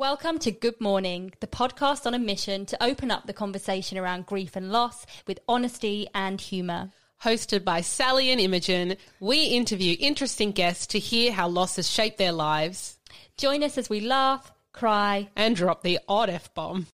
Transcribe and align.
Welcome 0.00 0.38
to 0.38 0.50
Good 0.50 0.80
Morning, 0.80 1.34
the 1.40 1.46
podcast 1.46 2.06
on 2.06 2.14
a 2.14 2.18
mission 2.18 2.64
to 2.64 2.82
open 2.82 3.10
up 3.10 3.26
the 3.26 3.34
conversation 3.34 3.98
around 3.98 4.24
grief 4.24 4.56
and 4.56 4.72
loss 4.72 5.04
with 5.26 5.40
honesty 5.46 6.08
and 6.14 6.40
humour. 6.40 6.88
Hosted 7.22 7.64
by 7.64 7.82
Sally 7.82 8.30
and 8.30 8.40
Imogen, 8.40 8.96
we 9.20 9.42
interview 9.48 9.98
interesting 10.00 10.52
guests 10.52 10.86
to 10.86 10.98
hear 10.98 11.32
how 11.32 11.48
loss 11.48 11.76
has 11.76 11.86
shaped 11.86 12.16
their 12.16 12.32
lives. 12.32 12.98
Join 13.36 13.62
us 13.62 13.76
as 13.76 13.90
we 13.90 14.00
laugh, 14.00 14.50
cry, 14.72 15.28
and 15.36 15.54
drop 15.54 15.82
the 15.82 15.98
odd 16.08 16.30
F 16.30 16.54
bomb. 16.54 16.86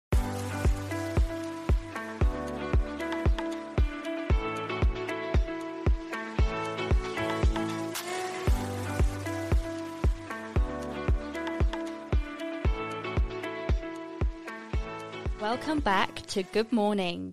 Welcome 15.49 15.79
back 15.79 16.23
to 16.27 16.43
Good 16.43 16.73
Morning. 16.73 17.32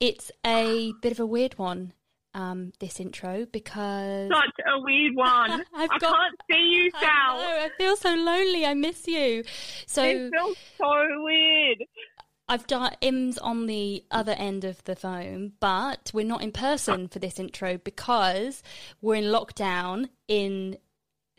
It's 0.00 0.32
a 0.46 0.94
bit 1.02 1.12
of 1.12 1.20
a 1.20 1.26
weird 1.26 1.58
one, 1.58 1.92
um, 2.32 2.72
this 2.80 2.98
intro, 2.98 3.44
because. 3.44 4.30
Such 4.30 4.64
a 4.66 4.80
weird 4.80 5.14
one. 5.14 5.50
I've 5.74 5.90
I 5.90 5.98
got, 5.98 6.14
can't 6.14 6.40
see 6.50 6.56
you, 6.56 6.90
Sal. 6.98 7.02
I, 7.02 7.66
I, 7.66 7.70
feel 7.76 7.96
so 7.96 8.14
lonely. 8.14 8.64
I 8.64 8.72
miss 8.72 9.06
you. 9.06 9.44
So 9.86 10.02
It 10.02 10.30
feels 10.30 10.56
so 10.78 11.22
weird. 11.22 11.84
I've 12.48 12.66
done 12.66 12.96
Im's 13.02 13.36
on 13.36 13.66
the 13.66 14.06
other 14.10 14.32
end 14.32 14.64
of 14.64 14.82
the 14.84 14.96
phone, 14.96 15.52
but 15.60 16.12
we're 16.14 16.24
not 16.24 16.42
in 16.42 16.50
person 16.50 17.08
for 17.08 17.18
this 17.18 17.38
intro 17.38 17.76
because 17.76 18.62
we're 19.02 19.16
in 19.16 19.24
lockdown 19.24 20.08
in 20.28 20.78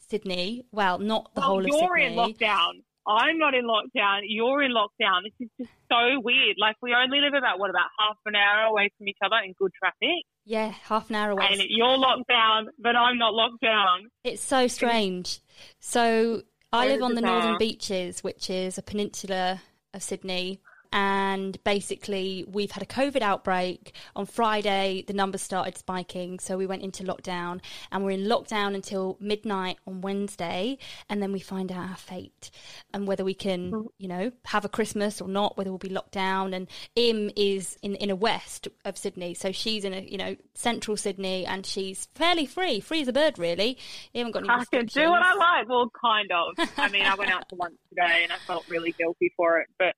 Sydney. 0.08 0.68
Well, 0.72 1.00
not 1.00 1.34
the 1.34 1.42
well, 1.42 1.50
whole 1.50 1.66
of 1.66 1.72
Sydney. 1.72 1.80
You're 1.82 1.98
in 1.98 2.14
lockdown. 2.14 2.84
I'm 3.08 3.38
not 3.38 3.54
in 3.54 3.66
lockdown. 3.66 4.22
You're 4.24 4.64
in 4.64 4.72
lockdown. 4.72 5.24
This 5.24 5.48
is 5.48 5.50
just 5.60 5.72
so 5.92 6.20
weird. 6.20 6.56
Like 6.60 6.76
we 6.82 6.94
only 6.94 7.20
live 7.20 7.34
about 7.34 7.60
what 7.60 7.70
about 7.70 7.88
half 8.00 8.18
an 8.26 8.36
hour 8.36 8.66
away 8.66 8.90
from 8.98 9.08
each 9.08 9.18
other 9.24 9.38
in 9.44 9.54
good 9.54 9.72
traffic. 9.74 10.24
Yeah, 10.46 10.74
half 10.84 11.10
an 11.10 11.16
hour 11.16 11.32
away. 11.32 11.48
And 11.52 11.62
you're 11.68 11.98
locked 11.98 12.28
down, 12.28 12.70
but 12.80 12.96
I'm 12.96 13.18
not 13.18 13.34
locked 13.34 13.62
down. 13.62 14.10
It's 14.24 14.44
so 14.44 14.68
strange. 14.68 15.40
So 15.80 16.44
I 16.72 16.88
live 16.88 17.02
on 17.02 17.16
the 17.16 17.22
northern 17.22 17.58
beaches, 17.58 18.24
which 18.24 18.50
is 18.50 18.78
a 18.78 18.82
peninsula 18.82 19.62
of 19.94 20.04
Sydney, 20.04 20.62
and 20.92 21.62
basically 21.64 22.46
we've 22.48 22.72
had 22.72 22.84
a 22.84 22.86
COVID 22.86 23.22
outbreak. 23.22 23.94
On 24.16 24.26
Friday, 24.26 25.04
the 25.08 25.14
numbers 25.14 25.42
started 25.42 25.78
spiking, 25.78 26.40
so 26.40 26.58
we 26.58 26.66
went 26.66 26.82
into 26.82 27.04
lockdown, 27.04 27.62
and 27.92 28.04
we're 28.04 28.12
in 28.12 28.26
lockdown 28.26 28.76
until 28.76 29.18
midnight 29.20 29.78
on 29.88 30.02
Wednesday, 30.02 30.78
and 31.10 31.22
then 31.22 31.32
we 31.32 31.40
find 31.40 31.72
out 31.72 31.90
our 31.90 31.96
fate 31.96 32.52
and 32.94 33.08
whether 33.08 33.24
we 33.24 33.34
can, 33.34 33.72
mm. 33.72 33.86
you 33.98 34.08
know, 34.08 34.32
have 34.46 34.66
a 34.66 34.70
Christmas 34.70 35.22
or 35.22 35.28
not, 35.28 35.58
whether 35.58 35.70
we'll 35.70 35.78
be 35.78 35.90
locked 35.90 36.12
down. 36.12 36.54
And 36.54 36.68
Im 36.96 37.32
is 37.36 37.78
in 37.82 37.96
in 37.96 38.10
a 38.10 38.16
west 38.16 38.68
of 38.84 38.98
Sydney, 38.98 39.34
so 39.34 39.52
she's 39.52 39.84
in 39.84 39.94
a 39.94 40.02
you 40.02 40.18
know 40.18 40.36
central 40.54 40.98
Sydney, 40.98 41.46
and 41.46 41.66
she's 41.66 42.08
fairly 42.16 42.46
free, 42.46 42.80
free 42.80 43.02
as 43.02 43.08
a 43.08 43.14
bird, 43.14 43.38
really. 43.40 43.78
You 44.14 44.20
haven't 44.20 44.32
got 44.32 44.44
any. 44.44 44.50
I 44.50 44.66
can 44.66 44.86
do 44.86 45.10
what 45.10 45.22
I 45.22 45.34
like. 45.34 45.70
Well, 45.70 45.92
kind 46.00 46.32
of. 46.32 46.70
I 46.78 46.90
mean, 46.90 47.04
I 47.04 47.16
went 47.16 47.32
out 47.32 47.50
to 47.50 47.56
lunch 47.56 47.76
today, 47.90 48.22
and 48.24 48.32
I 48.32 48.38
felt 48.38 48.68
really 48.70 48.92
guilty 48.92 49.34
for 49.36 49.60
it, 49.60 49.68
but 49.78 49.96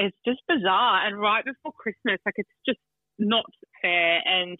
it's 0.00 0.16
just 0.24 0.40
bizarre. 0.48 1.06
And 1.06 1.20
right 1.20 1.44
before 1.44 1.72
Christmas, 1.76 2.18
like 2.24 2.34
it's 2.36 2.48
just 2.66 2.80
not 3.18 3.44
fair 3.82 4.20
and 4.24 4.58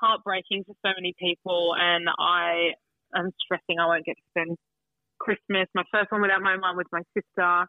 heartbreaking 0.00 0.64
for 0.64 0.74
so 0.86 0.92
many 0.94 1.14
people. 1.18 1.74
And 1.76 2.06
I 2.18 2.78
am 3.14 3.30
stressing 3.42 3.78
I 3.80 3.86
won't 3.86 4.06
get 4.06 4.16
to 4.16 4.22
spend 4.30 4.56
Christmas. 5.18 5.66
My 5.74 5.82
first 5.92 6.12
one 6.12 6.22
without 6.22 6.42
my 6.42 6.56
mum 6.56 6.76
with 6.76 6.86
my 6.92 7.02
sister 7.12 7.66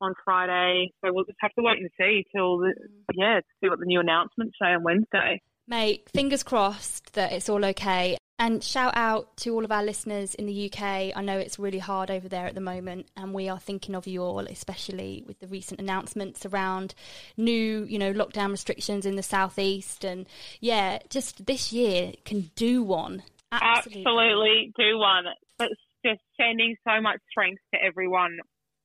on 0.00 0.14
Friday. 0.24 0.90
So 1.04 1.12
we'll 1.12 1.24
just 1.24 1.38
have 1.40 1.52
to 1.58 1.62
wait 1.62 1.78
and 1.78 1.90
see 1.98 2.24
till, 2.34 2.58
the, 2.58 2.74
yeah, 3.14 3.40
to 3.40 3.52
see 3.60 3.68
what 3.68 3.80
the 3.80 3.86
new 3.86 4.00
announcements 4.00 4.54
say 4.60 4.68
on 4.68 4.84
Wednesday. 4.84 5.42
Mate, 5.66 6.08
fingers 6.12 6.42
crossed 6.42 7.14
that 7.14 7.32
it's 7.32 7.48
all 7.48 7.64
okay. 7.64 8.16
And 8.42 8.60
shout 8.60 8.96
out 8.96 9.36
to 9.36 9.54
all 9.54 9.64
of 9.64 9.70
our 9.70 9.84
listeners 9.84 10.34
in 10.34 10.46
the 10.46 10.68
UK. 10.68 11.16
I 11.16 11.22
know 11.22 11.38
it's 11.38 11.60
really 11.60 11.78
hard 11.78 12.10
over 12.10 12.28
there 12.28 12.44
at 12.44 12.56
the 12.56 12.60
moment, 12.60 13.06
and 13.16 13.32
we 13.32 13.48
are 13.48 13.60
thinking 13.60 13.94
of 13.94 14.08
you 14.08 14.20
all, 14.20 14.40
especially 14.40 15.22
with 15.28 15.38
the 15.38 15.46
recent 15.46 15.78
announcements 15.78 16.44
around 16.44 16.96
new, 17.36 17.84
you 17.84 18.00
know, 18.00 18.12
lockdown 18.12 18.50
restrictions 18.50 19.06
in 19.06 19.14
the 19.14 19.22
southeast. 19.22 20.04
And 20.04 20.26
yeah, 20.58 20.98
just 21.08 21.46
this 21.46 21.72
year 21.72 22.14
can 22.24 22.50
do 22.56 22.82
one. 22.82 23.22
Absolutely, 23.52 24.02
Absolutely 24.02 24.72
do 24.76 24.98
one. 24.98 25.24
But 25.56 25.68
just 26.04 26.22
sending 26.36 26.74
so 26.84 27.00
much 27.00 27.20
strength 27.30 27.62
to 27.72 27.80
everyone. 27.80 28.38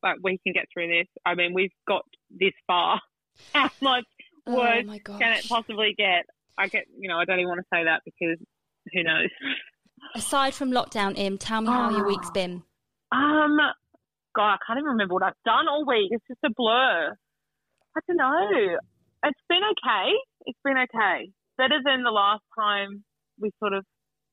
Like 0.04 0.18
we 0.22 0.38
can 0.38 0.54
get 0.54 0.66
through 0.72 0.90
this. 0.90 1.08
I 1.26 1.34
mean, 1.34 1.56
we've 1.56 1.74
got 1.88 2.06
this 2.30 2.54
far. 2.68 3.02
How 3.56 3.72
much 3.82 4.06
oh 4.46 4.56
worse 4.56 4.86
oh 4.88 5.18
can 5.18 5.34
it 5.34 5.50
possibly 5.50 5.96
get? 5.98 6.28
I 6.60 6.68
get, 6.68 6.86
you 6.96 7.10
know, 7.10 7.18
I 7.18 7.26
don't 7.26 7.40
even 7.40 7.50
want 7.50 7.62
to 7.62 7.76
say 7.76 7.86
that 7.86 8.02
because 8.06 8.38
who 8.94 9.04
knows? 9.04 9.30
Aside 10.16 10.54
from 10.54 10.72
lockdown, 10.72 11.18
Im, 11.18 11.38
tell 11.38 11.62
me 11.62 11.68
how 11.68 11.90
oh. 11.90 11.98
your 11.98 12.08
week's 12.08 12.30
been. 12.32 12.64
Um, 13.12 13.58
God, 14.36 14.54
I 14.54 14.58
can't 14.66 14.78
even 14.78 14.92
remember 14.92 15.14
what 15.14 15.24
I've 15.24 15.42
done 15.46 15.68
all 15.68 15.86
week. 15.86 16.12
It's 16.12 16.24
just 16.28 16.40
a 16.46 16.50
blur. 16.56 17.16
I 17.96 18.00
don't 18.08 18.18
know. 18.18 18.78
It's 19.24 19.42
been 19.50 19.64
okay. 19.64 20.14
It's 20.46 20.60
been 20.64 20.78
okay. 20.78 21.32
Better 21.58 21.80
than 21.84 22.04
the 22.04 22.12
last 22.12 22.44
time 22.58 23.04
we 23.40 23.52
sort 23.60 23.74
of 23.74 23.84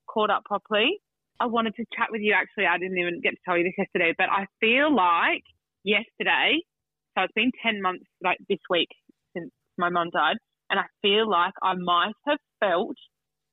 caught 0.06 0.30
up 0.30 0.44
properly. 0.44 1.00
I 1.40 1.46
wanted 1.46 1.74
to 1.76 1.84
chat 1.96 2.08
with 2.10 2.20
you 2.20 2.34
actually. 2.34 2.66
I 2.66 2.78
didn't 2.78 2.98
even 2.98 3.20
get 3.22 3.30
to 3.30 3.40
tell 3.44 3.56
you 3.56 3.64
this 3.64 3.74
yesterday, 3.78 4.14
but 4.16 4.28
I 4.30 4.46
feel 4.60 4.94
like 4.94 5.42
yesterday, 5.82 6.60
so 7.16 7.24
it's 7.24 7.32
been 7.34 7.50
10 7.64 7.82
months 7.82 8.04
like 8.22 8.38
this 8.48 8.60
week 8.70 8.88
since 9.36 9.50
my 9.76 9.88
mum 9.88 10.10
died, 10.12 10.36
and 10.70 10.78
I 10.78 10.84
feel 11.02 11.28
like 11.28 11.54
I 11.62 11.74
might 11.74 12.14
have 12.26 12.38
felt 12.60 12.96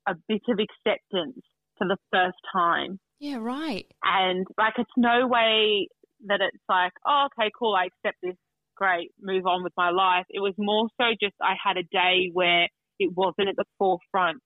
a 0.06 0.14
bit 0.28 0.42
of 0.48 0.58
acceptance 0.58 1.44
for 1.78 1.86
the 1.86 1.96
first 2.12 2.38
time. 2.52 2.98
Yeah, 3.20 3.38
right. 3.38 3.86
And 4.02 4.46
like, 4.58 4.74
it's 4.78 4.90
no 4.96 5.26
way 5.26 5.88
that 6.26 6.40
it's 6.40 6.62
like, 6.68 6.92
oh, 7.06 7.26
okay, 7.26 7.50
cool, 7.58 7.74
I 7.74 7.86
accept 7.86 8.18
this, 8.22 8.36
great, 8.76 9.10
move 9.20 9.46
on 9.46 9.62
with 9.62 9.72
my 9.76 9.90
life. 9.90 10.26
It 10.30 10.40
was 10.40 10.54
more 10.58 10.88
so 11.00 11.06
just 11.20 11.34
I 11.40 11.54
had 11.62 11.76
a 11.76 11.82
day 11.82 12.30
where 12.32 12.68
it 12.98 13.12
wasn't 13.14 13.48
at 13.48 13.56
the 13.56 13.64
forefront 13.78 14.38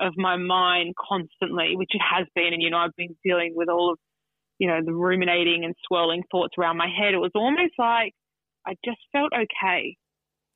of 0.00 0.12
my 0.16 0.36
mind 0.36 0.94
constantly, 0.96 1.72
which 1.74 1.90
it 1.92 2.00
has 2.00 2.26
been. 2.34 2.52
And, 2.52 2.62
you 2.62 2.70
know, 2.70 2.78
I've 2.78 2.96
been 2.96 3.16
dealing 3.24 3.52
with 3.54 3.68
all 3.68 3.92
of, 3.92 3.98
you 4.58 4.68
know, 4.68 4.80
the 4.84 4.92
ruminating 4.92 5.64
and 5.64 5.74
swirling 5.86 6.22
thoughts 6.30 6.54
around 6.58 6.76
my 6.76 6.86
head. 6.86 7.14
It 7.14 7.18
was 7.18 7.32
almost 7.34 7.74
like 7.78 8.12
I 8.66 8.74
just 8.84 8.98
felt 9.12 9.32
okay. 9.32 9.96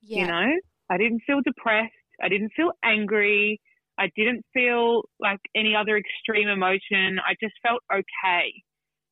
Yeah. 0.02 0.20
You 0.20 0.26
know, 0.26 0.52
I 0.90 0.96
didn't 0.98 1.22
feel 1.26 1.40
depressed. 1.44 1.92
I 2.22 2.28
didn't 2.28 2.52
feel 2.54 2.72
angry. 2.84 3.60
I 3.98 4.10
didn't 4.16 4.44
feel 4.54 5.02
like 5.20 5.40
any 5.54 5.74
other 5.74 5.96
extreme 5.96 6.48
emotion. 6.48 7.18
I 7.18 7.34
just 7.42 7.54
felt 7.62 7.82
okay. 7.92 8.52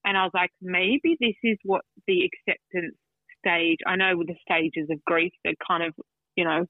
And 0.04 0.16
I 0.16 0.24
was 0.24 0.32
like, 0.32 0.50
maybe 0.62 1.16
this 1.20 1.36
is 1.42 1.58
what 1.64 1.82
the 2.06 2.22
acceptance 2.24 2.96
stage, 3.38 3.78
I 3.86 3.96
know 3.96 4.16
with 4.16 4.28
the 4.28 4.36
stages 4.42 4.88
of 4.90 5.04
grief, 5.04 5.32
that 5.44 5.56
kind 5.66 5.82
of, 5.82 5.94
you 6.36 6.44
know, 6.44 6.64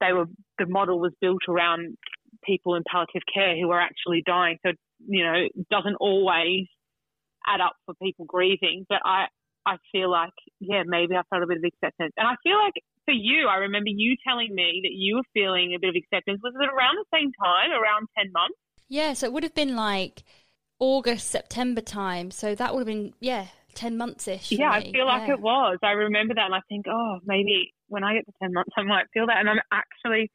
they 0.00 0.12
were, 0.12 0.26
the 0.58 0.66
model 0.66 0.98
was 1.00 1.12
built 1.20 1.42
around 1.48 1.96
people 2.44 2.74
in 2.74 2.82
palliative 2.90 3.22
care 3.32 3.56
who 3.56 3.70
are 3.70 3.80
actually 3.80 4.22
dying. 4.26 4.58
So, 4.66 4.72
you 5.06 5.24
know, 5.24 5.34
it 5.34 5.68
doesn't 5.70 5.96
always 5.96 6.66
add 7.46 7.60
up 7.60 7.74
for 7.86 7.94
people 8.02 8.24
grieving. 8.24 8.86
But 8.88 8.98
I, 9.04 9.26
I 9.66 9.76
feel 9.92 10.10
like, 10.10 10.34
yeah, 10.60 10.82
maybe 10.84 11.14
I 11.14 11.22
felt 11.30 11.42
a 11.42 11.46
bit 11.46 11.58
of 11.58 11.64
acceptance. 11.64 12.12
And 12.16 12.26
I 12.26 12.34
feel 12.42 12.58
like 12.58 12.74
for 13.04 13.12
you, 13.12 13.48
I 13.48 13.56
remember 13.56 13.90
you 13.90 14.16
telling 14.26 14.54
me 14.54 14.80
that 14.82 14.92
you 14.92 15.16
were 15.16 15.22
feeling 15.32 15.74
a 15.74 15.80
bit 15.80 15.90
of 15.90 15.96
acceptance. 15.96 16.40
Was 16.42 16.54
it 16.60 16.68
around 16.68 16.96
the 16.96 17.16
same 17.16 17.32
time, 17.32 17.70
around 17.70 18.08
10 18.18 18.32
months? 18.32 18.58
Yeah, 18.88 19.12
so 19.12 19.26
it 19.26 19.32
would 19.32 19.42
have 19.42 19.54
been 19.54 19.76
like 19.76 20.22
August, 20.78 21.28
September 21.28 21.80
time. 21.80 22.30
So 22.30 22.54
that 22.54 22.74
would 22.74 22.80
have 22.80 22.86
been, 22.86 23.14
yeah, 23.20 23.46
10 23.74 23.96
months 23.96 24.28
ish. 24.28 24.52
Yeah, 24.52 24.70
me. 24.70 24.76
I 24.76 24.92
feel 24.92 25.06
like 25.06 25.28
yeah. 25.28 25.34
it 25.34 25.40
was. 25.40 25.78
I 25.82 25.92
remember 25.92 26.34
that 26.34 26.46
and 26.46 26.54
I 26.54 26.60
think, 26.68 26.86
oh, 26.88 27.18
maybe 27.24 27.72
when 27.88 28.04
I 28.04 28.14
get 28.14 28.26
to 28.26 28.32
10 28.42 28.52
months, 28.52 28.70
I 28.76 28.82
might 28.82 29.06
feel 29.12 29.26
that. 29.26 29.38
And 29.38 29.48
I'm 29.48 29.60
actually 29.72 30.30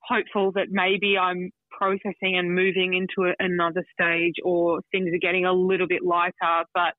hopeful 0.00 0.52
that 0.52 0.66
maybe 0.70 1.16
I'm 1.18 1.50
processing 1.70 2.36
and 2.36 2.54
moving 2.54 2.94
into 2.94 3.30
a, 3.30 3.34
another 3.38 3.84
stage 3.92 4.34
or 4.44 4.80
things 4.90 5.08
are 5.14 5.18
getting 5.18 5.44
a 5.44 5.52
little 5.52 5.86
bit 5.86 6.02
lighter. 6.04 6.64
But 6.74 6.94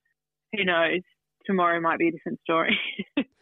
who 0.55 0.65
knows? 0.65 1.01
Tomorrow 1.45 1.81
might 1.81 1.99
be 1.99 2.07
a 2.07 2.11
different 2.11 2.39
story. 2.41 2.79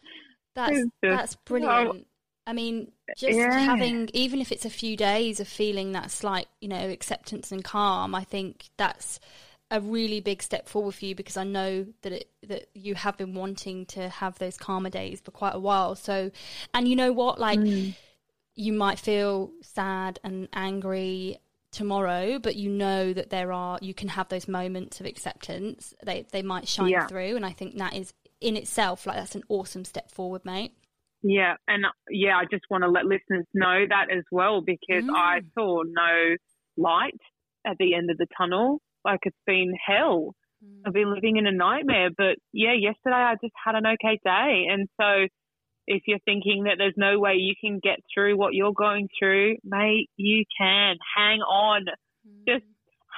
That's 0.54 0.78
that's 1.02 1.36
brilliant. 1.36 2.06
I 2.46 2.52
mean, 2.52 2.90
just 3.16 3.38
yeah. 3.38 3.58
having 3.58 4.10
even 4.12 4.40
if 4.40 4.50
it's 4.50 4.64
a 4.64 4.70
few 4.70 4.96
days 4.96 5.38
of 5.40 5.46
feeling 5.46 5.92
that 5.92 6.10
slight, 6.10 6.48
you 6.60 6.68
know, 6.68 6.88
acceptance 6.88 7.52
and 7.52 7.62
calm, 7.62 8.14
I 8.14 8.24
think 8.24 8.70
that's 8.76 9.20
a 9.70 9.80
really 9.80 10.20
big 10.20 10.42
step 10.42 10.68
forward 10.68 10.94
for 10.94 11.06
you 11.06 11.14
because 11.14 11.36
I 11.36 11.44
know 11.44 11.86
that 12.02 12.12
it, 12.12 12.30
that 12.46 12.66
you 12.74 12.94
have 12.94 13.16
been 13.16 13.34
wanting 13.34 13.86
to 13.86 14.08
have 14.08 14.38
those 14.38 14.58
calmer 14.58 14.90
days 14.90 15.20
for 15.20 15.30
quite 15.30 15.54
a 15.54 15.58
while. 15.58 15.94
So, 15.94 16.30
and 16.74 16.86
you 16.86 16.94
know 16.94 17.12
what, 17.12 17.38
like 17.40 17.58
mm. 17.58 17.94
you 18.54 18.72
might 18.74 18.98
feel 18.98 19.50
sad 19.62 20.18
and 20.22 20.48
angry 20.52 21.38
tomorrow, 21.70 22.38
but 22.38 22.54
you 22.54 22.68
know 22.68 23.12
that 23.12 23.30
there 23.30 23.50
are 23.52 23.78
you 23.80 23.94
can 23.94 24.08
have 24.08 24.28
those 24.28 24.46
moments 24.46 25.00
of 25.00 25.06
acceptance. 25.06 25.94
They 26.04 26.26
they 26.32 26.42
might 26.42 26.68
shine 26.68 26.90
yeah. 26.90 27.06
through, 27.06 27.36
and 27.36 27.46
I 27.46 27.52
think 27.52 27.78
that 27.78 27.94
is 27.94 28.12
in 28.42 28.56
itself, 28.56 29.06
like 29.06 29.16
that's 29.16 29.34
an 29.34 29.44
awesome 29.48 29.84
step 29.84 30.10
forward, 30.10 30.44
mate. 30.44 30.72
Yeah, 31.22 31.54
and 31.68 31.84
yeah, 32.10 32.36
I 32.36 32.44
just 32.50 32.64
want 32.68 32.82
to 32.82 32.88
let 32.88 33.04
listeners 33.04 33.46
know 33.54 33.84
that 33.88 34.06
as 34.10 34.24
well 34.32 34.60
because 34.60 35.04
mm. 35.04 35.14
I 35.14 35.40
saw 35.54 35.82
no 35.84 36.36
light 36.76 37.20
at 37.66 37.76
the 37.78 37.94
end 37.94 38.10
of 38.10 38.18
the 38.18 38.26
tunnel. 38.36 38.80
Like 39.04 39.20
it's 39.22 39.36
been 39.46 39.72
hell. 39.86 40.34
Mm. 40.64 40.82
I've 40.86 40.92
been 40.92 41.14
living 41.14 41.36
in 41.36 41.46
a 41.46 41.52
nightmare. 41.52 42.10
But 42.16 42.36
yeah, 42.52 42.74
yesterday 42.74 43.14
I 43.14 43.34
just 43.40 43.54
had 43.64 43.76
an 43.76 43.86
okay 43.86 44.18
day. 44.24 44.66
And 44.70 44.88
so 45.00 45.28
if 45.86 46.02
you're 46.06 46.18
thinking 46.24 46.64
that 46.64 46.76
there's 46.78 46.94
no 46.96 47.18
way 47.18 47.34
you 47.34 47.54
can 47.60 47.80
get 47.82 47.98
through 48.12 48.36
what 48.36 48.54
you're 48.54 48.72
going 48.72 49.08
through, 49.18 49.56
mate, 49.64 50.10
you 50.16 50.44
can. 50.58 50.96
Hang 51.16 51.40
on. 51.40 51.84
Mm. 52.26 52.46
Just 52.48 52.66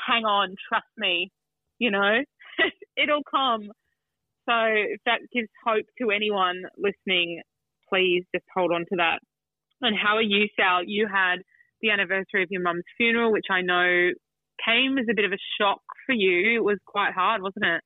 hang 0.06 0.24
on. 0.24 0.56
Trust 0.68 0.86
me. 0.98 1.30
You 1.78 1.90
know, 1.90 2.20
it'll 2.96 3.24
come. 3.30 3.70
So 4.46 4.54
if 4.54 5.00
that 5.06 5.20
gives 5.32 5.48
hope 5.64 5.86
to 6.00 6.10
anyone 6.10 6.62
listening, 6.76 7.42
please 7.88 8.24
just 8.34 8.44
hold 8.54 8.72
on 8.72 8.80
to 8.90 8.96
that. 8.96 9.20
And 9.80 9.96
how 9.96 10.16
are 10.16 10.22
you, 10.22 10.48
Sal? 10.56 10.82
You 10.84 11.08
had 11.12 11.36
the 11.80 11.90
anniversary 11.90 12.42
of 12.42 12.50
your 12.50 12.62
mum's 12.62 12.84
funeral, 12.96 13.32
which 13.32 13.46
I 13.50 13.60
know 13.60 14.10
came 14.64 14.98
as 14.98 15.06
a 15.10 15.14
bit 15.14 15.24
of 15.24 15.32
a 15.32 15.38
shock 15.60 15.82
for 16.06 16.14
you. 16.14 16.56
It 16.56 16.64
was 16.64 16.78
quite 16.86 17.12
hard, 17.12 17.42
wasn't 17.42 17.66
it? 17.66 17.82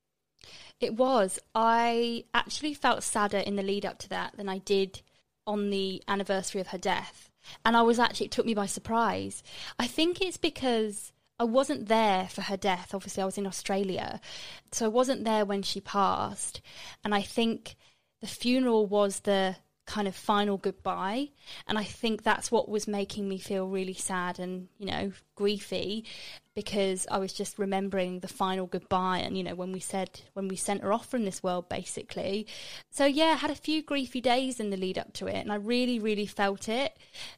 It 0.80 0.94
was. 0.94 1.38
I 1.54 2.24
actually 2.34 2.74
felt 2.74 3.02
sadder 3.02 3.38
in 3.38 3.56
the 3.56 3.62
lead 3.62 3.84
up 3.84 3.98
to 3.98 4.08
that 4.10 4.36
than 4.36 4.48
I 4.48 4.58
did 4.58 5.02
on 5.46 5.70
the 5.70 6.02
anniversary 6.06 6.60
of 6.60 6.68
her 6.68 6.78
death. 6.78 7.30
And 7.64 7.76
I 7.76 7.82
was 7.82 7.98
actually, 7.98 8.26
it 8.26 8.32
took 8.32 8.46
me 8.46 8.54
by 8.54 8.66
surprise. 8.66 9.42
I 9.78 9.86
think 9.86 10.20
it's 10.20 10.36
because 10.36 11.12
I 11.38 11.44
wasn't 11.44 11.86
there 11.88 12.28
for 12.28 12.42
her 12.42 12.56
death. 12.56 12.94
Obviously, 12.94 13.22
I 13.22 13.26
was 13.26 13.38
in 13.38 13.46
Australia. 13.46 14.20
So 14.72 14.86
I 14.86 14.88
wasn't 14.88 15.24
there 15.24 15.44
when 15.44 15.62
she 15.62 15.80
passed. 15.80 16.60
And 17.04 17.14
I 17.14 17.22
think 17.22 17.76
the 18.20 18.26
funeral 18.26 18.86
was 18.86 19.20
the 19.20 19.56
kind 19.88 20.06
of 20.06 20.14
final 20.14 20.58
goodbye. 20.58 21.30
And 21.66 21.78
I 21.78 21.82
think 21.82 22.22
that's 22.22 22.52
what 22.52 22.68
was 22.68 22.86
making 22.86 23.26
me 23.26 23.38
feel 23.38 23.66
really 23.66 23.94
sad 23.94 24.38
and, 24.38 24.68
you 24.78 24.84
know, 24.86 25.12
griefy 25.34 26.04
because 26.54 27.06
I 27.10 27.18
was 27.18 27.32
just 27.32 27.58
remembering 27.58 28.20
the 28.20 28.28
final 28.28 28.66
goodbye 28.66 29.20
and, 29.20 29.36
you 29.36 29.42
know, 29.42 29.54
when 29.54 29.72
we 29.72 29.80
said, 29.80 30.20
when 30.34 30.46
we 30.46 30.56
sent 30.56 30.82
her 30.82 30.92
off 30.92 31.06
from 31.06 31.24
this 31.24 31.42
world, 31.42 31.70
basically. 31.70 32.46
So, 32.90 33.06
yeah, 33.06 33.32
I 33.32 33.36
had 33.36 33.50
a 33.50 33.54
few 33.54 33.82
griefy 33.82 34.20
days 34.20 34.60
in 34.60 34.68
the 34.68 34.76
lead 34.76 34.98
up 34.98 35.14
to 35.14 35.26
it 35.26 35.36
and 35.36 35.50
I 35.50 35.56
really, 35.56 35.98
really 35.98 36.26
felt 36.26 36.68
it. 36.68 36.94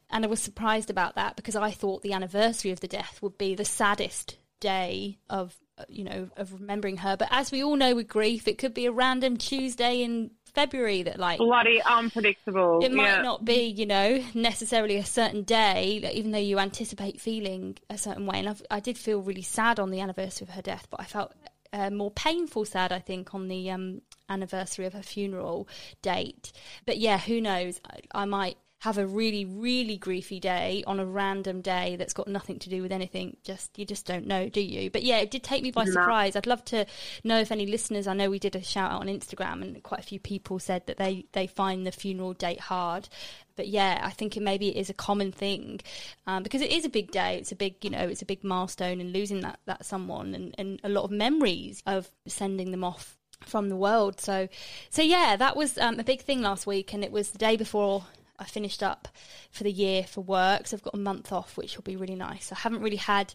And 0.09 0.25
I 0.25 0.27
was 0.27 0.41
surprised 0.41 0.89
about 0.89 1.15
that 1.15 1.37
because 1.37 1.55
I 1.55 1.71
thought 1.71 2.01
the 2.01 2.13
anniversary 2.13 2.71
of 2.71 2.81
the 2.81 2.87
death 2.87 3.19
would 3.21 3.37
be 3.37 3.55
the 3.55 3.65
saddest 3.65 4.37
day 4.59 5.17
of 5.29 5.55
uh, 5.77 5.85
you 5.89 6.03
know 6.03 6.29
of 6.37 6.53
remembering 6.53 6.97
her 6.97 7.17
but 7.17 7.27
as 7.31 7.51
we 7.51 7.63
all 7.63 7.75
know 7.75 7.95
with 7.95 8.07
grief 8.07 8.47
it 8.47 8.59
could 8.59 8.75
be 8.75 8.85
a 8.85 8.91
random 8.91 9.35
tuesday 9.35 10.03
in 10.03 10.29
February 10.53 11.03
that 11.03 11.19
like 11.19 11.37
bloody 11.37 11.81
unpredictable. 11.81 12.83
It 12.83 12.91
might 12.91 13.15
yeah. 13.15 13.21
not 13.21 13.45
be, 13.45 13.63
you 13.63 13.85
know, 13.85 14.23
necessarily 14.33 14.97
a 14.97 15.05
certain 15.05 15.43
day, 15.43 15.99
like, 16.03 16.13
even 16.13 16.31
though 16.31 16.37
you 16.37 16.59
anticipate 16.59 17.21
feeling 17.21 17.77
a 17.89 17.97
certain 17.97 18.25
way. 18.25 18.39
And 18.39 18.49
I've, 18.49 18.61
i 18.69 18.79
did 18.79 18.97
feel 18.97 19.21
really 19.21 19.41
sad 19.41 19.79
on 19.79 19.91
the 19.91 19.99
anniversary 19.99 20.47
of 20.47 20.55
her 20.55 20.61
death, 20.61 20.87
but 20.89 20.99
I 20.99 21.05
felt 21.05 21.33
uh, 21.73 21.89
more 21.89 22.11
painful 22.11 22.65
sad, 22.65 22.91
I 22.91 22.99
think, 22.99 23.33
on 23.33 23.47
the 23.47 23.71
um, 23.71 24.01
anniversary 24.29 24.85
of 24.85 24.93
her 24.93 25.03
funeral 25.03 25.67
date. 26.01 26.51
But 26.85 26.97
yeah, 26.97 27.17
who 27.17 27.39
knows? 27.39 27.79
I, 27.85 28.21
I 28.23 28.25
might 28.25 28.57
have 28.81 28.97
a 28.97 29.05
really, 29.05 29.45
really 29.45 29.95
griefy 29.95 30.41
day 30.41 30.83
on 30.87 30.99
a 30.99 31.05
random 31.05 31.61
day 31.61 31.95
that's 31.97 32.13
got 32.13 32.27
nothing 32.27 32.57
to 32.57 32.67
do 32.67 32.81
with 32.81 32.91
anything. 32.91 33.37
Just 33.43 33.77
you 33.77 33.85
just 33.85 34.07
don't 34.07 34.25
know, 34.25 34.49
do 34.49 34.59
you? 34.59 34.89
But 34.89 35.03
yeah, 35.03 35.19
it 35.19 35.29
did 35.29 35.43
take 35.43 35.61
me 35.61 35.69
by 35.69 35.83
no. 35.83 35.91
surprise. 35.91 36.35
I'd 36.35 36.47
love 36.47 36.65
to 36.65 36.87
know 37.23 37.39
if 37.39 37.51
any 37.51 37.67
listeners. 37.67 38.07
I 38.07 38.15
know 38.15 38.31
we 38.31 38.39
did 38.39 38.55
a 38.55 38.63
shout 38.63 38.91
out 38.91 39.01
on 39.01 39.07
Instagram, 39.07 39.61
and 39.61 39.83
quite 39.83 39.99
a 39.99 40.03
few 40.03 40.19
people 40.19 40.57
said 40.57 40.87
that 40.87 40.97
they 40.97 41.25
they 41.33 41.45
find 41.45 41.85
the 41.85 41.91
funeral 41.91 42.33
date 42.33 42.59
hard. 42.59 43.07
But 43.55 43.67
yeah, 43.67 44.01
I 44.03 44.09
think 44.09 44.35
it 44.35 44.41
maybe 44.41 44.69
it 44.69 44.79
is 44.79 44.89
a 44.89 44.95
common 44.95 45.31
thing 45.31 45.81
um, 46.25 46.41
because 46.41 46.61
it 46.61 46.71
is 46.71 46.83
a 46.83 46.89
big 46.89 47.11
day. 47.11 47.37
It's 47.37 47.51
a 47.51 47.55
big, 47.55 47.75
you 47.83 47.91
know, 47.91 47.99
it's 47.99 48.23
a 48.23 48.25
big 48.25 48.43
milestone 48.43 48.99
and 48.99 49.13
losing 49.13 49.41
that 49.41 49.59
that 49.65 49.85
someone 49.85 50.33
and, 50.33 50.55
and 50.57 50.81
a 50.83 50.89
lot 50.89 51.03
of 51.03 51.11
memories 51.11 51.83
of 51.85 52.09
sending 52.25 52.71
them 52.71 52.83
off 52.83 53.19
from 53.45 53.69
the 53.69 53.75
world. 53.75 54.19
So, 54.19 54.47
so 54.89 55.03
yeah, 55.03 55.35
that 55.35 55.55
was 55.55 55.77
um, 55.77 55.99
a 55.99 56.03
big 56.03 56.21
thing 56.21 56.41
last 56.41 56.65
week, 56.65 56.93
and 56.93 57.03
it 57.03 57.11
was 57.11 57.29
the 57.29 57.37
day 57.37 57.57
before 57.57 58.05
I 58.41 58.45
finished 58.45 58.81
up 58.83 59.07
for 59.51 59.63
the 59.63 59.71
year 59.71 60.03
for 60.03 60.21
work, 60.21 60.67
so 60.67 60.75
I've 60.75 60.83
got 60.83 60.95
a 60.95 60.99
month 60.99 61.31
off, 61.31 61.57
which 61.57 61.77
will 61.77 61.83
be 61.83 61.95
really 61.95 62.15
nice. 62.15 62.51
I 62.51 62.55
haven't 62.55 62.81
really 62.81 62.97
had 62.97 63.33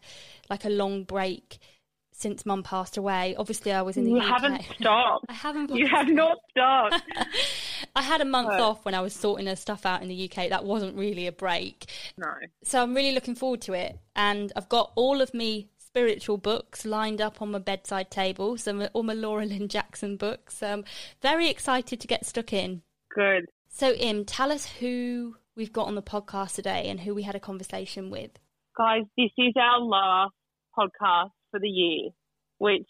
like 0.50 0.64
a 0.64 0.69
long 0.69 1.05
break 1.05 1.58
since 2.12 2.47
mum 2.47 2.62
passed 2.62 2.97
away. 2.97 3.35
Obviously, 3.37 3.73
I 3.73 3.82
was 3.82 3.97
in 3.97 4.05
the 4.05 4.11
you 4.12 4.19
UK. 4.19 4.25
haven't 4.25 4.62
stopped. 4.81 5.26
I 5.29 5.35
haven't. 5.35 5.75
You 5.75 5.87
have 5.87 6.08
not 6.08 6.38
stopped. 6.50 7.03
I 7.97 8.03
had 8.03 8.20
a 8.20 8.25
month 8.25 8.49
off 8.49 8.85
when 8.85 8.94
I 8.94 9.00
was 9.00 9.12
sorting 9.14 9.47
her 9.47 9.56
stuff 9.56 9.87
out 9.87 10.03
in 10.03 10.08
the 10.08 10.31
UK. 10.31 10.49
That 10.49 10.64
wasn't 10.64 10.97
really 10.97 11.26
a 11.26 11.32
break. 11.32 11.87
No. 12.17 12.32
So 12.64 12.82
I'm 12.82 12.94
really 12.94 13.12
looking 13.12 13.35
forward 13.35 13.61
to 13.62 13.75
it, 13.75 13.99
and 14.14 14.52
I've 14.56 14.69
got 14.69 14.93
all 14.97 15.20
of 15.20 15.35
me 15.35 15.69
spiritual 15.79 16.37
books 16.37 16.85
lined 16.85 17.20
up 17.20 17.41
on 17.41 17.50
my 17.50 17.59
bedside 17.59 18.11
table. 18.11 18.56
So 18.56 18.87
all 18.93 19.02
my 19.02 19.14
Laura 19.14 19.47
Lynne 19.47 19.69
Jackson 19.69 20.17
books. 20.17 20.62
Um, 20.62 20.85
very 21.23 21.49
excited 21.49 22.00
to 22.00 22.06
get 22.06 22.26
stuck 22.26 22.52
in. 22.52 22.82
Good. 23.14 23.47
So, 23.78 23.93
Im, 23.93 24.25
tell 24.25 24.50
us 24.52 24.64
who 24.81 25.37
we've 25.55 25.70
got 25.70 25.87
on 25.87 25.96
the 25.96 26.02
podcast 26.02 26.55
today 26.55 26.88
and 26.88 26.99
who 26.99 27.14
we 27.14 27.25
had 27.25 27.34
a 27.34 27.38
conversation 27.38 28.08
with. 28.08 28.31
Guys, 28.75 29.02
this 29.19 29.28
is 29.37 29.52
our 29.61 29.81
last 29.81 30.32
podcast 30.73 31.37
for 31.50 31.61
the 31.61 31.69
year, 31.69 32.08
which 32.56 32.88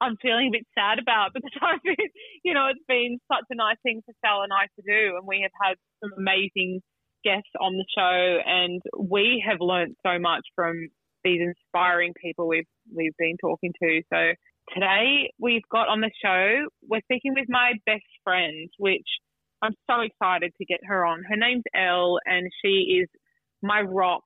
I'm 0.00 0.16
feeling 0.20 0.48
a 0.48 0.58
bit 0.58 0.66
sad 0.76 0.98
about 0.98 1.30
because 1.34 1.52
I've 1.62 1.84
been, 1.84 2.10
you 2.42 2.52
know, 2.52 2.66
it's 2.66 2.84
been 2.88 3.20
such 3.32 3.44
a 3.48 3.54
nice 3.54 3.76
thing 3.84 4.02
for 4.04 4.12
Sal 4.24 4.42
and 4.42 4.52
I 4.52 4.66
to 4.66 4.82
do, 4.82 5.14
and 5.16 5.24
we 5.24 5.38
have 5.42 5.54
had 5.54 5.76
some 6.02 6.10
amazing 6.18 6.80
guests 7.22 7.54
on 7.60 7.74
the 7.74 7.86
show, 7.96 8.38
and 8.44 8.82
we 8.98 9.40
have 9.46 9.58
learned 9.60 9.94
so 10.04 10.18
much 10.18 10.42
from 10.56 10.88
these 11.22 11.38
inspiring 11.40 12.12
people 12.20 12.48
we've 12.48 12.66
we've 12.92 13.16
been 13.20 13.36
talking 13.40 13.72
to. 13.80 14.02
So 14.12 14.34
today 14.74 15.30
we've 15.38 15.68
got 15.70 15.86
on 15.86 16.00
the 16.00 16.10
show, 16.20 16.66
we're 16.82 17.06
speaking 17.06 17.34
with 17.36 17.46
my 17.48 17.74
best 17.86 18.10
friend, 18.24 18.68
which 18.78 19.06
I'm 19.62 19.74
so 19.88 20.00
excited 20.00 20.52
to 20.58 20.64
get 20.64 20.80
her 20.84 21.04
on. 21.04 21.24
Her 21.28 21.36
name's 21.36 21.64
Elle, 21.74 22.18
and 22.24 22.48
she 22.62 23.00
is 23.00 23.08
my 23.62 23.80
rock, 23.80 24.22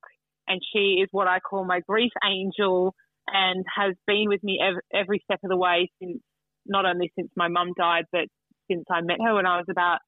and 0.47 0.61
she 0.73 1.01
is 1.03 1.09
what 1.11 1.29
I 1.29 1.41
call 1.41 1.65
my 1.65 1.81
grief 1.89 2.13
angel, 2.25 2.95
and 3.27 3.65
has 3.75 3.95
been 4.07 4.25
with 4.29 4.43
me 4.43 4.59
every, 4.63 4.83
every 4.93 5.23
step 5.25 5.41
of 5.43 5.51
the 5.51 5.57
way 5.57 5.91
since 6.01 6.19
not 6.67 6.85
only 6.85 7.11
since 7.19 7.31
my 7.37 7.49
mum 7.49 7.73
died, 7.77 8.05
but 8.13 8.27
since 8.71 8.85
I 8.91 9.01
met 9.01 9.19
her 9.25 9.35
when 9.35 9.47
I 9.47 9.57
was 9.57 9.67
about 9.71 9.99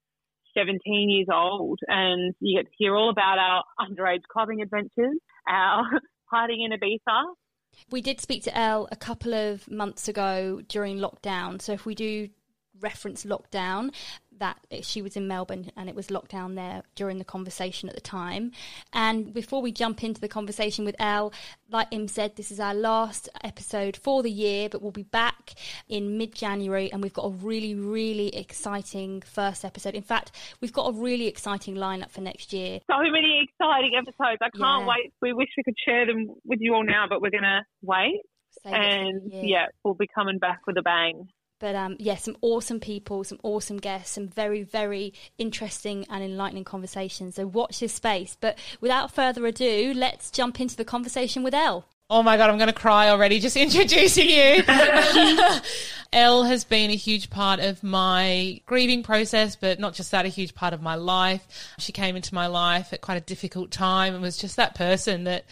17 0.57 1.09
years 1.09 1.27
old. 1.33 1.79
And 1.87 2.33
you 2.39 2.59
get 2.59 2.67
to 2.69 2.75
hear 2.77 2.95
all 2.95 3.09
about 3.09 3.37
our 3.37 3.63
underage 3.79 4.23
clubbing 4.31 4.61
adventures, 4.61 5.17
our 5.49 5.83
hiding 6.31 6.61
in 6.61 6.77
Ibiza. 6.77 7.23
We 7.91 8.01
did 8.01 8.21
speak 8.21 8.43
to 8.43 8.57
Elle 8.57 8.87
a 8.91 8.95
couple 8.95 9.33
of 9.33 9.69
months 9.69 10.07
ago 10.07 10.61
during 10.67 10.97
lockdown. 10.97 11.61
So 11.61 11.73
if 11.73 11.85
we 11.85 11.93
do 11.93 12.29
reference 12.81 13.25
lockdown 13.25 13.91
that 14.39 14.57
she 14.81 15.01
was 15.01 15.15
in 15.15 15.27
Melbourne 15.27 15.71
and 15.77 15.89
it 15.89 15.95
was 15.95 16.11
locked 16.11 16.31
down 16.31 16.55
there 16.55 16.83
during 16.95 17.19
the 17.19 17.25
conversation 17.25 17.89
at 17.89 17.95
the 17.95 18.01
time. 18.01 18.51
And 18.93 19.33
before 19.33 19.61
we 19.61 19.71
jump 19.71 20.03
into 20.03 20.21
the 20.21 20.27
conversation 20.27 20.85
with 20.85 20.95
Elle, 20.99 21.31
like 21.69 21.87
Im 21.91 22.07
said, 22.07 22.35
this 22.35 22.51
is 22.51 22.59
our 22.59 22.73
last 22.73 23.29
episode 23.43 23.95
for 23.95 24.23
the 24.23 24.31
year, 24.31 24.69
but 24.69 24.81
we'll 24.81 24.91
be 24.91 25.03
back 25.03 25.53
in 25.87 26.17
mid 26.17 26.35
January 26.35 26.91
and 26.91 27.01
we've 27.01 27.13
got 27.13 27.25
a 27.25 27.29
really, 27.29 27.75
really 27.75 28.35
exciting 28.35 29.21
first 29.21 29.63
episode. 29.63 29.95
In 29.95 30.03
fact, 30.03 30.31
we've 30.61 30.73
got 30.73 30.89
a 30.89 30.93
really 30.93 31.27
exciting 31.27 31.75
lineup 31.75 32.11
for 32.11 32.21
next 32.21 32.53
year. 32.53 32.79
So 32.89 32.97
many 32.99 33.47
exciting 33.49 33.91
episodes. 33.97 34.39
I 34.41 34.49
can't 34.49 34.81
yeah. 34.81 34.87
wait. 34.87 35.13
We 35.21 35.33
wish 35.33 35.49
we 35.57 35.63
could 35.63 35.77
share 35.85 36.05
them 36.05 36.27
with 36.43 36.59
you 36.61 36.73
all 36.73 36.85
now, 36.85 37.05
but 37.09 37.21
we're 37.21 37.31
going 37.31 37.43
to 37.43 37.61
wait. 37.81 38.21
And 38.63 39.31
yeah, 39.31 39.67
we'll 39.83 39.93
be 39.93 40.07
coming 40.07 40.39
back 40.39 40.61
with 40.65 40.77
a 40.77 40.81
bang. 40.81 41.27
But 41.59 41.75
um, 41.75 41.95
yeah, 41.99 42.15
some 42.15 42.37
awesome 42.41 42.79
people, 42.79 43.23
some 43.23 43.39
awesome 43.43 43.77
guests, 43.77 44.11
some 44.11 44.27
very, 44.27 44.63
very 44.63 45.13
interesting 45.37 46.05
and 46.09 46.23
enlightening 46.23 46.65
conversations. 46.65 47.35
So 47.35 47.47
watch 47.47 47.79
this 47.79 47.93
space. 47.93 48.37
But 48.39 48.57
without 48.81 49.11
further 49.11 49.45
ado, 49.45 49.93
let's 49.95 50.31
jump 50.31 50.59
into 50.59 50.75
the 50.75 50.85
conversation 50.85 51.43
with 51.43 51.53
Elle. 51.53 51.85
Oh 52.07 52.21
my 52.21 52.37
God, 52.37 52.51
I'm 52.51 52.57
going 52.57 52.67
to 52.67 52.73
cry 52.73 53.09
already 53.09 53.39
just 53.39 53.57
introducing 53.57 54.29
you. 54.29 54.63
Elle 56.13 56.43
has 56.43 56.63
been 56.63 56.91
a 56.91 56.95
huge 56.95 57.29
part 57.29 57.59
of 57.59 57.83
my 57.83 58.61
grieving 58.67 59.01
process, 59.01 59.55
but 59.55 59.79
not 59.79 59.95
just 59.95 60.11
that, 60.11 60.25
a 60.25 60.29
huge 60.29 60.53
part 60.53 60.73
of 60.73 60.81
my 60.81 60.95
life. 60.95 61.45
She 61.79 61.91
came 61.91 62.15
into 62.15 62.35
my 62.35 62.47
life 62.47 62.93
at 62.93 63.01
quite 63.01 63.17
a 63.17 63.21
difficult 63.21 63.71
time 63.71 64.13
and 64.13 64.21
was 64.21 64.37
just 64.37 64.57
that 64.57 64.75
person 64.75 65.23
that 65.23 65.45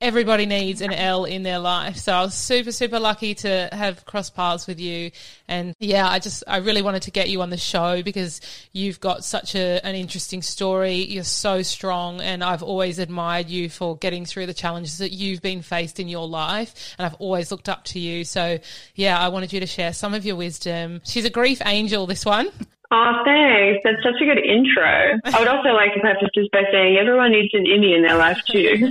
everybody 0.00 0.46
needs 0.46 0.80
an 0.80 0.92
Elle 0.92 1.24
in 1.24 1.42
their 1.42 1.58
life. 1.58 1.96
So 1.96 2.12
I 2.12 2.22
was 2.22 2.34
super, 2.34 2.70
super 2.70 3.00
lucky 3.00 3.34
to 3.36 3.68
have 3.72 4.04
crossed 4.04 4.34
paths 4.34 4.66
with 4.66 4.78
you. 4.78 5.10
And 5.48 5.74
yeah, 5.80 6.08
I 6.08 6.20
just, 6.20 6.44
I 6.46 6.58
really 6.58 6.82
wanted 6.82 7.02
to 7.02 7.10
get 7.10 7.28
you 7.28 7.42
on 7.42 7.50
the 7.50 7.56
show 7.56 8.02
because 8.02 8.40
you've 8.72 9.00
got 9.00 9.24
such 9.24 9.54
a, 9.56 9.84
an 9.84 9.96
interesting 9.96 10.42
story. 10.42 10.96
You're 10.96 11.24
so 11.24 11.62
strong. 11.62 12.20
And 12.20 12.44
I've 12.44 12.62
always 12.62 12.98
admired 13.00 13.48
you 13.48 13.68
for 13.68 13.96
getting 13.96 14.24
through 14.24 14.46
the 14.46 14.54
challenges 14.54 14.98
that 14.98 15.10
you've 15.10 15.42
been 15.42 15.62
faced 15.62 15.98
in 15.98 16.08
your 16.08 16.28
life. 16.28 16.94
And 16.98 17.06
I've 17.06 17.14
always 17.14 17.50
looked 17.50 17.68
up 17.68 17.84
to 17.86 17.98
you. 17.98 18.24
So 18.24 18.58
yeah, 18.94 19.18
I 19.18 19.28
wanted 19.28 19.52
you 19.52 19.60
to 19.60 19.66
share 19.66 19.92
some 19.92 20.14
of 20.14 20.24
your 20.24 20.36
wisdom. 20.36 21.00
She's 21.04 21.24
a 21.24 21.30
grief 21.30 21.60
angel, 21.64 22.06
this 22.06 22.24
one. 22.24 22.50
Oh, 22.90 23.20
thanks. 23.22 23.80
That's 23.84 24.02
such 24.02 24.20
a 24.22 24.24
good 24.24 24.38
intro. 24.38 25.20
I 25.24 25.38
would 25.38 25.48
also 25.48 25.70
like 25.70 25.92
to 25.92 26.00
preface 26.00 26.30
this 26.34 26.48
by 26.50 26.62
saying 26.72 26.96
everyone 26.96 27.32
needs 27.32 27.52
an 27.52 27.66
Immy 27.66 27.94
in 27.94 28.02
their 28.02 28.16
life 28.16 28.40
too. 28.48 28.90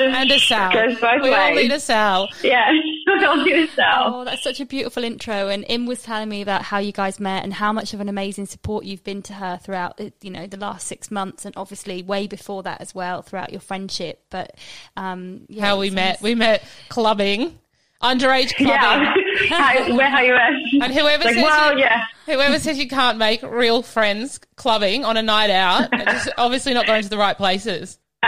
and 0.00 0.30
a 0.30 0.38
Sal. 0.38 0.72
Goes 0.72 0.98
both 0.98 1.22
we 1.22 1.30
ways. 1.30 1.38
all 1.38 1.54
need 1.54 1.70
a 1.70 1.80
Sal. 1.80 2.28
Yeah, 2.42 2.70
we 3.06 3.24
all 3.26 3.44
need 3.44 3.56
a 3.56 3.68
Sal. 3.68 4.14
Oh, 4.14 4.24
that's 4.24 4.42
such 4.42 4.60
a 4.60 4.64
beautiful 4.64 5.04
intro. 5.04 5.48
And 5.48 5.66
Im 5.68 5.84
was 5.84 6.02
telling 6.02 6.30
me 6.30 6.40
about 6.40 6.62
how 6.62 6.78
you 6.78 6.92
guys 6.92 7.20
met 7.20 7.44
and 7.44 7.52
how 7.52 7.74
much 7.74 7.92
of 7.92 8.00
an 8.00 8.08
amazing 8.08 8.46
support 8.46 8.86
you've 8.86 9.04
been 9.04 9.20
to 9.22 9.34
her 9.34 9.58
throughout, 9.62 10.00
you 10.22 10.30
know, 10.30 10.46
the 10.46 10.56
last 10.56 10.86
six 10.86 11.10
months, 11.10 11.44
and 11.44 11.54
obviously 11.58 12.02
way 12.02 12.26
before 12.26 12.62
that 12.62 12.80
as 12.80 12.94
well, 12.94 13.20
throughout 13.20 13.52
your 13.52 13.60
friendship. 13.60 14.24
But 14.30 14.56
um, 14.96 15.42
yeah, 15.48 15.66
how 15.66 15.78
we 15.78 15.90
met? 15.90 16.22
We 16.22 16.34
met 16.34 16.64
clubbing 16.88 17.58
underage 18.02 18.54
clubbing. 18.56 19.12
Yeah, 19.36 19.58
how, 19.58 19.96
where 19.96 20.06
are 20.06 20.24
you 20.24 20.34
at? 20.34 20.84
And 20.84 20.94
whoever 20.94 21.24
like, 21.24 21.34
says 21.34 21.42
well, 21.42 21.74
you, 21.74 21.80
yeah. 21.80 22.04
whoever 22.24 22.58
says 22.58 22.78
you 22.78 22.88
can't 22.88 23.18
make 23.18 23.42
real 23.42 23.82
friends 23.82 24.40
clubbing 24.56 25.04
on 25.04 25.18
a 25.18 25.22
night 25.22 25.50
out, 25.50 25.90
just 26.06 26.30
obviously 26.38 26.72
not 26.72 26.86
going 26.86 27.02
to 27.02 27.08
the 27.10 27.18
right 27.18 27.36
places. 27.36 27.98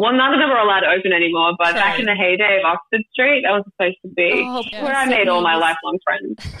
well, 0.00 0.12
none 0.12 0.32
of 0.32 0.40
them 0.40 0.50
are 0.50 0.58
allowed 0.58 0.80
to 0.80 0.88
open 0.88 1.12
anymore. 1.12 1.52
But 1.58 1.72
True. 1.72 1.80
back 1.80 1.98
in 2.00 2.06
the 2.06 2.14
heyday 2.14 2.58
of 2.58 2.64
Oxford 2.64 3.02
Street, 3.12 3.42
that 3.44 3.52
was 3.52 3.64
supposed 3.70 3.96
to 4.02 4.08
be 4.08 4.30
Oh, 4.46 4.62
yeah. 4.72 4.82
where 4.84 4.94
I 4.94 5.04
made 5.06 5.28
all 5.28 5.42
my 5.42 5.56
lifelong 5.56 5.98
friends. 6.04 6.36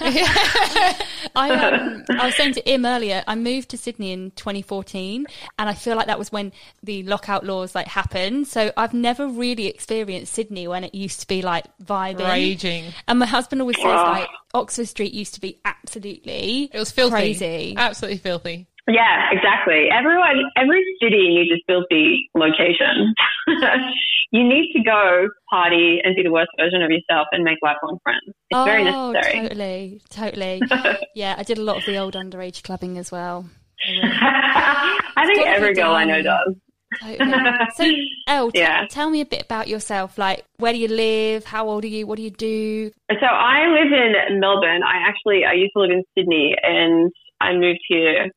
I, 1.36 1.50
um, 1.50 2.04
I 2.18 2.26
was 2.26 2.34
saying 2.36 2.54
to 2.54 2.68
Im 2.68 2.84
earlier, 2.84 3.22
I 3.26 3.34
moved 3.34 3.70
to 3.70 3.78
Sydney 3.78 4.12
in 4.12 4.30
2014, 4.32 5.26
and 5.58 5.68
I 5.68 5.74
feel 5.74 5.96
like 5.96 6.06
that 6.06 6.18
was 6.18 6.30
when 6.32 6.52
the 6.82 7.02
lockout 7.04 7.44
laws 7.44 7.74
like 7.74 7.86
happened. 7.88 8.46
So 8.48 8.72
I've 8.76 8.94
never 8.94 9.26
really 9.26 9.66
experienced 9.66 10.32
Sydney 10.32 10.68
when 10.68 10.84
it 10.84 10.94
used 10.94 11.20
to 11.20 11.26
be 11.26 11.42
like 11.42 11.64
vibing, 11.82 12.28
Raging. 12.28 12.92
And 13.08 13.18
my 13.18 13.26
husband 13.26 13.60
always 13.60 13.76
says 13.76 13.84
Wow. 13.86 14.12
like 14.12 14.28
Oxford 14.54 14.88
Street 14.88 15.12
used 15.12 15.34
to 15.34 15.40
be 15.40 15.58
absolutely 15.64 16.70
It 16.72 16.78
was 16.78 16.90
filthy. 16.90 17.12
crazy. 17.12 17.74
Absolutely 17.76 18.18
filthy. 18.18 18.66
Yeah, 18.92 19.30
exactly. 19.30 19.88
Everyone, 19.90 20.50
every 20.56 20.82
city 21.00 21.28
needs 21.28 21.50
a 21.52 21.62
filthy 21.66 22.28
location. 22.34 23.14
you 24.32 24.42
need 24.42 24.72
to 24.74 24.82
go 24.82 25.28
party 25.48 26.00
and 26.02 26.16
be 26.16 26.22
the 26.22 26.30
worst 26.30 26.50
version 26.58 26.82
of 26.82 26.90
yourself 26.90 27.28
and 27.32 27.44
make 27.44 27.58
lifelong 27.62 27.98
friends. 28.02 28.22
It's 28.26 28.36
oh, 28.52 28.64
very 28.64 28.84
necessary. 28.84 29.48
totally, 29.48 30.00
totally. 30.10 30.62
yeah, 31.14 31.34
I 31.38 31.42
did 31.42 31.58
a 31.58 31.62
lot 31.62 31.76
of 31.76 31.84
the 31.86 31.98
old 31.98 32.14
underage 32.14 32.62
clubbing 32.62 32.98
as 32.98 33.12
well. 33.12 33.46
I 34.02 35.24
think 35.26 35.46
every 35.46 35.74
girl 35.74 35.92
I 35.92 36.04
know 36.04 36.22
does. 36.22 36.54
Totally. 37.00 37.32
So, 37.76 37.84
Elle, 38.26 38.50
t- 38.50 38.58
Yeah. 38.58 38.86
tell 38.90 39.10
me 39.10 39.20
a 39.20 39.24
bit 39.24 39.42
about 39.42 39.68
yourself. 39.68 40.18
Like, 40.18 40.44
where 40.58 40.72
do 40.72 40.78
you 40.78 40.88
live? 40.88 41.44
How 41.44 41.68
old 41.68 41.84
are 41.84 41.88
you? 41.88 42.06
What 42.06 42.16
do 42.16 42.22
you 42.22 42.30
do? 42.30 42.90
So 43.12 43.26
I 43.26 43.68
live 43.68 43.92
in 43.92 44.40
Melbourne. 44.40 44.82
I 44.82 44.96
actually 45.06 45.44
I 45.44 45.52
used 45.52 45.72
to 45.76 45.82
live 45.82 45.90
in 45.90 46.02
Sydney, 46.16 46.56
and 46.62 47.12
I 47.40 47.52
moved 47.52 47.80
here 47.88 48.30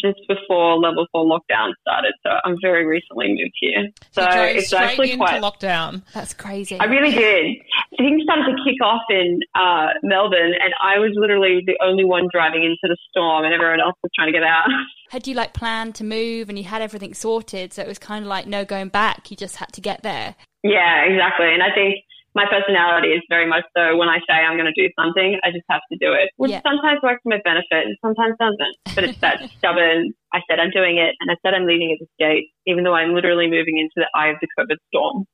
just 0.00 0.20
before 0.28 0.78
level 0.78 1.06
four 1.12 1.24
lockdown 1.24 1.72
started. 1.80 2.12
So 2.22 2.30
I'm 2.44 2.56
very 2.60 2.86
recently 2.86 3.28
moved 3.28 3.54
here. 3.60 3.88
So 4.12 4.22
you 4.22 4.32
drove 4.32 4.56
it's 4.56 4.66
straight 4.68 4.82
actually 4.82 5.12
into 5.12 5.24
quite. 5.24 5.42
lockdown. 5.42 6.02
That's 6.14 6.34
crazy. 6.34 6.78
I 6.78 6.84
really 6.84 7.12
did. 7.12 7.56
Things 7.98 8.22
started 8.24 8.44
to 8.44 8.56
kick 8.64 8.82
off 8.82 9.02
in 9.10 9.40
uh, 9.54 9.88
Melbourne, 10.02 10.54
and 10.54 10.74
I 10.82 10.98
was 10.98 11.12
literally 11.16 11.62
the 11.66 11.78
only 11.82 12.04
one 12.04 12.28
driving 12.32 12.62
into 12.62 12.76
the 12.82 12.96
storm, 13.10 13.44
and 13.44 13.54
everyone 13.54 13.80
else 13.80 13.96
was 14.02 14.10
trying 14.14 14.28
to 14.28 14.32
get 14.32 14.42
out. 14.42 14.68
had 15.10 15.26
you 15.26 15.34
like 15.34 15.54
planned 15.54 15.94
to 15.96 16.04
move 16.04 16.48
and 16.48 16.58
you 16.58 16.64
had 16.64 16.82
everything 16.82 17.14
sorted? 17.14 17.72
So 17.72 17.82
it 17.82 17.88
was 17.88 17.98
kind 17.98 18.24
of 18.24 18.28
like 18.28 18.46
no 18.46 18.64
going 18.64 18.88
back. 18.88 19.30
You 19.30 19.36
just 19.36 19.56
had 19.56 19.72
to 19.72 19.80
get 19.80 20.02
there. 20.02 20.34
Yeah, 20.62 21.04
exactly. 21.04 21.52
And 21.52 21.62
I 21.62 21.72
think 21.74 21.96
my 22.36 22.44
personality 22.52 23.08
is 23.16 23.22
very 23.32 23.46
much 23.48 23.64
so 23.76 23.96
when 23.96 24.08
I 24.12 24.18
say 24.28 24.36
I'm 24.44 24.56
going 24.60 24.68
to 24.72 24.76
do 24.76 24.88
something, 25.00 25.40
I 25.42 25.48
just 25.50 25.64
have 25.72 25.80
to 25.90 25.96
do 25.96 26.12
it, 26.12 26.28
which 26.36 26.52
Yeah. 26.52 26.60
sometimes 26.68 27.00
works 27.02 27.22
to 27.24 27.28
my 27.32 27.40
benefit 27.42 27.88
and 27.88 27.96
sometimes 28.04 28.36
doesn't. 28.38 28.76
But 28.94 29.04
it's 29.04 29.18
that 29.24 29.40
stubborn, 29.58 30.12
I 30.36 30.40
said 30.48 30.60
I'm 30.60 30.70
doing 30.70 30.98
it 30.98 31.16
and 31.20 31.30
I 31.32 31.36
said 31.42 31.54
I'm 31.54 31.66
leaving 31.66 31.90
at 31.92 31.98
this 31.98 32.12
date, 32.20 32.48
even 32.66 32.84
though 32.84 32.94
I'm 32.94 33.14
literally 33.14 33.48
moving 33.48 33.78
into 33.78 33.96
the 33.96 34.08
eye 34.14 34.28
of 34.28 34.36
the 34.42 34.48
COVID 34.58 34.76
storm. 34.92 35.24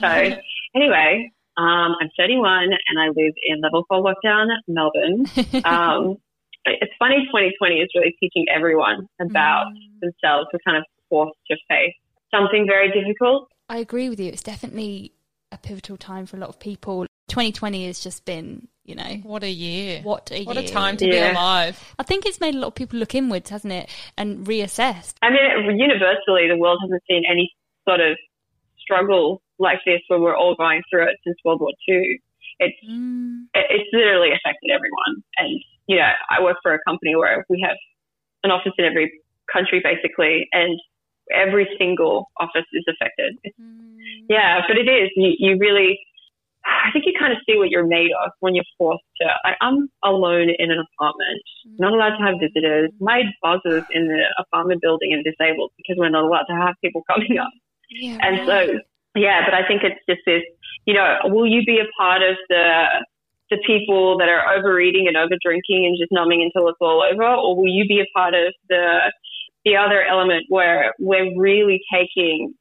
So 0.00 0.08
anyway, 0.74 1.30
um, 1.58 1.96
I'm 2.00 2.08
31 2.16 2.72
and 2.88 2.96
I 2.98 3.08
live 3.08 3.34
in 3.46 3.60
level 3.60 3.84
four 3.88 4.00
lockdown, 4.02 4.46
Melbourne. 4.66 5.26
Um, 5.68 6.16
it's 6.64 6.92
funny, 6.98 7.24
2020 7.26 7.76
is 7.80 7.88
really 7.94 8.14
teaching 8.20 8.46
everyone 8.54 9.06
about 9.20 9.66
Mm. 9.68 10.00
themselves. 10.00 10.48
We're 10.52 10.60
kind 10.64 10.78
of 10.78 10.84
forced 11.08 11.38
to 11.50 11.56
face 11.68 11.94
something 12.30 12.66
very 12.66 12.90
difficult. 12.90 13.48
I 13.68 13.78
agree 13.78 14.08
with 14.08 14.20
you. 14.20 14.28
It's 14.28 14.42
definitely 14.42 15.12
a 15.52 15.58
pivotal 15.58 15.96
time 15.96 16.26
for 16.26 16.36
a 16.36 16.40
lot 16.40 16.48
of 16.48 16.58
people. 16.60 17.06
2020 17.28 17.86
has 17.86 18.00
just 18.00 18.24
been, 18.24 18.68
you 18.84 18.94
know, 18.94 19.20
What 19.22 19.42
a 19.42 19.50
year. 19.50 20.00
what 20.02 20.30
a 20.32 20.44
What 20.44 20.56
a 20.56 20.66
time 20.66 20.96
to 20.96 21.04
be 21.04 21.16
alive. 21.18 21.94
I 21.98 22.02
think 22.02 22.24
it's 22.24 22.40
made 22.40 22.54
a 22.54 22.58
lot 22.58 22.68
of 22.68 22.74
people 22.74 22.98
look 22.98 23.14
inwards, 23.14 23.50
hasn't 23.50 23.72
it, 23.72 23.90
and 24.16 24.46
reassess. 24.46 25.12
I 25.20 25.28
mean, 25.30 25.78
universally, 25.78 26.48
the 26.48 26.56
world 26.56 26.78
hasn't 26.82 27.02
seen 27.08 27.24
any 27.30 27.52
sort 27.86 28.00
of 28.00 28.16
struggle 28.80 29.42
like 29.58 29.78
this 29.84 30.00
where 30.08 30.18
we're 30.20 30.36
all 30.36 30.54
going 30.54 30.82
through 30.90 31.04
it 31.04 31.16
since 31.26 31.36
World 31.44 31.60
War 31.60 31.70
II. 31.88 32.20
It's 32.60 32.76
Mm. 32.88 33.44
it's 33.54 33.88
literally 33.92 34.30
affected 34.32 34.70
everyone. 34.72 35.22
And 35.36 35.60
you 35.86 35.96
know, 35.96 36.10
I 36.30 36.42
work 36.42 36.56
for 36.62 36.74
a 36.74 36.78
company 36.86 37.14
where 37.14 37.44
we 37.48 37.60
have 37.60 37.76
an 38.42 38.50
office 38.50 38.72
in 38.78 38.84
every 38.84 39.20
country 39.52 39.80
basically, 39.80 40.48
and 40.52 40.78
every 41.32 41.68
single 41.78 42.30
office 42.38 42.66
is 42.72 42.84
affected. 42.88 43.38
It's, 43.44 43.56
yeah, 44.28 44.60
but 44.66 44.76
it 44.76 44.88
is. 44.88 45.10
You, 45.16 45.34
you 45.38 45.58
really, 45.58 45.98
I 46.64 46.90
think 46.92 47.04
you 47.06 47.12
kind 47.18 47.32
of 47.32 47.38
see 47.46 47.56
what 47.56 47.70
you're 47.70 47.86
made 47.86 48.10
of 48.24 48.32
when 48.40 48.54
you're 48.54 48.68
forced 48.76 49.04
to. 49.20 49.26
I, 49.44 49.54
I'm 49.60 49.88
alone 50.04 50.48
in 50.58 50.70
an 50.70 50.78
apartment, 50.78 51.42
mm-hmm. 51.66 51.76
not 51.78 51.92
allowed 51.92 52.16
to 52.16 52.24
have 52.24 52.34
visitors. 52.40 52.90
My 53.00 53.22
buzzers 53.42 53.84
in 53.90 54.08
the 54.08 54.22
apartment 54.38 54.82
building 54.82 55.14
are 55.14 55.22
disabled 55.22 55.72
because 55.76 55.96
we're 55.98 56.10
not 56.10 56.24
allowed 56.24 56.46
to 56.48 56.54
have 56.54 56.74
people 56.82 57.02
coming 57.10 57.38
up. 57.38 57.50
Yeah, 57.90 58.18
And 58.20 58.46
so, 58.46 58.78
yeah, 59.16 59.44
but 59.44 59.54
I 59.54 59.66
think 59.66 59.82
it's 59.82 60.00
just 60.08 60.20
this, 60.26 60.42
you 60.84 60.94
know, 60.94 61.16
will 61.24 61.46
you 61.46 61.64
be 61.64 61.80
a 61.80 61.88
part 61.98 62.22
of 62.22 62.36
the 62.48 62.84
the 63.50 63.58
people 63.66 64.18
that 64.18 64.28
are 64.28 64.44
overeating 64.54 65.06
and 65.08 65.16
over 65.16 65.34
drinking 65.42 65.86
and 65.86 65.96
just 65.98 66.12
numbing 66.12 66.42
until 66.42 66.68
it's 66.68 66.76
all 66.80 67.02
over, 67.02 67.24
or 67.24 67.56
will 67.56 67.66
you 67.66 67.86
be 67.88 68.00
a 68.00 68.06
part 68.14 68.34
of 68.34 68.52
the 68.68 69.10
the 69.64 69.76
other 69.76 70.02
element 70.04 70.44
where 70.48 70.94
we're 70.98 71.32
really 71.36 71.80
taking, 71.92 72.54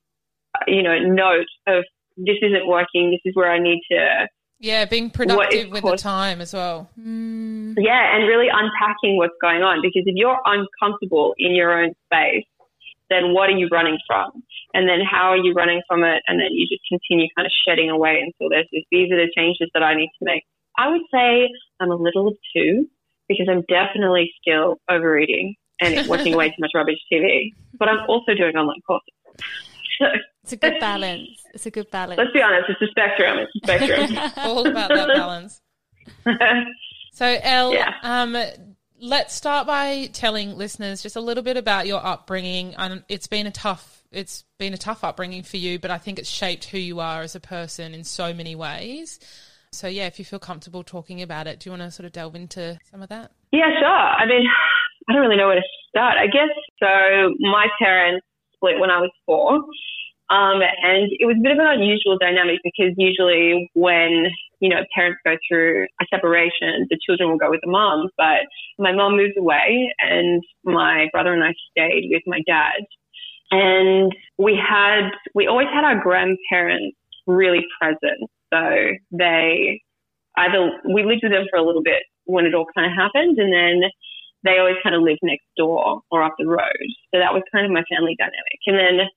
you 0.67 0.83
know, 0.83 0.97
note 0.99 1.47
of 1.67 1.83
this 2.17 2.37
isn't 2.41 2.67
working, 2.67 3.11
this 3.11 3.21
is 3.25 3.35
where 3.35 3.51
I 3.51 3.59
need 3.59 3.81
to, 3.91 4.27
Yeah, 4.59 4.85
being 4.85 5.09
productive 5.09 5.67
is 5.67 5.71
with 5.71 5.83
the 5.83 5.97
time 5.97 6.41
as 6.41 6.53
well. 6.53 6.89
Mm. 6.99 7.75
yeah, 7.77 8.15
and 8.15 8.27
really 8.27 8.47
unpacking 8.51 9.17
what's 9.17 9.35
going 9.41 9.61
on. 9.61 9.81
Because 9.81 10.03
if 10.05 10.15
you're 10.15 10.39
uncomfortable 10.45 11.35
in 11.37 11.53
your 11.53 11.83
own 11.83 11.93
space, 12.05 12.45
then 13.09 13.33
what 13.33 13.49
are 13.49 13.57
you 13.57 13.67
running 13.71 13.97
from? 14.07 14.31
And 14.73 14.87
then 14.89 14.99
how 14.99 15.31
are 15.31 15.37
you 15.37 15.53
running 15.53 15.81
from 15.87 16.03
it? 16.03 16.21
And 16.27 16.39
then 16.39 16.49
you 16.51 16.67
just 16.67 16.81
continue 16.89 17.27
kind 17.35 17.45
of 17.45 17.51
shedding 17.65 17.89
away 17.89 18.19
until 18.21 18.49
there's 18.49 18.67
this, 18.71 18.83
these 18.91 19.11
are 19.11 19.17
the 19.17 19.31
changes 19.35 19.69
that 19.73 19.83
I 19.83 19.95
need 19.95 20.09
to 20.19 20.25
make. 20.25 20.43
I 20.77 20.89
would 20.89 21.01
say 21.11 21.49
I'm 21.79 21.91
a 21.91 21.95
little 21.95 22.27
of 22.27 22.37
two 22.55 22.87
because 23.27 23.47
I'm 23.49 23.63
definitely 23.67 24.31
still 24.41 24.77
overeating 24.89 25.55
and 25.81 26.07
watching 26.07 26.35
way 26.37 26.49
too 26.49 26.55
much 26.59 26.71
rubbish 26.75 26.99
TV, 27.11 27.51
but 27.77 27.89
I'm 27.89 28.07
also 28.07 28.33
doing 28.33 28.55
online 28.55 28.81
courses. 28.85 29.13
So 29.99 30.05
It's 30.43 30.53
a 30.53 30.57
good 30.57 30.75
balance. 30.79 31.29
It's 31.53 31.65
a 31.65 31.71
good 31.71 31.89
balance. 31.91 32.17
let's 32.17 32.31
be 32.33 32.41
honest, 32.41 32.69
it's 32.69 32.81
a 32.81 32.87
spectrum. 32.87 33.39
It's 33.39 33.55
a 33.55 33.85
spectrum. 33.85 34.31
All 34.37 34.67
about 34.67 34.89
that 34.89 35.07
balance. 35.07 35.61
So, 37.13 37.25
Elle, 37.25 37.73
Yeah. 37.73 37.93
um, 38.03 38.37
let's 38.99 39.33
start 39.33 39.65
by 39.65 40.07
telling 40.13 40.55
listeners 40.55 41.01
just 41.01 41.15
a 41.15 41.19
little 41.19 41.41
bit 41.43 41.57
about 41.57 41.87
your 41.87 42.05
upbringing. 42.05 42.75
And 42.75 43.03
it's 43.09 43.25
been 43.25 43.47
a 43.47 43.51
tough, 43.51 44.03
it's 44.11 44.43
been 44.59 44.75
a 44.75 44.77
tough 44.77 45.03
upbringing 45.03 45.41
for 45.41 45.57
you, 45.57 45.79
but 45.79 45.89
I 45.89 45.97
think 45.97 46.19
it's 46.19 46.29
shaped 46.29 46.65
who 46.65 46.77
you 46.77 46.99
are 46.99 47.21
as 47.23 47.33
a 47.35 47.39
person 47.39 47.95
in 47.95 48.03
so 48.03 48.35
many 48.35 48.55
ways. 48.55 49.19
So, 49.71 49.87
yeah, 49.87 50.05
if 50.05 50.19
you 50.19 50.25
feel 50.25 50.37
comfortable 50.37 50.83
talking 50.83 51.23
about 51.23 51.47
it, 51.47 51.59
do 51.59 51.69
you 51.69 51.71
want 51.71 51.81
to 51.81 51.89
sort 51.91 52.05
of 52.05 52.11
delve 52.11 52.35
into 52.35 52.77
some 52.91 53.01
of 53.01 53.09
that? 53.09 53.31
Yeah, 53.51 53.65
sure. 53.79 53.87
I 53.89 54.25
mean, 54.27 54.45
I 55.09 55.13
don't 55.13 55.21
really 55.23 55.37
know 55.37 55.47
where 55.47 55.55
to 55.55 55.61
start. 55.89 56.17
I 56.19 56.27
guess 56.27 56.53
so. 56.79 57.33
My 57.39 57.65
parents 57.81 58.26
split 58.57 58.79
when 58.79 58.91
I 58.91 58.99
was 58.99 59.11
four, 59.25 59.63
um, 60.29 60.59
and 60.61 61.07
it 61.19 61.25
was 61.25 61.37
a 61.39 61.43
bit 61.43 61.53
of 61.53 61.59
an 61.59 61.79
unusual 61.79 62.17
dynamic 62.19 62.59
because 62.63 62.93
usually 62.97 63.71
when 63.75 64.27
you 64.59 64.67
know 64.69 64.83
parents 64.93 65.19
go 65.23 65.37
through 65.47 65.87
a 66.01 66.05
separation, 66.09 66.87
the 66.89 66.99
children 67.05 67.29
will 67.29 67.37
go 67.37 67.49
with 67.49 67.61
the 67.63 67.71
mom. 67.71 68.09
But 68.17 68.43
my 68.77 68.91
mom 68.91 69.15
moved 69.15 69.37
away, 69.37 69.93
and 69.99 70.43
my 70.65 71.07
brother 71.13 71.33
and 71.33 71.43
I 71.43 71.53
stayed 71.71 72.09
with 72.11 72.23
my 72.27 72.41
dad. 72.45 72.83
And 73.49 74.11
we 74.37 74.59
had, 74.59 75.09
we 75.33 75.47
always 75.47 75.67
had 75.73 75.85
our 75.85 76.01
grandparents 76.03 76.97
really 77.27 77.65
present. 77.79 78.29
So 78.53 78.59
they 79.11 79.81
either, 80.37 80.69
we 80.93 81.03
lived 81.03 81.21
with 81.23 81.31
them 81.31 81.45
for 81.49 81.57
a 81.57 81.65
little 81.65 81.81
bit 81.81 82.03
when 82.25 82.45
it 82.45 82.53
all 82.53 82.65
kind 82.75 82.91
of 82.91 82.97
happened, 82.97 83.37
and 83.37 83.53
then 83.53 83.89
they 84.43 84.57
always 84.59 84.77
kind 84.83 84.95
of 84.95 85.01
lived 85.01 85.19
next 85.23 85.45
door 85.57 86.01
or 86.11 86.23
up 86.23 86.35
the 86.37 86.47
road. 86.47 86.87
So 87.13 87.19
that 87.19 87.33
was 87.33 87.43
kind 87.51 87.65
of 87.65 87.71
my 87.71 87.83
family 87.89 88.15
dynamic. 88.17 88.59
And 88.65 88.77
then, 88.77 89.07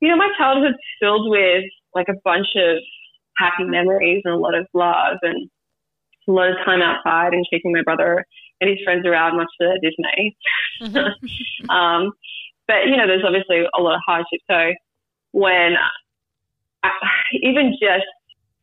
you 0.00 0.08
know, 0.08 0.16
my 0.16 0.28
childhood's 0.36 0.78
filled 1.00 1.30
with 1.30 1.64
like 1.94 2.08
a 2.08 2.18
bunch 2.24 2.48
of 2.56 2.78
happy 3.38 3.64
memories 3.64 4.22
and 4.24 4.34
a 4.34 4.38
lot 4.38 4.54
of 4.54 4.66
love 4.74 5.18
and 5.22 5.48
a 6.28 6.32
lot 6.32 6.50
of 6.50 6.56
time 6.64 6.82
outside 6.82 7.32
and 7.32 7.44
chasing 7.50 7.72
my 7.72 7.82
brother 7.82 8.24
and 8.60 8.70
his 8.70 8.78
friends 8.84 9.06
around, 9.06 9.36
much 9.36 9.48
to 9.60 9.66
their 9.66 9.78
dismay. 9.78 10.34
Mm-hmm. 10.82 11.70
um, 11.74 12.12
but 12.66 12.86
you 12.86 12.96
know, 12.96 13.06
there's 13.06 13.24
obviously 13.26 13.64
a 13.76 13.80
lot 13.80 13.94
of 13.94 14.00
hardship. 14.06 14.40
So 14.50 14.72
when 15.32 15.74
I, 16.82 16.90
even 17.42 17.72
just 17.80 18.06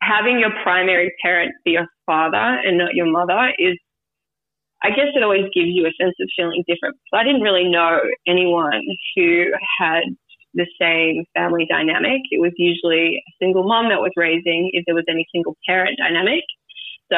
having 0.02 0.40
your 0.40 0.52
primary 0.64 1.14
parent 1.22 1.54
be 1.64 1.72
your 1.72 1.88
father 2.06 2.38
and 2.38 2.78
not 2.78 2.96
your 2.96 3.06
mother 3.12 3.54
is, 3.60 3.78
I 4.84 4.90
guess 4.90 5.14
it 5.16 5.24
always 5.24 5.46
gives 5.54 5.70
you 5.70 5.86
a 5.86 5.94
sense 6.02 6.16
of 6.20 6.30
feeling 6.36 6.64
different. 6.68 6.98
So 7.14 7.18
I 7.18 7.24
didn't 7.24 7.42
really 7.42 7.70
know 7.70 8.00
anyone 8.28 8.82
who 9.16 9.46
had 9.80 10.04
the 10.54 10.68
same 10.80 11.24
family 11.34 11.66
dynamic. 11.70 12.22
It 12.32 12.42
was 12.42 12.52
usually 12.58 13.22
a 13.22 13.32
single 13.40 13.64
mom 13.64 13.90
that 13.90 14.02
was 14.02 14.12
raising 14.18 14.72
if 14.74 14.84
there 14.86 14.96
was 14.96 15.06
any 15.08 15.26
single 15.32 15.56
parent 15.68 15.98
dynamic. 15.98 16.44
So 17.12 17.18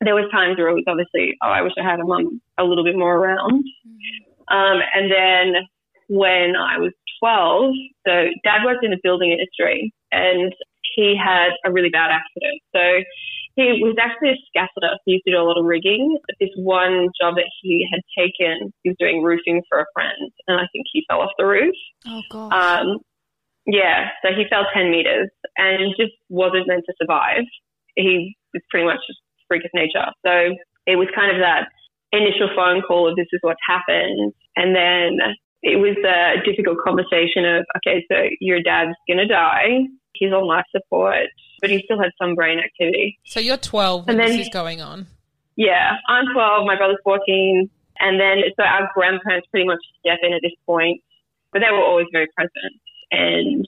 there 0.00 0.14
was 0.14 0.30
times 0.30 0.56
where 0.56 0.68
it 0.68 0.74
was 0.74 0.84
obviously, 0.86 1.36
oh, 1.42 1.48
I 1.48 1.62
wish 1.62 1.72
I 1.78 1.88
had 1.88 2.00
a 2.00 2.04
mom 2.04 2.40
a 2.58 2.64
little 2.64 2.84
bit 2.84 2.96
more 2.96 3.16
around. 3.16 3.64
Um, 4.48 4.78
and 4.94 5.10
then 5.10 5.62
when 6.08 6.54
I 6.56 6.78
was 6.78 6.92
12, 7.20 7.74
so 8.06 8.12
dad 8.44 8.64
worked 8.64 8.84
in 8.84 8.90
the 8.90 9.00
building 9.02 9.32
industry 9.32 9.92
and 10.12 10.54
he 10.94 11.16
had 11.16 11.50
a 11.64 11.72
really 11.72 11.90
bad 11.90 12.10
accident. 12.10 12.62
So 12.74 13.02
he 13.56 13.80
was 13.82 13.96
actually 14.00 14.36
a 14.36 14.40
scaffolder. 14.52 14.96
He 15.04 15.12
used 15.12 15.24
to 15.24 15.32
do 15.32 15.38
a 15.40 15.48
lot 15.48 15.58
of 15.58 15.64
rigging. 15.64 16.18
But 16.26 16.36
this 16.38 16.52
one 16.56 17.08
job 17.20 17.36
that 17.36 17.48
he 17.62 17.88
had 17.90 18.00
taken, 18.16 18.72
he 18.82 18.90
was 18.90 18.96
doing 19.00 19.22
roofing 19.22 19.62
for 19.68 19.80
a 19.80 19.86
friend, 19.94 20.30
and 20.46 20.60
I 20.60 20.68
think 20.72 20.86
he 20.92 21.04
fell 21.08 21.20
off 21.20 21.32
the 21.38 21.46
roof. 21.46 21.74
Oh 22.06 22.22
god. 22.30 22.52
Um, 22.52 22.98
yeah, 23.66 24.10
so 24.22 24.28
he 24.30 24.44
fell 24.48 24.66
10 24.72 24.90
meters 24.90 25.28
and 25.56 25.92
just 25.98 26.12
wasn't 26.28 26.68
meant 26.68 26.84
to 26.86 26.94
survive. 27.00 27.42
He 27.96 28.36
was 28.54 28.62
pretty 28.70 28.86
much 28.86 29.00
just 29.08 29.18
freak 29.48 29.64
of 29.64 29.70
nature. 29.74 30.06
So 30.24 30.54
it 30.86 30.96
was 30.96 31.08
kind 31.14 31.34
of 31.34 31.42
that 31.42 31.68
initial 32.12 32.48
phone 32.54 32.82
call 32.86 33.08
of 33.08 33.16
this 33.16 33.26
is 33.32 33.40
what's 33.42 33.60
happened. 33.66 34.32
And 34.54 34.76
then 34.76 35.18
it 35.62 35.76
was 35.82 35.96
a 36.06 36.38
difficult 36.46 36.78
conversation 36.84 37.44
of, 37.44 37.66
okay, 37.78 38.06
so 38.10 38.30
your 38.40 38.62
dad's 38.62 38.94
going 39.08 39.18
to 39.18 39.26
die. 39.26 39.82
He's 40.18 40.32
on 40.32 40.46
life 40.46 40.64
support, 40.70 41.28
but 41.60 41.70
he 41.70 41.82
still 41.84 42.00
had 42.00 42.10
some 42.20 42.34
brain 42.34 42.58
activity. 42.58 43.18
So 43.24 43.40
you're 43.40 43.56
12 43.56 44.06
when 44.06 44.14
and 44.14 44.20
then, 44.20 44.36
this 44.36 44.46
is 44.46 44.52
going 44.52 44.80
on? 44.80 45.06
Yeah, 45.56 45.96
I'm 46.08 46.26
12. 46.32 46.66
My 46.66 46.76
brother's 46.76 46.98
14. 47.04 47.70
And 47.98 48.20
then, 48.20 48.44
so 48.56 48.62
our 48.62 48.90
grandparents 48.94 49.48
pretty 49.50 49.66
much 49.66 49.80
step 50.00 50.18
in 50.22 50.32
at 50.32 50.40
this 50.42 50.52
point, 50.66 51.00
but 51.52 51.60
they 51.60 51.72
were 51.72 51.82
always 51.82 52.06
very 52.12 52.28
present. 52.36 52.76
And 53.10 53.66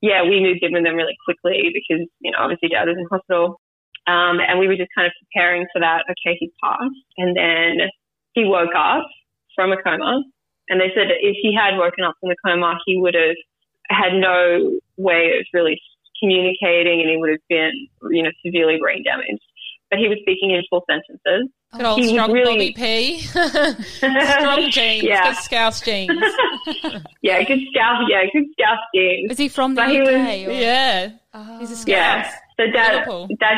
yeah, 0.00 0.22
we 0.22 0.40
moved 0.40 0.62
in 0.62 0.72
with 0.72 0.84
them 0.84 0.96
really 0.96 1.16
quickly 1.24 1.70
because, 1.72 2.06
you 2.20 2.30
know, 2.32 2.38
obviously 2.40 2.68
dad 2.68 2.88
was 2.88 2.96
in 2.98 3.06
hospital. 3.10 3.60
Um, 4.06 4.40
and 4.40 4.58
we 4.58 4.66
were 4.66 4.76
just 4.76 4.90
kind 4.96 5.06
of 5.06 5.12
preparing 5.22 5.66
for 5.72 5.80
that. 5.80 6.02
Okay, 6.10 6.36
he's 6.40 6.50
passed. 6.62 6.98
And 7.18 7.36
then 7.36 7.88
he 8.32 8.44
woke 8.44 8.74
up 8.74 9.06
from 9.54 9.70
a 9.70 9.80
coma 9.82 10.24
and 10.70 10.80
they 10.80 10.94
said 10.94 11.10
that 11.10 11.18
if 11.20 11.36
he 11.42 11.50
had 11.52 11.76
woken 11.76 12.06
up 12.06 12.14
from 12.22 12.30
the 12.30 12.38
coma, 12.46 12.78
he 12.86 12.96
would 12.96 13.14
have 13.14 13.36
had 13.90 14.14
no 14.14 14.78
way 14.96 15.32
of 15.38 15.46
really 15.52 15.80
communicating 16.20 17.00
and 17.00 17.10
he 17.10 17.16
would 17.16 17.30
have 17.30 17.40
been, 17.48 17.88
you 18.10 18.22
know, 18.22 18.30
severely 18.44 18.78
brain 18.78 19.02
damaged. 19.04 19.42
But 19.90 19.98
he 19.98 20.06
was 20.06 20.18
speaking 20.22 20.52
in 20.52 20.62
full 20.70 20.84
sentences. 20.88 21.50
Good 21.72 21.84
old 21.84 21.98
he 21.98 22.08
strong 22.10 22.30
really... 22.30 22.70
Bobby 22.70 23.18
P. 23.18 23.18
strong 23.98 24.70
genes, 24.70 25.02
yeah. 25.02 25.32
good 25.32 25.42
Scouse 25.42 25.80
genes. 25.80 26.10
yeah, 27.22 27.42
good 27.42 27.58
Scouse, 27.72 28.06
yeah, 28.08 28.22
good 28.32 28.46
Scouse 28.52 28.78
genes. 28.94 29.32
Is 29.32 29.38
he 29.38 29.48
from 29.48 29.74
the 29.74 29.82
but 29.82 29.90
UK? 29.90 30.28
He 30.28 30.46
was, 30.46 30.56
yeah. 30.56 31.10
Oh. 31.34 31.58
He's 31.58 31.72
a 31.72 31.76
Scouse. 31.76 31.88
Yeah. 31.88 32.30
So 32.56 32.70
dad, 32.72 33.04
dad, 33.40 33.56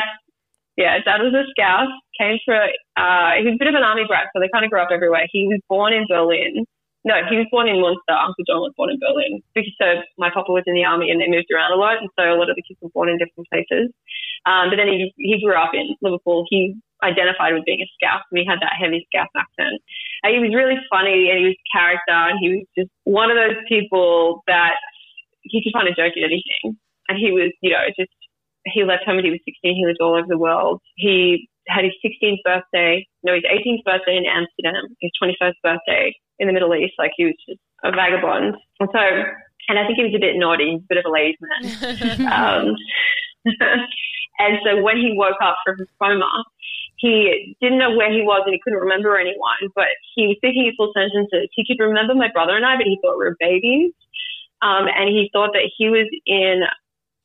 yeah, 0.75 0.97
dad 1.05 1.21
was 1.21 1.33
a 1.33 1.45
Scouse, 1.51 1.89
came 2.19 2.39
for, 2.45 2.55
uh, 2.55 3.31
he 3.37 3.45
was 3.45 3.53
a 3.53 3.59
bit 3.59 3.67
of 3.67 3.75
an 3.75 3.83
army 3.83 4.03
brat, 4.07 4.29
so 4.33 4.39
they 4.39 4.49
kind 4.51 4.65
of 4.65 4.71
grew 4.71 4.81
up 4.81 4.89
everywhere. 4.91 5.27
He 5.31 5.45
was 5.45 5.59
born 5.69 5.93
in 5.93 6.07
Berlin 6.09 6.65
no, 7.03 7.19
he 7.27 7.35
was 7.35 7.51
born 7.51 7.67
in 7.67 7.83
Munster. 7.83 8.15
Uncle 8.15 8.47
John 8.47 8.63
was 8.63 8.71
born 8.79 8.87
in 8.87 8.99
Berlin. 8.99 9.43
Because 9.51 9.75
so 9.75 10.07
my 10.15 10.31
papa 10.31 10.51
was 10.51 10.63
in 10.67 10.73
the 10.73 10.87
army 10.87 11.11
and 11.11 11.19
they 11.19 11.27
moved 11.27 11.51
around 11.51 11.75
a 11.75 11.79
lot, 11.79 11.99
and 11.99 12.07
so 12.15 12.23
a 12.23 12.39
lot 12.39 12.49
of 12.49 12.55
the 12.55 12.63
kids 12.63 12.79
were 12.79 12.95
born 12.95 13.11
in 13.11 13.19
different 13.19 13.47
places. 13.51 13.91
Um, 14.47 14.71
but 14.71 14.79
then 14.79 14.87
he 14.87 15.11
he 15.19 15.43
grew 15.43 15.55
up 15.55 15.75
in 15.75 15.95
Liverpool. 15.99 16.47
He 16.47 16.79
identified 17.03 17.53
with 17.53 17.67
being 17.67 17.83
a 17.83 17.89
Scouse, 17.99 18.23
and 18.31 18.39
he 18.39 18.47
had 18.47 18.63
that 18.63 18.79
heavy 18.79 19.03
Scouse 19.11 19.31
accent. 19.35 19.83
And 20.23 20.31
he 20.31 20.39
was 20.39 20.55
really 20.55 20.79
funny, 20.87 21.27
and 21.27 21.43
he 21.43 21.51
was 21.51 21.59
character, 21.75 22.15
and 22.15 22.39
he 22.39 22.47
was 22.55 22.63
just 22.71 22.91
one 23.03 23.27
of 23.27 23.35
those 23.35 23.59
people 23.67 24.43
that 24.47 24.79
he 25.43 25.59
could 25.59 25.75
find 25.75 25.91
a 25.91 25.95
joke 25.95 26.15
in 26.15 26.23
anything. 26.23 26.79
And 27.11 27.19
he 27.19 27.35
was, 27.35 27.51
you 27.59 27.75
know, 27.75 27.83
just 27.99 28.15
he 28.63 28.87
left 28.87 29.03
home 29.03 29.19
when 29.19 29.27
he 29.27 29.35
was 29.35 29.43
16. 29.43 29.75
He 29.75 29.83
lived 29.83 29.99
all 29.99 30.15
over 30.15 30.27
the 30.27 30.39
world. 30.39 30.79
He 30.95 31.49
had 31.67 31.85
his 31.85 31.93
16th 32.03 32.43
birthday, 32.43 33.07
no, 33.23 33.33
his 33.33 33.43
18th 33.43 33.83
birthday 33.83 34.17
in 34.17 34.25
Amsterdam, 34.25 34.95
his 34.99 35.11
21st 35.21 35.55
birthday 35.63 36.15
in 36.39 36.47
the 36.47 36.53
Middle 36.53 36.75
East. 36.75 36.93
Like 36.97 37.11
he 37.15 37.25
was 37.25 37.35
just 37.47 37.59
a 37.83 37.91
vagabond. 37.91 38.55
And 38.79 38.89
so, 38.91 39.03
and 39.69 39.79
I 39.79 39.85
think 39.85 39.97
he 39.97 40.03
was 40.03 40.15
a 40.15 40.19
bit 40.19 40.35
naughty, 40.35 40.75
a 40.75 40.87
bit 40.87 40.97
of 40.97 41.05
a 41.05 41.11
ladies' 41.11 41.37
man. 41.39 42.27
um, 42.31 42.75
and 44.39 44.57
so 44.65 44.81
when 44.81 44.97
he 44.97 45.15
woke 45.15 45.39
up 45.43 45.57
from 45.65 45.77
his 45.77 45.87
coma, 46.01 46.43
he 46.97 47.55
didn't 47.59 47.79
know 47.79 47.95
where 47.95 48.11
he 48.11 48.21
was 48.21 48.43
and 48.45 48.53
he 48.53 48.61
couldn't 48.63 48.79
remember 48.79 49.19
anyone, 49.19 49.67
but 49.75 49.91
he 50.15 50.27
was 50.27 50.37
speaking 50.37 50.67
in 50.67 50.75
full 50.75 50.93
sentences. 50.95 51.49
He 51.51 51.65
could 51.67 51.83
remember 51.83 52.15
my 52.15 52.31
brother 52.31 52.55
and 52.55 52.65
I, 52.65 52.77
but 52.77 52.87
he 52.87 52.97
thought 53.01 53.19
we 53.19 53.25
were 53.25 53.35
babies. 53.39 53.91
Um, 54.63 54.87
and 54.87 55.11
he 55.11 55.29
thought 55.33 55.51
that 55.51 55.67
he 55.75 55.89
was 55.89 56.07
in 56.25 56.63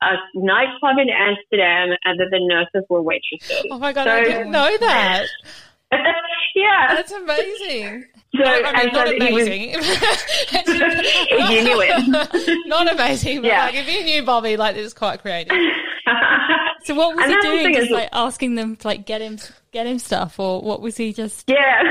a 0.02 0.14
nightclub 0.34 0.96
in 0.98 1.08
Amsterdam 1.10 1.96
and 2.04 2.20
that 2.20 2.28
the 2.30 2.40
nurses 2.40 2.86
were 2.88 3.02
waitresses. 3.02 3.66
Oh 3.70 3.78
my 3.78 3.92
god, 3.92 4.04
so, 4.04 4.10
I 4.10 4.24
didn't 4.24 4.50
know 4.50 4.76
that. 4.78 5.26
yeah, 6.54 6.94
that's 6.94 7.12
amazing. 7.12 8.04
So, 8.36 8.44
I 8.44 8.84
mean, 8.84 8.92
not 8.92 9.08
amazing. 9.08 9.72
Was, 9.78 11.50
you 11.50 11.62
knew 11.64 11.80
it. 11.82 12.68
not 12.68 12.92
amazing, 12.92 13.40
but 13.40 13.48
yeah. 13.48 13.66
like 13.66 13.74
if 13.74 13.88
you 13.88 14.04
knew 14.04 14.22
Bobby, 14.22 14.56
like 14.56 14.76
it 14.76 14.82
was 14.82 14.94
quite 14.94 15.22
creative. 15.22 15.56
so 16.84 16.94
what 16.94 17.16
was 17.16 17.24
and 17.24 17.34
he 17.34 17.40
doing? 17.40 17.74
Just 17.74 17.90
like 17.90 18.10
asking 18.12 18.54
them 18.54 18.76
to 18.76 18.88
like 18.88 19.06
get 19.06 19.20
him 19.20 19.38
get 19.72 19.86
him 19.86 19.98
stuff, 19.98 20.38
or 20.38 20.60
what 20.60 20.82
was 20.82 20.96
he 20.96 21.12
just? 21.12 21.44
Yeah, 21.48 21.82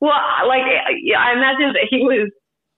well, 0.00 0.18
like 0.46 0.62
I 0.62 1.32
imagine 1.32 1.72
that 1.72 1.86
he 1.90 1.98
was 1.98 2.30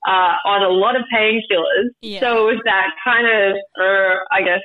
uh, 0.06 0.34
on 0.44 0.62
a 0.62 0.68
lot 0.68 0.96
of 0.96 1.02
painkillers. 1.12 1.90
Yeah. 2.00 2.20
So 2.20 2.48
it 2.48 2.56
was 2.56 2.62
that 2.64 2.90
kind 3.04 3.26
of, 3.26 3.56
uh, 3.78 4.16
I 4.32 4.42
guess, 4.42 4.62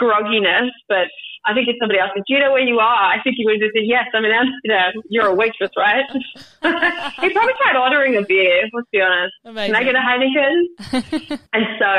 grogginess. 0.00 0.70
But 0.88 1.06
I 1.44 1.54
think 1.54 1.68
if 1.68 1.76
somebody 1.80 1.98
else 1.98 2.10
said, 2.14 2.22
do 2.26 2.34
you 2.34 2.40
know 2.40 2.52
where 2.52 2.62
you 2.62 2.78
are? 2.78 3.02
I 3.10 3.22
think 3.22 3.36
he 3.36 3.44
would 3.44 3.62
have 3.62 3.70
said, 3.74 3.86
yes, 3.86 4.06
I'm 4.14 4.24
in 4.24 4.30
Amsterdam. 4.30 5.02
You're 5.10 5.26
a 5.26 5.34
waitress, 5.34 5.70
right? 5.76 6.06
he 6.12 7.30
probably 7.30 7.54
tried 7.58 7.78
ordering 7.78 8.16
a 8.16 8.22
beer, 8.22 8.62
let's 8.72 8.88
be 8.92 9.00
honest. 9.00 9.34
Amazing. 9.44 9.74
Can 9.74 9.82
I 9.82 9.84
get 9.84 9.94
a 9.94 10.02
Heineken? 10.02 11.38
and 11.52 11.64
so, 11.78 11.90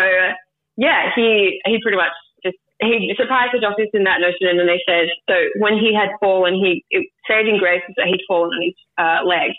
yeah, 0.78 1.12
he, 1.16 1.60
he 1.66 1.80
pretty 1.84 1.98
much 1.98 2.16
just, 2.44 2.56
he 2.80 3.12
surprised 3.18 3.52
the 3.54 3.60
doctors 3.60 3.92
in 3.94 4.04
that 4.04 4.20
notion. 4.20 4.48
And 4.48 4.60
then 4.60 4.68
they 4.68 4.80
said, 4.88 5.12
so 5.28 5.36
when 5.60 5.76
he 5.76 5.94
had 5.94 6.16
fallen, 6.20 6.56
he, 6.56 6.84
it, 6.90 7.08
saving 7.28 7.60
grace 7.60 7.84
was 7.88 7.96
that 7.98 8.08
he'd 8.08 8.24
fallen 8.28 8.52
on 8.52 8.64
his 8.64 8.76
uh, 8.96 9.28
leg. 9.28 9.52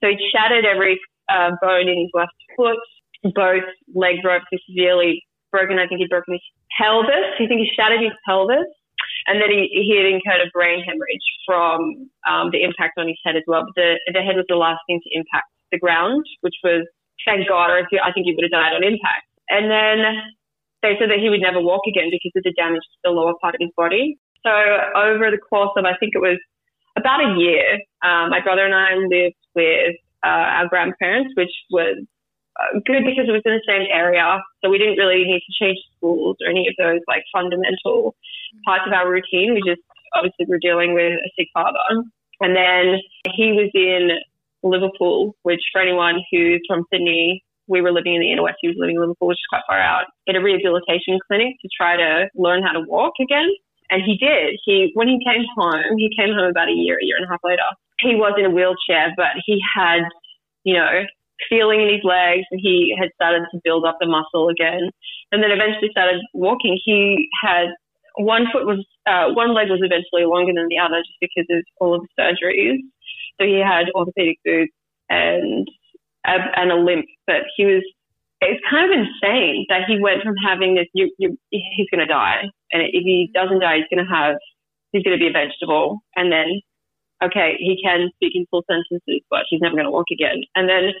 So 0.00 0.08
he 0.08 0.16
shattered 0.32 0.64
every 0.64 1.00
uh, 1.28 1.50
bone 1.60 1.88
in 1.88 1.98
his 1.98 2.10
left 2.14 2.36
foot. 2.56 2.78
Both 3.34 3.66
leg 3.94 4.22
ropes 4.24 4.46
are 4.52 4.62
severely 4.70 5.22
broken. 5.50 5.78
I 5.78 5.86
think 5.86 6.00
he'd 6.00 6.10
broken 6.10 6.34
his 6.34 6.46
pelvis. 6.78 7.34
I 7.40 7.46
think 7.46 7.60
he 7.60 7.70
shattered 7.74 8.02
his 8.02 8.14
pelvis. 8.26 8.68
And 9.26 9.42
then 9.42 9.50
he, 9.50 9.66
he 9.72 9.96
had 9.98 10.06
incurred 10.06 10.46
a 10.46 10.50
brain 10.54 10.84
hemorrhage 10.86 11.28
from 11.46 12.10
um, 12.30 12.50
the 12.54 12.62
impact 12.62 12.98
on 12.98 13.08
his 13.08 13.18
head 13.24 13.34
as 13.34 13.42
well. 13.46 13.66
But 13.66 13.74
the, 13.74 13.98
the 14.14 14.22
head 14.22 14.38
was 14.38 14.46
the 14.48 14.54
last 14.54 14.78
thing 14.86 15.00
to 15.02 15.10
impact 15.18 15.50
the 15.72 15.78
ground, 15.78 16.22
which 16.42 16.54
was, 16.62 16.86
thank 17.26 17.48
God, 17.48 17.70
or 17.70 17.82
I 17.82 18.12
think 18.12 18.26
he 18.26 18.34
would 18.34 18.46
have 18.46 18.54
died 18.54 18.74
on 18.74 18.86
impact. 18.86 19.26
And 19.50 19.66
then 19.70 20.06
they 20.82 20.94
said 20.98 21.10
that 21.10 21.18
he 21.18 21.30
would 21.30 21.42
never 21.42 21.60
walk 21.60 21.82
again 21.90 22.10
because 22.10 22.34
of 22.38 22.46
the 22.46 22.54
damage 22.54 22.86
to 22.86 22.98
the 23.02 23.10
lower 23.10 23.34
part 23.42 23.54
of 23.54 23.60
his 23.60 23.74
body. 23.76 24.18
So 24.46 24.54
over 24.94 25.30
the 25.30 25.42
course 25.42 25.74
of, 25.74 25.84
I 25.84 25.98
think 25.98 26.14
it 26.14 26.22
was 26.22 26.38
about 26.94 27.18
a 27.18 27.34
year, 27.34 27.82
um, 28.06 28.30
my 28.30 28.38
brother 28.38 28.64
and 28.64 28.74
I 28.74 28.94
lived 28.94 29.42
with 29.54 29.98
uh, 30.26 30.46
our 30.58 30.68
grandparents, 30.68 31.30
which 31.36 31.54
was 31.70 32.02
uh, 32.58 32.80
good 32.84 33.04
because 33.06 33.28
it 33.28 33.36
was 33.36 33.46
in 33.46 33.54
the 33.54 33.68
same 33.68 33.86
area. 33.92 34.42
So 34.58 34.70
we 34.70 34.78
didn't 34.78 34.98
really 34.98 35.22
need 35.22 35.42
to 35.46 35.54
change 35.54 35.78
schools 35.96 36.36
or 36.42 36.50
any 36.50 36.66
of 36.66 36.74
those 36.78 37.00
like 37.06 37.22
fundamental 37.32 38.16
parts 38.64 38.84
of 38.86 38.92
our 38.92 39.06
routine. 39.06 39.54
We 39.54 39.62
just 39.62 39.82
obviously 40.14 40.46
were 40.48 40.58
dealing 40.58 40.94
with 40.94 41.14
a 41.14 41.30
sick 41.38 41.48
father. 41.54 41.86
And 42.40 42.56
then 42.56 42.98
he 43.34 43.52
was 43.52 43.70
in 43.74 44.18
Liverpool, 44.62 45.36
which 45.42 45.62
for 45.72 45.80
anyone 45.80 46.20
who's 46.30 46.60
from 46.66 46.84
Sydney, 46.92 47.44
we 47.68 47.80
were 47.80 47.92
living 47.92 48.14
in 48.14 48.20
the 48.20 48.32
inner 48.32 48.42
west. 48.42 48.58
He 48.60 48.68
was 48.68 48.76
living 48.78 48.96
in 48.96 49.02
Liverpool, 49.02 49.28
which 49.28 49.40
is 49.40 49.50
quite 49.50 49.66
far 49.66 49.80
out, 49.80 50.06
in 50.26 50.36
a 50.36 50.42
rehabilitation 50.42 51.18
clinic 51.26 51.56
to 51.62 51.68
try 51.76 51.96
to 51.96 52.28
learn 52.34 52.62
how 52.62 52.72
to 52.72 52.82
walk 52.86 53.14
again. 53.20 53.48
And 53.90 54.02
he 54.02 54.16
did. 54.18 54.58
He, 54.64 54.90
when 54.94 55.08
he 55.08 55.18
came 55.24 55.44
home, 55.56 55.96
he 55.96 56.10
came 56.16 56.34
home 56.34 56.50
about 56.50 56.68
a 56.68 56.72
year, 56.72 56.98
a 57.00 57.04
year 57.04 57.16
and 57.16 57.26
a 57.26 57.30
half 57.30 57.40
later. 57.44 57.68
He 58.00 58.14
was 58.14 58.34
in 58.38 58.44
a 58.46 58.50
wheelchair, 58.50 59.14
but 59.16 59.40
he 59.44 59.60
had, 59.76 60.02
you 60.64 60.74
know, 60.74 61.04
feeling 61.48 61.82
in 61.82 61.88
his 61.88 62.04
legs 62.04 62.44
and 62.50 62.60
he 62.62 62.94
had 62.98 63.10
started 63.14 63.44
to 63.52 63.60
build 63.64 63.84
up 63.84 63.96
the 64.00 64.06
muscle 64.06 64.48
again. 64.48 64.90
And 65.32 65.42
then 65.42 65.50
eventually 65.50 65.88
started 65.90 66.20
walking. 66.34 66.78
He 66.84 67.28
had 67.42 67.68
one 68.16 68.46
foot 68.52 68.66
was, 68.66 68.84
uh, 69.06 69.32
one 69.32 69.54
leg 69.54 69.68
was 69.68 69.80
eventually 69.82 70.24
longer 70.24 70.52
than 70.54 70.68
the 70.68 70.78
other 70.78 71.00
just 71.00 71.18
because 71.20 71.46
of 71.50 71.64
all 71.80 71.94
of 71.94 72.02
the 72.02 72.22
surgeries. 72.22 72.78
So 73.38 73.46
he 73.46 73.60
had 73.60 73.92
orthopedic 73.94 74.38
boots 74.44 74.72
and 75.08 75.68
and 76.26 76.72
a 76.72 76.76
limp, 76.76 77.06
but 77.26 77.42
he 77.56 77.64
was. 77.64 77.82
It's 78.40 78.60
kind 78.68 78.84
of 78.84 78.98
insane 78.98 79.64
that 79.70 79.88
he 79.88 79.98
went 79.98 80.22
from 80.22 80.34
having 80.36 80.74
this. 80.74 80.86
You, 80.92 81.10
you, 81.18 81.38
he's 81.50 81.88
going 81.90 82.00
to 82.00 82.12
die, 82.12 82.42
and 82.72 82.82
if 82.82 82.90
he 82.92 83.30
doesn't 83.32 83.60
die, 83.60 83.78
he's 83.78 83.88
going 83.94 84.04
to 84.04 84.12
have. 84.12 84.36
He's 84.92 85.02
going 85.02 85.18
to 85.18 85.22
be 85.22 85.28
a 85.28 85.32
vegetable, 85.32 86.00
and 86.16 86.32
then 86.32 86.60
okay, 87.22 87.54
he 87.58 87.80
can 87.82 88.10
speak 88.16 88.32
in 88.34 88.46
full 88.50 88.64
sentences, 88.68 89.22
but 89.30 89.40
he's 89.48 89.60
never 89.60 89.74
going 89.74 89.86
to 89.86 89.90
walk 89.90 90.06
again. 90.12 90.42
And 90.54 90.68
then, 90.68 90.92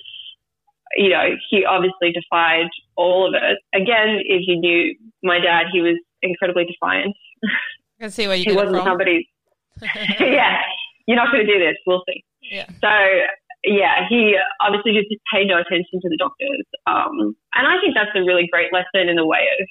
you 0.96 1.10
know, 1.10 1.36
he 1.50 1.64
obviously 1.64 2.12
defied 2.12 2.68
all 2.96 3.28
of 3.28 3.34
it. 3.34 3.58
Again, 3.74 4.20
if 4.24 4.42
you 4.46 4.56
knew 4.56 4.94
my 5.22 5.38
dad, 5.38 5.66
he 5.72 5.80
was 5.80 5.98
incredibly 6.22 6.64
defiant. 6.64 7.14
I 7.44 8.02
can 8.04 8.10
see 8.10 8.26
where 8.26 8.36
you 8.36 8.44
he 8.44 8.56
wasn't 8.56 8.84
somebody. 8.84 9.28
yeah, 10.20 10.62
you're 11.06 11.16
not 11.16 11.32
going 11.32 11.46
to 11.46 11.52
do 11.52 11.58
this. 11.58 11.76
We'll 11.86 12.02
see. 12.08 12.24
Yeah. 12.42 12.66
So 12.80 12.88
yeah, 13.64 14.06
he 14.08 14.36
obviously 14.60 14.92
just 14.92 15.08
paid 15.32 15.48
no 15.48 15.58
attention 15.58 16.00
to 16.00 16.08
the 16.08 16.16
doctors. 16.16 16.64
Um, 16.86 17.36
and 17.54 17.66
I 17.66 17.80
think 17.80 17.94
that's 17.94 18.14
a 18.14 18.20
really 18.20 18.48
great 18.50 18.72
lesson 18.72 19.08
in 19.08 19.16
the 19.16 19.26
way 19.26 19.48
of 19.58 19.66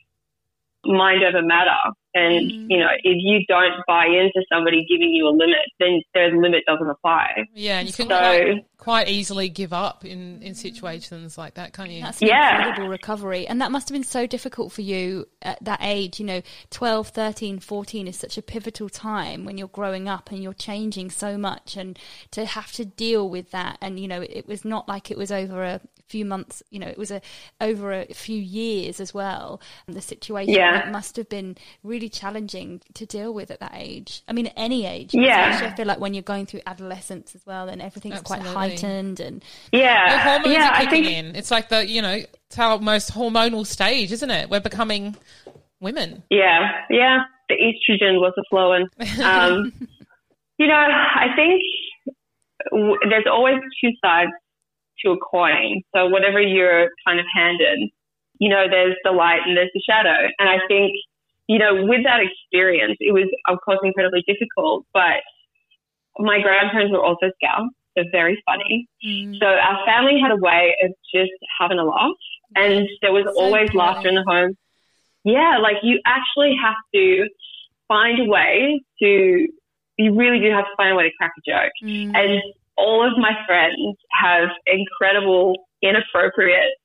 mind 0.92 1.24
over 1.24 1.42
matter. 1.42 1.72
And, 2.16 2.50
mm. 2.50 2.68
you 2.70 2.80
know, 2.80 2.88
if 3.04 3.18
you 3.20 3.46
don't 3.46 3.74
buy 3.88 4.06
into 4.06 4.42
somebody 4.52 4.86
giving 4.90 5.10
you 5.10 5.28
a 5.28 5.36
limit, 5.36 5.68
then 5.82 6.02
their 6.14 6.34
limit 6.34 6.64
doesn't 6.66 6.90
apply. 6.90 7.46
Yeah, 7.54 7.80
and 7.80 7.88
you 7.88 7.94
can 7.94 8.08
so, 8.08 8.16
quite, 8.16 8.66
quite, 8.78 9.10
easily 9.10 9.50
give 9.50 9.74
up 9.74 10.06
in, 10.06 10.42
in 10.42 10.56
situations 10.56 11.38
like 11.38 11.56
that, 11.56 11.74
can't 11.74 11.92
you? 11.92 12.02
That's 12.02 12.22
an 12.22 12.30
yeah. 12.30 12.58
incredible 12.58 12.88
recovery. 12.88 13.46
And 13.46 13.60
that 13.60 13.70
must 13.70 13.90
have 13.90 13.94
been 13.94 14.06
so 14.06 14.26
difficult 14.26 14.72
for 14.72 14.82
you 14.82 15.28
at 15.42 15.62
that 15.66 15.80
age. 15.82 16.18
You 16.22 16.26
know, 16.26 16.42
12, 16.70 17.10
13, 17.10 17.60
14 17.60 18.08
is 18.08 18.18
such 18.18 18.38
a 18.38 18.42
pivotal 18.42 18.88
time 18.88 19.44
when 19.44 19.58
you're 19.58 19.68
growing 19.68 20.08
up 20.08 20.32
and 20.32 20.42
you're 20.42 20.54
changing 20.54 21.12
so 21.12 21.38
much. 21.38 21.76
And 21.76 22.00
to 22.32 22.46
have 22.46 22.72
to 22.74 22.86
deal 22.86 23.30
with 23.30 23.52
that. 23.52 23.78
And, 23.82 24.00
you 24.00 24.08
know, 24.08 24.22
it 24.22 24.48
was 24.48 24.64
not 24.64 24.88
like 24.88 25.12
it 25.12 25.18
was 25.18 25.34
over 25.34 25.64
a 25.66 25.82
few 26.08 26.26
months, 26.26 26.62
you 26.70 26.80
know, 26.80 26.88
it 26.88 26.98
was 26.98 27.12
a 27.12 27.22
over 27.60 27.92
a 27.92 28.06
few 28.14 28.40
years 28.40 29.00
as 29.00 29.14
well. 29.14 29.62
And 29.88 29.96
the 29.96 30.02
situation 30.02 30.54
yeah. 30.54 30.74
that 30.74 30.92
must 30.92 31.16
have 31.18 31.30
been 31.30 31.58
really 31.84 32.10
challenging 32.10 32.82
to 32.94 33.06
deal 33.06 33.34
with 33.34 33.52
at 33.52 33.60
that 33.60 33.74
age. 33.76 34.24
I 34.28 34.34
mean, 34.34 34.48
at 34.48 34.54
any 34.56 34.86
age. 34.86 35.14
Yeah. 35.14 35.62
I 35.64 35.76
feel 35.76 35.86
like 35.86 36.00
when 36.00 36.14
you're 36.14 36.24
going 36.24 36.46
through 36.46 36.62
adolescence 36.68 37.36
as 37.36 37.46
well, 37.46 37.70
and 37.70 37.82
everything's 37.82 38.16
Absolutely. 38.20 38.52
quite 38.52 38.70
heightened 38.70 39.20
and 39.20 39.44
yeah, 39.72 40.12
the 40.12 40.20
hormones 40.20 40.54
yeah, 40.54 40.70
are 40.70 40.82
kicking 40.82 41.04
think... 41.04 41.18
in. 41.18 41.36
It's 41.36 41.52
like 41.52 41.70
the 41.70 41.88
you 41.88 42.02
know, 42.02 42.14
it's 42.14 42.60
our 42.60 42.80
most 42.80 43.12
hormonal 43.12 43.66
stage, 43.66 44.12
isn't 44.12 44.32
it? 44.32 44.50
We're 44.50 44.60
becoming 44.60 45.16
women. 45.80 46.24
Yeah, 46.30 46.72
yeah. 46.90 47.24
The 47.50 47.56
estrogen 47.56 48.20
was 48.20 48.34
a 48.38 48.44
flowing. 48.50 48.88
Um, 49.24 49.74
you 50.58 50.68
know, 50.68 50.74
I 50.74 51.28
think 51.36 51.62
w- 52.72 52.98
there's 53.10 53.26
always 53.30 53.56
two 53.82 53.92
sides 54.04 54.32
to 55.04 55.12
a 55.12 55.18
coin. 55.18 55.82
So 55.96 56.08
whatever 56.08 56.42
you're 56.42 56.90
kind 57.06 57.20
of 57.20 57.26
handed, 57.34 57.90
you 58.40 58.50
know, 58.50 58.66
there's 58.70 58.96
the 59.04 59.12
light 59.12 59.42
and 59.46 59.56
there's 59.56 59.72
the 59.74 59.82
shadow. 59.82 60.30
And 60.40 60.50
I 60.50 60.60
think, 60.68 60.92
you 61.48 61.60
know, 61.60 61.86
with 61.86 62.04
that 62.04 62.22
experience, 62.22 62.98
it 63.00 63.14
was 63.14 63.30
of 63.48 63.60
course 63.64 63.80
incredibly 63.84 64.24
difficult, 64.28 64.86
but 64.94 65.22
my 66.18 66.42
grandparents 66.42 66.92
were 66.92 67.04
also 67.04 67.32
scouts. 67.42 67.74
They're 67.96 68.06
very 68.12 68.42
funny. 68.46 68.88
Mm. 69.06 69.40
So 69.40 69.46
our 69.46 69.86
family 69.86 70.20
had 70.22 70.32
a 70.32 70.38
way 70.38 70.76
of 70.84 70.92
just 71.14 71.32
having 71.60 71.80
a 71.80 71.86
laugh 71.86 72.12
and 72.56 72.88
there 73.02 73.12
was 73.12 73.26
always 73.38 73.74
laughter 73.74 74.10
in 74.10 74.16
the 74.16 74.24
home. 74.28 74.58
Yeah, 75.24 75.58
like 75.62 75.78
you 75.82 76.00
actually 76.06 76.56
have 76.62 76.76
to 76.94 77.28
find 77.88 78.20
a 78.20 78.26
way 78.26 78.82
to, 79.00 79.48
you 79.98 80.16
really 80.16 80.40
do 80.40 80.52
have 80.52 80.66
to 80.66 80.76
find 80.78 80.92
a 80.92 80.96
way 80.96 81.10
to 81.10 81.12
crack 81.18 81.32
a 81.38 81.50
joke. 81.50 81.72
Mm. 81.84 82.16
And 82.16 82.42
all 82.78 83.06
of 83.06 83.18
my 83.18 83.32
friends 83.48 83.98
have 84.12 84.50
incredible, 84.68 85.56
inappropriate 85.82 86.76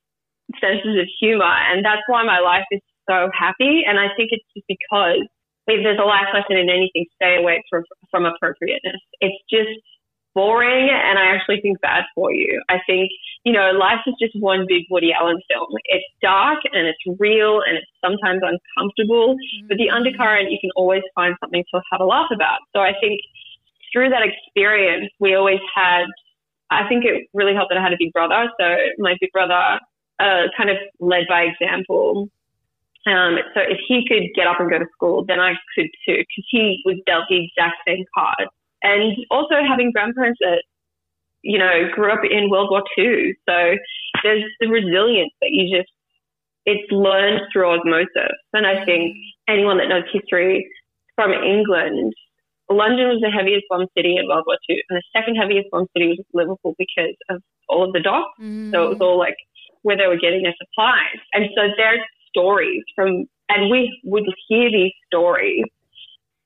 senses 0.59 0.99
of 0.99 1.07
humor. 1.19 1.53
And 1.71 1.85
that's 1.85 2.01
why 2.07 2.23
my 2.23 2.39
life 2.39 2.65
is 2.71 2.81
so 3.09 3.29
happy. 3.37 3.83
And 3.87 3.99
I 3.99 4.07
think 4.15 4.29
it's 4.31 4.45
just 4.55 4.67
because 4.67 5.27
if 5.67 5.83
there's 5.83 5.99
a 5.99 6.07
life 6.07 6.27
lesson 6.33 6.57
in 6.57 6.69
anything, 6.69 7.05
stay 7.15 7.37
away 7.37 7.63
from, 7.69 7.83
from 8.09 8.25
appropriateness. 8.25 8.99
It's 9.21 9.37
just 9.49 9.79
boring 10.33 10.89
and 10.89 11.19
I 11.19 11.35
actually 11.35 11.59
think 11.61 11.81
bad 11.81 12.03
for 12.15 12.31
you. 12.31 12.61
I 12.69 12.79
think, 12.87 13.11
you 13.43 13.51
know, 13.51 13.71
life 13.71 13.99
is 14.07 14.15
just 14.19 14.33
one 14.39 14.65
big 14.67 14.83
Woody 14.89 15.11
Allen 15.13 15.39
film. 15.49 15.67
It's 15.85 16.05
dark 16.21 16.59
and 16.71 16.87
it's 16.87 17.19
real 17.19 17.61
and 17.67 17.77
it's 17.77 17.91
sometimes 18.03 18.41
uncomfortable, 18.43 19.35
mm-hmm. 19.35 19.67
but 19.67 19.77
the 19.77 19.89
undercurrent, 19.89 20.51
you 20.51 20.57
can 20.59 20.71
always 20.75 21.03
find 21.15 21.35
something 21.41 21.63
to 21.73 21.81
have 21.91 22.01
a 22.01 22.05
laugh 22.05 22.31
about. 22.33 22.59
So 22.73 22.79
I 22.79 22.93
think 22.99 23.19
through 23.91 24.09
that 24.09 24.21
experience, 24.23 25.09
we 25.19 25.35
always 25.35 25.59
had, 25.75 26.05
I 26.69 26.87
think 26.87 27.05
it 27.05 27.27
really 27.33 27.53
helped 27.53 27.69
that 27.69 27.77
I 27.77 27.83
had 27.83 27.93
a 27.93 27.99
big 27.99 28.13
brother. 28.13 28.49
So 28.59 28.75
my 28.97 29.15
big 29.19 29.31
brother 29.31 29.79
uh, 30.19 30.47
kind 30.55 30.69
of 30.69 30.77
led 30.99 31.25
by 31.27 31.43
example. 31.43 32.29
Um, 33.07 33.37
so 33.53 33.61
if 33.61 33.79
he 33.87 34.05
could 34.07 34.29
get 34.35 34.47
up 34.47 34.59
and 34.59 34.69
go 34.69 34.79
to 34.79 34.85
school, 34.93 35.25
then 35.25 35.39
I 35.39 35.53
could 35.75 35.89
too, 36.05 36.17
because 36.17 36.45
he 36.49 36.81
was 36.85 36.97
dealt 37.05 37.25
the 37.29 37.43
exact 37.45 37.77
same 37.87 38.05
card. 38.15 38.47
And 38.83 39.17
also 39.29 39.55
having 39.67 39.91
grandparents 39.91 40.39
that, 40.41 40.63
you 41.41 41.57
know, 41.57 41.89
grew 41.93 42.11
up 42.11 42.21
in 42.29 42.49
World 42.49 42.69
War 42.69 42.83
II. 42.97 43.33
So 43.49 43.75
there's 44.23 44.43
the 44.59 44.67
resilience 44.67 45.33
that 45.41 45.49
you 45.49 45.75
just, 45.75 45.91
it's 46.65 46.91
learned 46.91 47.41
through 47.51 47.71
osmosis. 47.71 48.37
And 48.53 48.67
I 48.67 48.85
think 48.85 49.15
anyone 49.47 49.77
that 49.77 49.87
knows 49.87 50.03
history 50.13 50.67
from 51.15 51.31
England 51.31 52.13
London 52.73 53.07
was 53.07 53.21
the 53.21 53.29
heaviest 53.29 53.65
bomb 53.69 53.87
city 53.95 54.17
in 54.17 54.27
World 54.27 54.43
War 54.45 54.57
II, 54.69 54.81
and 54.89 54.97
the 54.97 55.03
second 55.13 55.35
heaviest 55.35 55.69
bomb 55.71 55.87
city 55.95 56.09
was 56.09 56.19
Liverpool 56.33 56.75
because 56.77 57.15
of 57.29 57.41
all 57.69 57.85
of 57.85 57.93
the 57.93 57.99
docks. 57.99 58.37
Mm. 58.41 58.71
So 58.71 58.85
it 58.85 58.89
was 58.89 59.01
all 59.01 59.17
like 59.17 59.37
where 59.83 59.97
they 59.97 60.07
were 60.07 60.17
getting 60.17 60.43
their 60.43 60.55
supplies. 60.61 61.17
And 61.33 61.45
so 61.55 61.73
there's 61.77 62.01
stories 62.29 62.83
from, 62.95 63.25
and 63.49 63.69
we 63.71 63.99
would 64.03 64.25
hear 64.47 64.69
these 64.69 64.93
stories 65.07 65.65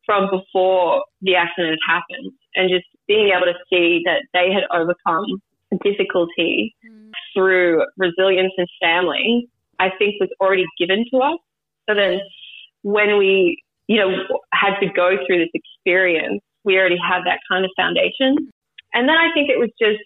from 0.06 0.30
before 0.30 1.04
the 1.22 1.36
accident 1.36 1.78
had 1.88 2.00
happened, 2.00 2.32
and 2.56 2.70
just 2.70 2.86
being 3.08 3.34
able 3.36 3.48
to 3.48 3.58
see 3.70 4.02
that 4.06 4.24
they 4.34 4.54
had 4.54 4.64
overcome 4.72 5.42
difficulty 5.84 6.76
mm. 6.86 7.12
through 7.34 7.84
resilience 7.98 8.54
and 8.58 8.68
family, 8.82 9.50
I 9.80 9.90
think 9.98 10.16
was 10.20 10.30
already 10.40 10.66
given 10.78 11.06
to 11.12 11.18
us. 11.18 11.40
So 11.90 11.96
then 11.96 12.20
when 12.84 13.18
we 13.18 13.62
you 13.88 13.98
know, 13.98 14.42
had 14.52 14.80
to 14.80 14.88
go 14.88 15.18
through 15.26 15.40
this 15.40 15.50
experience, 15.86 16.42
we 16.64 16.78
already 16.78 16.98
had 16.98 17.22
that 17.26 17.40
kind 17.50 17.64
of 17.64 17.72
foundation. 17.78 18.50
And 18.94 19.08
then 19.08 19.16
I 19.16 19.30
think 19.34 19.50
it 19.50 19.60
was 19.60 19.70
just, 19.80 20.02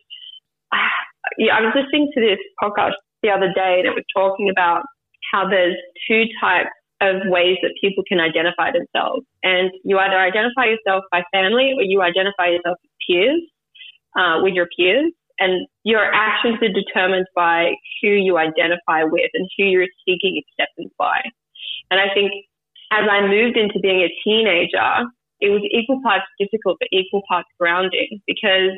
yeah, 1.38 1.56
I 1.56 1.62
was 1.62 1.74
listening 1.76 2.12
to 2.14 2.20
this 2.22 2.40
podcast 2.62 3.00
the 3.24 3.30
other 3.30 3.48
day 3.56 3.84
that 3.84 3.96
was 3.96 4.04
talking 4.16 4.50
about 4.50 4.84
how 5.32 5.48
there's 5.48 5.76
two 6.08 6.26
types 6.42 6.70
of 7.02 7.16
ways 7.26 7.58
that 7.62 7.72
people 7.80 8.04
can 8.08 8.20
identify 8.20 8.72
themselves. 8.72 9.26
And 9.44 9.72
you 9.84 9.98
either 9.98 10.18
identify 10.18 10.66
yourself 10.66 11.04
by 11.12 11.24
family 11.32 11.74
or 11.78 11.84
you 11.84 12.02
identify 12.02 12.48
yourself 12.48 12.78
with 12.84 12.92
peers, 13.08 13.42
uh, 14.20 14.40
with 14.44 14.54
your 14.54 14.68
peers. 14.76 15.12
And 15.40 15.68
your 15.86 16.04
actions 16.04 16.60
are 16.62 16.74
determined 16.74 17.26
by 17.34 17.72
who 18.02 18.10
you 18.10 18.38
identify 18.38 19.04
with 19.04 19.32
and 19.34 19.48
who 19.58 19.64
you're 19.64 19.88
seeking 20.04 20.42
acceptance 20.44 20.92
by. 21.00 21.22
And 21.90 22.00
I 22.02 22.14
think 22.14 22.32
as 22.92 23.08
I 23.10 23.22
moved 23.22 23.56
into 23.56 23.80
being 23.80 24.02
a 24.02 24.12
teenager, 24.22 25.08
it 25.40 25.50
was 25.50 25.62
equal 25.72 26.02
parts 26.04 26.26
difficult 26.40 26.78
but 26.80 26.90
equal 26.92 27.22
parts 27.28 27.48
grounding 27.60 28.22
because 28.28 28.72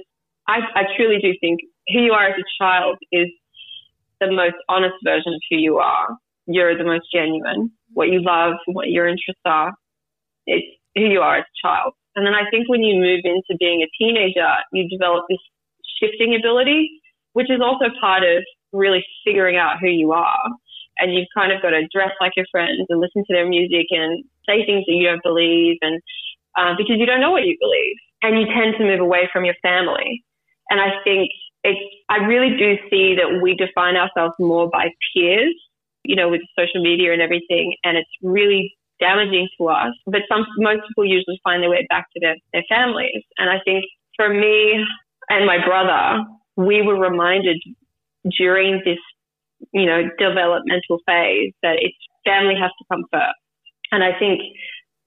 I, 0.47 0.59
I 0.75 0.83
truly 0.95 1.17
do 1.21 1.33
think 1.39 1.61
who 1.89 2.01
you 2.01 2.13
are 2.13 2.27
as 2.27 2.35
a 2.37 2.63
child 2.63 2.97
is 3.11 3.27
the 4.19 4.31
most 4.31 4.55
honest 4.69 4.95
version 5.03 5.33
of 5.33 5.41
who 5.49 5.57
you 5.57 5.77
are. 5.77 6.09
You're 6.45 6.77
the 6.77 6.83
most 6.83 7.05
genuine. 7.13 7.71
What 7.93 8.09
you 8.09 8.21
love, 8.21 8.53
what 8.65 8.89
your 8.89 9.07
interests 9.07 9.41
are, 9.45 9.73
it's 10.45 10.65
who 10.95 11.05
you 11.05 11.21
are 11.21 11.37
as 11.37 11.45
a 11.45 11.67
child. 11.67 11.93
And 12.15 12.25
then 12.25 12.33
I 12.33 12.49
think 12.49 12.67
when 12.67 12.81
you 12.81 12.99
move 12.99 13.21
into 13.23 13.57
being 13.59 13.81
a 13.81 13.89
teenager, 13.97 14.49
you 14.73 14.87
develop 14.89 15.25
this 15.29 15.39
shifting 15.99 16.35
ability, 16.35 16.89
which 17.33 17.49
is 17.49 17.61
also 17.61 17.85
part 17.99 18.23
of 18.23 18.43
really 18.73 19.03
figuring 19.25 19.57
out 19.57 19.79
who 19.79 19.87
you 19.87 20.11
are 20.11 20.49
and 20.99 21.13
you've 21.13 21.27
kind 21.33 21.51
of 21.51 21.61
got 21.61 21.71
to 21.71 21.87
dress 21.93 22.11
like 22.21 22.33
your 22.35 22.45
friends 22.51 22.85
and 22.89 22.99
listen 22.99 23.23
to 23.25 23.33
their 23.33 23.47
music 23.47 23.87
and 23.89 24.23
say 24.47 24.65
things 24.65 24.85
that 24.87 24.93
you 24.93 25.07
don't 25.07 25.23
believe 25.23 25.77
and 25.81 26.01
uh, 26.57 26.73
because 26.77 26.97
you 26.97 27.05
don't 27.05 27.21
know 27.21 27.31
what 27.31 27.43
you 27.43 27.57
believe 27.59 27.95
and 28.21 28.39
you 28.39 28.45
tend 28.53 28.75
to 28.77 28.83
move 28.83 28.99
away 28.99 29.29
from 29.31 29.45
your 29.45 29.55
family. 29.61 30.23
And 30.69 30.79
I 30.79 30.89
think 31.03 31.29
it's, 31.63 31.79
I 32.09 32.17
really 32.17 32.55
do 32.57 32.77
see 32.89 33.15
that 33.15 33.41
we 33.41 33.55
define 33.55 33.95
ourselves 33.95 34.35
more 34.39 34.69
by 34.69 34.89
peers, 35.13 35.55
you 36.03 36.15
know, 36.15 36.29
with 36.29 36.41
social 36.57 36.81
media 36.81 37.13
and 37.13 37.21
everything. 37.21 37.75
And 37.83 37.97
it's 37.97 38.09
really 38.21 38.73
damaging 38.99 39.49
to 39.59 39.67
us. 39.69 39.93
But 40.05 40.21
some, 40.29 40.45
most 40.57 40.81
people 40.87 41.05
usually 41.05 41.39
find 41.43 41.61
their 41.63 41.69
way 41.69 41.85
back 41.89 42.05
to 42.13 42.19
their, 42.19 42.35
their 42.53 42.63
families. 42.69 43.23
And 43.37 43.49
I 43.49 43.59
think 43.65 43.85
for 44.15 44.29
me 44.29 44.83
and 45.29 45.45
my 45.45 45.63
brother, 45.65 46.23
we 46.57 46.81
were 46.81 46.99
reminded 46.99 47.61
during 48.37 48.81
this 48.85 48.99
you 49.73 49.85
know, 49.85 50.03
developmental 50.17 50.99
phase 51.05 51.53
that 51.61 51.77
it's 51.79 51.95
family 52.25 52.55
has 52.59 52.71
to 52.79 52.85
come 52.91 53.05
first. 53.11 53.39
And 53.91 54.03
I 54.03 54.17
think 54.17 54.41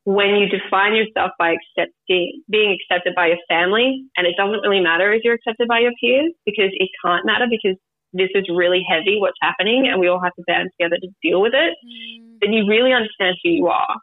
when 0.05 0.37
you 0.37 0.49
define 0.49 0.95
yourself 0.95 1.33
by 1.39 1.57
accepting, 1.57 2.43
being 2.49 2.77
accepted 2.77 3.15
by 3.15 3.29
your 3.29 3.39
family, 3.49 4.05
and 4.17 4.27
it 4.27 4.35
doesn't 4.37 4.61
really 4.61 4.81
matter 4.81 5.13
if 5.13 5.23
you're 5.25 5.35
accepted 5.35 5.67
by 5.67 5.81
your 5.81 5.93
peers 6.01 6.33
because 6.45 6.71
it 6.73 6.91
can't 7.05 7.25
matter 7.25 7.47
because 7.49 7.77
this 8.13 8.29
is 8.35 8.45
really 8.55 8.85
heavy, 8.89 9.19
what's 9.19 9.39
happening, 9.43 9.89
and 9.91 10.01
we 10.01 10.09
all 10.09 10.21
have 10.21 10.35
to 10.35 10.43
band 10.47 10.71
together 10.79 10.97
to 11.01 11.09
deal 11.23 11.41
with 11.41 11.53
it, 11.53 11.75
mm. 11.85 12.39
then 12.41 12.53
you 12.53 12.69
really 12.69 12.93
understand 12.93 13.37
who 13.43 13.51
you 13.51 13.67
are. 13.67 13.97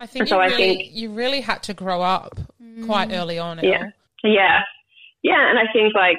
I 0.00 0.06
think, 0.06 0.28
so 0.28 0.40
really, 0.40 0.52
I 0.52 0.56
think 0.56 0.94
you 0.94 1.12
really 1.12 1.40
had 1.40 1.62
to 1.64 1.74
grow 1.74 2.00
up 2.00 2.38
mm. 2.62 2.86
quite 2.86 3.12
early 3.12 3.38
on. 3.38 3.60
Yeah. 3.62 3.90
Yeah. 4.22 4.60
Yeah. 5.22 5.50
And 5.50 5.58
I 5.58 5.70
think, 5.72 5.94
like, 5.94 6.18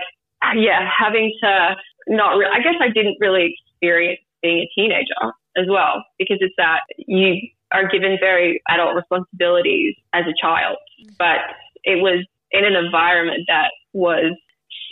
yeah, 0.56 0.88
having 0.88 1.32
to 1.41 1.75
not 2.08 2.32
really, 2.38 2.51
I 2.54 2.60
guess 2.62 2.75
I 2.80 2.89
didn't 2.89 3.17
really 3.19 3.56
experience 3.71 4.19
being 4.41 4.60
a 4.60 4.80
teenager 4.80 5.34
as 5.58 5.65
well 5.69 6.04
because 6.19 6.38
it's 6.41 6.54
that 6.58 6.82
you 6.97 7.36
are 7.75 7.91
given 7.91 8.15
very 8.19 8.61
adult 8.71 8.95
responsibilities 8.95 9.95
as 10.13 10.23
a 10.23 10.35
child, 10.39 10.77
but 11.19 11.43
it 11.83 11.99
was 11.99 12.23
in 12.51 12.63
an 12.63 12.73
environment 12.73 13.43
that 13.47 13.71
was, 13.91 14.31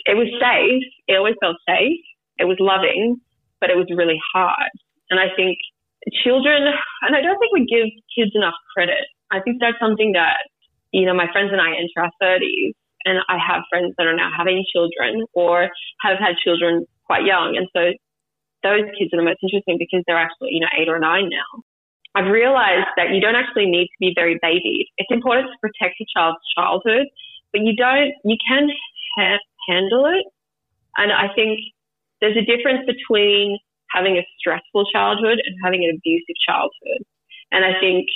it 0.04 0.16
was 0.16 0.28
safe. 0.36 0.84
It 1.08 1.16
always 1.16 1.34
felt 1.40 1.56
safe. 1.66 2.04
It 2.36 2.44
was 2.44 2.60
loving, 2.60 3.16
but 3.60 3.70
it 3.70 3.76
was 3.76 3.88
really 3.88 4.20
hard. 4.34 4.68
And 5.08 5.18
I 5.18 5.32
think 5.34 5.56
children, 6.22 6.68
and 7.02 7.16
I 7.16 7.24
don't 7.24 7.40
think 7.40 7.56
we 7.56 7.64
give 7.64 7.88
kids 8.12 8.32
enough 8.34 8.54
credit. 8.76 9.08
I 9.32 9.40
think 9.40 9.60
that's 9.60 9.80
something 9.80 10.12
that, 10.12 10.44
you 10.92 11.06
know, 11.06 11.14
my 11.14 11.32
friends 11.32 11.50
and 11.52 11.60
I 11.60 11.72
enter 11.72 12.04
our 12.04 12.12
30s, 12.20 12.76
and 13.06 13.18
I 13.28 13.38
have 13.40 13.64
friends 13.70 13.94
that 13.96 14.06
are 14.06 14.16
now 14.16 14.30
having 14.36 14.64
children 14.72 15.24
or 15.32 15.70
have 16.00 16.18
had 16.18 16.36
children 16.44 16.84
quite 17.06 17.24
young. 17.24 17.56
And 17.56 17.68
so 17.72 17.96
those 18.62 18.84
kids 18.98 19.12
are 19.12 19.20
the 19.20 19.28
most 19.28 19.40
interesting 19.42 19.76
because 19.78 20.04
they're 20.06 20.20
actually, 20.20 20.52
you 20.52 20.60
know, 20.60 20.72
eight 20.76 20.88
or 20.88 20.98
nine 20.98 21.28
now. 21.28 21.64
I've 22.14 22.30
realized 22.30 22.88
that 22.96 23.10
you 23.10 23.20
don't 23.20 23.34
actually 23.34 23.66
need 23.66 23.86
to 23.86 23.98
be 23.98 24.12
very 24.14 24.38
baby. 24.40 24.90
It's 24.98 25.10
important 25.10 25.48
to 25.50 25.58
protect 25.60 25.98
your 25.98 26.06
child's 26.14 26.38
childhood, 26.56 27.06
but 27.52 27.62
you 27.62 27.74
don't, 27.74 28.12
you 28.24 28.36
can 28.48 28.68
ha- 29.18 29.42
handle 29.68 30.06
it. 30.06 30.24
And 30.96 31.10
I 31.10 31.34
think 31.34 31.58
there's 32.20 32.36
a 32.36 32.44
difference 32.44 32.86
between 32.86 33.58
having 33.90 34.16
a 34.16 34.26
stressful 34.38 34.86
childhood 34.92 35.42
and 35.44 35.56
having 35.62 35.84
an 35.84 35.96
abusive 35.96 36.36
childhood. 36.46 37.02
And 37.50 37.64
I 37.64 37.78
think 37.80 38.06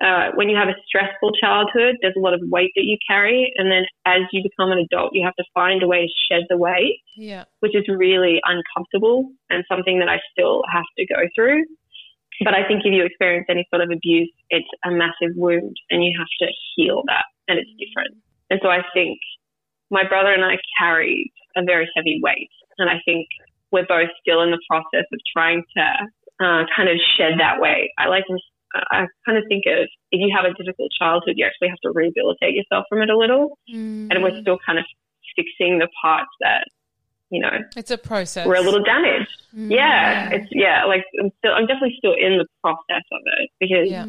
uh, 0.00 0.30
when 0.34 0.48
you 0.48 0.56
have 0.56 0.68
a 0.68 0.76
stressful 0.86 1.32
childhood, 1.40 1.96
there's 2.00 2.14
a 2.16 2.20
lot 2.20 2.32
of 2.32 2.40
weight 2.44 2.72
that 2.76 2.84
you 2.84 2.96
carry. 3.06 3.52
And 3.56 3.70
then 3.70 3.84
as 4.06 4.22
you 4.32 4.42
become 4.42 4.72
an 4.72 4.78
adult, 4.78 5.10
you 5.12 5.24
have 5.24 5.36
to 5.36 5.44
find 5.52 5.82
a 5.82 5.86
way 5.86 6.06
to 6.06 6.12
shed 6.30 6.44
the 6.48 6.56
weight, 6.56 7.00
yeah. 7.16 7.44
which 7.60 7.74
is 7.74 7.84
really 7.88 8.40
uncomfortable 8.44 9.30
and 9.50 9.64
something 9.68 9.98
that 9.98 10.08
I 10.08 10.20
still 10.32 10.62
have 10.72 10.84
to 10.98 11.06
go 11.06 11.20
through. 11.34 11.64
But 12.42 12.54
I 12.54 12.66
think 12.66 12.82
if 12.84 12.92
you 12.92 13.04
experience 13.04 13.46
any 13.48 13.66
sort 13.70 13.82
of 13.82 13.90
abuse, 13.90 14.32
it's 14.48 14.68
a 14.84 14.90
massive 14.90 15.36
wound 15.36 15.76
and 15.90 16.04
you 16.04 16.12
have 16.18 16.30
to 16.40 16.48
heal 16.74 17.02
that 17.06 17.24
and 17.48 17.58
it's 17.58 17.70
different. 17.76 18.16
And 18.48 18.60
so 18.62 18.68
I 18.68 18.82
think 18.94 19.18
my 19.90 20.06
brother 20.08 20.32
and 20.32 20.44
I 20.44 20.56
carried 20.78 21.32
a 21.56 21.62
very 21.64 21.88
heavy 21.94 22.20
weight. 22.22 22.50
And 22.78 22.88
I 22.88 23.00
think 23.04 23.26
we're 23.72 23.86
both 23.86 24.08
still 24.20 24.42
in 24.42 24.50
the 24.50 24.60
process 24.68 25.04
of 25.12 25.20
trying 25.32 25.62
to 25.76 25.82
uh, 26.40 26.64
kind 26.74 26.88
of 26.88 26.96
shed 27.16 27.38
that 27.38 27.60
weight. 27.60 27.90
I 27.98 28.08
like 28.08 28.24
to 28.26 28.38
I 28.74 29.06
kind 29.26 29.38
of 29.38 29.44
think 29.48 29.64
of 29.66 29.88
if 30.12 30.20
you 30.22 30.30
have 30.34 30.44
a 30.44 30.54
difficult 30.54 30.90
childhood, 30.96 31.34
you 31.36 31.44
actually 31.44 31.68
have 31.68 31.82
to 31.82 31.90
rehabilitate 31.90 32.54
yourself 32.54 32.86
from 32.88 33.02
it 33.02 33.10
a 33.10 33.18
little. 33.18 33.58
Mm. 33.72 34.08
And 34.10 34.22
we're 34.22 34.40
still 34.40 34.58
kind 34.64 34.78
of 34.78 34.84
fixing 35.36 35.78
the 35.78 35.88
parts 36.00 36.30
that, 36.40 36.66
you 37.30 37.40
know, 37.40 37.58
it's 37.76 37.90
a 37.90 37.98
process. 37.98 38.46
We're 38.46 38.56
a 38.56 38.60
little 38.60 38.82
damaged. 38.82 39.30
Mm. 39.56 39.70
Yeah, 39.70 40.30
it's 40.30 40.48
yeah. 40.50 40.84
Like 40.84 41.04
I'm 41.22 41.30
still, 41.38 41.52
I'm 41.52 41.66
definitely 41.66 41.94
still 41.98 42.12
in 42.12 42.38
the 42.38 42.46
process 42.60 43.04
of 43.12 43.20
it 43.24 43.50
because, 43.60 43.88
yeah. 43.88 44.04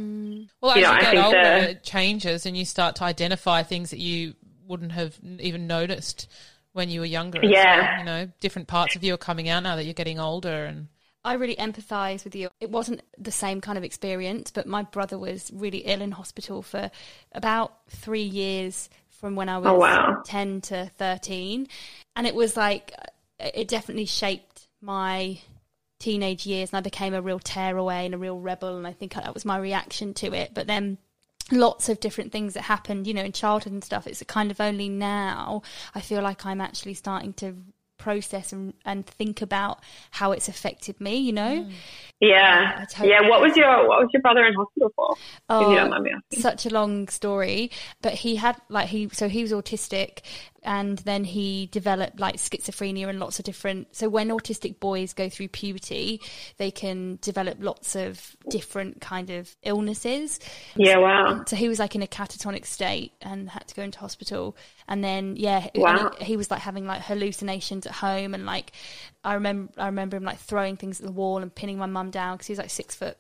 Well, 0.60 0.72
as 0.72 0.78
you, 0.78 0.84
know, 0.84 0.94
you 0.94 1.02
get 1.02 1.18
older, 1.18 1.38
the, 1.38 1.70
it 1.72 1.84
changes, 1.84 2.46
and 2.46 2.58
you 2.58 2.66
start 2.66 2.96
to 2.98 3.04
identify 3.04 3.64
things 3.64 3.92
that 3.92 4.00
you 4.00 4.34
wouldn't 4.68 4.92
have 4.94 5.18
even 5.40 5.68
noticed 5.68 6.30
when 6.74 6.90
you 6.90 7.00
were 7.00 7.06
younger. 7.06 7.40
Yeah, 7.44 8.00
you 8.00 8.06
know, 8.06 8.30
different 8.40 8.68
parts 8.68 8.96
of 8.96 9.04
you 9.04 9.14
are 9.14 9.18
coming 9.18 9.50
out 9.50 9.62
now 9.62 9.76
that 9.76 9.86
you're 9.86 9.94
getting 9.94 10.20
older, 10.20 10.66
and 10.66 10.88
I 11.24 11.34
really 11.34 11.56
empathise 11.56 12.24
with 12.24 12.36
you. 12.36 12.50
It 12.60 12.72
wasn't 12.72 13.02
the 13.18 13.32
same 13.32 13.62
kind 13.62 13.78
of 13.78 13.84
experience, 13.84 14.50
but 14.50 14.66
my 14.66 14.82
brother 14.82 15.20
was 15.20 15.52
really 15.54 15.80
ill 15.80 16.02
in 16.02 16.12
hospital 16.12 16.64
for 16.64 16.90
about 17.34 17.74
three 17.90 18.24
years 18.24 18.90
from 19.10 19.36
when 19.36 19.48
I 19.48 19.60
was 19.60 19.68
oh, 19.68 19.76
wow. 19.76 20.24
10 20.26 20.62
to 20.62 20.92
13. 20.98 21.68
And 22.16 22.28
it 22.28 22.34
was 22.34 22.58
like, 22.58 22.92
it 23.54 23.68
definitely 23.68 24.06
shaped 24.06 24.68
my 24.82 25.40
teenage 26.00 26.46
years 26.46 26.72
and 26.72 26.78
I 26.78 26.82
became 26.82 27.14
a 27.14 27.22
real 27.22 27.40
tearaway 27.40 28.06
and 28.06 28.16
a 28.16 28.18
real 28.18 28.40
rebel. 28.40 28.78
And 28.78 28.88
I 28.88 28.94
think 28.94 29.14
that 29.14 29.34
was 29.34 29.46
my 29.46 29.58
reaction 29.58 30.14
to 30.16 30.34
it. 30.34 30.52
But 30.54 30.68
then 30.68 30.98
lots 31.52 31.90
of 31.90 32.00
different 32.00 32.32
things 32.32 32.54
that 32.54 32.64
happened, 32.64 33.08
you 33.08 33.14
know, 33.14 33.24
in 33.24 33.32
childhood 33.32 33.74
and 33.74 33.84
stuff. 33.84 34.08
It's 34.08 34.24
kind 34.24 34.52
of 34.52 34.60
only 34.60 34.90
now 34.90 35.62
I 35.94 36.02
feel 36.02 36.22
like 36.22 36.46
I'm 36.46 36.62
actually 36.62 36.96
starting 36.96 37.34
to 37.34 37.56
process 38.02 38.52
and, 38.52 38.74
and 38.84 39.06
think 39.06 39.42
about 39.42 39.80
how 40.10 40.32
it's 40.32 40.50
affected 40.50 41.00
me, 41.00 41.18
you 41.18 41.32
know? 41.32 41.64
Mm. 41.64 41.72
Yeah. 42.20 42.86
yeah. 43.02 43.28
What 43.28 43.42
was 43.42 43.56
your 43.56 43.88
what 43.88 44.00
was 44.00 44.10
your 44.14 44.22
brother 44.22 44.46
in 44.46 44.54
hospital 44.54 44.92
for? 44.96 45.16
Oh, 45.50 45.72
such 46.34 46.66
a 46.66 46.70
long 46.70 47.08
story. 47.08 47.72
But 48.02 48.14
he 48.14 48.36
had 48.36 48.58
like 48.70 48.90
he 48.90 49.10
so 49.12 49.28
he 49.28 49.42
was 49.42 49.52
autistic 49.52 50.20
and 50.64 51.00
then 51.00 51.24
he 51.24 51.68
developed 51.72 52.20
like 52.20 52.36
schizophrenia 52.36 53.08
and 53.08 53.20
lots 53.20 53.40
of 53.40 53.46
different 53.46 53.96
so 53.96 54.08
when 54.08 54.30
autistic 54.30 54.80
boys 54.80 55.14
go 55.14 55.28
through 55.28 55.48
puberty 55.48 56.22
they 56.58 56.70
can 56.70 57.18
develop 57.22 57.58
lots 57.62 57.96
of 57.96 58.36
different 58.50 59.02
kind 59.02 59.30
of 59.30 59.56
illnesses. 59.64 60.40
Yeah 60.76 60.98
wow. 60.98 61.44
So 61.48 61.56
he 61.56 61.68
was 61.68 61.80
like 61.80 61.96
in 61.96 62.02
a 62.02 62.08
catatonic 62.08 62.66
state 62.66 63.14
and 63.22 63.50
had 63.50 63.68
to 63.68 63.76
go 63.76 63.84
into 63.84 64.00
hospital. 64.00 64.56
And 64.88 65.04
then 65.04 65.36
yeah 65.36 65.68
wow. 65.76 66.12
he, 66.20 66.26
he 66.26 66.38
was 66.38 66.52
like 66.52 66.62
having 66.62 66.86
like 66.86 67.02
hallucinations 67.02 67.86
at 67.86 67.94
home 67.94 68.34
and 68.34 68.46
like 68.46 68.72
i 69.24 69.34
remember 69.34 69.72
i 69.78 69.86
remember 69.86 70.18
him 70.18 70.24
like 70.24 70.40
throwing 70.40 70.78
things 70.78 71.00
at 71.00 71.06
the 71.06 71.12
wall 71.12 71.38
and 71.40 71.54
pinning 71.54 71.78
my 71.78 71.86
mum 71.86 72.12
down 72.12 72.36
because 72.36 72.48
he 72.48 72.52
was 72.52 72.60
like 72.60 72.70
six 72.70 72.96
foot 72.96 73.18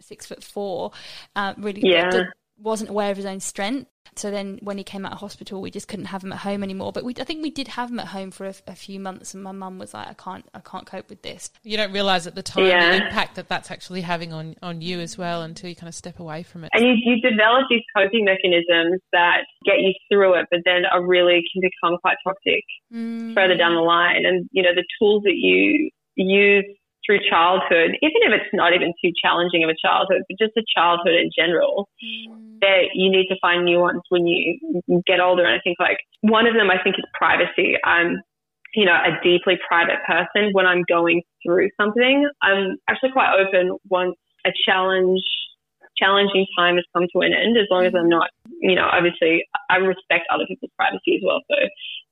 six 0.00 0.26
foot 0.26 0.42
four 0.42 0.92
uh, 1.36 1.54
really 1.58 1.82
yeah 1.84 2.24
wasn't 2.58 2.90
aware 2.90 3.10
of 3.10 3.16
his 3.16 3.26
own 3.26 3.40
strength. 3.40 3.90
So 4.16 4.30
then, 4.30 4.58
when 4.62 4.78
he 4.78 4.84
came 4.84 5.04
out 5.04 5.12
of 5.12 5.18
hospital, 5.18 5.60
we 5.60 5.72
just 5.72 5.88
couldn't 5.88 6.04
have 6.04 6.22
him 6.22 6.32
at 6.32 6.38
home 6.38 6.62
anymore. 6.62 6.92
But 6.92 7.04
we, 7.04 7.14
I 7.18 7.24
think 7.24 7.42
we 7.42 7.50
did 7.50 7.66
have 7.68 7.90
him 7.90 7.98
at 7.98 8.08
home 8.08 8.30
for 8.30 8.46
a, 8.46 8.54
a 8.68 8.76
few 8.76 9.00
months, 9.00 9.34
and 9.34 9.42
my 9.42 9.50
mum 9.50 9.78
was 9.78 9.92
like, 9.92 10.06
"I 10.06 10.12
can't, 10.12 10.44
I 10.54 10.60
can't 10.60 10.86
cope 10.86 11.08
with 11.08 11.22
this." 11.22 11.50
You 11.64 11.76
don't 11.76 11.90
realize 11.92 12.26
at 12.26 12.36
the 12.36 12.42
time 12.42 12.66
yeah. 12.66 12.90
the 12.90 13.06
impact 13.06 13.34
that 13.36 13.48
that's 13.48 13.72
actually 13.72 14.02
having 14.02 14.32
on 14.32 14.54
on 14.62 14.82
you 14.82 15.00
as 15.00 15.18
well 15.18 15.42
until 15.42 15.68
you 15.68 15.74
kind 15.74 15.88
of 15.88 15.96
step 15.96 16.20
away 16.20 16.44
from 16.44 16.62
it. 16.62 16.70
And 16.74 16.84
you, 16.84 16.94
you 16.94 17.20
develop 17.28 17.64
these 17.68 17.82
coping 17.96 18.24
mechanisms 18.24 19.00
that 19.12 19.46
get 19.64 19.80
you 19.80 19.92
through 20.12 20.34
it, 20.34 20.46
but 20.50 20.60
then 20.64 20.82
are 20.92 21.04
really 21.04 21.42
can 21.52 21.60
become 21.60 21.98
quite 21.98 22.16
toxic 22.22 22.62
mm. 22.92 23.34
further 23.34 23.56
down 23.56 23.74
the 23.74 23.80
line. 23.80 24.24
And 24.26 24.48
you 24.52 24.62
know, 24.62 24.74
the 24.74 24.84
tools 25.00 25.24
that 25.24 25.34
you 25.34 25.90
use 26.14 26.66
through 27.04 27.20
childhood, 27.28 27.96
even 28.00 28.20
if 28.24 28.32
it's 28.32 28.54
not 28.54 28.72
even 28.72 28.92
too 29.02 29.12
challenging 29.22 29.62
of 29.62 29.70
a 29.70 29.76
childhood, 29.80 30.22
but 30.28 30.38
just 30.38 30.56
a 30.56 30.64
childhood 30.74 31.14
in 31.14 31.30
general, 31.36 31.88
mm. 32.02 32.60
that 32.60 32.94
you 32.94 33.10
need 33.10 33.26
to 33.28 33.36
find 33.40 33.64
new 33.64 33.78
ones 33.78 34.02
when 34.08 34.26
you 34.26 34.58
get 35.06 35.20
older. 35.20 35.44
And 35.44 35.54
I 35.54 35.60
think 35.62 35.78
like 35.78 35.98
one 36.22 36.46
of 36.46 36.54
them, 36.54 36.70
I 36.70 36.82
think 36.82 36.96
is 36.98 37.04
privacy. 37.12 37.76
I'm, 37.84 38.22
you 38.74 38.84
know, 38.84 38.96
a 38.96 39.20
deeply 39.22 39.58
private 39.68 40.00
person. 40.06 40.50
When 40.52 40.66
I'm 40.66 40.82
going 40.88 41.22
through 41.44 41.68
something, 41.80 42.28
I'm 42.42 42.76
actually 42.88 43.12
quite 43.12 43.34
open 43.34 43.76
once 43.88 44.16
a 44.46 44.50
challenge, 44.64 45.22
challenging 45.96 46.46
time 46.58 46.76
has 46.76 46.84
come 46.92 47.06
to 47.12 47.20
an 47.20 47.32
end, 47.32 47.56
as 47.56 47.66
long 47.70 47.84
as 47.86 47.92
I'm 47.94 48.08
not, 48.08 48.30
you 48.60 48.74
know, 48.74 48.88
obviously 48.90 49.44
I 49.70 49.76
respect 49.76 50.26
other 50.32 50.44
people's 50.48 50.72
privacy 50.76 51.16
as 51.16 51.22
well. 51.24 51.40
So 51.50 51.56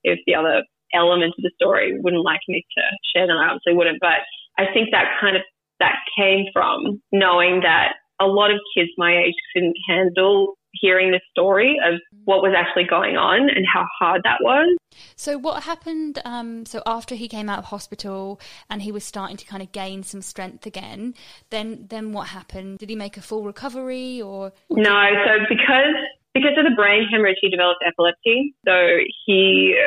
if 0.03 0.19
the 0.25 0.35
other 0.35 0.63
element 0.93 1.33
of 1.37 1.43
the 1.43 1.51
story 1.55 1.99
wouldn't 1.99 2.23
like 2.23 2.41
me 2.47 2.63
to 2.77 2.83
share, 3.13 3.27
then 3.27 3.37
I 3.37 3.49
obviously 3.49 3.73
wouldn't. 3.73 3.99
But 3.99 4.21
I 4.57 4.65
think 4.73 4.89
that 4.91 5.05
kind 5.19 5.35
of 5.35 5.41
that 5.79 5.95
came 6.17 6.45
from 6.53 7.01
knowing 7.11 7.61
that 7.61 7.93
a 8.21 8.25
lot 8.25 8.51
of 8.51 8.59
kids 8.75 8.89
my 8.97 9.17
age 9.17 9.35
couldn't 9.53 9.75
handle 9.87 10.55
hearing 10.73 11.11
the 11.11 11.19
story 11.31 11.77
of 11.85 11.99
what 12.25 12.41
was 12.41 12.53
actually 12.57 12.83
going 12.83 13.15
on 13.15 13.41
and 13.49 13.65
how 13.71 13.85
hard 13.99 14.21
that 14.23 14.37
was. 14.41 14.75
So 15.15 15.37
what 15.37 15.63
happened? 15.63 16.19
Um, 16.25 16.65
so 16.65 16.81
after 16.85 17.15
he 17.15 17.27
came 17.27 17.47
out 17.47 17.59
of 17.59 17.65
hospital 17.65 18.39
and 18.69 18.81
he 18.81 18.91
was 18.91 19.03
starting 19.03 19.37
to 19.37 19.45
kind 19.45 19.61
of 19.61 19.71
gain 19.71 20.03
some 20.03 20.21
strength 20.21 20.65
again, 20.65 21.13
then 21.51 21.85
then 21.89 22.11
what 22.11 22.27
happened? 22.29 22.79
Did 22.79 22.89
he 22.89 22.95
make 22.95 23.17
a 23.17 23.21
full 23.21 23.43
recovery 23.43 24.21
or? 24.21 24.51
No. 24.69 25.09
So 25.25 25.45
because 25.47 25.95
because 26.33 26.57
of 26.57 26.65
the 26.65 26.75
brain 26.75 27.07
hemorrhage, 27.11 27.37
he 27.41 27.49
developed 27.49 27.83
epilepsy. 27.85 28.55
So 28.65 28.97
he 29.25 29.77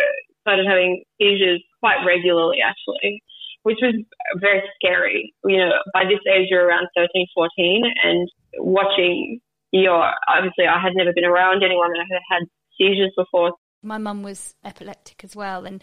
started 0.43 0.67
having 0.67 1.03
seizures 1.19 1.63
quite 1.81 2.05
regularly, 2.07 2.59
actually 2.65 3.23
which 3.67 3.79
was 3.83 3.95
very 4.41 4.63
scary. 4.77 5.35
You 5.45 5.59
know, 5.59 5.73
by 5.93 6.05
this 6.05 6.21
age, 6.33 6.47
you're 6.51 6.65
around 6.65 6.87
13, 6.97 7.27
14, 7.35 7.83
and 8.05 8.29
watching 8.59 9.41
your, 9.73 10.09
obviously, 10.29 10.67
I 10.67 10.81
had 10.81 10.93
never 10.95 11.13
been 11.13 11.25
around 11.25 11.65
anyone 11.65 11.91
that 11.91 12.07
had 12.09 12.23
had 12.31 12.43
seizures 12.79 13.13
before. 13.17 13.53
My 13.83 13.99
mum 13.99 14.23
was 14.23 14.55
epileptic 14.65 15.25
as 15.25 15.35
well, 15.35 15.67
and 15.67 15.83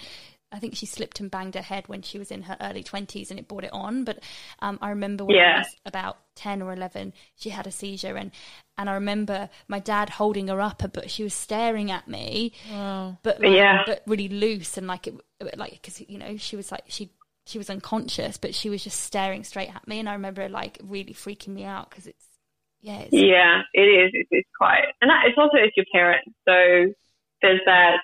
I 0.50 0.60
think 0.60 0.78
she 0.78 0.86
slipped 0.86 1.20
and 1.20 1.30
banged 1.30 1.56
her 1.56 1.62
head 1.62 1.90
when 1.90 2.04
she 2.04 2.18
was 2.18 2.32
in 2.32 2.44
her 2.44 2.56
early 2.62 2.84
20s 2.84 3.30
and 3.30 3.38
it 3.40 3.50
brought 3.50 3.66
it 3.66 3.74
on. 3.74 4.06
But 4.06 4.20
um, 4.60 4.78
I 4.82 4.90
remember 4.90 5.26
when 5.26 5.36
Yeah. 5.36 5.56
I 5.56 5.58
was 5.60 5.76
about 5.86 6.18
10 6.36 6.62
or 6.62 6.72
11, 6.72 7.12
she 7.36 7.50
had 7.50 7.68
a 7.68 7.72
seizure. 7.72 8.16
And, 8.16 8.32
and 8.78 8.90
I 8.90 8.94
remember 8.94 9.50
my 9.68 9.80
dad 9.80 10.10
holding 10.12 10.48
her 10.50 10.62
up, 10.62 10.84
but 10.94 11.10
she 11.10 11.24
was 11.24 11.34
staring 11.34 11.92
at 11.92 12.08
me, 12.08 12.54
Wow. 12.72 13.18
but 13.24 13.42
like, 13.42 13.52
Yeah. 13.52 13.82
but 13.86 14.04
really 14.06 14.30
loose 14.30 14.78
and 14.78 14.88
like 14.88 15.08
it, 15.08 15.16
like 15.58 15.72
because 15.74 16.00
you 16.08 16.18
know 16.20 16.38
she 16.38 16.56
was 16.56 16.72
like 16.72 16.84
she 16.88 17.10
she 17.46 17.58
was 17.58 17.70
unconscious, 17.70 18.38
but 18.38 18.56
she 18.56 18.70
was 18.70 18.84
just 18.84 19.02
staring 19.02 19.44
straight 19.44 19.74
at 19.74 19.88
me. 19.88 20.00
And 20.00 20.10
I 20.10 20.14
remember 20.14 20.48
like 20.50 20.80
really 20.84 21.14
freaking 21.14 21.50
me 21.50 21.66
out 21.66 21.90
because 21.90 22.08
it's 22.08 22.26
yeah, 22.84 23.00
it's, 23.00 23.14
Yeah, 23.14 23.62
it 23.74 23.82
is. 23.82 24.12
It's, 24.14 24.30
it's 24.30 24.50
quite, 24.58 24.84
and 25.02 25.10
that, 25.10 25.24
it's 25.26 25.38
also 25.38 25.56
it's 25.56 25.76
your 25.78 25.86
parents. 25.92 26.30
So 26.48 26.94
there's 27.42 27.62
that. 27.66 27.98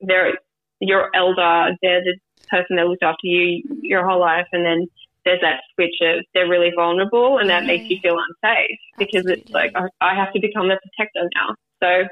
They're 0.00 0.38
your 0.80 1.10
elder. 1.14 1.76
They're 1.82 2.02
the 2.02 2.16
person 2.48 2.76
that 2.76 2.86
looked 2.86 3.02
after 3.02 3.26
you 3.26 3.62
your 3.82 4.06
whole 4.08 4.20
life, 4.20 4.46
and 4.52 4.64
then 4.64 4.86
there's 5.24 5.40
that 5.40 5.62
switch 5.74 5.94
of 6.00 6.24
they're 6.32 6.48
really 6.48 6.70
vulnerable, 6.74 7.38
and 7.38 7.50
that 7.50 7.64
makes 7.64 7.90
you 7.90 7.98
feel 8.00 8.16
unsafe 8.16 8.78
because 8.98 9.26
it's 9.26 9.50
like 9.50 9.72
I, 9.74 9.88
I 10.00 10.14
have 10.14 10.32
to 10.32 10.40
become 10.40 10.68
the 10.68 10.78
protector 10.78 11.28
now. 11.34 11.54
So 11.82 12.08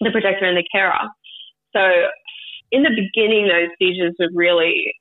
the 0.00 0.10
protector 0.10 0.46
and 0.46 0.56
the 0.56 0.64
carer. 0.72 1.08
So 1.74 2.08
in 2.70 2.82
the 2.82 2.90
beginning, 2.90 3.48
those 3.48 3.68
seizures 3.78 4.14
were 4.18 4.30
really 4.32 4.94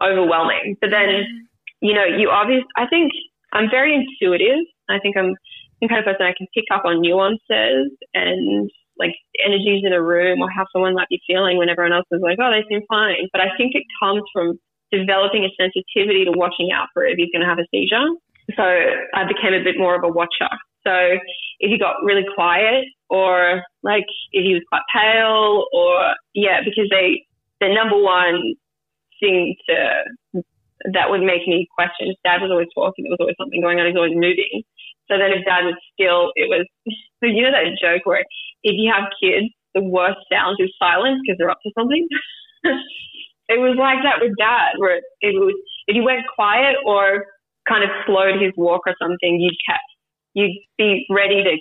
overwhelming, 0.00 0.76
but 0.80 0.90
then 0.90 1.08
mm-hmm. 1.08 1.38
you 1.80 1.94
know, 1.94 2.04
you 2.04 2.30
obviously, 2.30 2.68
I 2.76 2.86
think 2.86 3.12
I'm 3.52 3.70
very 3.70 3.94
intuitive. 3.94 4.64
I 4.88 4.98
think 4.98 5.16
I'm 5.16 5.34
the 5.80 5.88
kind 5.88 5.98
of 5.98 6.06
person 6.06 6.26
I 6.26 6.34
can 6.36 6.46
pick 6.54 6.64
up 6.72 6.84
on 6.84 7.00
nuances 7.00 7.90
and 8.14 8.70
like 8.98 9.14
energies 9.44 9.82
in 9.84 9.92
a 9.92 10.02
room 10.02 10.40
or 10.40 10.50
how 10.50 10.64
someone 10.72 10.94
might 10.94 11.08
be 11.08 11.20
feeling 11.26 11.58
when 11.58 11.68
everyone 11.68 11.92
else 11.92 12.06
is 12.12 12.20
like, 12.22 12.38
oh, 12.40 12.50
they 12.50 12.64
seem 12.68 12.82
fine. 12.88 13.28
But 13.32 13.40
I 13.40 13.56
think 13.56 13.74
it 13.74 13.82
comes 14.00 14.22
from 14.32 14.58
developing 14.92 15.44
a 15.44 15.50
sensitivity 15.58 16.24
to 16.24 16.32
watching 16.32 16.70
out 16.72 16.88
for 16.94 17.04
if 17.04 17.16
he's 17.16 17.32
going 17.32 17.42
to 17.42 17.48
have 17.48 17.58
a 17.58 17.66
seizure. 17.72 18.06
So 18.56 18.62
I 18.62 19.24
became 19.26 19.54
a 19.54 19.64
bit 19.64 19.76
more 19.78 19.96
of 19.96 20.04
a 20.04 20.08
watcher. 20.08 20.50
So 20.84 21.18
if 21.58 21.70
he 21.70 21.78
got 21.78 22.02
really 22.04 22.26
quiet 22.34 22.84
or 23.08 23.62
like 23.82 24.06
if 24.32 24.44
he 24.44 24.54
was 24.54 24.62
quite 24.68 24.82
pale 24.92 25.66
or 25.72 26.14
yeah, 26.34 26.60
because 26.64 26.86
they, 26.90 27.24
the 27.60 27.72
number 27.72 27.98
one 27.98 28.54
thing 29.22 29.54
to 29.70 30.42
that 30.90 31.10
would 31.10 31.22
make 31.22 31.46
me 31.46 31.70
question. 31.70 32.10
If 32.10 32.18
Dad 32.26 32.42
was 32.42 32.50
always 32.50 32.72
talking. 32.74 33.06
There 33.06 33.14
was 33.14 33.22
always 33.22 33.38
something 33.38 33.62
going 33.62 33.78
on. 33.78 33.86
He's 33.86 33.94
always 33.94 34.18
moving. 34.18 34.66
So 35.06 35.14
then 35.18 35.30
if 35.30 35.46
Dad 35.46 35.62
was 35.62 35.78
still, 35.94 36.34
it 36.34 36.50
was, 36.50 36.66
so 37.22 37.26
you 37.30 37.42
know 37.42 37.54
that 37.54 37.70
joke 37.78 38.02
where 38.02 38.26
if 38.66 38.74
you 38.74 38.90
have 38.90 39.14
kids, 39.22 39.54
the 39.74 39.82
worst 39.82 40.18
sound 40.30 40.58
is 40.58 40.74
silence 40.78 41.22
because 41.22 41.38
they're 41.38 41.50
up 41.50 41.62
to 41.62 41.70
something? 41.78 42.06
it 43.48 43.58
was 43.62 43.78
like 43.78 44.02
that 44.02 44.18
with 44.18 44.34
Dad, 44.38 44.74
where 44.78 44.98
it 45.22 45.34
was, 45.38 45.54
if 45.86 45.94
you 45.94 46.02
went 46.02 46.26
quiet 46.34 46.76
or 46.84 47.26
kind 47.68 47.84
of 47.84 47.90
slowed 48.06 48.42
his 48.42 48.52
walk 48.56 48.82
or 48.86 48.94
something, 49.00 49.38
you'd 49.38 49.58
catch, 49.66 49.88
you'd 50.34 50.58
be 50.78 51.06
ready 51.10 51.42
to 51.42 51.54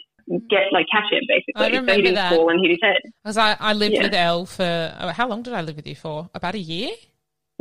get, 0.50 0.74
like, 0.74 0.86
catch 0.92 1.12
him 1.12 1.22
basically. 1.28 1.54
I 1.56 1.66
so 1.66 1.66
remember 1.70 1.94
he 1.94 2.02
didn't 2.02 2.16
that. 2.16 2.34
fall 2.34 2.50
and 2.50 2.60
hit 2.62 2.72
his 2.72 2.80
head. 2.82 3.02
Because 3.24 3.38
I, 3.38 3.56
I 3.60 3.74
lived 3.74 3.94
Yeah. 3.96 4.04
with 4.04 4.14
Elle 4.14 4.46
for 4.46 4.96
oh, 5.00 5.10
how 5.10 5.28
long 5.28 5.42
did 5.42 5.54
I 5.54 5.62
live 5.62 5.76
with 5.76 5.88
you 5.88 5.96
for? 5.96 6.30
About 6.34 6.56
a 6.56 6.60
year. 6.60 6.90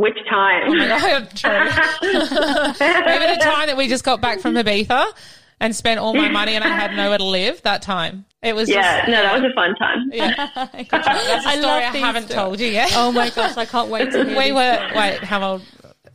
Which 0.01 0.17
time? 0.31 0.63
Oh 0.67 0.75
my 0.75 0.89
god, 0.89 1.31
true. 1.37 1.51
Remember 1.51 3.35
the 3.35 3.41
time 3.43 3.67
that 3.67 3.77
we 3.77 3.87
just 3.87 4.03
got 4.03 4.23
back 4.23 4.41
from 4.41 4.55
Ibiza 4.55 5.13
and 5.61 5.77
spent 5.77 6.01
all 6.01 6.15
my 6.15 6.31
money 6.31 6.55
and 6.55 6.65
I 6.65 6.69
had 6.69 6.97
nowhere 6.97 7.19
to 7.19 7.25
live? 7.25 7.61
That 7.63 7.83
time. 7.83 8.25
It 8.43 8.55
was 8.55 8.71
yeah, 8.71 9.01
just 9.01 9.09
no, 9.11 9.23
that 9.23 9.43
was 9.43 9.51
a 9.51 9.55
fun 9.55 9.75
time. 9.75 10.11
yeah. 10.11 10.49
That's 10.91 11.45
a 11.45 11.49
I 11.49 11.59
story 11.59 11.63
love 11.63 11.95
I 11.95 11.99
haven't 11.99 12.23
stories. 12.31 12.35
told 12.35 12.61
you 12.61 12.69
yet. 12.69 12.93
Oh 12.95 13.13
my 13.13 13.29
gosh, 13.29 13.59
I 13.59 13.67
can't 13.67 13.91
wait 13.91 14.11
to 14.13 14.25
hear 14.25 14.39
we 14.39 14.53
were 14.53 14.91
wait, 14.97 15.19
how 15.23 15.43
old? 15.47 15.63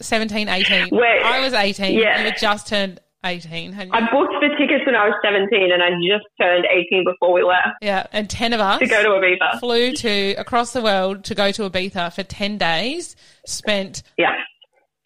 17, 0.02 0.50
18. 0.50 0.90
Wait, 0.92 1.22
I 1.24 1.40
was 1.42 1.54
18. 1.54 1.94
yeah. 2.00 2.18
You 2.20 2.26
had 2.26 2.38
just 2.40 2.68
turned 2.68 3.00
18. 3.26 3.74
hadn't 3.74 3.94
you? 3.94 4.00
I 4.00 4.12
booked 4.12 4.34
the 4.42 4.50
tickets 4.58 4.86
when 4.86 4.96
I 4.96 5.06
was 5.08 5.16
17 5.24 5.72
and 5.72 5.82
I 5.84 5.90
just 6.08 6.26
turned 6.40 6.66
18 6.72 7.04
before 7.06 7.34
we 7.34 7.44
left 7.44 7.68
yeah, 7.82 8.06
and 8.14 8.30
10 8.30 8.54
of 8.54 8.60
us 8.62 8.80
to 8.80 8.88
go 8.88 9.02
to 9.04 9.10
Ibiza. 9.10 9.60
flew 9.60 9.92
to 9.94 10.34
across 10.38 10.72
the 10.74 10.82
world 10.82 11.24
to 11.26 11.36
go 11.36 11.52
to 11.52 11.70
Ibiza 11.70 12.14
for 12.14 12.24
10 12.24 12.58
days, 12.58 13.16
spent 13.46 14.04
Yeah. 14.18 14.34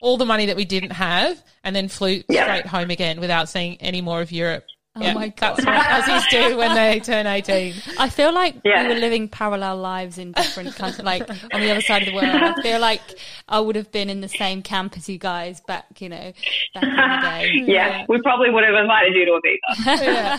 all 0.02 0.18
the 0.18 0.26
money 0.26 0.46
that 0.48 0.56
we 0.56 0.66
didn't 0.66 0.92
have, 0.92 1.42
and 1.64 1.76
then 1.76 1.88
flew 1.88 2.22
Yeah. 2.30 2.44
straight 2.44 2.66
home 2.68 2.90
again 2.92 3.20
without 3.20 3.50
seeing 3.50 3.78
any 3.82 4.02
more 4.02 4.22
of 4.22 4.32
Europe. 4.32 4.66
Oh 5.02 5.14
my 5.14 5.28
God. 5.30 5.58
That's 5.58 6.08
what 6.08 6.22
Aussies 6.24 6.30
do 6.30 6.58
when 6.58 6.76
they 6.76 7.00
turn 7.00 7.28
18. 7.28 7.74
I 7.98 8.10
feel 8.10 8.34
like 8.34 8.56
Yeah. 8.64 8.84
we 8.84 8.94
were 8.94 9.00
living 9.00 9.28
parallel 9.28 9.78
lives 9.78 10.18
in 10.18 10.32
different 10.34 10.76
countries, 10.76 11.04
like 11.06 11.30
on 11.30 11.62
the 11.62 11.72
other 11.72 11.82
side 11.82 12.04
of 12.04 12.08
the 12.10 12.14
world. 12.16 12.28
I 12.28 12.62
feel 12.62 12.80
like 12.80 13.02
I 13.48 13.60
would 13.60 13.76
have 13.76 13.92
been 13.92 14.10
in 14.10 14.22
the 14.22 14.28
same 14.30 14.62
camp 14.62 14.96
as 14.98 15.08
you 15.10 15.18
guys 15.18 15.62
back, 15.62 15.86
you 16.02 16.10
know, 16.10 16.34
back 16.74 16.84
in 16.84 16.90
the 16.90 17.30
day. 17.66 17.66
Yeah, 17.74 18.06
we 18.10 18.22
probably 18.22 18.50
would 18.50 18.64
have 18.64 18.76
invited 18.76 19.14
you 19.16 19.26
to 19.26 19.32
Ibiza. 19.32 20.02
Yeah. 20.04 20.38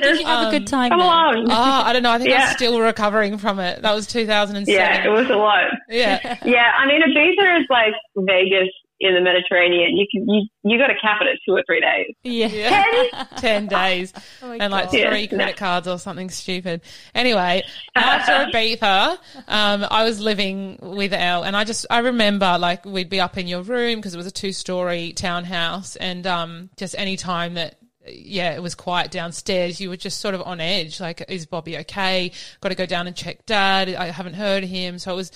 Did 0.00 0.20
you 0.20 0.26
have 0.26 0.48
a 0.48 0.50
good 0.50 0.66
time? 0.66 0.90
Come 0.90 0.98
then? 1.00 1.06
along. 1.08 1.46
Oh, 1.50 1.82
I 1.84 1.92
don't 1.92 2.02
know. 2.02 2.12
I 2.12 2.18
think 2.18 2.32
I'm 2.38 2.54
still 2.54 2.80
recovering 2.80 3.38
from 3.38 3.58
it. 3.58 3.82
That 3.82 3.94
was 3.94 4.06
2007. 4.06 4.72
Yeah, 4.72 5.04
it 5.06 5.10
was 5.10 5.28
a 5.30 5.36
lot. 5.36 5.70
Yeah. 5.88 6.38
Yeah, 6.44 6.72
I 6.76 6.86
mean 6.86 7.02
a 7.02 7.06
Ibiza 7.06 7.60
is 7.60 7.66
like 7.70 7.92
Vegas 8.16 8.68
in 9.02 9.14
the 9.14 9.20
Mediterranean. 9.20 9.96
You 9.96 10.06
can 10.10 10.28
you 10.28 10.46
you 10.64 10.78
got 10.78 10.86
to 10.86 10.94
cap 11.00 11.18
it 11.20 11.26
at 11.28 11.38
two 11.46 11.52
or 11.54 11.62
three 11.66 11.80
days. 11.80 12.14
Yeah. 12.22 12.46
Yeah. 12.46 13.24
10 13.36 13.66
days 13.68 14.12
Oh 14.42 14.48
my 14.48 14.56
and 14.58 14.72
like 14.72 14.84
God. 14.84 14.90
three 14.92 15.20
Yeah. 15.22 15.26
credit 15.26 15.56
cards 15.56 15.88
or 15.88 15.98
something 15.98 16.30
stupid. 16.30 16.82
Anyway, 17.14 17.62
after 17.96 18.32
Ibiza, 18.50 19.18
um, 19.48 19.84
I 19.90 20.04
was 20.04 20.20
living 20.20 20.78
with 20.80 21.12
Elle 21.12 21.42
and 21.42 21.56
I 21.56 21.64
just, 21.64 21.84
I 21.90 21.98
remember 21.98 22.56
like 22.58 22.84
we'd 22.86 23.10
be 23.10 23.20
up 23.20 23.36
in 23.36 23.48
your 23.48 23.62
room 23.62 23.96
because 23.96 24.14
it 24.14 24.18
was 24.18 24.26
a 24.26 24.30
two 24.30 24.52
story 24.52 25.12
townhouse 25.12 25.96
and, 25.96 26.26
um, 26.26 26.70
just 26.76 26.94
any 26.96 27.16
time 27.16 27.54
that 27.54 27.76
yeah, 28.06 28.52
it 28.54 28.60
was 28.62 28.74
quiet 28.74 29.12
downstairs. 29.12 29.80
You 29.80 29.88
were 29.88 29.96
just 29.96 30.18
sort 30.20 30.34
of 30.34 30.42
on 30.42 30.60
edge. 30.60 30.98
Like, 31.00 31.24
is 31.28 31.46
Bobby 31.46 31.78
okay? 31.78 32.32
Got 32.60 32.70
to 32.70 32.74
go 32.74 32.84
down 32.84 33.06
and 33.06 33.14
check 33.14 33.46
dad. 33.46 33.88
I 33.94 34.06
haven't 34.06 34.34
heard 34.34 34.64
him. 34.64 34.98
So 34.98 35.12
it 35.12 35.14
was, 35.14 35.30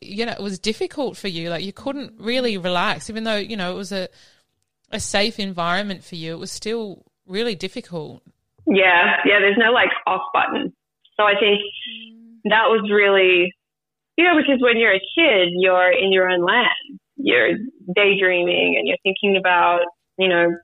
you 0.00 0.26
know, 0.26 0.32
it 0.32 0.40
was 0.40 0.58
difficult 0.58 1.16
for 1.16 1.28
you. 1.28 1.50
Like, 1.50 1.64
you 1.64 1.72
couldn't 1.72 2.14
really 2.18 2.56
relax, 2.56 3.10
even 3.10 3.24
though, 3.24 3.36
you 3.36 3.56
know, 3.56 3.72
it 3.72 3.76
was 3.76 3.92
a, 3.92 4.08
a 4.90 5.00
safe 5.00 5.38
environment 5.38 6.04
for 6.04 6.16
you. 6.16 6.32
It 6.32 6.38
was 6.38 6.50
still 6.50 7.04
really 7.26 7.54
difficult. 7.54 8.22
Yeah, 8.66 9.16
yeah. 9.24 9.38
There's 9.40 9.58
no 9.58 9.72
like 9.72 9.90
off 10.06 10.22
button. 10.32 10.72
So 11.16 11.24
I 11.24 11.34
think 11.38 11.60
that 12.44 12.64
was 12.68 12.88
really, 12.90 13.54
you 14.16 14.24
know, 14.24 14.36
because 14.36 14.60
when 14.60 14.78
you're 14.78 14.94
a 14.94 15.00
kid, 15.00 15.48
you're 15.52 15.92
in 15.92 16.12
your 16.12 16.28
own 16.28 16.44
land. 16.44 17.00
You're 17.16 17.58
daydreaming 17.94 18.76
and 18.78 18.88
you're 18.88 18.96
thinking 19.02 19.36
about, 19.36 19.80
you 20.18 20.28
know, 20.28 20.56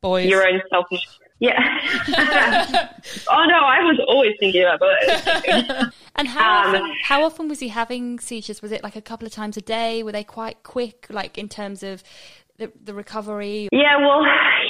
Boys. 0.00 0.28
your 0.28 0.46
own 0.46 0.60
selfish. 0.70 1.06
Yeah. 1.40 1.58
oh 3.28 3.44
no, 3.46 3.56
I 3.56 3.80
was 3.80 3.98
always 4.06 4.32
thinking 4.38 4.62
about 4.62 4.80
boys. 4.80 5.92
And 6.16 6.28
how 6.28 6.74
Um, 6.74 6.92
how 7.02 7.24
often 7.24 7.48
was 7.48 7.60
he 7.60 7.68
having 7.68 8.20
seizures? 8.20 8.60
Was 8.60 8.72
it 8.72 8.82
like 8.82 8.94
a 8.94 9.00
couple 9.00 9.26
of 9.26 9.32
times 9.32 9.56
a 9.56 9.62
day? 9.62 10.02
Were 10.02 10.12
they 10.12 10.24
quite 10.24 10.62
quick, 10.62 11.06
like 11.08 11.38
in 11.38 11.48
terms 11.48 11.82
of 11.82 12.02
the, 12.60 12.70
the 12.84 12.94
recovery? 12.94 13.68
Yeah, 13.72 13.96
well, 13.98 14.22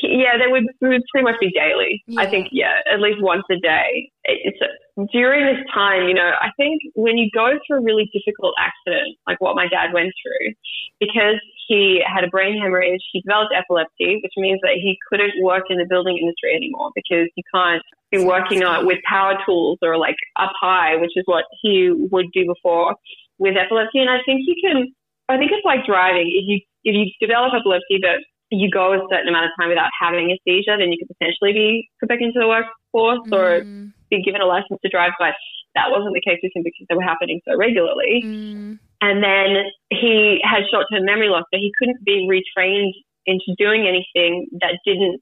yeah, 0.02 0.38
they 0.38 0.50
would, 0.50 0.64
it 0.64 0.86
would 0.86 1.02
pretty 1.12 1.24
much 1.24 1.38
be 1.40 1.50
daily. 1.50 2.02
I 2.16 2.26
think, 2.26 2.48
yeah, 2.52 2.80
at 2.90 3.00
least 3.00 3.18
once 3.20 3.44
a 3.50 3.56
day. 3.60 4.10
It- 4.24 4.40
It's 4.54 5.10
during 5.12 5.44
this 5.46 5.64
time, 5.74 6.08
you 6.08 6.14
know, 6.14 6.30
I 6.40 6.50
think 6.56 6.80
when 6.94 7.16
you 7.16 7.28
go 7.34 7.58
through 7.66 7.78
a 7.78 7.82
really 7.82 8.10
difficult 8.12 8.54
accident, 8.58 9.16
like 9.26 9.40
what 9.40 9.56
my 9.56 9.66
dad 9.66 9.92
went 9.94 10.12
through, 10.22 10.52
because 11.00 11.40
he 11.68 12.02
had 12.04 12.22
a 12.24 12.28
brain 12.28 12.60
hemorrhage, 12.60 13.00
he 13.12 13.20
developed 13.22 13.54
epilepsy, 13.56 14.20
which 14.22 14.32
means 14.36 14.60
that 14.62 14.74
he 14.74 14.98
couldn't 15.08 15.32
work 15.42 15.64
in 15.70 15.78
the 15.78 15.86
building 15.88 16.18
industry 16.20 16.54
anymore 16.54 16.90
because 16.94 17.28
you 17.34 17.42
can't 17.54 17.82
be 18.10 18.18
working 18.22 18.62
on 18.62 18.86
with 18.86 18.98
power 19.08 19.34
tools 19.46 19.78
or 19.82 19.96
like 19.96 20.16
up 20.36 20.52
high, 20.60 20.96
which 20.96 21.12
is 21.16 21.22
what 21.26 21.44
he 21.62 21.90
would 22.10 22.26
do 22.34 22.44
before 22.44 22.94
with 23.38 23.56
epilepsy. 23.56 24.00
And 24.00 24.10
I 24.10 24.18
think 24.26 24.42
you 24.46 24.56
can, 24.60 24.92
I 25.30 25.38
think 25.38 25.50
it's 25.52 25.64
like 25.64 25.86
driving. 25.86 26.26
If 26.28 26.44
you 26.46 26.60
if 26.84 26.94
you 26.94 27.10
develop 27.20 27.52
epilepsy, 27.54 27.98
but 28.00 28.24
you 28.50 28.70
go 28.70 28.92
a 28.92 29.06
certain 29.10 29.28
amount 29.28 29.46
of 29.46 29.52
time 29.58 29.68
without 29.68 29.90
having 29.94 30.30
a 30.30 30.38
seizure, 30.44 30.76
then 30.76 30.90
you 30.90 30.98
could 30.98 31.12
potentially 31.14 31.52
be 31.52 31.88
put 32.00 32.08
back 32.08 32.20
into 32.20 32.40
the 32.40 32.48
workforce 32.48 33.22
or 33.32 33.62
Mm, 33.62 33.92
be 34.10 34.22
given 34.22 34.40
a 34.40 34.46
license 34.46 34.80
to 34.82 34.90
drive. 34.90 35.12
But 35.18 35.34
that 35.74 35.90
wasn't 35.90 36.14
the 36.14 36.20
case 36.24 36.40
with 36.42 36.52
him 36.54 36.62
because 36.64 36.86
they 36.88 36.96
were 36.96 37.06
happening 37.06 37.40
so 37.46 37.56
regularly. 37.56 38.26
mm, 38.26 38.78
And 39.00 39.22
then 39.22 39.64
he 39.90 40.40
had 40.42 40.66
short 40.70 40.86
term 40.92 41.04
memory 41.04 41.28
loss, 41.28 41.44
so 41.52 41.58
he 41.58 41.72
couldn't 41.78 42.02
be 42.04 42.26
retrained 42.28 42.92
into 43.26 43.54
doing 43.58 43.86
anything 43.86 44.48
that 44.60 44.78
didn't, 44.84 45.20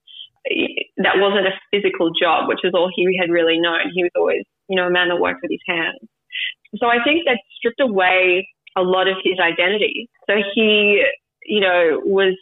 that 0.97 1.19
wasn't 1.19 1.47
a 1.47 1.53
physical 1.71 2.09
job, 2.19 2.47
which 2.47 2.63
is 2.63 2.73
all 2.73 2.89
he 2.93 3.17
had 3.19 3.29
really 3.29 3.59
known. 3.59 3.91
He 3.93 4.03
was 4.03 4.11
always, 4.15 4.43
you 4.67 4.75
know, 4.75 4.87
a 4.87 4.91
man 4.91 5.09
that 5.09 5.19
worked 5.19 5.41
with 5.41 5.51
his 5.51 5.61
hands. 5.67 5.99
So 6.77 6.87
I 6.87 7.03
think 7.03 7.25
that 7.25 7.39
stripped 7.57 7.79
away 7.79 8.47
a 8.77 8.81
lot 8.81 9.07
of 9.07 9.17
his 9.23 9.37
identity. 9.39 10.09
So 10.29 10.35
he, 10.55 11.03
you 11.45 11.59
know, 11.61 11.99
was 12.03 12.37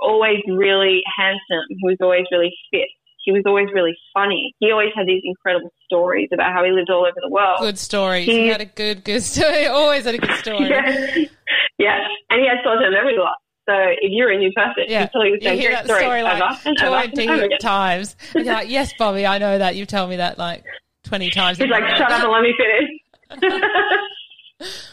always 0.00 0.38
really 0.48 1.02
handsome. 1.16 1.64
He 1.68 1.78
was 1.82 1.96
always 2.00 2.24
really 2.30 2.52
fit. 2.70 2.88
He 3.24 3.30
was 3.30 3.42
always 3.46 3.68
really 3.72 3.94
funny. 4.12 4.52
He 4.58 4.72
always 4.72 4.90
had 4.96 5.06
these 5.06 5.22
incredible 5.24 5.70
stories 5.84 6.28
about 6.34 6.52
how 6.52 6.64
he 6.64 6.72
lived 6.72 6.90
all 6.90 7.02
over 7.02 7.14
the 7.22 7.30
world. 7.30 7.60
Good 7.60 7.78
stories. 7.78 8.26
He- 8.26 8.46
You 8.46 8.52
had 8.52 8.60
a 8.60 8.64
good, 8.64 9.04
good 9.04 9.22
story. 9.22 9.66
Always 9.68 10.04
had 10.04 10.16
a 10.16 10.18
good 10.18 10.36
story. 10.38 10.68
Yeah. 10.68 11.14
Yeah, 11.78 11.98
and 12.30 12.40
he 12.40 12.46
had 12.46 12.58
stories 12.60 12.86
in 12.86 12.94
every 12.94 13.16
glass. 13.16 13.34
So 13.68 13.74
if 13.74 14.10
you're 14.12 14.30
a 14.30 14.38
new 14.38 14.52
person, 14.52 14.84
yeah. 14.86 15.02
you 15.02 15.08
tell 15.12 15.26
you 15.26 15.38
the 15.38 15.44
same 15.44 15.54
you 15.54 15.60
hear 15.62 15.70
that 15.72 15.84
story, 15.86 16.00
story 16.02 16.22
like 16.22 16.40
over, 16.40 16.74
20 17.14 17.28
over 17.28 17.48
times. 17.60 18.14
And 18.34 18.44
you're 18.44 18.54
like, 18.54 18.68
yes, 18.68 18.92
Bobby, 18.98 19.26
I 19.26 19.38
know 19.38 19.58
that. 19.58 19.74
You've 19.74 19.88
told 19.88 20.10
me 20.10 20.16
that 20.16 20.38
like 20.38 20.64
20 21.04 21.30
times. 21.30 21.58
He's 21.58 21.68
like, 21.70 21.82
shut 21.96 22.12
up 22.12 22.22
and 22.22 22.30
let 22.30 22.42
me 22.42 22.54
finish. 22.56 23.72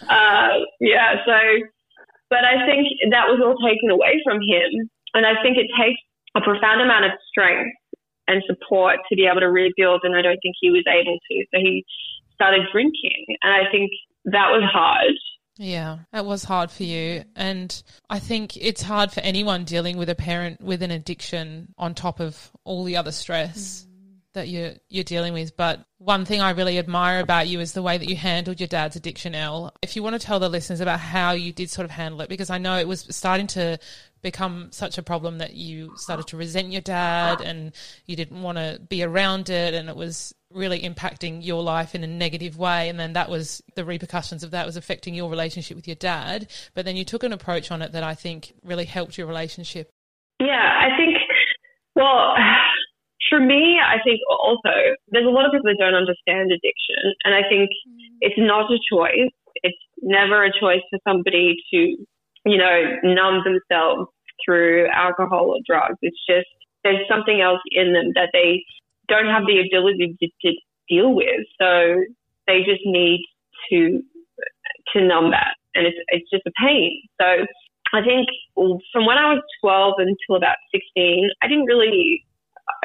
uh, 0.10 0.47
yeah, 0.80 1.16
so, 1.26 1.32
but 2.30 2.46
I 2.46 2.66
think 2.66 2.88
that 3.12 3.28
was 3.28 3.42
all 3.42 3.58
taken 3.58 3.90
away 3.90 4.22
from 4.24 4.40
him. 4.42 4.90
And 5.14 5.26
I 5.26 5.42
think 5.42 5.58
it 5.58 5.68
takes 5.74 6.00
a 6.36 6.42
profound 6.42 6.82
amount 6.82 7.06
of 7.06 7.12
strength 7.30 7.76
and 8.28 8.44
support 8.46 8.98
to 9.10 9.16
be 9.16 9.26
able 9.26 9.42
to 9.42 9.50
rebuild. 9.50 10.02
And 10.04 10.16
I 10.16 10.22
don't 10.22 10.40
think 10.42 10.56
he 10.62 10.70
was 10.70 10.86
able 10.88 11.18
to. 11.18 11.36
So 11.52 11.58
he 11.60 11.84
started 12.36 12.68
drinking. 12.72 13.26
And 13.42 13.52
I 13.52 13.70
think 13.72 13.90
that 14.26 14.50
was 14.54 14.64
hard. 14.72 15.14
Yeah, 15.58 16.00
that 16.14 16.26
was 16.26 16.44
hard 16.44 16.72
for 16.72 16.84
you. 16.84 17.26
And 17.36 17.84
I 18.10 18.20
think 18.20 18.56
it's 18.56 18.82
hard 18.82 19.12
for 19.12 19.20
anyone 19.20 19.66
dealing 19.66 19.98
with 19.98 20.10
a 20.10 20.16
parent 20.16 20.62
with 20.62 20.82
an 20.84 20.92
addiction 20.92 21.74
on 21.78 21.96
top 21.96 22.22
of 22.22 22.52
all 22.64 22.86
the 22.86 22.96
other 22.96 23.12
stress. 23.12 23.84
Mm. 23.86 23.89
That 24.36 24.48
you're 24.48 24.74
you're 24.90 25.04
dealing 25.04 25.34
with, 25.34 25.58
but 25.58 25.84
one 25.98 26.24
thing 26.24 26.40
I 26.40 26.52
really 26.52 26.78
admire 26.78 27.20
about 27.20 27.48
you 27.48 27.60
is 27.60 27.74
the 27.74 27.82
way 27.82 27.98
that 27.98 28.08
you 28.08 28.16
handled 28.16 28.60
your 28.60 28.68
dad's 28.68 28.96
addiction, 28.96 29.34
Elle. 29.34 29.74
If 29.82 29.96
you 29.96 30.04
want 30.04 30.20
to 30.20 30.26
tell 30.26 30.40
the 30.40 30.50
listeners 30.50 30.82
about 30.82 31.00
how 31.00 31.32
you 31.32 31.52
did 31.52 31.72
sort 31.72 31.86
of 31.86 31.92
handle 31.92 32.22
it, 32.22 32.30
because 32.30 32.52
I 32.52 32.60
know 32.60 32.78
it 32.78 32.88
was 32.88 33.08
starting 33.10 33.48
to 33.48 33.80
become 34.22 34.70
such 34.72 34.98
a 34.98 35.04
problem 35.04 35.38
that 35.38 35.54
you 35.54 35.94
started 35.96 36.28
to 36.28 36.38
resent 36.38 36.72
your 36.72 36.82
dad 36.82 37.42
and 37.42 37.72
you 38.06 38.16
didn't 38.16 38.42
want 38.42 38.58
to 38.58 38.80
be 38.90 39.04
around 39.04 39.50
it 39.50 39.74
and 39.74 39.90
it 39.90 39.96
was 39.96 40.34
really 40.52 40.82
impacting 40.82 41.46
your 41.46 41.64
life 41.64 41.96
in 41.96 42.04
a 42.04 42.08
negative 42.08 42.58
way 42.58 42.90
and 42.90 43.00
then 43.00 43.14
that 43.14 43.30
was 43.30 43.62
the 43.76 43.86
repercussions 43.86 44.44
of 44.44 44.52
that 44.52 44.66
was 44.66 44.76
affecting 44.76 45.14
your 45.14 45.30
relationship 45.30 45.76
with 45.76 45.88
your 45.88 45.96
dad 45.96 46.50
but 46.74 46.86
then 46.86 46.96
you 46.96 47.06
took 47.06 47.24
an 47.24 47.32
approach 47.32 47.72
on 47.72 47.82
it 47.82 47.92
that 47.94 48.04
I 48.04 48.16
think 48.16 48.54
really 48.64 48.86
helped 48.86 49.18
your 49.18 49.28
relationship. 49.28 49.90
Yeah, 50.40 50.80
I 50.80 50.98
think 50.98 51.18
well 51.96 52.34
for 53.30 53.40
me, 53.40 53.80
I 53.80 54.02
think 54.04 54.20
also 54.30 54.74
there's 55.10 55.26
a 55.26 55.30
lot 55.30 55.46
of 55.46 55.52
people 55.52 55.70
that 55.70 55.78
don't 55.80 55.96
understand 55.96 56.52
addiction 56.52 57.14
and 57.24 57.34
I 57.34 57.48
think 57.48 57.70
mm. 57.88 58.18
it's 58.22 58.38
not 58.38 58.72
a 58.72 58.80
choice. 58.92 59.32
It's 59.62 59.78
never 60.02 60.44
a 60.44 60.52
choice 60.60 60.82
for 60.90 61.00
somebody 61.06 61.56
to 61.72 61.96
you 62.46 62.58
know, 62.58 62.98
numb 63.04 63.44
themselves 63.44 64.10
through 64.44 64.88
alcohol 64.90 65.52
or 65.52 65.60
drugs. 65.66 65.98
It's 66.02 66.20
just 66.28 66.48
there's 66.84 67.08
something 67.10 67.42
else 67.42 67.62
in 67.72 67.94
them 67.94 68.12
that 68.16 68.30
they 68.34 68.64
don't 69.08 69.28
have 69.28 69.44
the 69.46 69.60
ability 69.60 70.16
to, 70.20 70.28
to 70.28 70.56
deal 70.88 71.14
with. 71.14 71.46
So 71.60 72.04
they 72.48 72.60
just 72.60 72.82
need 72.86 73.26
to 73.70 74.02
to 74.94 75.06
numb 75.06 75.32
that, 75.32 75.54
and 75.76 75.86
it's 75.86 75.98
it's 76.08 76.30
just 76.32 76.44
a 76.48 76.52
pain. 76.66 77.02
So 77.20 77.46
I 77.94 78.02
think 78.02 78.28
from 78.56 79.06
when 79.06 79.18
I 79.18 79.34
was 79.34 79.44
12 79.62 79.94
until 79.98 80.36
about 80.38 80.58
16, 80.72 81.30
I 81.42 81.48
didn't 81.48 81.66
really, 81.66 82.24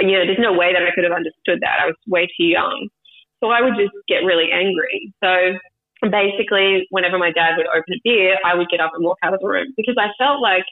you 0.01 0.13
know, 0.13 0.27
there's 0.27 0.39
no 0.39 0.53
way 0.53 0.73
that 0.73 0.83
I 0.83 0.95
could 0.95 1.05
have 1.05 1.13
understood 1.13 1.61
that. 1.61 1.81
I 1.83 1.87
was 1.87 1.97
way 2.07 2.27
too 2.27 2.47
young. 2.47 2.89
So 3.43 3.51
I 3.51 3.61
would 3.61 3.75
just 3.77 3.93
get 4.09 4.25
really 4.25 4.51
angry. 4.53 5.13
So 5.23 5.59
basically, 6.09 6.87
whenever 6.91 7.19
my 7.19 7.31
dad 7.31 7.57
would 7.57 7.67
open 7.69 7.95
a 7.95 8.01
beer, 8.03 8.39
I 8.45 8.55
would 8.55 8.69
get 8.69 8.81
up 8.81 8.93
and 8.95 9.05
walk 9.05 9.19
out 9.23 9.35
of 9.35 9.41
the 9.41 9.49
room 9.49 9.73
because 9.77 9.97
I 9.99 10.09
felt 10.19 10.41
like 10.41 10.65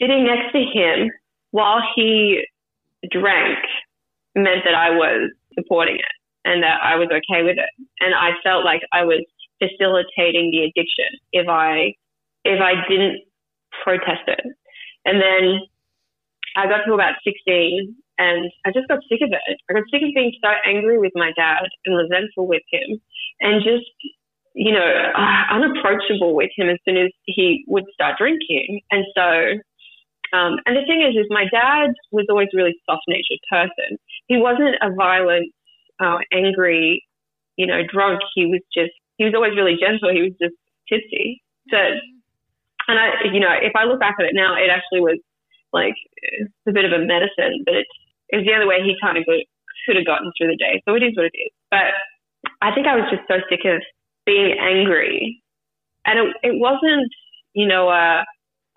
sitting 0.00 0.24
next 0.24 0.52
to 0.52 0.58
him 0.58 1.10
while 1.50 1.82
he 1.94 2.44
drank 3.10 3.58
meant 4.34 4.64
that 4.64 4.74
I 4.74 4.90
was 4.90 5.30
supporting 5.54 5.96
it 5.96 6.16
and 6.44 6.62
that 6.62 6.80
I 6.82 6.96
was 6.96 7.08
okay 7.08 7.42
with 7.42 7.58
it. 7.58 7.70
And 8.00 8.14
I 8.14 8.32
felt 8.42 8.64
like 8.64 8.82
I 8.92 9.04
was 9.04 9.24
facilitating 9.58 10.50
the 10.50 10.64
addiction 10.64 11.18
if 11.32 11.48
I 11.48 11.94
if 12.44 12.60
I 12.60 12.74
didn't 12.88 13.22
protest 13.82 14.22
it. 14.26 14.40
And 15.04 15.20
then 15.20 15.60
I 16.56 16.66
got 16.66 16.84
to 16.84 16.94
about 16.94 17.14
16 17.24 17.96
and 18.18 18.50
I 18.64 18.72
just 18.72 18.88
got 18.88 19.00
sick 19.08 19.20
of 19.22 19.30
it. 19.32 19.56
I 19.68 19.74
got 19.74 19.84
sick 19.90 20.02
of 20.02 20.14
being 20.14 20.32
so 20.42 20.50
angry 20.64 20.98
with 20.98 21.12
my 21.14 21.32
dad 21.36 21.68
and 21.84 21.96
resentful 21.96 22.46
with 22.46 22.62
him 22.70 23.00
and 23.40 23.62
just 23.62 23.90
you 24.56 24.72
know, 24.72 24.88
uh, 25.14 25.54
unapproachable 25.54 26.34
with 26.34 26.50
him 26.56 26.70
as 26.70 26.78
soon 26.88 26.96
as 26.96 27.10
he 27.26 27.62
would 27.68 27.84
start 27.92 28.16
drinking. 28.16 28.80
And 28.90 29.04
so, 29.14 29.28
um, 30.32 30.56
and 30.64 30.74
the 30.74 30.86
thing 30.88 31.04
is, 31.04 31.14
is 31.14 31.26
my 31.28 31.44
dad 31.52 31.92
was 32.10 32.24
always 32.30 32.48
a 32.54 32.56
really 32.56 32.74
soft-natured 32.88 33.38
person. 33.52 33.98
He 34.28 34.38
wasn't 34.38 34.76
a 34.80 34.94
violent, 34.94 35.52
uh, 36.00 36.18
angry, 36.32 37.04
you 37.56 37.66
know, 37.66 37.82
drunk. 37.86 38.20
He 38.34 38.46
was 38.46 38.62
just, 38.72 38.92
he 39.18 39.24
was 39.24 39.34
always 39.34 39.54
really 39.54 39.76
gentle. 39.78 40.10
He 40.10 40.22
was 40.22 40.32
just 40.40 40.56
tipsy. 40.88 41.42
So, 41.68 41.76
and 42.88 42.98
I, 42.98 43.28
you 43.30 43.40
know, 43.40 43.52
if 43.60 43.72
I 43.76 43.84
look 43.84 44.00
back 44.00 44.16
at 44.18 44.24
it 44.24 44.32
now, 44.32 44.56
it 44.56 44.70
actually 44.72 45.00
was 45.00 45.20
like 45.74 45.94
a 46.66 46.72
bit 46.72 46.86
of 46.86 46.92
a 46.92 47.04
medicine, 47.04 47.62
but 47.66 47.74
it's, 47.74 47.90
it 48.30 48.36
was 48.36 48.46
the 48.46 48.54
only 48.54 48.66
way 48.66 48.82
he 48.82 48.96
kind 49.00 49.18
of 49.18 49.24
could 49.24 49.96
have 49.96 50.06
gotten 50.06 50.32
through 50.36 50.48
the 50.48 50.56
day. 50.56 50.82
So 50.84 50.94
it 50.94 51.02
is 51.02 51.14
what 51.16 51.26
it 51.26 51.36
is. 51.38 51.52
But 51.70 51.94
I 52.62 52.74
think 52.74 52.86
I 52.86 52.96
was 52.96 53.08
just 53.10 53.26
so 53.28 53.38
sick 53.48 53.64
of 53.64 53.82
being 54.24 54.56
angry. 54.58 55.42
And 56.04 56.18
it, 56.18 56.54
it 56.54 56.54
wasn't, 56.58 57.10
you 57.54 57.66
know, 57.66 57.88
a 57.88 58.24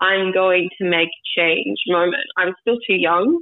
I'm 0.01 0.31
going 0.31 0.69
to 0.79 0.89
make 0.89 1.09
change 1.35 1.77
moment. 1.87 2.23
I 2.37 2.45
was 2.45 2.55
still 2.61 2.77
too 2.87 2.95
young. 2.95 3.41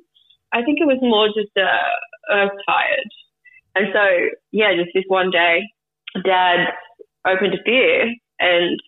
I 0.53 0.64
think 0.64 0.80
it 0.82 0.88
was 0.88 0.97
more 1.01 1.28
just 1.28 1.53
a, 1.58 2.34
a 2.34 2.49
tired. 2.66 3.12
And 3.76 3.88
so, 3.93 4.03
yeah, 4.51 4.74
just 4.76 4.89
this 4.93 5.03
one 5.08 5.30
day, 5.30 5.62
dad 6.26 6.74
opened 7.28 7.53
a 7.53 7.62
beer 7.64 8.10
and 8.39 8.80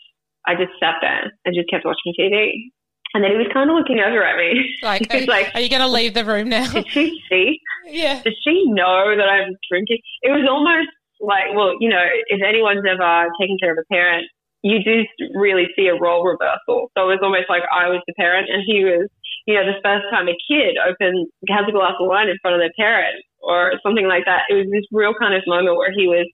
I 0.47 0.55
just 0.55 0.71
sat 0.79 0.95
there 1.01 1.31
and 1.45 1.55
just 1.55 1.69
kept 1.69 1.85
watching 1.85 2.13
TV. 2.17 2.71
And 3.13 3.23
then 3.23 3.31
he 3.31 3.37
was 3.37 3.49
kind 3.51 3.69
of 3.69 3.75
looking 3.75 3.99
over 3.99 4.21
at 4.23 4.37
me. 4.37 4.77
Like, 4.83 5.09
are, 5.13 5.25
like, 5.25 5.49
are 5.55 5.61
you 5.61 5.69
going 5.69 5.81
to 5.81 5.89
leave 5.89 6.13
the 6.13 6.25
room 6.25 6.49
now? 6.49 6.69
Did 6.71 6.87
she 6.89 7.19
see? 7.29 7.59
Yeah. 7.87 8.21
Did 8.21 8.35
she 8.43 8.65
know 8.67 9.17
that 9.17 9.27
I'm 9.29 9.57
drinking? 9.69 9.97
It 10.21 10.29
was 10.29 10.45
almost 10.45 10.93
like, 11.19 11.55
well, 11.55 11.73
you 11.79 11.89
know, 11.89 12.05
if 12.27 12.41
anyone's 12.45 12.85
ever 12.85 13.27
taken 13.41 13.57
care 13.59 13.73
of 13.73 13.79
a 13.81 13.87
parent, 13.93 14.27
you 14.61 14.83
do 14.83 15.03
really 15.33 15.67
see 15.75 15.87
a 15.87 15.95
role 15.95 16.23
reversal. 16.23 16.91
So 16.93 17.09
it 17.09 17.17
was 17.17 17.23
almost 17.23 17.49
like 17.49 17.63
I 17.71 17.87
was 17.87 18.03
the 18.07 18.13
parent 18.13 18.49
and 18.51 18.61
he 18.65 18.83
was, 18.83 19.07
you 19.47 19.55
know, 19.55 19.65
the 19.65 19.79
first 19.81 20.05
time 20.11 20.27
a 20.27 20.35
kid 20.47 20.75
opens, 20.77 21.29
has 21.47 21.65
a 21.67 21.71
glass 21.71 21.95
of 21.99 22.07
wine 22.07 22.27
in 22.27 22.37
front 22.41 22.55
of 22.55 22.61
their 22.61 22.75
parent 22.77 23.23
or 23.39 23.73
something 23.81 24.07
like 24.07 24.25
that. 24.25 24.43
It 24.49 24.55
was 24.55 24.67
this 24.71 24.85
real 24.91 25.15
kind 25.15 25.33
of 25.33 25.41
moment 25.47 25.77
where 25.77 25.91
he 25.95 26.07
was, 26.07 26.27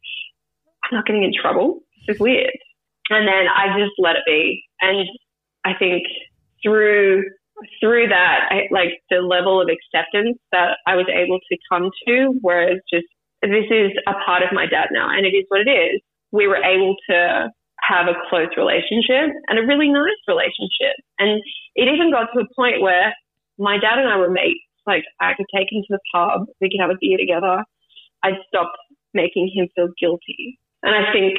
I'm 0.89 0.97
not 0.97 1.05
getting 1.05 1.23
in 1.23 1.33
trouble. 1.33 1.85
This 2.07 2.15
is 2.15 2.19
weird. 2.19 2.57
And 3.09 3.27
then 3.27 3.45
I 3.45 3.77
just 3.77 3.93
let 3.97 4.17
it 4.17 4.25
be. 4.25 4.63
And 4.81 5.05
I 5.63 5.73
think 5.77 6.01
through 6.65 7.23
through 7.79 8.09
that, 8.09 8.39
I, 8.51 8.67
like 8.69 8.99
the 9.09 9.23
level 9.23 9.61
of 9.61 9.69
acceptance 9.71 10.37
that 10.51 10.77
I 10.85 10.95
was 10.95 11.07
able 11.07 11.39
to 11.39 11.57
come 11.71 11.89
to, 12.05 12.35
whereas 12.41 12.79
just 12.91 13.07
this 13.41 13.69
is 13.71 13.91
a 14.07 14.13
part 14.25 14.43
of 14.43 14.51
my 14.51 14.65
dad 14.65 14.89
now, 14.91 15.07
and 15.09 15.25
it 15.25 15.31
is 15.31 15.45
what 15.47 15.61
it 15.61 15.71
is. 15.71 16.01
We 16.31 16.47
were 16.47 16.59
able 16.59 16.95
to 17.09 17.49
have 17.81 18.07
a 18.07 18.17
close 18.29 18.49
relationship 18.57 19.31
and 19.47 19.59
a 19.59 19.65
really 19.65 19.89
nice 19.89 20.19
relationship. 20.27 20.97
And 21.19 21.41
it 21.75 21.87
even 21.87 22.11
got 22.11 22.33
to 22.33 22.41
a 22.41 22.55
point 22.55 22.81
where 22.81 23.13
my 23.57 23.77
dad 23.77 23.99
and 23.99 24.09
I 24.09 24.17
were 24.17 24.29
mates. 24.29 24.65
Like 24.87 25.03
I 25.19 25.33
could 25.37 25.45
take 25.53 25.71
him 25.71 25.81
to 25.87 25.97
the 25.97 25.99
pub, 26.13 26.47
we 26.61 26.69
could 26.69 26.81
have 26.81 26.89
a 26.89 26.99
beer 26.99 27.17
together. 27.17 27.63
I 28.23 28.31
stopped 28.47 28.77
making 29.13 29.51
him 29.53 29.67
feel 29.75 29.89
guilty. 29.99 30.59
And 30.83 30.93
I 30.93 31.11
think 31.11 31.37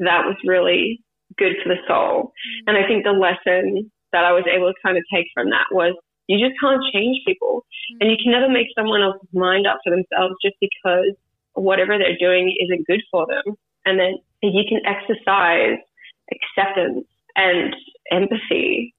that 0.00 0.24
was 0.26 0.36
really 0.44 1.00
good 1.38 1.54
for 1.62 1.68
the 1.68 1.80
soul. 1.88 2.32
And 2.66 2.76
I 2.76 2.86
think 2.86 3.04
the 3.04 3.12
lesson 3.12 3.90
that 4.16 4.24
I 4.24 4.32
was 4.32 4.48
able 4.48 4.72
to 4.72 4.80
kind 4.80 4.96
of 4.96 5.04
take 5.12 5.28
from 5.36 5.52
that 5.52 5.68
was 5.70 5.92
you 6.26 6.40
just 6.40 6.56
can't 6.58 6.80
change 6.88 7.20
people. 7.28 7.60
Mm-hmm. 7.60 7.96
And 8.00 8.10
you 8.10 8.16
can 8.16 8.32
never 8.32 8.48
make 8.48 8.72
someone 8.72 9.04
else's 9.04 9.28
mind 9.36 9.68
up 9.68 9.84
for 9.84 9.92
themselves 9.92 10.40
just 10.40 10.56
because 10.56 11.12
whatever 11.52 12.00
they're 12.00 12.16
doing 12.16 12.56
isn't 12.56 12.88
good 12.88 13.04
for 13.12 13.28
them. 13.28 13.54
And 13.84 14.00
then 14.00 14.16
you 14.40 14.64
can 14.64 14.80
exercise 14.88 15.78
acceptance 16.32 17.04
and 17.36 17.76
empathy 18.10 18.94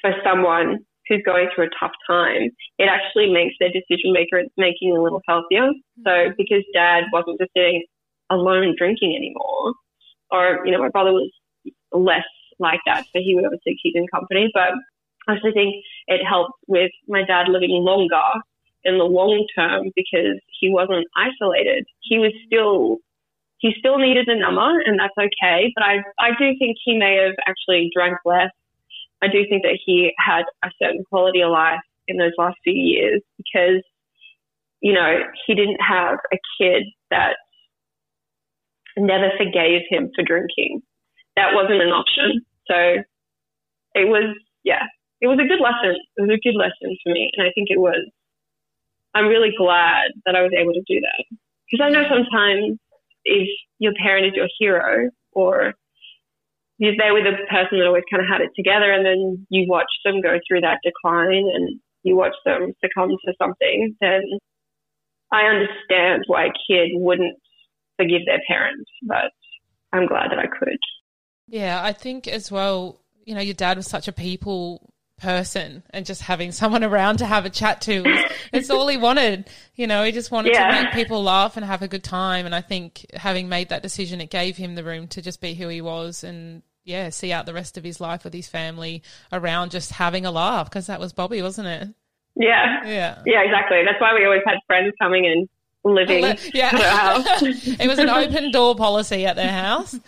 for 0.00 0.14
someone 0.24 0.78
who's 1.08 1.22
going 1.26 1.48
through 1.52 1.66
a 1.66 1.76
tough 1.78 1.92
time, 2.06 2.50
it 2.78 2.88
actually 2.88 3.30
makes 3.32 3.54
their 3.58 3.68
decision 3.68 4.14
maker 4.14 4.42
making 4.56 4.96
a 4.96 5.02
little 5.02 5.20
healthier. 5.28 5.66
Mm-hmm. 5.66 6.02
So 6.06 6.32
because 6.38 6.62
dad 6.72 7.04
wasn't 7.12 7.40
just 7.40 7.50
sitting 7.54 7.84
alone 8.30 8.74
drinking 8.78 9.16
anymore, 9.18 9.74
or, 10.30 10.64
you 10.64 10.70
know, 10.70 10.78
my 10.78 10.88
brother 10.88 11.12
was 11.12 11.30
less 11.92 12.24
like 12.60 12.80
that, 12.86 13.04
so 13.12 13.20
he 13.20 13.34
would 13.34 13.44
obviously 13.44 13.76
keep 13.82 13.96
in 13.96 14.06
company, 14.08 14.50
but 14.54 14.72
I 15.28 15.34
actually 15.34 15.52
think 15.52 15.84
it 16.06 16.24
helped 16.24 16.58
with 16.66 16.90
my 17.08 17.24
dad 17.24 17.48
living 17.48 17.70
longer 17.70 18.40
in 18.84 18.98
the 18.98 19.04
long 19.04 19.46
term 19.54 19.90
because 19.94 20.40
he 20.58 20.70
wasn't 20.70 21.06
isolated. 21.16 21.84
He 22.00 22.18
was 22.18 22.32
still 22.46 22.98
he 23.58 23.74
still 23.78 23.98
needed 23.98 24.26
a 24.28 24.38
number 24.38 24.80
and 24.80 24.98
that's 24.98 25.16
okay. 25.18 25.72
But 25.74 25.84
I 25.84 25.98
I 26.18 26.30
do 26.38 26.54
think 26.58 26.76
he 26.84 26.96
may 26.96 27.16
have 27.16 27.34
actually 27.46 27.90
drank 27.94 28.18
less. 28.24 28.50
I 29.22 29.28
do 29.28 29.44
think 29.48 29.62
that 29.62 29.78
he 29.84 30.12
had 30.18 30.44
a 30.64 30.70
certain 30.82 31.04
quality 31.10 31.42
of 31.42 31.50
life 31.50 31.80
in 32.08 32.16
those 32.16 32.32
last 32.38 32.56
few 32.64 32.72
years 32.72 33.20
because, 33.36 33.82
you 34.80 34.94
know, 34.94 35.18
he 35.46 35.54
didn't 35.54 35.80
have 35.80 36.16
a 36.32 36.38
kid 36.58 36.84
that 37.10 37.36
never 38.96 39.30
forgave 39.36 39.82
him 39.90 40.10
for 40.14 40.24
drinking. 40.24 40.80
That 41.36 41.54
wasn't 41.54 41.82
an 41.82 41.90
option. 41.90 42.40
So 42.70 43.02
it 43.94 44.06
was, 44.06 44.36
yeah, 44.62 44.86
it 45.20 45.26
was 45.26 45.38
a 45.42 45.48
good 45.48 45.60
lesson. 45.60 45.98
It 46.16 46.22
was 46.22 46.30
a 46.30 46.46
good 46.46 46.54
lesson 46.54 46.96
for 47.02 47.12
me. 47.12 47.30
And 47.36 47.46
I 47.46 47.50
think 47.52 47.68
it 47.70 47.80
was, 47.80 47.98
I'm 49.14 49.26
really 49.26 49.52
glad 49.58 50.12
that 50.24 50.36
I 50.36 50.42
was 50.42 50.52
able 50.56 50.72
to 50.72 50.84
do 50.86 51.00
that. 51.00 51.36
Because 51.66 51.84
I 51.84 51.90
know 51.90 52.06
sometimes 52.08 52.78
if 53.24 53.48
your 53.78 53.92
parent 54.00 54.26
is 54.26 54.32
your 54.34 54.48
hero 54.58 55.10
or 55.32 55.74
you're 56.78 56.96
there 56.96 57.12
with 57.12 57.26
a 57.26 57.36
person 57.50 57.78
that 57.78 57.86
always 57.86 58.04
kind 58.10 58.22
of 58.22 58.28
had 58.30 58.40
it 58.40 58.50
together 58.56 58.90
and 58.90 59.04
then 59.04 59.46
you 59.50 59.66
watch 59.68 59.90
them 60.04 60.22
go 60.22 60.38
through 60.46 60.62
that 60.62 60.78
decline 60.82 61.44
and 61.52 61.80
you 62.02 62.16
watch 62.16 62.34
them 62.46 62.72
succumb 62.80 63.10
to 63.10 63.34
something, 63.36 63.94
then 64.00 64.22
I 65.32 65.42
understand 65.42 66.24
why 66.26 66.46
a 66.46 66.58
kid 66.66 66.90
wouldn't 66.94 67.36
forgive 67.98 68.22
their 68.26 68.40
parents, 68.48 68.90
but 69.02 69.30
I'm 69.92 70.06
glad 70.06 70.30
that 70.30 70.38
I 70.38 70.46
could. 70.46 70.78
Yeah, 71.50 71.82
I 71.82 71.92
think 71.92 72.28
as 72.28 72.50
well, 72.50 73.00
you 73.24 73.34
know, 73.34 73.40
your 73.40 73.54
dad 73.54 73.76
was 73.76 73.86
such 73.86 74.06
a 74.06 74.12
people 74.12 74.90
person 75.20 75.82
and 75.90 76.06
just 76.06 76.22
having 76.22 76.50
someone 76.52 76.82
around 76.90 77.18
to 77.18 77.26
have 77.26 77.44
a 77.44 77.50
chat 77.50 77.82
to 77.82 78.02
it's 78.52 78.70
all 78.70 78.88
he 78.88 78.96
wanted 78.96 79.48
you 79.74 79.86
know 79.86 80.02
he 80.02 80.12
just 80.12 80.30
wanted 80.30 80.52
yeah. 80.54 80.68
to 80.68 80.84
make 80.84 80.94
people 80.94 81.22
laugh 81.22 81.56
and 81.56 81.66
have 81.66 81.82
a 81.82 81.88
good 81.88 82.02
time. 82.02 82.46
And 82.46 82.54
i 82.54 82.60
think 82.60 83.04
having 83.14 83.48
made 83.48 83.68
that 83.68 83.82
decision 83.82 84.20
it 84.20 84.30
gave 84.30 84.56
him 84.56 84.74
the 84.74 84.82
room 84.82 85.08
to 85.08 85.22
just 85.22 85.40
be 85.40 85.54
who 85.54 85.68
he 85.68 85.80
was 85.80 86.24
and 86.24 86.62
yeah 86.84 87.10
see 87.10 87.32
out 87.32 87.46
the 87.46 87.52
rest 87.52 87.76
of 87.76 87.84
his 87.84 88.00
life 88.00 88.24
with 88.24 88.32
his 88.32 88.48
family 88.48 89.02
around 89.30 89.70
just 89.70 89.92
having 89.92 90.24
a 90.24 90.30
laugh 90.30 90.70
because 90.70 90.86
that 90.86 90.98
was 90.98 91.12
bobby 91.12 91.42
wasn't 91.42 91.68
it? 91.68 91.88
Yeah. 92.36 92.86
Yeah. 92.86 93.22
Yeah 93.26 93.42
exactly. 93.42 93.82
That's 93.84 94.00
why 94.00 94.14
we 94.14 94.24
always 94.24 94.42
had 94.46 94.56
friends 94.66 94.94
coming 94.98 95.26
and 95.26 95.48
living 95.84 96.24
yeah. 96.54 96.70
it 97.42 97.88
was 97.88 97.98
an 97.98 98.08
open 98.08 98.50
door 98.50 98.74
policy 98.74 99.26
at 99.26 99.36
their 99.36 99.52
house 99.52 99.98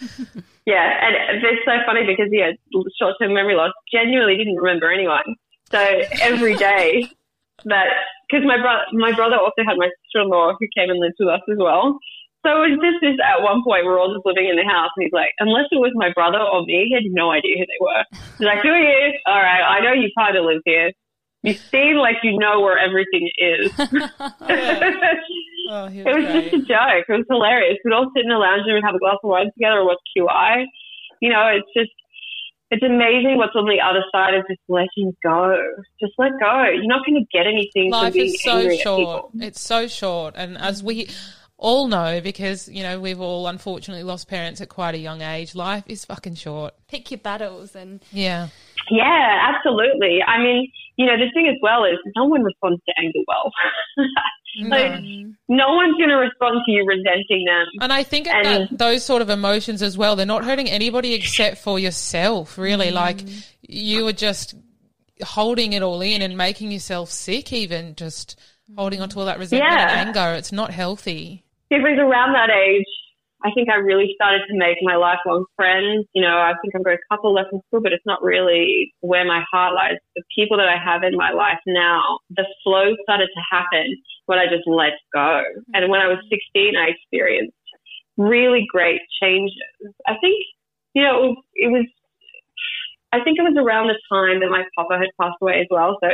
Yeah, 0.67 0.87
and 1.03 1.43
it's 1.43 1.65
so 1.67 1.73
funny 1.87 2.07
because 2.07 2.31
yeah, 2.31 2.53
short 2.99 3.17
term 3.21 3.35
memory 3.35 3.55
loss. 3.55 3.73
Genuinely 3.93 4.37
didn't 4.37 4.57
remember 4.57 4.91
anyone. 4.93 5.35
So 5.71 5.81
every 6.21 6.55
day 6.55 7.11
that 7.65 7.89
because 8.29 8.47
my 8.47 8.61
brother 8.61 8.85
my 8.93 9.13
brother 9.13 9.37
also 9.37 9.67
had 9.67 9.77
my 9.77 9.91
sister 9.91 10.23
in 10.23 10.29
law 10.29 10.55
who 10.59 10.67
came 10.77 10.91
and 10.91 11.01
lived 11.01 11.17
with 11.19 11.29
us 11.29 11.43
as 11.51 11.59
well. 11.59 11.99
So 12.47 12.63
it 12.63 12.75
was 12.75 12.79
just 12.83 12.99
this 13.03 13.19
at 13.23 13.43
one 13.43 13.63
point 13.63 13.87
we're 13.87 13.99
all 13.99 14.15
just 14.15 14.27
living 14.27 14.51
in 14.51 14.57
the 14.57 14.67
house 14.67 14.91
and 14.97 15.07
he's 15.07 15.15
like, 15.15 15.31
unless 15.39 15.67
it 15.71 15.79
was 15.79 15.93
my 15.95 16.11
brother 16.15 16.43
or 16.43 16.67
me, 16.67 16.91
he 16.91 16.95
had 16.95 17.07
no 17.07 17.31
idea 17.31 17.55
who 17.59 17.67
they 17.67 17.79
were. 17.79 18.03
He's 18.39 18.47
like, 18.47 18.63
Who 18.63 18.71
are 18.71 18.83
you? 18.83 19.19
All 19.27 19.43
right, 19.43 19.63
I 19.63 19.81
know 19.81 19.93
you 19.93 20.11
kind 20.19 20.37
of 20.37 20.45
live 20.45 20.63
here. 20.65 20.93
You 21.43 21.55
seem 21.55 21.97
like 21.97 22.23
you 22.23 22.39
know 22.39 22.61
where 22.61 22.79
everything 22.79 23.31
is. 23.39 23.71
oh, 25.71 25.87
it 25.87 26.05
was 26.05 26.25
great. 26.25 26.51
just 26.51 26.55
a 26.55 26.67
joke. 26.67 27.05
It 27.09 27.13
was 27.13 27.27
hilarious. 27.29 27.79
We'd 27.85 27.95
all 27.95 28.11
sit 28.15 28.25
in 28.25 28.31
the 28.31 28.37
lounge 28.37 28.63
room 28.67 28.77
and 28.77 28.85
have 28.85 28.95
a 28.95 28.99
glass 28.99 29.19
of 29.23 29.31
wine 29.31 29.51
together 29.55 29.81
or 29.81 29.87
watch 29.87 29.99
QI. 30.17 30.65
You 31.21 31.31
know, 31.31 31.47
it's 31.49 31.69
just, 31.77 31.93
it's 32.71 32.83
amazing 32.83 33.37
what's 33.37 33.55
on 33.55 33.67
the 33.67 33.81
other 33.81 34.03
side 34.11 34.35
of 34.35 34.45
just 34.49 34.61
letting 34.69 35.15
go. 35.23 35.57
Just 36.01 36.15
let 36.19 36.33
go. 36.41 36.65
You're 36.73 36.87
not 36.87 37.07
going 37.07 37.21
to 37.21 37.27
get 37.33 37.47
anything 37.47 37.91
Life 37.91 38.13
from 38.13 38.13
being 38.13 38.35
is 38.35 38.43
so 38.43 38.59
angry 38.59 38.79
short. 38.79 39.31
It's 39.39 39.61
so 39.61 39.87
short. 39.87 40.35
And 40.37 40.59
as 40.59 40.83
we 40.83 41.09
all 41.59 41.87
know, 41.87 42.21
because, 42.21 42.69
you 42.69 42.83
know, 42.83 42.99
we've 42.99 43.21
all 43.21 43.47
unfortunately 43.47 44.03
lost 44.03 44.29
parents 44.29 44.61
at 44.61 44.69
quite 44.69 44.95
a 44.95 44.99
young 44.99 45.23
age, 45.23 45.55
life 45.55 45.85
is 45.87 46.05
fucking 46.05 46.35
short. 46.35 46.75
Pick 46.89 47.11
your 47.11 47.19
battles 47.19 47.77
and. 47.77 48.03
Yeah. 48.11 48.49
Yeah, 48.91 49.55
absolutely. 49.55 50.19
I 50.27 50.39
mean, 50.39 50.71
you 50.97 51.07
know, 51.07 51.17
the 51.17 51.31
thing 51.33 51.49
as 51.49 51.57
well 51.63 51.85
is 51.85 51.99
no 52.17 52.25
one 52.25 52.43
responds 52.43 52.83
to 52.87 52.93
anger 52.99 53.21
well. 53.27 53.53
no. 54.57 54.79
no 55.49 55.75
one's 55.75 55.97
going 55.97 56.09
to 56.09 56.17
respond 56.17 56.61
to 56.67 56.73
you 56.73 56.85
resenting 56.87 57.45
them. 57.47 57.67
And 57.81 57.93
I 57.93 58.03
think 58.03 58.27
and, 58.27 58.45
that 58.45 58.79
those 58.79 59.05
sort 59.05 59.23
of 59.23 59.31
emotions 59.31 59.83
as 59.83 59.97
well, 59.97 60.17
they're 60.17 60.27
not 60.27 60.45
hurting 60.45 60.69
anybody 60.69 61.15
except 61.15 61.59
for 61.59 61.79
yourself, 61.79 62.59
really. 62.59 62.89
Mm. 62.89 62.95
Like, 62.95 63.21
you 63.63 64.07
are 64.09 64.13
just 64.13 64.55
holding 65.23 65.73
it 65.73 65.83
all 65.83 66.01
in 66.01 66.23
and 66.23 66.37
making 66.37 66.71
yourself 66.71 67.11
sick, 67.11 67.53
even 67.53 67.95
just 67.95 68.39
holding 68.77 69.01
onto 69.01 69.19
all 69.19 69.27
that 69.27 69.39
resentment 69.39 69.73
yeah. 69.73 70.01
and 70.01 70.09
anger. 70.09 70.35
It's 70.35 70.53
not 70.53 70.71
healthy. 70.71 71.45
Was 71.71 71.99
around 71.99 72.35
that 72.35 72.51
age 72.51 72.85
I 73.45 73.51
think 73.55 73.69
I 73.69 73.77
really 73.77 74.13
started 74.15 74.43
to 74.49 74.57
make 74.57 74.79
my 74.83 74.97
lifelong 74.97 75.45
friends. 75.57 76.07
You 76.15 76.23
know, 76.23 76.39
I 76.39 76.53
think 76.63 76.75
I've 76.75 76.85
got 76.85 76.95
a 76.95 77.05
couple 77.11 77.35
left 77.35 77.53
in 77.53 77.61
school, 77.67 77.83
but 77.83 77.93
it's 77.93 78.07
not 78.07 78.23
really 78.23 78.93
where 79.01 79.25
my 79.25 79.43
heart 79.51 79.75
lies. 79.75 79.99
The 80.15 80.23
people 80.35 80.57
that 80.59 80.69
I 80.69 80.77
have 80.79 81.03
in 81.03 81.17
my 81.17 81.33
life 81.33 81.59
now, 81.67 82.19
the 82.31 82.47
flow 82.63 82.95
started 83.03 83.29
to 83.35 83.43
happen 83.51 83.97
when 84.27 84.39
I 84.39 84.47
just 84.47 84.67
let 84.67 84.93
go. 85.13 85.43
And 85.75 85.91
when 85.91 86.01
I 86.01 86.07
was 86.07 86.19
16, 86.31 86.75
I 86.77 86.91
experienced 86.95 87.57
really 88.17 88.67
great 88.71 89.01
changes. 89.21 89.57
I 90.07 90.15
think, 90.21 90.39
you 90.95 91.03
know, 91.03 91.17
it 91.17 91.27
was, 91.27 91.37
it 91.55 91.69
was 91.73 91.87
I 93.13 93.23
think 93.23 93.39
it 93.39 93.43
was 93.43 93.57
around 93.61 93.89
the 93.89 94.01
time 94.09 94.41
that 94.41 94.49
my 94.49 94.65
papa 94.75 94.97
had 94.97 95.13
passed 95.21 95.37
away 95.43 95.61
as 95.61 95.67
well. 95.71 95.99
So 96.03 96.09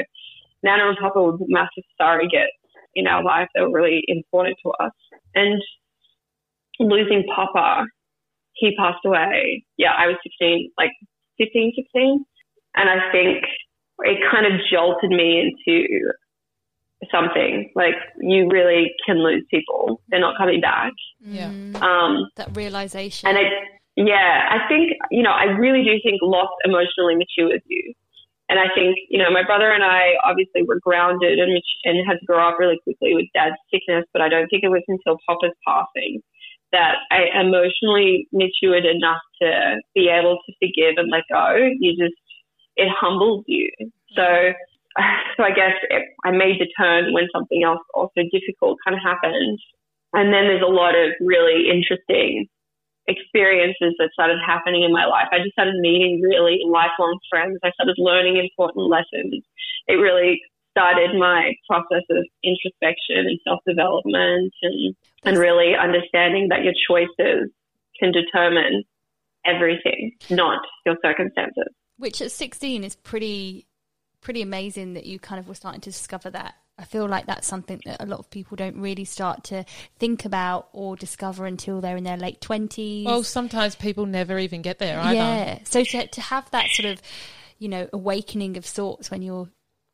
Nana 0.64 0.88
and 0.88 0.98
Papa 0.98 1.22
were 1.22 1.38
massive 1.46 1.84
surrogates 2.00 2.58
in 2.94 3.06
our 3.06 3.22
life. 3.22 3.48
They 3.54 3.60
were 3.60 3.70
really 3.70 4.02
important 4.08 4.56
to 4.64 4.70
us. 4.82 4.92
And 5.34 5.62
losing 6.78 7.24
Papa, 7.34 7.86
he 8.54 8.74
passed 8.76 9.04
away. 9.04 9.64
Yeah, 9.76 9.92
I 9.96 10.06
was 10.06 10.16
16, 10.22 10.72
like 10.78 10.90
15, 11.38 11.72
16. 11.76 12.24
And 12.76 12.88
I 12.90 13.10
think 13.10 13.44
it 14.00 14.18
kind 14.30 14.46
of 14.46 14.60
jolted 14.70 15.10
me 15.10 15.40
into 15.40 15.86
something 17.10 17.70
like 17.74 17.94
you 18.20 18.48
really 18.50 18.90
can 19.06 19.22
lose 19.22 19.44
people. 19.50 20.00
They're 20.08 20.20
not 20.20 20.36
coming 20.36 20.60
back. 20.60 20.92
Yeah. 21.20 21.48
Um, 21.48 22.28
that 22.36 22.56
realization. 22.56 23.28
And 23.28 23.38
it, 23.38 23.52
yeah, 23.96 24.48
I 24.50 24.68
think, 24.68 24.92
you 25.10 25.22
know, 25.22 25.30
I 25.30 25.44
really 25.58 25.84
do 25.84 25.98
think 26.02 26.20
loss 26.22 26.50
emotionally 26.64 27.14
matures 27.14 27.62
you. 27.66 27.94
And 28.48 28.58
I 28.58 28.72
think, 28.74 28.96
you 29.10 29.18
know, 29.18 29.30
my 29.30 29.44
brother 29.44 29.70
and 29.70 29.84
I 29.84 30.16
obviously 30.24 30.62
were 30.62 30.80
grounded 30.80 31.38
and, 31.38 31.52
and 31.84 32.08
had 32.08 32.18
to 32.18 32.26
grow 32.26 32.48
up 32.48 32.58
really 32.58 32.80
quickly 32.82 33.14
with 33.14 33.26
dad's 33.34 33.56
sickness, 33.70 34.06
but 34.12 34.22
I 34.22 34.28
don't 34.28 34.48
think 34.48 34.64
it 34.64 34.70
was 34.70 34.82
until 34.88 35.18
Papa's 35.28 35.52
passing 35.66 36.22
that 36.72 36.96
I 37.10 37.40
emotionally 37.40 38.28
matured 38.32 38.84
enough 38.84 39.22
to 39.42 39.80
be 39.94 40.08
able 40.08 40.38
to 40.44 40.52
forgive 40.60 40.96
and 40.96 41.10
let 41.10 41.24
go. 41.30 41.56
You 41.78 41.92
just, 41.92 42.18
it 42.76 42.88
humbles 42.90 43.44
you. 43.46 43.70
So, 44.14 44.22
so 45.36 45.42
I 45.42 45.50
guess 45.50 45.74
it, 45.90 46.02
I 46.24 46.30
made 46.30 46.60
the 46.60 46.68
turn 46.78 47.12
when 47.12 47.28
something 47.32 47.62
else 47.62 47.80
also 47.94 48.22
difficult 48.30 48.78
kind 48.84 48.96
of 48.96 49.02
happened. 49.02 49.58
And 50.12 50.32
then 50.32 50.48
there's 50.48 50.64
a 50.64 50.72
lot 50.72 50.94
of 50.94 51.12
really 51.20 51.68
interesting 51.68 52.48
experiences 53.08 53.96
that 53.98 54.10
started 54.12 54.38
happening 54.44 54.84
in 54.84 54.92
my 54.92 55.06
life. 55.06 55.28
I 55.32 55.38
just 55.38 55.52
started 55.52 55.80
meeting 55.80 56.20
really 56.22 56.60
lifelong 56.64 57.18
friends. 57.30 57.58
I 57.64 57.72
started 57.72 57.96
learning 57.98 58.36
important 58.36 58.86
lessons. 58.86 59.42
It 59.88 59.94
really 59.94 60.40
started 60.70 61.10
my 61.18 61.52
process 61.68 62.04
of 62.10 62.24
introspection 62.44 63.26
and 63.26 63.38
self 63.44 63.60
development 63.66 64.52
and, 64.62 64.94
and 65.24 65.36
really 65.36 65.74
understanding 65.74 66.48
that 66.50 66.62
your 66.62 66.74
choices 66.88 67.50
can 67.98 68.12
determine 68.12 68.84
everything, 69.44 70.12
not 70.30 70.60
your 70.86 70.96
circumstances. 71.04 71.68
Which 71.96 72.22
at 72.22 72.30
16 72.30 72.84
is 72.84 72.94
pretty 72.94 73.66
pretty 74.20 74.42
amazing 74.42 74.94
that 74.94 75.06
you 75.06 75.18
kind 75.18 75.38
of 75.38 75.48
were 75.48 75.54
starting 75.54 75.80
to 75.80 75.90
discover 75.90 76.30
that. 76.30 76.54
I 76.76 76.84
feel 76.84 77.06
like 77.08 77.26
that's 77.26 77.46
something 77.46 77.80
that 77.86 78.02
a 78.02 78.06
lot 78.06 78.20
of 78.20 78.30
people 78.30 78.56
don't 78.56 78.80
really 78.80 79.04
start 79.04 79.44
to 79.44 79.64
think 79.98 80.24
about 80.24 80.68
or 80.72 80.96
discover 80.96 81.44
until 81.44 81.80
they're 81.80 81.96
in 81.96 82.04
their 82.04 82.16
late 82.16 82.40
20s. 82.40 83.04
Well, 83.04 83.24
sometimes 83.24 83.74
people 83.74 84.06
never 84.06 84.38
even 84.38 84.62
get 84.62 84.78
there 84.78 85.00
either. 85.00 85.14
Yeah. 85.14 85.58
So 85.64 85.82
to, 85.82 86.06
to 86.06 86.20
have 86.20 86.48
that 86.52 86.68
sort 86.70 86.88
of, 86.92 87.02
you 87.58 87.68
know, 87.68 87.88
awakening 87.92 88.56
of 88.56 88.64
sorts 88.64 89.10
when 89.10 89.22
you're 89.22 89.48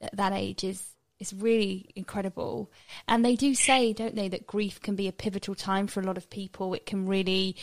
at 0.05 0.17
that 0.17 0.33
age 0.33 0.65
is 0.65 0.95
is 1.21 1.33
really 1.33 1.91
incredible. 1.95 2.71
And 3.09 3.25
they 3.25 3.37
do 3.37 3.55
say, 3.55 3.93
don't 3.93 4.15
they, 4.15 4.29
that 4.29 4.47
grief 4.47 4.81
can 4.81 4.97
be 4.97 5.09
a 5.09 5.13
pivotal 5.13 5.55
time 5.55 5.87
for 5.87 6.01
a 6.01 6.05
lot 6.05 6.17
of 6.17 6.29
people. 6.29 6.75
It 6.75 6.87
can 6.87 7.07
really, 7.07 7.57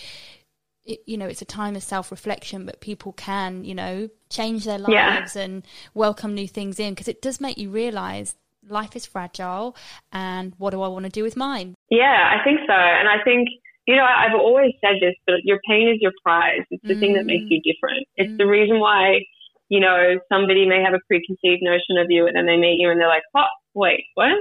it, 0.85 1.01
you 1.05 1.17
know, 1.17 1.27
it's 1.27 1.41
a 1.41 1.45
time 1.45 1.75
of 1.75 1.83
self 1.83 2.11
reflection, 2.11 2.65
but 2.65 2.81
people 2.81 3.13
can, 3.13 3.63
you 3.63 3.75
know, 3.75 4.09
change 4.29 4.65
their 4.65 4.79
lives 4.79 5.35
yeah. 5.35 5.43
and 5.43 5.63
welcome 5.93 6.33
new 6.33 6.47
things 6.47 6.79
in 6.79 6.93
because 6.93 7.07
it 7.07 7.21
does 7.21 7.41
make 7.41 7.57
you 7.57 7.69
realize 7.69 8.35
life 8.67 8.95
is 8.95 9.05
fragile 9.05 9.75
and 10.13 10.53
what 10.57 10.69
do 10.69 10.81
I 10.81 10.87
want 10.87 11.05
to 11.05 11.11
do 11.11 11.23
with 11.23 11.35
mine? 11.35 11.75
Yeah, 11.89 12.35
I 12.39 12.43
think 12.43 12.59
so. 12.67 12.73
And 12.73 13.07
I 13.09 13.23
think, 13.23 13.49
you 13.87 13.95
know, 13.95 14.03
I've 14.05 14.35
always 14.35 14.73
said 14.79 14.95
this, 15.01 15.15
but 15.25 15.43
your 15.43 15.59
pain 15.67 15.89
is 15.89 16.01
your 16.01 16.13
prize. 16.23 16.61
It's 16.69 16.83
the 16.83 16.93
mm. 16.93 16.99
thing 16.99 17.13
that 17.13 17.25
makes 17.25 17.45
you 17.49 17.59
different. 17.61 18.07
It's 18.15 18.31
mm. 18.31 18.37
the 18.37 18.45
reason 18.45 18.79
why 18.79 19.25
you 19.71 19.79
know, 19.79 20.19
somebody 20.27 20.67
may 20.67 20.83
have 20.83 20.91
a 20.91 20.99
preconceived 21.07 21.63
notion 21.63 21.95
of 21.95 22.11
you 22.11 22.27
and 22.27 22.35
then 22.35 22.43
they 22.43 22.59
meet 22.59 22.75
you 22.75 22.91
and 22.91 22.99
they're 22.99 23.07
like, 23.07 23.23
oh, 23.39 23.47
wait, 23.73 24.03
what? 24.19 24.35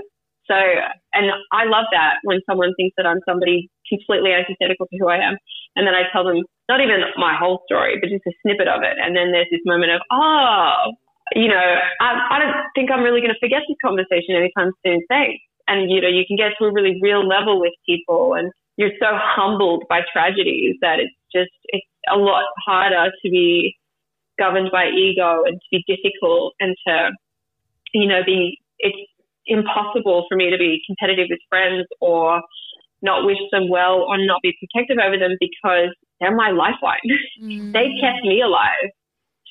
So, 0.51 0.59
and 1.15 1.31
I 1.55 1.71
love 1.71 1.87
that 1.95 2.19
when 2.27 2.43
someone 2.51 2.75
thinks 2.75 2.99
that 2.99 3.07
I'm 3.07 3.23
somebody 3.23 3.71
completely 3.87 4.35
antithetical 4.35 4.91
to 4.91 4.99
who 4.99 5.07
I 5.07 5.23
am. 5.23 5.39
And 5.79 5.87
then 5.87 5.95
I 5.95 6.11
tell 6.11 6.27
them 6.27 6.43
not 6.67 6.83
even 6.83 7.07
my 7.15 7.39
whole 7.39 7.63
story, 7.71 7.95
but 8.03 8.11
just 8.11 8.27
a 8.27 8.35
snippet 8.43 8.67
of 8.67 8.83
it. 8.83 8.99
And 8.99 9.15
then 9.15 9.31
there's 9.31 9.47
this 9.55 9.63
moment 9.63 9.95
of, 9.95 10.03
oh, 10.11 10.99
you 11.39 11.47
know, 11.47 11.79
I, 12.03 12.35
I 12.35 12.37
don't 12.43 12.59
think 12.75 12.91
I'm 12.91 13.07
really 13.07 13.23
going 13.23 13.31
to 13.31 13.39
forget 13.39 13.63
this 13.71 13.79
conversation 13.79 14.35
anytime 14.35 14.75
soon. 14.83 14.99
Thanks. 15.07 15.39
And, 15.71 15.87
you 15.87 16.03
know, 16.03 16.11
you 16.11 16.27
can 16.27 16.35
get 16.35 16.59
to 16.59 16.67
a 16.67 16.75
really 16.75 16.99
real 16.99 17.23
level 17.23 17.63
with 17.63 17.71
people 17.87 18.35
and 18.35 18.51
you're 18.75 18.99
so 18.99 19.15
humbled 19.15 19.87
by 19.87 20.03
tragedies 20.11 20.75
that 20.83 20.99
it's 20.99 21.15
just, 21.31 21.55
it's 21.71 21.87
a 22.11 22.19
lot 22.19 22.51
harder 22.67 23.15
to 23.15 23.31
be 23.31 23.79
governed 24.41 24.71
by 24.73 24.89
ego 24.89 25.45
and 25.45 25.61
to 25.61 25.69
be 25.71 25.85
difficult 25.87 26.55
and 26.59 26.75
to, 26.89 27.11
you 27.93 28.09
know, 28.09 28.23
be, 28.25 28.59
it's 28.79 28.97
impossible 29.47 30.25
for 30.29 30.37
me 30.37 30.51
to 30.51 30.57
be 30.57 30.81
competitive 30.87 31.27
with 31.29 31.41
friends 31.49 31.87
or 32.01 32.41
not 33.03 33.25
wish 33.25 33.39
them 33.53 33.69
well 33.69 34.05
or 34.09 34.17
not 34.19 34.41
be 34.43 34.57
protective 34.59 34.99
over 34.99 35.19
them 35.19 35.37
because 35.41 35.93
they're 36.21 36.35
my 36.35 36.51
lifeline. 36.51 36.99
Mm. 37.41 37.73
they 37.73 37.89
kept 38.01 38.23
me 38.23 38.43
alive 38.43 38.91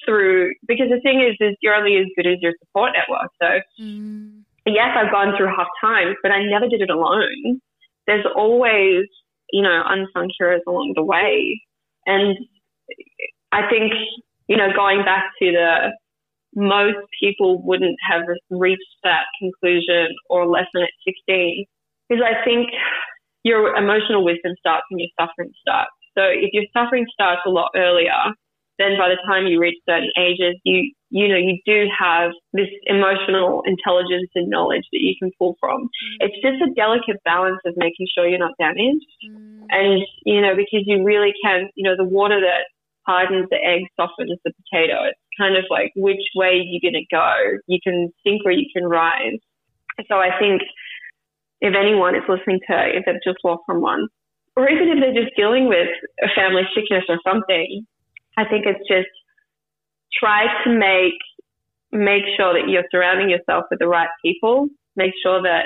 through, 0.06 0.54
because 0.68 0.90
the 0.90 1.02
thing 1.02 1.22
is, 1.22 1.36
is 1.40 1.56
you're 1.60 1.74
only 1.74 1.98
as 1.98 2.06
good 2.16 2.28
as 2.28 2.38
your 2.40 2.54
support 2.60 2.92
network. 2.94 3.32
So 3.42 3.84
mm. 3.84 4.44
yes, 4.68 4.96
I've 4.96 5.12
gone 5.12 5.34
through 5.36 5.50
hard 5.50 5.68
times, 5.82 6.16
but 6.22 6.32
I 6.32 6.44
never 6.46 6.68
did 6.68 6.82
it 6.82 6.92
alone. 6.92 7.60
There's 8.06 8.26
always, 8.36 9.06
you 9.52 9.64
know, 9.64 9.82
unsung 9.86 10.30
heroes 10.38 10.62
along 10.68 10.94
the 10.96 11.04
way. 11.04 11.60
And 12.06 12.38
I 13.52 13.68
think, 13.70 13.92
you 14.50 14.58
know, 14.58 14.68
going 14.76 15.06
back 15.06 15.32
to 15.40 15.52
the 15.52 15.94
most 16.56 16.98
people 17.22 17.62
wouldn't 17.64 17.98
have 18.10 18.24
reached 18.50 18.98
that 19.04 19.30
conclusion 19.40 20.10
or 20.30 20.48
lesson 20.48 20.82
at 20.82 20.90
16 21.06 21.66
because 22.10 22.26
I 22.26 22.44
think 22.44 22.70
your 23.44 23.76
emotional 23.76 24.26
wisdom 24.26 24.54
starts 24.60 24.84
when 24.90 25.00
your 25.00 25.14
suffering 25.14 25.54
starts. 25.62 25.94
So 26.18 26.26
if 26.26 26.50
your 26.52 26.66
suffering 26.74 27.06
starts 27.14 27.42
a 27.46 27.50
lot 27.50 27.70
earlier, 27.76 28.18
then 28.80 28.98
by 28.98 29.10
the 29.10 29.22
time 29.28 29.46
you 29.46 29.60
reach 29.60 29.78
certain 29.88 30.10
ages, 30.18 30.56
you 30.64 30.92
you 31.12 31.28
know 31.28 31.38
you 31.38 31.60
do 31.66 31.86
have 31.92 32.32
this 32.54 32.72
emotional 32.88 33.62
intelligence 33.66 34.32
and 34.36 34.50
knowledge 34.50 34.88
that 34.92 35.04
you 35.04 35.14
can 35.20 35.32
pull 35.38 35.56
from. 35.60 35.84
Mm. 35.84 36.26
It's 36.26 36.42
just 36.42 36.64
a 36.64 36.74
delicate 36.74 37.22
balance 37.24 37.60
of 37.66 37.74
making 37.78 38.08
sure 38.16 38.28
you're 38.28 38.40
not 38.40 38.58
damaged, 38.58 39.06
mm. 39.30 39.68
and 39.70 40.02
you 40.26 40.42
know 40.42 40.56
because 40.56 40.88
you 40.88 41.04
really 41.04 41.34
can, 41.44 41.70
you 41.76 41.84
know, 41.84 41.96
the 41.96 42.08
water 42.08 42.40
that 42.40 42.66
hardens 43.10 43.48
the 43.50 43.58
egg 43.58 43.90
softens 43.98 44.38
the 44.46 44.54
potato. 44.54 45.02
It's 45.10 45.20
kind 45.34 45.58
of 45.58 45.66
like 45.72 45.92
which 45.96 46.22
way 46.36 46.62
you're 46.62 46.86
going 46.86 47.02
to 47.02 47.10
go. 47.10 47.58
You 47.66 47.80
can 47.84 48.14
sink 48.24 48.42
or 48.46 48.52
you 48.52 48.70
can 48.70 48.86
rise. 48.86 49.42
So 50.08 50.16
I 50.22 50.30
think 50.38 50.62
if 51.60 51.74
anyone 51.74 52.16
is 52.16 52.22
listening 52.30 52.60
to, 52.70 52.78
if 52.94 53.04
they've 53.06 53.26
just 53.26 53.40
lost 53.44 53.64
someone, 53.66 54.08
or 54.56 54.70
even 54.70 54.90
if 54.90 54.98
they're 55.02 55.24
just 55.24 55.36
dealing 55.36 55.68
with 55.68 55.90
a 56.22 56.30
family 56.36 56.64
sickness 56.76 57.04
or 57.10 57.18
something, 57.26 57.86
I 58.38 58.46
think 58.46 58.66
it's 58.66 58.86
just 58.88 59.10
try 60.14 60.46
to 60.64 60.70
make 60.70 61.18
make 61.92 62.24
sure 62.38 62.54
that 62.54 62.70
you're 62.70 62.86
surrounding 62.92 63.30
yourself 63.32 63.66
with 63.72 63.80
the 63.80 63.88
right 63.88 64.10
people. 64.24 64.68
Make 64.96 65.14
sure 65.24 65.42
that 65.42 65.66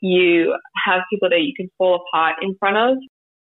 you 0.00 0.56
have 0.86 1.00
people 1.10 1.28
that 1.28 1.42
you 1.42 1.52
can 1.56 1.68
fall 1.76 2.04
apart 2.06 2.36
in 2.40 2.54
front 2.60 2.76
of, 2.76 2.98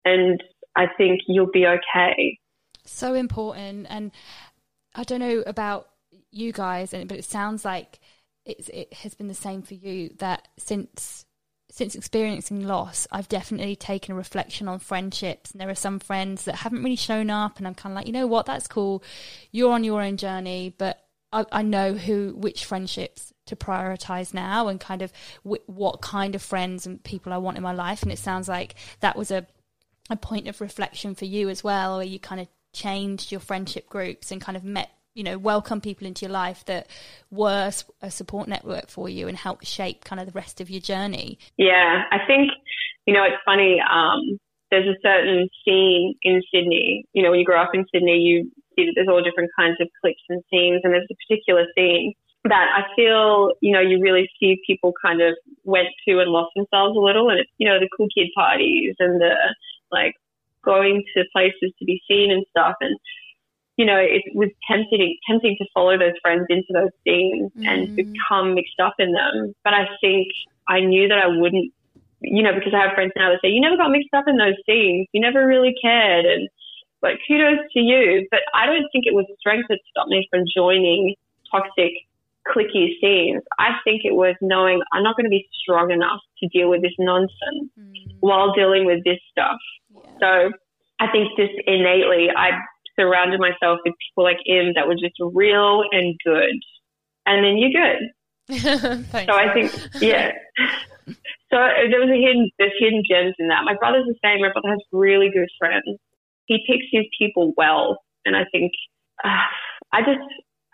and 0.03 0.41
I 0.75 0.87
think 0.97 1.21
you'll 1.27 1.51
be 1.53 1.67
okay. 1.67 2.39
So 2.85 3.13
important, 3.13 3.87
and 3.89 4.11
I 4.93 5.03
don't 5.03 5.19
know 5.19 5.43
about 5.45 5.89
you 6.31 6.51
guys, 6.51 6.91
but 6.91 7.11
it 7.11 7.25
sounds 7.25 7.63
like 7.63 7.99
it 8.45 8.93
has 8.93 9.13
been 9.15 9.27
the 9.27 9.33
same 9.33 9.61
for 9.61 9.73
you. 9.73 10.09
That 10.19 10.47
since 10.57 11.25
since 11.71 11.95
experiencing 11.95 12.67
loss, 12.67 13.07
I've 13.11 13.27
definitely 13.27 13.75
taken 13.75 14.13
a 14.13 14.15
reflection 14.15 14.67
on 14.67 14.77
friendships. 14.77 15.51
And 15.51 15.59
there 15.59 15.69
are 15.69 15.75
some 15.75 15.97
friends 15.97 16.43
that 16.43 16.57
haven't 16.57 16.83
really 16.83 16.95
shown 16.95 17.29
up, 17.29 17.57
and 17.57 17.65
I'm 17.65 17.73
kind 17.73 17.93
of 17.93 17.95
like, 17.95 18.05
you 18.05 18.13
know 18.13 18.27
what, 18.27 18.45
that's 18.45 18.67
cool. 18.67 19.03
You're 19.51 19.73
on 19.73 19.83
your 19.83 20.01
own 20.01 20.17
journey, 20.17 20.75
but 20.77 21.03
I, 21.31 21.45
I 21.51 21.61
know 21.63 21.93
who, 21.93 22.35
which 22.37 22.65
friendships 22.65 23.33
to 23.47 23.55
prioritize 23.55 24.33
now, 24.33 24.67
and 24.67 24.79
kind 24.79 25.01
of 25.01 25.11
w- 25.43 25.63
what 25.65 26.01
kind 26.01 26.35
of 26.35 26.43
friends 26.43 26.85
and 26.85 27.03
people 27.03 27.33
I 27.33 27.37
want 27.37 27.57
in 27.57 27.63
my 27.63 27.73
life. 27.73 28.03
And 28.03 28.11
it 28.11 28.19
sounds 28.19 28.47
like 28.47 28.75
that 28.99 29.17
was 29.17 29.31
a 29.31 29.47
a 30.09 30.17
point 30.17 30.49
of 30.49 30.59
reflection 30.59 31.15
for 31.15 31.25
you 31.25 31.49
as 31.49 31.63
well, 31.63 31.97
where 31.97 32.05
you 32.05 32.19
kind 32.19 32.41
of 32.41 32.47
changed 32.73 33.31
your 33.31 33.39
friendship 33.39 33.87
groups 33.87 34.31
and 34.31 34.41
kind 34.41 34.57
of 34.57 34.63
met 34.63 34.89
you 35.13 35.23
know 35.23 35.37
welcome 35.37 35.79
people 35.79 36.07
into 36.07 36.25
your 36.25 36.31
life 36.31 36.65
that 36.65 36.87
were 37.31 37.71
a 38.01 38.11
support 38.11 38.47
network 38.47 38.89
for 38.89 39.07
you 39.07 39.27
and 39.27 39.37
helped 39.37 39.65
shape 39.65 40.03
kind 40.03 40.19
of 40.19 40.25
the 40.25 40.33
rest 40.33 40.59
of 40.59 40.69
your 40.69 40.81
journey? 40.81 41.37
Yeah 41.57 42.03
i 42.11 42.17
think 42.25 42.51
you 43.05 43.13
know 43.13 43.23
it's 43.23 43.41
funny 43.45 43.77
um, 43.79 44.39
there's 44.71 44.87
a 44.87 44.99
certain 45.03 45.47
scene 45.63 46.15
in 46.23 46.41
sydney 46.53 47.05
you 47.13 47.21
know 47.21 47.29
when 47.29 47.39
you 47.39 47.45
grow 47.45 47.61
up 47.61 47.71
in 47.73 47.85
sydney 47.93 48.17
you 48.17 48.51
see 48.75 48.85
that 48.85 48.93
there's 48.95 49.07
all 49.07 49.21
different 49.21 49.51
kinds 49.57 49.77
of 49.79 49.87
cliques 50.01 50.21
and 50.29 50.43
scenes 50.49 50.81
and 50.83 50.93
there's 50.93 51.07
a 51.09 51.15
particular 51.27 51.65
scene 51.75 52.13
that 52.45 52.67
I 52.75 52.83
feel, 52.95 53.51
you 53.61 53.71
know, 53.71 53.79
you 53.79 54.01
really 54.01 54.29
see 54.39 54.61
people 54.67 54.93
kind 55.01 55.21
of 55.21 55.35
went 55.63 55.87
to 56.07 56.19
and 56.19 56.29
lost 56.29 56.51
themselves 56.55 56.97
a 56.97 56.99
little 56.99 57.29
and 57.29 57.39
it's, 57.39 57.49
you 57.57 57.67
know, 57.67 57.79
the 57.79 57.87
cool 57.95 58.07
kid 58.13 58.27
parties 58.35 58.95
and 58.99 59.21
the 59.21 59.33
like 59.91 60.15
going 60.63 61.03
to 61.15 61.23
places 61.33 61.71
to 61.79 61.85
be 61.85 62.01
seen 62.07 62.31
and 62.31 62.45
stuff. 62.51 62.75
And 62.81 62.97
you 63.77 63.85
know, 63.85 63.97
it 63.97 64.21
was 64.35 64.49
tempting, 64.69 65.17
tempting 65.27 65.55
to 65.57 65.65
follow 65.73 65.97
those 65.97 66.13
friends 66.21 66.45
into 66.49 66.69
those 66.73 66.93
scenes 67.03 67.51
mm. 67.57 67.67
and 67.67 67.95
become 67.95 68.53
mixed 68.53 68.79
up 68.79 68.93
in 68.99 69.13
them. 69.13 69.53
But 69.63 69.73
I 69.73 69.87
think 69.99 70.27
I 70.69 70.81
knew 70.81 71.07
that 71.07 71.17
I 71.17 71.27
wouldn't, 71.27 71.73
you 72.21 72.43
know, 72.43 72.53
because 72.53 72.73
I 72.73 72.85
have 72.85 72.93
friends 72.93 73.13
now 73.15 73.31
that 73.31 73.39
say, 73.41 73.49
you 73.49 73.61
never 73.61 73.77
got 73.77 73.89
mixed 73.89 74.13
up 74.13 74.25
in 74.27 74.37
those 74.37 74.57
scenes. 74.67 75.07
You 75.11 75.21
never 75.21 75.47
really 75.47 75.73
cared. 75.81 76.25
And 76.25 76.47
like, 77.01 77.17
kudos 77.27 77.65
to 77.73 77.79
you. 77.79 78.27
But 78.29 78.41
I 78.53 78.67
don't 78.67 78.85
think 78.91 79.05
it 79.07 79.15
was 79.15 79.25
strength 79.39 79.65
that 79.69 79.79
stopped 79.89 80.09
me 80.09 80.27
from 80.29 80.43
joining 80.55 81.15
toxic, 81.49 81.93
clicky 82.47 82.93
scenes. 83.01 83.41
I 83.57 83.71
think 83.83 84.01
it 84.05 84.13
was 84.13 84.35
knowing 84.39 84.81
I'm 84.93 85.01
not 85.01 85.17
going 85.17 85.25
to 85.25 85.33
be 85.33 85.47
strong 85.63 85.89
enough 85.89 86.21
to 86.39 86.47
deal 86.49 86.69
with 86.69 86.83
this 86.83 86.93
nonsense 86.99 87.73
mm. 87.79 87.93
while 88.19 88.53
dealing 88.53 88.85
with 88.85 89.03
this 89.03 89.19
stuff. 89.31 89.57
So 90.19 90.51
I 90.99 91.11
think 91.11 91.29
just 91.37 91.53
innately, 91.67 92.29
I 92.35 92.51
surrounded 92.97 93.39
myself 93.39 93.79
with 93.85 93.93
people 94.07 94.23
like 94.23 94.39
him 94.45 94.73
that 94.75 94.87
were 94.87 94.95
just 94.95 95.15
real 95.19 95.83
and 95.91 96.15
good. 96.23 96.55
And 97.25 97.43
then 97.43 97.57
you're 97.57 97.71
good. 97.71 98.01
so 99.11 99.33
I 99.33 99.53
think, 99.53 99.71
yeah. 100.01 100.31
so 101.07 101.57
there 101.89 101.99
was 101.99 102.09
a 102.09 102.19
hidden, 102.19 102.49
there's 102.59 102.73
hidden 102.79 103.03
gems 103.09 103.35
in 103.39 103.47
that. 103.47 103.63
My 103.63 103.75
brother's 103.75 104.05
the 104.05 104.15
same. 104.23 104.41
My 104.41 104.51
brother 104.51 104.69
has 104.69 104.79
really 104.91 105.29
good 105.33 105.49
friends. 105.57 105.97
He 106.45 106.59
picks 106.67 106.85
his 106.91 107.05
people 107.17 107.53
well. 107.57 107.99
And 108.25 108.35
I 108.35 108.45
think, 108.51 108.71
uh, 109.23 109.47
I 109.91 110.01
just, 110.01 110.23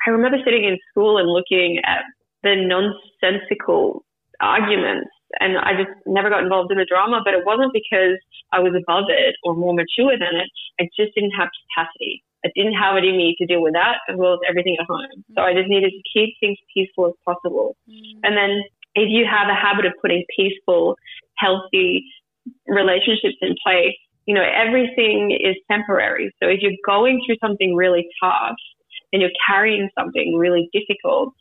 I 0.05 0.11
remember 0.11 0.37
sitting 0.43 0.63
in 0.63 0.77
school 0.91 1.17
and 1.17 1.29
looking 1.29 1.79
at 1.85 2.03
the 2.43 2.55
nonsensical 2.55 4.05
arguments 4.41 5.09
and 5.39 5.57
I 5.57 5.77
just 5.77 5.93
never 6.05 6.29
got 6.29 6.43
involved 6.43 6.71
in 6.71 6.77
the 6.77 6.89
drama, 6.89 7.21
but 7.23 7.33
it 7.33 7.45
wasn't 7.45 7.73
because 7.73 8.17
I 8.51 8.59
was 8.59 8.73
above 8.73 9.05
it 9.09 9.35
or 9.43 9.53
more 9.53 9.73
mature 9.73 10.17
than 10.17 10.33
it. 10.33 10.49
I 10.81 10.89
just 10.97 11.13
didn't 11.13 11.37
have 11.37 11.49
capacity. 11.69 12.23
I 12.43 12.49
didn't 12.55 12.73
have 12.73 12.95
it 12.95 13.03
in 13.03 13.17
me 13.17 13.35
to 13.37 13.45
deal 13.45 13.61
with 13.61 13.73
that 13.73 13.99
as 14.09 14.15
well 14.17 14.33
as 14.33 14.39
everything 14.47 14.77
at 14.79 14.87
home. 14.87 15.23
So 15.35 15.41
I 15.41 15.53
just 15.53 15.67
needed 15.67 15.91
to 15.91 16.03
keep 16.07 16.33
things 16.39 16.57
peaceful 16.73 17.07
as 17.07 17.13
possible. 17.25 17.75
Mm. 17.89 18.23
And 18.23 18.37
then 18.37 18.63
if 18.95 19.11
you 19.11 19.25
have 19.29 19.49
a 19.49 19.55
habit 19.55 19.85
of 19.85 19.93
putting 20.01 20.23
peaceful, 20.35 20.95
healthy 21.37 22.05
relationships 22.65 23.37
in 23.41 23.55
place, 23.61 23.95
you 24.25 24.33
know, 24.33 24.43
everything 24.43 25.37
is 25.37 25.55
temporary. 25.69 26.31
So 26.41 26.49
if 26.49 26.61
you're 26.61 26.79
going 26.85 27.21
through 27.25 27.37
something 27.41 27.75
really 27.75 28.07
tough 28.23 28.55
and 29.11 29.21
you're 29.21 29.35
carrying 29.47 29.89
something 29.97 30.37
really 30.37 30.69
difficult, 30.71 31.33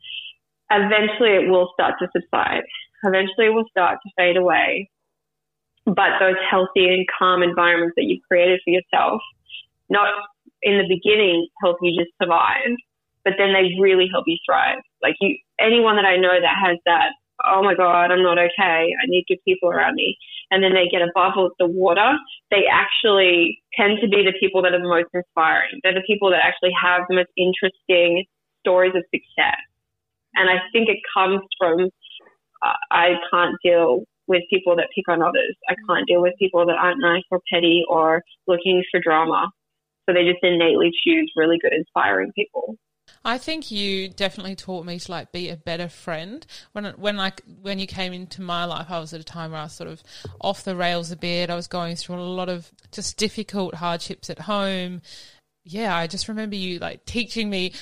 eventually 0.71 1.31
it 1.31 1.49
will 1.49 1.71
start 1.75 1.95
to 2.01 2.09
subside 2.13 2.65
eventually 3.05 3.51
will 3.51 3.69
start 3.71 3.99
to 4.03 4.11
fade 4.17 4.37
away. 4.37 4.91
But 5.87 6.19
those 6.21 6.37
healthy 6.51 6.89
and 6.89 7.07
calm 7.19 7.43
environments 7.43 7.95
that 7.97 8.05
you've 8.05 8.23
created 8.29 8.61
for 8.65 8.71
yourself, 8.71 9.21
not 9.89 10.09
in 10.63 10.79
the 10.79 10.89
beginning 10.89 11.49
help 11.63 11.79
you 11.81 11.99
just 11.99 12.13
survive, 12.21 12.77
but 13.25 13.35
then 13.39 13.53
they 13.53 13.81
really 13.81 14.09
help 14.13 14.25
you 14.27 14.37
thrive. 14.45 14.79
Like 15.03 15.15
you, 15.21 15.37
anyone 15.59 15.97
that 15.97 16.05
I 16.05 16.17
know 16.17 16.41
that 16.41 16.57
has 16.63 16.77
that, 16.85 17.13
oh 17.45 17.63
my 17.63 17.75
God, 17.75 18.11
I'm 18.11 18.23
not 18.23 18.39
okay. 18.39 18.93
I 18.93 19.07
need 19.07 19.25
good 19.29 19.39
people 19.47 19.71
around 19.71 19.95
me. 19.95 20.17
And 20.51 20.63
then 20.63 20.73
they 20.73 20.89
get 20.89 21.03
above 21.03 21.35
the 21.59 21.67
water, 21.67 22.17
they 22.51 22.65
actually 22.71 23.61
tend 23.75 23.99
to 24.01 24.09
be 24.09 24.25
the 24.25 24.33
people 24.41 24.63
that 24.63 24.73
are 24.73 24.81
the 24.81 24.89
most 24.89 25.09
inspiring. 25.13 25.81
They're 25.83 25.95
the 25.95 26.07
people 26.07 26.31
that 26.31 26.41
actually 26.43 26.73
have 26.81 27.03
the 27.09 27.17
most 27.17 27.29
interesting 27.37 28.25
stories 28.61 28.95
of 28.97 29.05
success. 29.13 29.61
And 30.35 30.49
I 30.49 30.57
think 30.73 30.89
it 30.89 30.99
comes 31.13 31.41
from 31.59 31.91
I 32.63 33.15
can't 33.31 33.57
deal 33.63 34.05
with 34.27 34.43
people 34.51 34.77
that 34.77 34.89
pick 34.95 35.09
on 35.09 35.23
others. 35.23 35.57
I 35.69 35.73
mm. 35.73 35.77
can't 35.89 36.07
deal 36.07 36.23
with 36.23 36.35
people 36.39 36.67
that 36.67 36.77
aren't 36.77 37.01
nice 37.01 37.25
or 37.31 37.41
petty 37.53 37.83
or 37.89 38.23
looking 38.47 38.83
for 38.91 39.01
drama. 39.01 39.51
So 40.09 40.15
they 40.15 40.25
just 40.25 40.43
innately 40.43 40.91
choose 41.05 41.33
really 41.37 41.59
good, 41.61 41.73
inspiring 41.73 42.33
people. 42.35 42.77
I 43.25 43.39
think 43.39 43.71
you 43.71 44.09
definitely 44.09 44.55
taught 44.55 44.87
me 44.87 44.99
to 44.99 45.11
like 45.11 45.33
be 45.33 45.51
a 45.51 45.57
better 45.57 45.89
friend. 45.89 46.47
When 46.73 46.85
when 46.97 47.17
like 47.17 47.43
when 47.61 47.79
you 47.79 47.87
came 47.87 48.13
into 48.13 48.43
my 48.43 48.65
life, 48.65 48.87
I 48.91 49.01
was 49.01 49.13
at 49.13 49.21
a 49.21 49.25
time 49.25 49.51
where 49.51 49.61
I 49.61 49.65
was 49.65 49.73
sort 49.73 49.91
of 49.91 50.03
off 50.41 50.65
the 50.65 50.77
rails 50.77 51.11
a 51.11 51.17
bit. 51.17 51.51
I 51.51 51.55
was 51.55 51.67
going 51.67 51.97
through 51.97 52.17
a 52.17 52.23
lot 52.23 52.49
of 52.49 52.71
just 52.93 53.17
difficult 53.17 53.75
hardships 53.75 54.31
at 54.31 54.41
home. 54.41 55.03
Yeah, 55.65 55.95
I 55.97 56.07
just 56.07 56.29
remember 56.29 56.57
you 56.57 56.79
like 56.79 57.05
teaching 57.05 57.51
me 57.51 57.73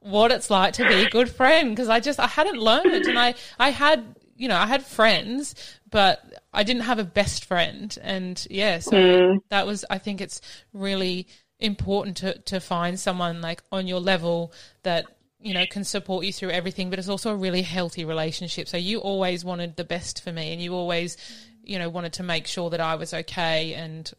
what 0.00 0.30
it's 0.30 0.50
like 0.50 0.74
to 0.74 0.88
be 0.88 1.04
a 1.04 1.10
good 1.10 1.28
friend 1.28 1.70
because 1.70 1.88
I 1.88 2.00
just 2.00 2.20
I 2.20 2.26
hadn't 2.26 2.58
learned 2.58 3.06
and 3.06 3.18
I 3.18 3.34
I 3.58 3.70
had 3.70 4.04
you 4.38 4.48
know 4.48 4.56
I 4.56 4.66
had 4.66 4.84
friends 4.84 5.54
but 5.90 6.42
I 6.52 6.62
didn't 6.62 6.82
have 6.82 6.98
a 6.98 7.04
best 7.04 7.44
friend. 7.44 7.96
And 8.02 8.46
yeah 8.50 8.78
so 8.78 8.92
mm. 8.92 9.38
that 9.50 9.66
was 9.66 9.84
I 9.90 9.98
think 9.98 10.20
it's 10.20 10.40
really 10.72 11.26
important 11.60 12.16
to, 12.18 12.38
to 12.38 12.60
find 12.60 12.98
someone 12.98 13.40
like 13.40 13.62
on 13.72 13.86
your 13.86 14.00
level 14.00 14.52
that 14.84 15.06
you 15.40 15.52
know 15.54 15.64
can 15.66 15.84
support 15.84 16.24
you 16.24 16.32
through 16.32 16.50
everything 16.50 16.88
but 16.90 16.98
it's 16.98 17.08
also 17.08 17.32
a 17.32 17.36
really 17.36 17.62
healthy 17.62 18.04
relationship. 18.04 18.68
So 18.68 18.76
you 18.76 18.98
always 19.00 19.44
wanted 19.44 19.76
the 19.76 19.84
best 19.84 20.22
for 20.22 20.32
me 20.32 20.52
and 20.52 20.62
you 20.62 20.74
always 20.74 21.16
you 21.62 21.78
know 21.78 21.88
wanted 21.88 22.14
to 22.14 22.22
make 22.22 22.46
sure 22.46 22.70
that 22.70 22.80
I 22.80 22.94
was 22.94 23.12
okay. 23.12 23.74
And 23.74 24.10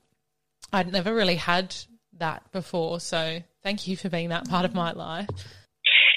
I'd 0.72 0.92
never 0.92 1.14
really 1.16 1.36
had 1.36 1.76
that 2.18 2.52
before. 2.52 3.00
So 3.00 3.42
thank 3.64 3.88
you 3.88 3.96
for 3.96 4.10
being 4.10 4.30
that 4.30 4.50
part 4.50 4.66
of 4.66 4.74
my 4.74 4.92
life. 4.92 5.30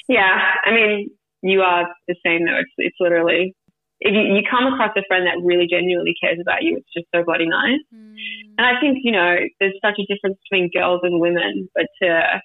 Yeah 0.09 0.41
I 0.65 0.73
mean 0.73 1.11
you 1.43 1.61
are 1.61 1.89
the 2.09 2.17
same 2.25 2.47
though. 2.47 2.59
It's, 2.59 2.71
it's 2.79 2.97
literally 3.01 3.55
if 4.05 4.13
you, 4.15 4.35
you 4.35 4.43
come 4.49 4.73
across 4.73 4.91
a 4.97 5.07
friend 5.07 5.27
that 5.27 5.43
really 5.43 5.67
genuinely 5.71 6.15
cares 6.21 6.39
about 6.41 6.63
you, 6.63 6.77
it's 6.77 6.93
just 6.95 7.07
so 7.15 7.23
bloody 7.25 7.47
nice. 7.47 7.81
Mm. 7.95 8.15
And 8.59 8.67
I 8.67 8.81
think, 8.81 8.99
you 9.03 9.13
know, 9.13 9.37
there's 9.61 9.79
such 9.83 9.99
a 9.99 10.07
difference 10.13 10.39
between 10.49 10.71
girls 10.75 11.01
and 11.03 11.21
women, 11.21 11.69
but 11.75 11.87
to, 12.03 12.41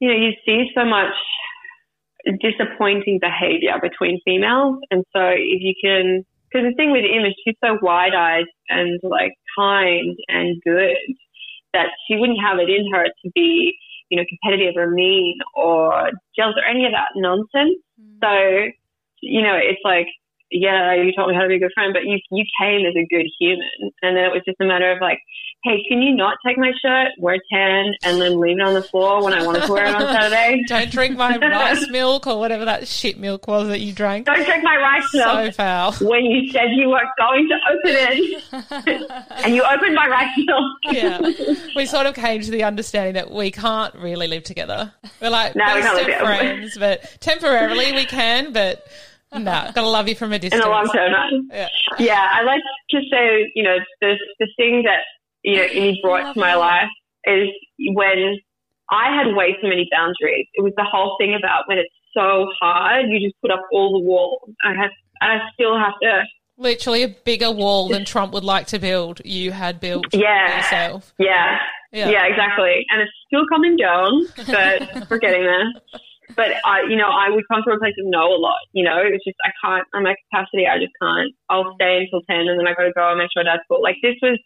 you 0.00 0.08
know, 0.08 0.14
you 0.14 0.32
see 0.44 0.70
so 0.74 0.84
much 0.84 1.14
disappointing 2.40 3.18
behavior 3.20 3.78
between 3.80 4.20
females. 4.24 4.78
And 4.90 5.04
so 5.14 5.22
if 5.30 5.62
you 5.62 5.74
can, 5.82 6.24
because 6.50 6.66
the 6.68 6.74
thing 6.74 6.90
with 6.90 7.04
Im 7.04 7.24
is 7.24 7.34
she's 7.44 7.56
so 7.64 7.78
wide 7.80 8.14
eyed 8.14 8.50
and 8.68 9.00
like 9.02 9.32
kind 9.56 10.16
and 10.28 10.60
good 10.64 10.96
that 11.72 11.88
she 12.06 12.16
wouldn't 12.16 12.42
have 12.42 12.58
it 12.58 12.68
in 12.68 12.90
her 12.92 13.04
to 13.04 13.30
be, 13.34 13.78
you 14.10 14.16
know, 14.18 14.24
competitive 14.28 14.74
or 14.76 14.90
mean 14.90 15.38
or 15.54 16.10
jealous 16.36 16.56
or 16.56 16.64
any 16.64 16.84
of 16.84 16.92
that 16.92 17.14
nonsense. 17.14 17.78
Mm. 18.00 18.18
So, 18.20 18.72
you 19.22 19.42
know, 19.42 19.54
it's 19.54 19.80
like 19.84 20.08
yeah, 20.50 20.94
you 20.94 21.12
taught 21.12 21.28
me 21.28 21.34
how 21.34 21.42
to 21.42 21.48
be 21.48 21.56
a 21.56 21.58
good 21.58 21.72
friend, 21.74 21.92
but 21.92 22.04
you 22.04 22.18
you 22.30 22.44
came 22.60 22.84
as 22.86 22.94
a 22.96 23.06
good 23.06 23.26
human, 23.38 23.92
and 24.02 24.16
then 24.16 24.24
it 24.24 24.32
was 24.32 24.42
just 24.44 24.60
a 24.60 24.64
matter 24.64 24.90
of 24.90 25.00
like, 25.00 25.18
hey, 25.62 25.84
can 25.88 26.02
you 26.02 26.14
not 26.14 26.38
take 26.44 26.58
my 26.58 26.72
shirt, 26.82 27.08
wear 27.18 27.36
tan, 27.52 27.94
and 28.02 28.20
then 28.20 28.40
leave 28.40 28.58
it 28.58 28.62
on 28.62 28.74
the 28.74 28.82
floor 28.82 29.22
when 29.22 29.32
I 29.32 29.44
wanted 29.44 29.64
to 29.64 29.72
wear 29.72 29.86
it 29.86 29.94
on 29.94 30.00
Saturday? 30.00 30.62
Don't 30.68 30.90
drink 30.90 31.16
my 31.16 31.36
rice 31.40 31.86
milk 31.90 32.26
or 32.26 32.38
whatever 32.38 32.64
that 32.64 32.88
shit 32.88 33.18
milk 33.18 33.46
was 33.46 33.68
that 33.68 33.80
you 33.80 33.92
drank. 33.92 34.26
Don't 34.26 34.44
drink 34.44 34.64
my 34.64 34.76
rice 34.76 35.14
milk. 35.14 35.46
So 35.46 35.52
foul. 35.52 35.92
When 36.00 36.24
you 36.24 36.50
said 36.50 36.70
you 36.70 36.88
were 36.88 37.02
going 37.18 37.48
to 37.48 37.56
open 37.72 38.42
it, 38.92 39.22
and 39.44 39.54
you 39.54 39.62
opened 39.62 39.94
my 39.94 40.08
rice 40.08 40.36
milk. 40.36 40.72
yeah, 40.90 41.20
we 41.76 41.86
sort 41.86 42.06
of 42.06 42.14
came 42.14 42.42
to 42.42 42.50
the 42.50 42.64
understanding 42.64 43.14
that 43.14 43.30
we 43.30 43.50
can't 43.50 43.94
really 43.94 44.26
live 44.26 44.42
together. 44.42 44.92
We're 45.20 45.30
like 45.30 45.54
no, 45.54 45.64
best 45.64 46.06
we 46.06 46.12
of 46.12 46.20
friends, 46.20 46.78
but 46.78 47.18
temporarily 47.20 47.92
we 47.92 48.06
can, 48.06 48.52
but 48.52 48.86
no, 49.32 49.70
gotta 49.74 49.88
love 49.88 50.08
you 50.08 50.14
from 50.14 50.32
a 50.32 50.38
distance. 50.38 50.62
In 50.62 50.68
the 50.68 50.74
long 50.74 50.86
term, 50.86 51.48
yeah. 51.52 51.68
yeah, 51.98 52.28
I 52.32 52.42
like 52.42 52.60
to 52.90 53.00
say, 53.10 53.50
you 53.54 53.62
know, 53.62 53.76
the 54.00 54.14
the 54.38 54.48
thing 54.56 54.82
that 54.84 55.00
you 55.42 55.56
know 55.56 55.62
Amy 55.62 56.00
brought 56.02 56.34
to 56.34 56.40
my 56.40 56.54
life 56.54 56.88
is 57.24 57.48
when 57.94 58.38
I 58.90 59.16
had 59.16 59.34
way 59.36 59.52
too 59.60 59.68
many 59.68 59.88
boundaries. 59.92 60.46
It 60.54 60.62
was 60.62 60.72
the 60.76 60.84
whole 60.84 61.16
thing 61.20 61.34
about 61.38 61.68
when 61.68 61.78
it's 61.78 61.94
so 62.12 62.46
hard, 62.60 63.06
you 63.08 63.20
just 63.20 63.40
put 63.40 63.50
up 63.50 63.62
all 63.72 63.92
the 63.92 64.04
walls. 64.04 64.50
I 64.64 64.70
have, 64.70 64.90
and 65.20 65.32
I 65.32 65.44
still 65.54 65.78
have 65.78 65.94
to. 66.02 66.24
Literally 66.56 67.04
a 67.04 67.08
bigger 67.08 67.50
wall 67.50 67.88
than 67.88 68.04
Trump 68.04 68.32
would 68.32 68.44
like 68.44 68.66
to 68.68 68.78
build. 68.78 69.22
You 69.24 69.52
had 69.52 69.80
built 69.80 70.12
yeah, 70.12 70.56
yourself. 70.56 71.14
Yeah, 71.18 71.56
yeah, 71.92 72.10
yeah, 72.10 72.26
exactly. 72.26 72.84
And 72.90 73.00
it's 73.00 73.12
still 73.26 73.46
coming 73.48 73.76
down, 73.76 74.26
but 74.46 75.08
we're 75.10 75.18
getting 75.18 75.44
there 75.44 75.72
but 76.36 76.48
I, 76.64 76.82
you 76.88 76.96
know, 76.96 77.08
I 77.08 77.30
would 77.30 77.44
come 77.50 77.62
from 77.62 77.76
a 77.76 77.78
place 77.78 77.94
of 77.98 78.06
no 78.06 78.34
a 78.34 78.38
lot. 78.38 78.60
You 78.72 78.84
know, 78.84 78.98
it's 79.02 79.24
just 79.24 79.36
I 79.44 79.50
can't. 79.62 79.86
I'm 79.94 80.06
at 80.06 80.16
capacity. 80.28 80.66
I 80.66 80.78
just 80.78 80.92
can't. 81.00 81.34
I'll 81.48 81.74
stay 81.74 82.04
until 82.04 82.22
ten, 82.28 82.48
and 82.48 82.58
then 82.58 82.66
I 82.66 82.74
got 82.74 82.84
to 82.84 82.92
go 82.92 83.08
and 83.10 83.18
make 83.18 83.30
sure 83.32 83.44
dad's 83.44 83.62
cool. 83.68 83.82
Like 83.82 83.96
this 84.02 84.16
was 84.22 84.38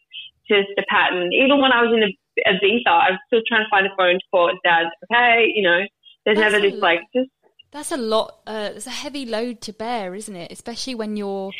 just 0.48 0.68
a 0.78 0.84
pattern. 0.88 1.32
Even 1.32 1.60
when 1.60 1.72
I 1.72 1.82
was 1.82 1.92
in 1.92 2.02
a, 2.02 2.10
Ibiza, 2.48 2.88
I 2.88 3.10
was 3.12 3.20
still 3.26 3.42
trying 3.46 3.64
to 3.64 3.70
find 3.70 3.86
a 3.86 3.94
phone 3.96 4.14
to 4.14 4.26
call 4.30 4.52
dad. 4.64 4.86
Okay, 5.10 5.52
you 5.54 5.62
know, 5.62 5.80
there's 6.24 6.38
that's 6.38 6.52
never 6.52 6.60
this 6.60 6.80
like 6.80 7.00
just. 7.14 7.30
That's 7.70 7.92
a 7.92 7.96
lot. 7.96 8.40
Uh, 8.46 8.70
it's 8.74 8.86
a 8.86 8.90
heavy 8.90 9.26
load 9.26 9.60
to 9.62 9.72
bear, 9.72 10.14
isn't 10.14 10.36
it? 10.36 10.52
Especially 10.52 10.94
when 10.94 11.16
you're 11.16 11.52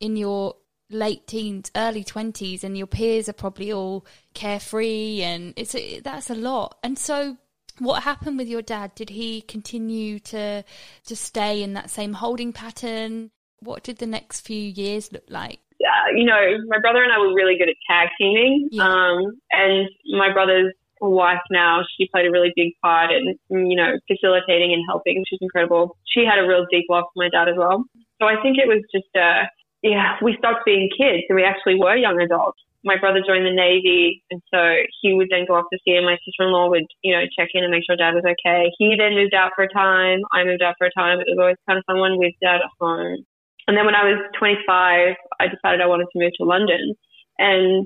in 0.00 0.16
your 0.16 0.54
late 0.90 1.26
teens, 1.26 1.70
early 1.74 2.04
twenties, 2.04 2.62
and 2.62 2.78
your 2.78 2.86
peers 2.86 3.28
are 3.28 3.32
probably 3.32 3.72
all 3.72 4.06
carefree, 4.34 5.22
and 5.22 5.54
it's 5.56 5.74
a, 5.74 6.00
that's 6.00 6.30
a 6.30 6.34
lot. 6.34 6.78
And 6.84 6.98
so 6.98 7.36
what 7.78 8.02
happened 8.02 8.38
with 8.38 8.48
your 8.48 8.62
dad? 8.62 8.94
Did 8.94 9.10
he 9.10 9.42
continue 9.42 10.18
to 10.20 10.64
to 11.06 11.16
stay 11.16 11.62
in 11.62 11.74
that 11.74 11.90
same 11.90 12.14
holding 12.14 12.52
pattern? 12.52 13.30
What 13.60 13.82
did 13.82 13.98
the 13.98 14.06
next 14.06 14.40
few 14.40 14.60
years 14.60 15.12
look 15.12 15.24
like? 15.28 15.60
Yeah, 15.78 16.16
you 16.16 16.24
know, 16.24 16.40
my 16.68 16.78
brother 16.80 17.02
and 17.02 17.12
I 17.12 17.18
were 17.18 17.34
really 17.34 17.58
good 17.58 17.68
at 17.68 17.76
tag 17.88 18.08
teaming. 18.18 18.68
Yeah. 18.70 18.84
Um, 18.84 19.40
and 19.50 19.88
my 20.16 20.32
brother's 20.32 20.72
wife 21.00 21.44
now, 21.50 21.82
she 21.96 22.08
played 22.08 22.26
a 22.26 22.30
really 22.30 22.52
big 22.56 22.72
part 22.82 23.10
in, 23.12 23.36
you 23.50 23.76
know, 23.76 23.92
facilitating 24.08 24.72
and 24.72 24.82
helping. 24.88 25.22
She's 25.28 25.38
incredible. 25.42 25.96
She 26.06 26.24
had 26.24 26.38
a 26.42 26.48
real 26.48 26.64
deep 26.70 26.86
love 26.88 27.04
for 27.12 27.22
my 27.22 27.28
dad 27.28 27.48
as 27.48 27.56
well. 27.56 27.84
So 28.20 28.26
I 28.26 28.40
think 28.42 28.56
it 28.56 28.66
was 28.66 28.82
just, 28.94 29.12
uh, 29.14 29.44
yeah, 29.82 30.16
we 30.22 30.34
stopped 30.38 30.64
being 30.64 30.88
kids 30.96 31.24
and 31.28 31.36
we 31.36 31.44
actually 31.44 31.78
were 31.78 31.96
young 31.96 32.20
adults 32.20 32.60
my 32.86 32.96
brother 32.96 33.18
joined 33.20 33.44
the 33.44 33.52
Navy, 33.52 34.22
and 34.30 34.40
so 34.54 34.86
he 35.02 35.12
would 35.12 35.28
then 35.28 35.44
go 35.44 35.58
off 35.58 35.66
to 35.72 35.78
sea, 35.84 35.98
and 35.98 36.06
my 36.06 36.16
sister-in-law 36.22 36.70
would, 36.70 36.86
you 37.02 37.12
know, 37.12 37.26
check 37.34 37.50
in 37.52 37.66
and 37.66 37.74
make 37.74 37.82
sure 37.82 37.98
dad 37.98 38.14
was 38.14 38.24
okay. 38.24 38.70
He 38.78 38.94
then 38.94 39.18
moved 39.18 39.34
out 39.34 39.52
for 39.58 39.66
a 39.66 39.74
time. 39.74 40.22
I 40.32 40.46
moved 40.46 40.62
out 40.62 40.78
for 40.78 40.86
a 40.86 40.94
time. 40.94 41.18
It 41.18 41.26
was 41.26 41.42
always 41.42 41.60
kind 41.66 41.78
of 41.78 41.84
fun 41.84 41.98
one 41.98 42.16
with 42.16 42.32
dad 42.40 42.62
at 42.62 42.70
home. 42.78 43.26
And 43.66 43.76
then 43.76 43.84
when 43.84 43.98
I 43.98 44.06
was 44.06 44.22
25, 44.38 44.62
I 44.62 45.44
decided 45.50 45.82
I 45.82 45.90
wanted 45.90 46.06
to 46.14 46.22
move 46.22 46.32
to 46.38 46.46
London. 46.46 46.94
And 47.42 47.84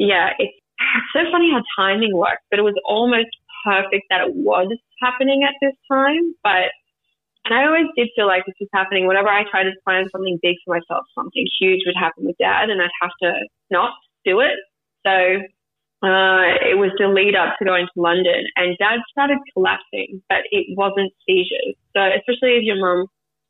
yeah, 0.00 0.32
it's, 0.40 0.56
it's 0.56 1.12
so 1.12 1.28
funny 1.30 1.52
how 1.52 1.60
timing 1.76 2.16
works, 2.16 2.42
but 2.50 2.58
it 2.58 2.64
was 2.64 2.80
almost 2.88 3.28
perfect 3.68 4.08
that 4.08 4.24
it 4.24 4.32
was 4.32 4.72
happening 5.04 5.44
at 5.44 5.54
this 5.60 5.76
time. 5.92 6.32
But 6.42 6.72
and 7.44 7.56
I 7.56 7.64
always 7.64 7.88
did 7.96 8.12
feel 8.14 8.26
like 8.26 8.44
this 8.44 8.60
was 8.60 8.68
happening. 8.74 9.06
Whenever 9.06 9.28
I 9.28 9.48
tried 9.48 9.64
to 9.64 9.80
plan 9.84 10.04
something 10.12 10.38
big 10.42 10.56
for 10.64 10.76
myself, 10.76 11.08
something 11.14 11.48
huge 11.58 11.80
would 11.86 11.96
happen 11.96 12.28
with 12.28 12.36
dad, 12.36 12.68
and 12.68 12.76
I'd 12.76 13.00
have 13.00 13.16
to 13.22 13.32
not 13.70 13.92
do 14.28 14.40
it. 14.40 14.56
So 15.06 15.14
uh, 16.04 16.54
it 16.62 16.76
was 16.78 16.92
the 16.98 17.08
lead 17.08 17.34
up 17.34 17.58
to 17.58 17.64
going 17.64 17.86
to 17.90 17.98
London, 17.98 18.46
and 18.54 18.78
Dad 18.78 19.00
started 19.10 19.38
collapsing, 19.52 20.22
but 20.28 20.46
it 20.54 20.66
wasn't 20.76 21.10
seizures. 21.26 21.74
So 21.96 22.00
especially 22.04 22.54
if 22.60 22.62
your 22.62 22.78
mum 22.78 23.06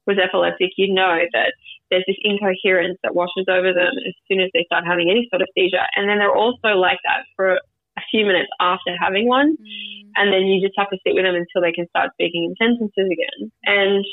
was 0.07 0.17
epileptic, 0.17 0.73
you'd 0.79 0.95
know 0.95 1.21
that 1.37 1.53
there's 1.91 2.09
this 2.09 2.17
incoherence 2.25 2.97
that 3.03 3.15
washes 3.15 3.45
over 3.49 3.77
them 3.77 3.93
as 4.09 4.15
soon 4.29 4.41
as 4.41 4.49
they 4.55 4.65
start 4.65 4.89
having 4.89 5.13
any 5.13 5.29
sort 5.29 5.43
of 5.43 5.49
seizure, 5.53 5.85
and 5.97 6.09
then 6.09 6.17
they're 6.17 6.33
also 6.45 6.77
like 6.77 7.01
that 7.05 7.29
for 7.37 7.61
a 8.01 8.03
few 8.11 8.25
minutes 8.25 8.49
after 8.61 8.95
having 8.97 9.29
one, 9.29 9.57
mm. 9.59 10.01
and 10.17 10.33
then 10.33 10.49
you 10.49 10.65
just 10.65 10.79
have 10.79 10.89
to 10.89 10.99
sit 11.05 11.13
with 11.13 11.25
them 11.25 11.35
until 11.35 11.61
they 11.61 11.75
can 11.75 11.89
start 11.93 12.15
speaking 12.15 12.49
in 12.49 12.55
sentences 12.57 13.09
again. 13.13 13.51
And 13.69 14.05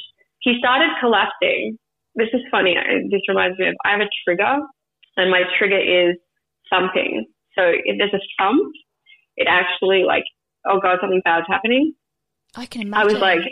he 0.44 0.58
started 0.60 0.90
collapsing. 1.00 1.78
This 2.16 2.34
is 2.34 2.42
funny. 2.50 2.76
This 3.12 3.24
reminds 3.30 3.60
me 3.60 3.68
of 3.70 3.76
I 3.86 3.92
have 3.96 4.02
a 4.02 4.12
trigger, 4.26 4.60
and 5.16 5.32
my 5.32 5.44
trigger 5.56 5.80
is 5.80 6.20
thumping. 6.70 7.26
So 7.56 7.64
if 7.64 7.98
there's 7.98 8.14
a 8.14 8.24
thump, 8.38 8.74
it 9.38 9.48
actually 9.50 10.04
like, 10.04 10.24
oh 10.66 10.80
god, 10.80 10.98
something 11.02 11.22
bad's 11.24 11.48
happening. 11.50 11.94
I 12.56 12.66
can 12.66 12.82
imagine. 12.82 13.02
I 13.02 13.06
was 13.12 13.22
like, 13.22 13.46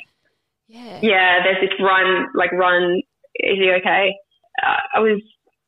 yeah, 0.68 1.00
yeah. 1.02 1.44
There's 1.44 1.62
this 1.62 1.80
run, 1.80 2.28
like 2.36 2.52
run. 2.52 3.02
Is 3.36 3.58
he 3.60 3.72
okay? 3.80 4.16
Uh, 4.62 4.80
I 4.96 5.00
was. 5.00 5.22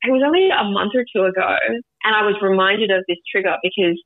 It 0.03 0.11
was 0.11 0.21
only 0.21 0.53
a 0.53 0.63
month 0.69 0.93
or 0.93 1.01
two 1.01 1.25
ago, 1.25 1.57
and 2.05 2.13
I 2.13 2.21
was 2.21 2.37
reminded 2.37 2.91
of 2.91 3.01
this 3.07 3.17
trigger 3.25 3.57
because, 3.63 3.97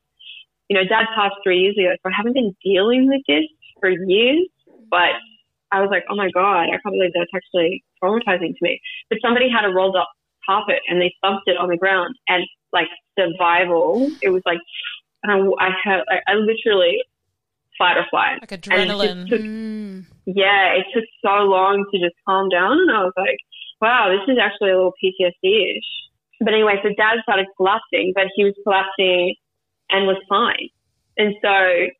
you 0.69 0.79
know, 0.79 0.87
Dad 0.87 1.11
passed 1.11 1.35
three 1.43 1.59
years 1.59 1.75
ago, 1.75 1.91
so 1.99 2.07
I 2.07 2.15
haven't 2.15 2.39
been 2.39 2.55
dealing 2.63 3.11
with 3.11 3.19
this 3.27 3.43
for 3.81 3.89
years. 3.91 4.47
But 4.89 5.19
I 5.71 5.81
was 5.81 5.89
like, 5.91 6.05
oh 6.09 6.15
my 6.15 6.31
god, 6.31 6.71
I 6.71 6.79
can't 6.79 6.95
believe 6.95 7.11
that's 7.11 7.35
actually 7.35 7.83
traumatizing 8.01 8.55
to 8.55 8.61
me. 8.61 8.79
But 9.09 9.19
somebody 9.21 9.51
had 9.51 9.67
a 9.67 9.73
rolled 9.73 9.97
up 9.97 10.07
carpet 10.49 10.79
and 10.87 10.99
they 11.01 11.13
thumped 11.21 11.47
it 11.47 11.57
on 11.57 11.69
the 11.69 11.77
ground, 11.77 12.15
and 12.27 12.43
like 12.73 12.87
survival. 13.17 14.09
It 14.21 14.29
was 14.29 14.41
like, 14.45 14.59
and 15.23 15.31
I, 15.31 15.37
I 15.59 15.69
had, 15.83 15.99
I, 16.09 16.31
I 16.31 16.33
literally 16.35 17.03
fight 17.77 17.97
or 17.97 18.05
flight. 18.09 18.41
Like 18.41 18.61
adrenaline. 18.61 19.25
It 19.25 19.29
took, 19.29 19.41
mm. 19.41 20.05
Yeah, 20.25 20.73
it 20.73 20.85
took 20.93 21.05
so 21.23 21.45
long 21.45 21.85
to 21.91 21.99
just 21.99 22.15
calm 22.25 22.49
down, 22.49 22.79
and 22.79 22.91
I 22.91 23.03
was 23.03 23.13
like, 23.17 23.37
wow, 23.81 24.09
this 24.09 24.25
is 24.31 24.39
actually 24.41 24.71
a 24.71 24.75
little 24.75 24.93
PTSD-ish. 25.01 25.89
But 26.41 26.53
anyway, 26.53 26.75
so 26.83 26.89
Dad 26.95 27.19
started 27.23 27.47
collapsing, 27.57 28.13
but 28.15 28.27
he 28.35 28.43
was 28.43 28.53
collapsing 28.63 29.35
and 29.89 30.07
was 30.07 30.21
fine. 30.29 30.69
And 31.17 31.35
so, 31.43 31.51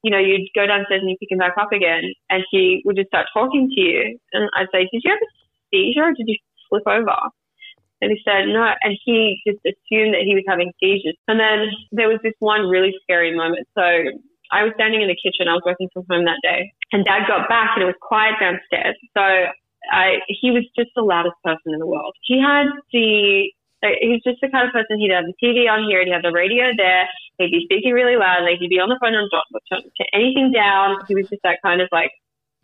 you 0.03 0.11
know, 0.11 0.19
you'd 0.19 0.47
go 0.55 0.65
downstairs 0.65 1.01
and 1.01 1.09
you 1.09 1.17
pick 1.19 1.31
him 1.31 1.39
back 1.39 1.55
up 1.59 1.73
again, 1.73 2.03
and 2.29 2.43
he 2.51 2.81
would 2.85 2.95
just 2.95 3.09
start 3.09 3.27
talking 3.33 3.67
to 3.67 3.81
you. 3.81 4.19
And 4.31 4.49
I'd 4.55 4.71
say, 4.71 4.87
Did 4.91 5.01
you 5.03 5.11
have 5.11 5.19
a 5.19 5.29
seizure 5.71 6.07
or 6.07 6.13
did 6.13 6.27
you 6.27 6.37
flip 6.69 6.83
over? 6.87 7.17
And 8.01 8.11
he 8.11 8.19
said, 8.23 8.47
no. 8.47 8.63
And 8.81 8.97
he 9.03 9.41
just 9.45 9.59
assumed 9.65 10.15
that 10.15 10.23
he 10.23 10.35
was 10.35 10.43
having 10.47 10.71
seizures. 10.79 11.15
And 11.27 11.39
then 11.39 11.67
there 11.91 12.07
was 12.07 12.19
this 12.23 12.35
one 12.39 12.67
really 12.67 12.93
scary 13.03 13.35
moment. 13.35 13.67
So 13.75 13.83
I 14.51 14.63
was 14.63 14.71
standing 14.75 15.01
in 15.01 15.09
the 15.09 15.19
kitchen. 15.19 15.47
I 15.47 15.53
was 15.53 15.63
working 15.65 15.89
from 15.93 16.05
home 16.09 16.25
that 16.25 16.39
day. 16.41 16.71
And 16.91 17.03
dad 17.03 17.27
got 17.27 17.49
back 17.49 17.75
and 17.75 17.83
it 17.83 17.91
was 17.91 17.99
quiet 18.01 18.39
downstairs. 18.39 18.95
So 19.13 19.21
I, 19.91 20.19
he 20.27 20.51
was 20.51 20.63
just 20.75 20.91
the 20.95 21.03
loudest 21.03 21.35
person 21.43 21.73
in 21.73 21.79
the 21.79 21.87
world. 21.87 22.15
He 22.23 22.39
had 22.39 22.67
the, 22.91 23.51
he's 24.01 24.23
just 24.23 24.41
the 24.41 24.49
kind 24.49 24.67
of 24.67 24.73
person 24.73 24.99
he'd 24.99 25.11
have 25.11 25.25
the 25.25 25.37
TV 25.39 25.71
on 25.71 25.87
here, 25.87 25.99
and 25.99 26.07
he'd 26.07 26.13
have 26.13 26.23
the 26.23 26.35
radio 26.35 26.71
there, 26.75 27.07
he'd 27.37 27.51
be 27.51 27.63
speaking 27.63 27.93
really 27.93 28.17
loudly, 28.17 28.57
he'd 28.59 28.69
be 28.69 28.79
on 28.79 28.89
the 28.89 28.99
phone 28.99 29.15
and 29.15 29.29
not 29.31 29.47
turn 29.71 29.81
anything 30.13 30.51
down. 30.51 30.99
He 31.07 31.15
was 31.15 31.29
just 31.29 31.43
that 31.43 31.59
kind 31.63 31.81
of 31.81 31.87
like, 31.91 32.11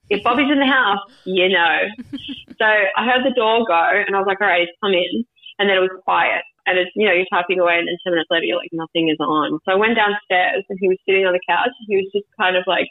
if 0.09 0.23
Bobby's 0.23 0.51
in 0.51 0.59
the 0.59 0.69
house, 0.69 1.01
you 1.25 1.49
know. 1.49 1.77
so 2.59 2.65
I 2.65 3.05
heard 3.05 3.25
the 3.25 3.33
door 3.35 3.65
go 3.65 3.83
and 4.05 4.15
I 4.15 4.19
was 4.19 4.27
like, 4.27 4.41
all 4.41 4.47
right, 4.47 4.67
come 4.81 4.93
in. 4.93 5.25
And 5.57 5.69
then 5.69 5.77
it 5.77 5.85
was 5.85 6.03
quiet. 6.03 6.43
And 6.65 6.77
it's, 6.77 6.91
you 6.95 7.05
know, 7.05 7.13
you're 7.13 7.29
typing 7.31 7.59
away 7.59 7.77
and 7.77 7.87
then 7.87 7.97
10 8.03 8.13
minutes 8.13 8.29
later 8.29 8.45
you're 8.45 8.59
like, 8.59 8.73
nothing 8.73 9.09
is 9.09 9.21
on. 9.21 9.59
So 9.65 9.71
I 9.71 9.79
went 9.79 9.95
downstairs 9.95 10.65
and 10.69 10.77
he 10.81 10.89
was 10.89 10.97
sitting 11.05 11.25
on 11.25 11.33
the 11.33 11.45
couch. 11.47 11.73
He 11.87 11.95
was 11.95 12.09
just 12.13 12.25
kind 12.37 12.57
of 12.57 12.65
like 12.67 12.89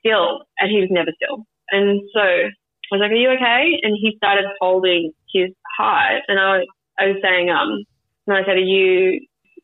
still 0.00 0.44
and 0.60 0.70
he 0.70 0.80
was 0.80 0.92
never 0.92 1.12
still. 1.16 1.44
And 1.72 2.00
so 2.12 2.20
I 2.20 2.92
was 2.92 3.00
like, 3.00 3.12
are 3.12 3.20
you 3.20 3.32
okay? 3.36 3.80
And 3.82 3.96
he 3.96 4.16
started 4.16 4.44
holding 4.60 5.12
his 5.32 5.50
heart 5.76 6.22
and 6.28 6.38
I, 6.38 6.60
was, 6.60 6.66
I 6.98 7.04
was 7.08 7.18
saying, 7.24 7.50
um, 7.50 7.84
and 8.28 8.36
I 8.36 8.44
said, 8.44 8.60
are 8.60 8.62
you, 8.62 9.20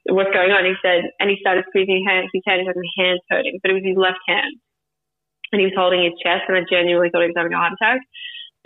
what's 0.09 0.33
going 0.33 0.51
on? 0.51 0.65
He 0.65 0.75
said, 0.83 1.13
and 1.21 1.31
he 1.31 1.37
started 1.41 1.65
squeezing 1.69 2.03
his 2.03 2.09
hand, 2.09 2.27
his 2.33 2.43
hand, 2.47 2.67
his 2.67 2.97
hands 2.99 3.21
hurting, 3.31 3.61
but 3.63 3.71
it 3.71 3.75
was 3.75 3.87
his 3.87 4.01
left 4.01 4.23
hand 4.27 4.59
and 5.53 5.61
he 5.61 5.67
was 5.67 5.77
holding 5.77 6.03
his 6.03 6.17
chest, 6.23 6.49
and 6.49 6.57
I 6.57 6.67
genuinely 6.69 7.11
thought 7.11 7.23
he 7.23 7.33
was 7.33 7.39
having 7.39 7.55
a 7.55 7.61
heart 7.61 7.75
attack 7.79 8.01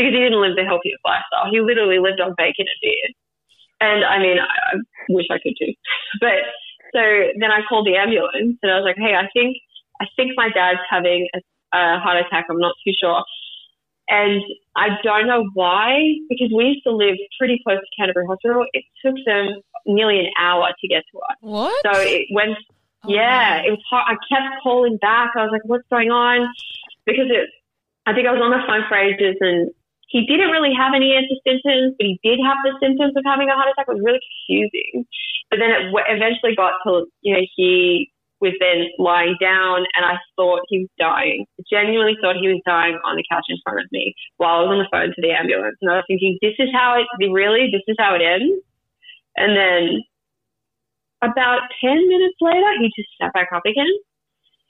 because 0.01 0.17
he 0.17 0.21
didn't 0.21 0.41
live 0.41 0.57
the 0.57 0.65
healthiest 0.65 1.05
lifestyle. 1.05 1.53
He 1.53 1.61
literally 1.61 2.01
lived 2.01 2.21
on 2.21 2.33
bacon 2.37 2.65
and 2.65 2.81
beer. 2.81 3.09
And 3.81 4.05
I 4.05 4.17
mean, 4.21 4.41
I, 4.41 4.49
I 4.49 4.73
wish 5.13 5.29
I 5.31 5.41
could 5.43 5.57
too. 5.61 5.73
But 6.21 6.41
so 6.93 7.01
then 7.39 7.53
I 7.53 7.61
called 7.69 7.87
the 7.87 7.97
ambulance 7.97 8.59
and 8.63 8.73
I 8.73 8.77
was 8.81 8.85
like, 8.85 8.99
hey, 8.99 9.15
I 9.15 9.29
think, 9.33 9.57
I 10.01 10.07
think 10.17 10.33
my 10.37 10.49
dad's 10.49 10.81
having 10.89 11.29
a, 11.35 11.41
a 11.77 11.99
heart 12.01 12.25
attack. 12.25 12.47
I'm 12.51 12.59
not 12.59 12.75
too 12.85 12.93
sure. 12.99 13.23
And 14.09 14.43
I 14.75 14.89
don't 15.05 15.29
know 15.29 15.47
why, 15.55 16.03
because 16.29 16.51
we 16.55 16.65
used 16.65 16.83
to 16.85 16.91
live 16.91 17.15
pretty 17.39 17.61
close 17.65 17.79
to 17.79 17.91
Canterbury 17.97 18.27
Hospital. 18.27 18.67
It 18.73 18.85
took 19.05 19.15
them 19.25 19.63
nearly 19.87 20.19
an 20.19 20.31
hour 20.39 20.67
to 20.67 20.89
get 20.89 21.05
to 21.13 21.19
us. 21.21 21.37
What? 21.41 21.77
So 21.85 22.01
it 22.01 22.27
went 22.35 22.59
Oh, 23.05 23.09
yeah, 23.09 23.63
it 23.65 23.71
was 23.71 23.83
hard. 23.89 24.05
I 24.09 24.17
kept 24.29 24.63
calling 24.63 24.99
back. 24.99 25.33
I 25.37 25.45
was 25.45 25.53
like, 25.53 25.65
what's 25.65 25.89
going 25.91 26.11
on? 26.11 26.49
Because 27.07 27.29
it, 27.31 27.49
I 28.07 28.13
think 28.13 28.29
I 28.29 28.33
was 28.33 28.43
on 28.43 28.53
the 28.53 28.65
phone 28.67 28.85
for 28.89 28.97
ages 28.97 29.37
and 29.41 29.71
he 30.09 30.27
didn't 30.27 30.51
really 30.51 30.75
have 30.75 30.93
any 30.95 31.15
answer 31.15 31.39
symptoms, 31.47 31.95
but 31.97 32.05
he 32.05 32.19
did 32.23 32.43
have 32.45 32.59
the 32.67 32.75
symptoms 32.83 33.15
of 33.17 33.23
having 33.25 33.49
a 33.49 33.55
heart 33.55 33.71
attack. 33.73 33.87
It 33.89 33.95
was 33.95 34.05
really 34.05 34.21
confusing. 34.21 35.07
But 35.49 35.63
then 35.63 35.71
it 35.71 35.89
eventually 36.11 36.55
got 36.55 36.75
to, 36.85 37.07
you 37.23 37.35
know, 37.35 37.45
he 37.57 38.11
was 38.41 38.53
then 38.59 38.89
lying 38.99 39.37
down 39.41 39.85
and 39.95 40.05
I 40.05 40.17
thought 40.35 40.67
he 40.69 40.81
was 40.81 40.93
dying. 40.99 41.47
I 41.59 41.63
genuinely 41.71 42.17
thought 42.21 42.41
he 42.41 42.49
was 42.49 42.61
dying 42.67 42.99
on 43.05 43.17
the 43.17 43.25
couch 43.31 43.47
in 43.49 43.61
front 43.63 43.81
of 43.81 43.87
me 43.93 44.15
while 44.37 44.57
I 44.57 44.61
was 44.65 44.71
on 44.75 44.83
the 44.83 44.91
phone 44.91 45.15
to 45.15 45.21
the 45.23 45.31
ambulance. 45.31 45.77
And 45.81 45.91
I 45.93 46.03
was 46.03 46.09
thinking, 46.09 46.39
this 46.41 46.57
is 46.59 46.69
how 46.73 46.99
it, 46.99 47.07
really, 47.31 47.71
this 47.71 47.85
is 47.87 47.97
how 47.99 48.15
it 48.17 48.23
ends? 48.25 48.65
And 49.37 49.57
then 49.57 50.03
about 51.23 51.61
10 51.85 52.09
minutes 52.09 52.37
later, 52.41 52.71
he 52.81 52.91
just 52.97 53.09
sat 53.21 53.33
back 53.33 53.49
up 53.55 53.65
again. 53.67 53.91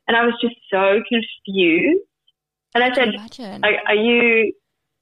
And 0.09 0.17
I 0.17 0.25
was 0.25 0.35
just 0.41 0.57
so 0.71 1.01
confused. 1.09 2.05
And 2.75 2.85
I 2.85 2.95
said, 2.95 3.15
are, 3.63 3.77
are, 3.89 3.95
you, 3.95 4.53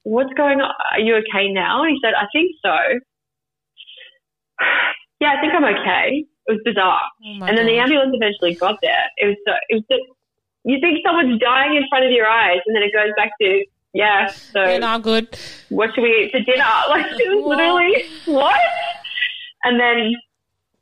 what's 0.03 0.33
going 0.33 0.61
on? 0.61 0.71
Are 0.91 0.99
you 0.99 1.15
okay 1.17 1.51
now? 1.51 1.83
And 1.83 1.91
he 1.91 1.99
said, 2.03 2.13
I 2.13 2.25
think 2.31 2.51
so. 2.63 2.75
yeah, 5.19 5.33
I 5.37 5.41
think 5.41 5.53
I'm 5.53 5.65
okay. 5.65 6.25
It 6.47 6.51
was 6.51 6.61
bizarre. 6.65 7.01
Oh 7.25 7.45
and 7.45 7.57
then 7.57 7.65
the 7.65 7.77
ambulance 7.77 8.13
eventually 8.13 8.55
got 8.55 8.79
there. 8.81 9.05
It 9.17 9.27
was 9.27 9.37
so, 9.45 9.53
it 9.69 9.75
was 9.75 9.83
so, 9.89 9.97
you 10.65 10.79
think 10.79 10.99
someone's 11.05 11.39
dying 11.39 11.75
in 11.75 11.83
front 11.89 12.05
of 12.05 12.11
your 12.11 12.27
eyes 12.27 12.59
and 12.65 12.75
then 12.75 12.83
it 12.83 12.93
goes 12.93 13.13
back 13.15 13.31
to, 13.41 13.65
yeah, 13.93 14.27
so. 14.27 14.63
Yeah, 14.63 14.77
no, 14.77 14.99
good. 14.99 15.37
What 15.69 15.93
should 15.93 16.03
we 16.03 16.25
eat 16.25 16.31
for 16.31 16.39
dinner? 16.39 16.65
Like, 16.89 17.05
it 17.05 17.29
was 17.29 17.45
literally, 17.45 18.05
what? 18.25 18.59
And 19.63 19.79
then 19.79 20.13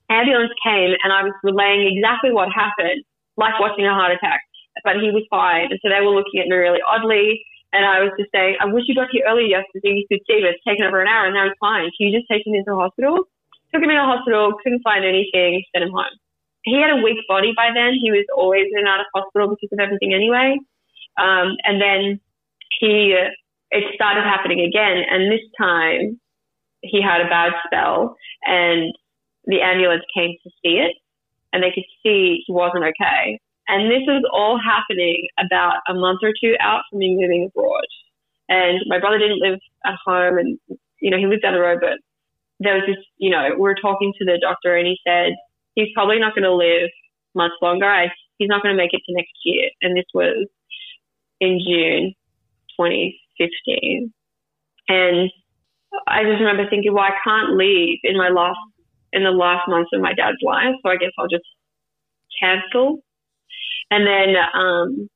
ambulance 0.10 0.51
came 0.64 0.95
and 1.03 1.12
I 1.12 1.24
was 1.24 1.34
relaying 1.43 1.88
exactly 1.88 2.32
what 2.32 2.49
happened, 2.51 3.03
like 3.36 3.60
watching 3.60 3.86
a 3.86 3.93
heart 3.93 4.12
attack. 4.12 4.41
But 4.84 5.01
he 5.01 5.10
was 5.10 5.26
fine. 5.30 5.74
And 5.74 5.80
so 5.82 5.89
they 5.89 6.05
were 6.05 6.14
looking 6.14 6.39
at 6.39 6.47
me 6.47 6.55
really 6.55 6.84
oddly. 6.86 7.41
And 7.74 7.84
I 7.84 7.99
was 7.99 8.14
just 8.18 8.32
saying, 8.32 8.55
I 8.62 8.66
wish 8.70 8.86
you 8.88 8.95
got 8.95 9.10
here 9.12 9.26
earlier 9.28 9.60
yesterday. 9.60 9.99
You 9.99 10.08
could 10.08 10.24
see 10.28 10.39
it. 10.39 10.45
It's 10.45 10.64
taken 10.64 10.86
over 10.86 11.01
an 11.01 11.10
hour 11.10 11.26
and 11.26 11.34
now 11.36 11.45
he's 11.45 11.60
fine. 11.60 11.89
Can 11.97 12.08
you 12.08 12.14
just 12.16 12.30
take 12.30 12.45
him 12.45 12.55
into 12.55 12.72
the 12.72 12.80
hospital? 12.80 13.28
Took 13.74 13.84
him 13.84 13.91
into 13.91 13.99
the 13.99 14.08
hospital, 14.08 14.55
couldn't 14.64 14.86
find 14.86 15.03
anything, 15.03 15.60
sent 15.76 15.84
him 15.84 15.91
home. 15.91 16.16
He 16.64 16.80
had 16.80 16.91
a 16.91 17.03
weak 17.03 17.20
body 17.28 17.51
by 17.55 17.72
then. 17.74 17.99
He 17.99 18.12
was 18.12 18.24
always 18.36 18.68
in 18.72 18.80
and 18.80 18.88
out 18.88 19.01
of 19.01 19.08
hospital 19.14 19.49
because 19.49 19.72
of 19.72 19.80
everything 19.80 20.14
anyway. 20.14 20.55
Um, 21.20 21.60
and 21.64 21.82
then 21.82 22.20
he, 22.80 23.16
it 23.72 23.84
started 23.95 24.24
happening 24.24 24.62
again. 24.62 25.03
And 25.10 25.32
this 25.32 25.43
time 25.60 26.20
he 26.82 27.01
had 27.01 27.22
a 27.22 27.30
bad 27.30 27.53
spell 27.66 28.16
and 28.45 28.93
the 29.48 29.62
ambulance 29.62 30.04
came 30.14 30.36
to 30.43 30.50
see 30.62 30.78
it 30.78 30.93
and 31.52 31.64
they 31.64 31.72
could 31.74 31.88
see 32.04 32.43
he 32.45 32.54
wasn't 32.54 32.84
okay. 32.84 33.39
And 33.68 33.91
this 33.91 34.04
was 34.08 34.24
all 34.32 34.60
happening 34.60 35.28
about 35.39 35.80
a 35.88 35.93
month 35.93 36.20
or 36.24 36.32
two 36.39 36.56
out 36.62 36.84
from 36.89 37.00
me 37.00 37.18
moving 37.20 37.50
abroad. 37.50 37.88
And 38.50 38.80
my 38.88 39.00
brother 39.00 39.18
didn't 39.18 39.41
live 39.41 39.60
at 39.86 39.95
home 40.06 40.38
and, 40.38 40.60
you 41.02 41.10
know, 41.10 41.18
he 41.18 41.26
lived 41.28 41.41
down 41.41 41.54
the 41.54 41.60
road, 41.60 41.80
but 41.82 42.00
there 42.60 42.76
was 42.76 42.84
this, 42.88 43.04
you 43.18 43.30
know, 43.30 43.50
we 43.54 43.62
were 43.62 43.76
talking 43.76 44.14
to 44.18 44.26
the 44.26 44.39
doctor 44.41 44.76
and 44.76 44.88
he 44.88 44.98
said, 45.06 45.34
he's 45.76 45.89
probably 45.93 46.20
not 46.20 46.34
going 46.34 46.43
to 46.43 46.56
live 46.56 46.89
much 47.36 47.52
longer. 47.62 47.86
I, 47.86 48.08
he's 48.38 48.50
not 48.50 48.64
going 48.64 48.76
to 48.76 48.82
make 48.82 48.93
it 48.93 49.02
to 49.06 49.14
next 49.14 49.36
year. 49.43 49.70
And 49.82 49.98
this 49.98 50.08
was 50.14 50.48
in 51.39 51.60
June 51.60 52.14
2015. 52.80 54.14
And 54.89 55.30
I 56.08 56.24
just 56.24 56.39
remember 56.39 56.70
thinking, 56.70 56.93
well, 56.93 57.04
I 57.04 57.18
can't 57.24 57.58
leave 57.58 58.00
in 58.04 58.18
my 58.18 58.30
last 58.30 58.60
in 59.14 59.24
the 59.24 59.32
last 59.32 59.68
months 59.68 59.89
of 59.93 60.01
my 60.01 60.14
dad's 60.14 60.38
life. 60.41 60.76
So 60.84 60.89
I 60.89 60.97
guess 60.97 61.12
I'll 61.18 61.28
just 61.28 61.45
cancel. 62.41 62.99
And 63.89 64.05
then, 64.05 64.36
um, 64.53 65.10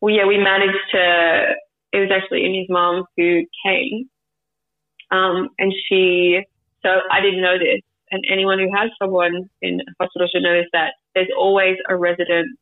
well, 0.00 0.14
yeah, 0.14 0.26
we 0.26 0.38
managed 0.38 0.78
to, 0.92 1.54
it 1.92 1.98
was 1.98 2.10
actually 2.12 2.44
Amy's 2.44 2.68
mom 2.68 3.04
who 3.16 3.42
came. 3.64 4.08
Um, 5.10 5.48
and 5.58 5.72
she, 5.88 6.44
so 6.82 6.88
I 7.10 7.20
didn't 7.20 7.42
know 7.42 7.58
this. 7.58 7.80
And 8.12 8.24
anyone 8.30 8.58
who 8.58 8.68
has 8.76 8.90
someone 9.00 9.48
in 9.62 9.80
hospital 10.00 10.28
should 10.32 10.42
know 10.42 10.54
this 10.54 10.66
that 10.72 10.94
there's 11.14 11.28
always 11.36 11.76
a 11.88 11.96
resident 11.96 12.58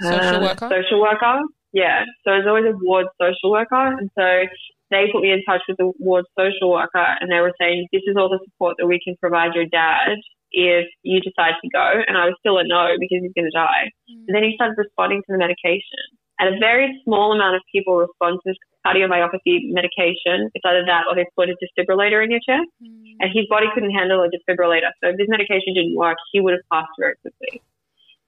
social 0.00 0.36
uh, 0.36 0.40
worker. 0.40 0.68
Social 0.70 1.00
worker. 1.00 1.40
Yeah. 1.72 2.04
So 2.24 2.30
there's 2.30 2.46
always 2.46 2.66
a 2.66 2.76
ward 2.80 3.06
social 3.20 3.50
worker. 3.50 3.98
And 3.98 4.10
so 4.16 4.44
they 4.92 5.10
put 5.10 5.22
me 5.22 5.32
in 5.32 5.42
touch 5.48 5.62
with 5.68 5.76
the 5.76 5.92
ward 5.98 6.24
social 6.38 6.70
worker 6.70 7.04
and 7.20 7.30
they 7.30 7.40
were 7.40 7.56
saying, 7.58 7.88
this 7.92 8.04
is 8.06 8.16
all 8.16 8.28
the 8.28 8.40
support 8.44 8.76
that 8.78 8.86
we 8.86 9.00
can 9.02 9.16
provide 9.20 9.54
your 9.54 9.66
dad 9.66 10.20
if 10.52 10.86
you 11.02 11.20
decide 11.20 11.56
to 11.62 11.68
go. 11.72 12.04
And 12.06 12.16
I 12.16 12.28
was 12.28 12.36
still 12.38 12.58
a 12.58 12.64
no 12.64 12.94
because 13.00 13.24
he's 13.24 13.32
going 13.32 13.48
to 13.48 13.56
die. 13.56 13.88
Mm. 14.06 14.28
And 14.28 14.32
then 14.36 14.44
he 14.44 14.52
started 14.54 14.76
responding 14.76 15.24
to 15.24 15.32
the 15.32 15.40
medication. 15.40 16.04
And 16.38 16.56
a 16.56 16.58
very 16.58 16.92
small 17.04 17.32
amount 17.32 17.56
of 17.56 17.62
people 17.72 17.96
respond 17.96 18.40
to 18.42 18.52
this 18.52 18.60
cardiomyopathy 18.84 19.72
medication. 19.72 20.50
It's 20.52 20.64
either 20.64 20.84
that 20.84 21.08
or 21.08 21.14
they 21.14 21.24
put 21.36 21.48
a 21.48 21.56
defibrillator 21.56 22.22
in 22.22 22.30
your 22.30 22.42
chest. 22.44 22.68
Mm. 22.82 23.24
And 23.24 23.28
his 23.32 23.48
body 23.48 23.66
couldn't 23.72 23.96
handle 23.96 24.20
a 24.20 24.28
defibrillator. 24.28 24.92
So 25.00 25.10
if 25.10 25.16
this 25.16 25.28
medication 25.28 25.72
didn't 25.74 25.96
work, 25.96 26.18
he 26.32 26.40
would 26.40 26.52
have 26.52 26.66
passed 26.70 26.92
very 26.98 27.16
quickly. 27.22 27.62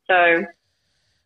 So 0.09 0.49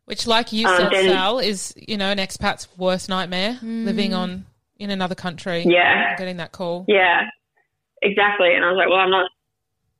which, 0.08 0.26
like 0.26 0.54
you 0.54 0.66
um, 0.66 0.76
said, 0.78 0.90
then, 0.90 1.10
Sal, 1.10 1.38
is 1.38 1.74
you 1.76 1.98
know 1.98 2.10
an 2.10 2.18
expat's 2.18 2.66
worst 2.78 3.10
nightmare. 3.10 3.58
Mm. 3.62 3.84
Living 3.84 4.14
on 4.14 4.46
in 4.78 4.90
another 4.90 5.14
country. 5.14 5.64
Yeah. 5.66 6.16
Getting 6.16 6.36
that 6.38 6.52
call. 6.52 6.84
Yeah, 6.88 7.22
exactly. 8.02 8.54
And 8.54 8.64
I 8.64 8.70
was 8.70 8.76
like, 8.76 8.88
well, 8.88 8.98
I'm 8.98 9.10
not 9.10 9.30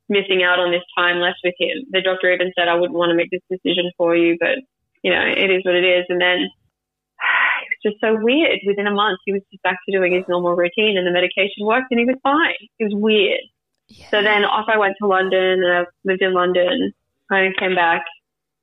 missing 0.08 0.42
out 0.42 0.58
on 0.58 0.70
this 0.70 0.86
time 0.96 1.18
left 1.18 1.38
with 1.44 1.54
him. 1.58 1.84
The 1.90 2.00
doctor 2.00 2.32
even 2.32 2.52
said, 2.56 2.68
I 2.68 2.74
wouldn't 2.74 2.98
want 2.98 3.10
to 3.10 3.16
make 3.16 3.30
this 3.30 3.44
decision 3.50 3.90
for 3.96 4.16
you, 4.16 4.36
but, 4.40 4.58
you 5.02 5.12
know, 5.12 5.20
it 5.20 5.50
is 5.50 5.64
what 5.64 5.74
it 5.74 5.84
is. 5.84 6.06
And 6.08 6.20
then 6.20 6.38
it 7.62 7.68
was 7.68 7.92
just 7.92 8.00
so 8.00 8.16
weird. 8.20 8.60
Within 8.66 8.86
a 8.86 8.94
month, 8.94 9.18
he 9.24 9.32
was 9.32 9.42
just 9.50 9.62
back 9.62 9.78
to 9.84 9.92
doing 9.92 10.14
his 10.14 10.24
normal 10.28 10.54
routine 10.54 10.96
and 10.96 11.06
the 11.06 11.12
medication 11.12 11.66
worked 11.66 11.90
and 11.90 12.00
he 12.00 12.06
was 12.06 12.16
fine. 12.22 12.56
It 12.78 12.84
was 12.84 12.94
weird. 12.94 13.42
Yeah. 13.88 14.10
So 14.10 14.22
then 14.22 14.44
off 14.44 14.68
I 14.68 14.78
went 14.78 14.96
to 15.00 15.06
London 15.06 15.64
and 15.64 15.72
I 15.72 15.84
lived 16.04 16.22
in 16.22 16.34
London. 16.34 16.92
I 17.30 17.48
came 17.58 17.74
back. 17.74 18.02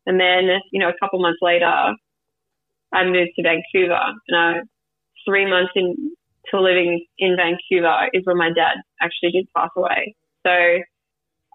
And 0.07 0.19
then, 0.19 0.61
you 0.71 0.79
know, 0.79 0.89
a 0.89 0.97
couple 0.99 1.19
months 1.19 1.39
later, 1.41 1.65
I 2.93 3.03
moved 3.03 3.31
to 3.35 3.43
Vancouver 3.43 4.13
and 4.27 4.37
I 4.37 4.61
three 5.25 5.49
months 5.49 5.71
into 5.75 6.61
living 6.61 7.05
in 7.17 7.35
Vancouver 7.35 8.09
is 8.13 8.23
when 8.25 8.37
my 8.37 8.49
dad 8.49 8.77
actually 9.01 9.31
did 9.31 9.47
pass 9.55 9.69
away. 9.75 10.15
So 10.45 10.51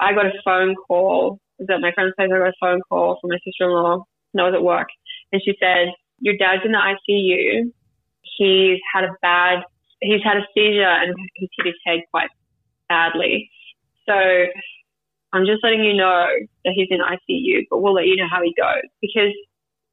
I 0.00 0.12
got 0.14 0.26
a 0.26 0.32
phone 0.44 0.74
call. 0.74 1.38
Was 1.58 1.68
at 1.70 1.80
my 1.80 1.92
friend's 1.92 2.14
place. 2.16 2.30
I 2.34 2.38
got 2.38 2.48
a 2.48 2.52
phone 2.60 2.80
call 2.88 3.18
from 3.20 3.30
my 3.30 3.38
sister-in-law. 3.44 4.04
And 4.32 4.40
I 4.40 4.44
was 4.44 4.54
at 4.54 4.62
work. 4.62 4.88
And 5.32 5.42
she 5.44 5.54
said, 5.60 5.88
your 6.20 6.36
dad's 6.36 6.62
in 6.64 6.72
the 6.72 6.78
ICU. 6.78 7.72
He's 8.22 8.78
had 8.94 9.04
a 9.04 9.12
bad, 9.20 9.62
he's 10.00 10.22
had 10.22 10.36
a 10.36 10.46
seizure 10.54 10.82
and 10.82 11.14
he's 11.34 11.48
hit 11.56 11.66
his 11.66 11.80
head 11.84 12.00
quite 12.10 12.30
badly. 12.88 13.50
So 14.06 14.14
I'm 15.32 15.46
just 15.46 15.62
letting 15.62 15.84
you 15.84 15.94
know 15.94 16.26
that 16.64 16.72
he's 16.74 16.88
in 16.90 17.00
ICU, 17.00 17.66
but 17.70 17.80
we'll 17.80 17.94
let 17.94 18.06
you 18.06 18.16
know 18.16 18.28
how 18.30 18.42
he 18.42 18.54
goes 18.56 18.88
because 19.00 19.32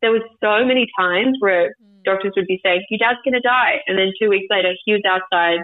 there 0.01 0.11
was 0.11 0.21
so 0.43 0.65
many 0.65 0.87
times 0.99 1.37
where 1.39 1.75
doctors 2.05 2.33
would 2.35 2.47
be 2.47 2.59
saying, 2.63 2.83
your 2.89 2.99
dad's 2.99 3.19
going 3.23 3.33
to 3.33 3.41
die. 3.41 3.81
And 3.87 3.97
then 3.97 4.13
two 4.21 4.29
weeks 4.29 4.47
later, 4.49 4.73
he 4.85 4.93
was 4.93 5.01
outside 5.07 5.59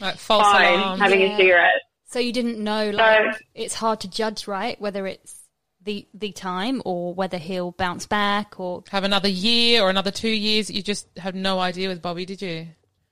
like 0.00 0.16
false 0.16 0.42
fine, 0.42 0.78
alarm. 0.78 0.98
having 0.98 1.20
yeah. 1.20 1.34
a 1.34 1.36
cigarette. 1.36 1.80
So 2.06 2.18
you 2.18 2.32
didn't 2.32 2.58
know, 2.58 2.90
like, 2.90 3.34
so, 3.34 3.40
it's 3.54 3.74
hard 3.74 4.00
to 4.00 4.10
judge, 4.10 4.46
right? 4.46 4.80
Whether 4.80 5.06
it's 5.06 5.40
the 5.82 6.06
the 6.14 6.32
time 6.32 6.80
or 6.84 7.14
whether 7.14 7.36
he'll 7.36 7.72
bounce 7.72 8.06
back 8.06 8.58
or 8.58 8.82
have 8.90 9.04
another 9.04 9.28
year 9.28 9.82
or 9.82 9.90
another 9.90 10.10
two 10.10 10.30
years. 10.30 10.70
You 10.70 10.82
just 10.82 11.06
had 11.18 11.34
no 11.34 11.60
idea 11.60 11.88
with 11.88 12.00
Bobby, 12.00 12.24
did 12.24 12.40
you? 12.40 12.68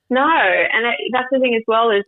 No, 0.09 0.25
and 0.25 0.85
that's 1.13 1.27
the 1.31 1.39
thing 1.39 1.55
as 1.55 1.63
well 1.67 1.91
is 1.91 2.03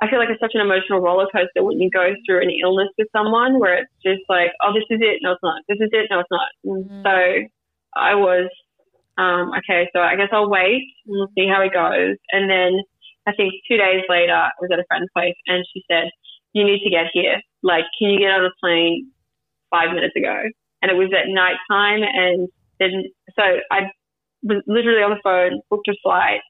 I 0.00 0.08
feel 0.08 0.18
like 0.18 0.28
it's 0.30 0.40
such 0.40 0.54
an 0.54 0.60
emotional 0.60 1.00
roller 1.00 1.26
coaster 1.32 1.62
when 1.62 1.80
you 1.80 1.90
go 1.90 2.14
through 2.26 2.42
an 2.42 2.50
illness 2.62 2.88
with 2.96 3.08
someone 3.12 3.58
where 3.58 3.82
it's 3.82 3.92
just 4.02 4.22
like, 4.28 4.52
oh, 4.62 4.72
this 4.72 4.86
is 4.90 5.00
it, 5.02 5.18
no, 5.22 5.32
it's 5.32 5.42
not. 5.42 5.62
This 5.68 5.78
is 5.80 5.90
it, 5.92 6.06
no, 6.10 6.20
it's 6.20 6.30
not. 6.30 6.48
Mm. 6.64 7.02
So 7.02 7.48
I 7.96 8.14
was, 8.14 8.50
um, 9.16 9.52
okay, 9.58 9.88
so 9.94 10.00
I 10.00 10.16
guess 10.16 10.28
I'll 10.32 10.50
wait 10.50 10.82
and 11.06 11.16
we'll 11.16 11.32
see 11.36 11.48
how 11.48 11.62
it 11.62 11.72
goes. 11.72 12.16
And 12.32 12.50
then 12.50 12.80
I 13.26 13.32
think 13.32 13.54
two 13.68 13.76
days 13.76 14.04
later, 14.08 14.34
I 14.34 14.50
was 14.60 14.70
at 14.72 14.78
a 14.78 14.84
friend's 14.88 15.10
place 15.14 15.36
and 15.46 15.64
she 15.72 15.82
said, 15.90 16.10
you 16.52 16.64
need 16.64 16.80
to 16.84 16.90
get 16.90 17.06
here. 17.12 17.40
Like, 17.62 17.84
can 17.98 18.10
you 18.10 18.18
get 18.18 18.30
on 18.30 18.44
a 18.44 18.50
plane 18.62 19.10
five 19.70 19.94
minutes 19.94 20.14
ago? 20.16 20.42
And 20.82 20.90
it 20.90 20.94
was 20.94 21.10
at 21.12 21.28
night 21.28 21.56
time. 21.70 22.02
And 22.02 22.48
then, 22.80 23.04
so 23.36 23.42
I 23.70 23.90
was 24.42 24.62
literally 24.66 25.02
on 25.02 25.10
the 25.10 25.20
phone, 25.22 25.60
booked 25.68 25.88
a 25.88 25.94
flight, 26.02 26.40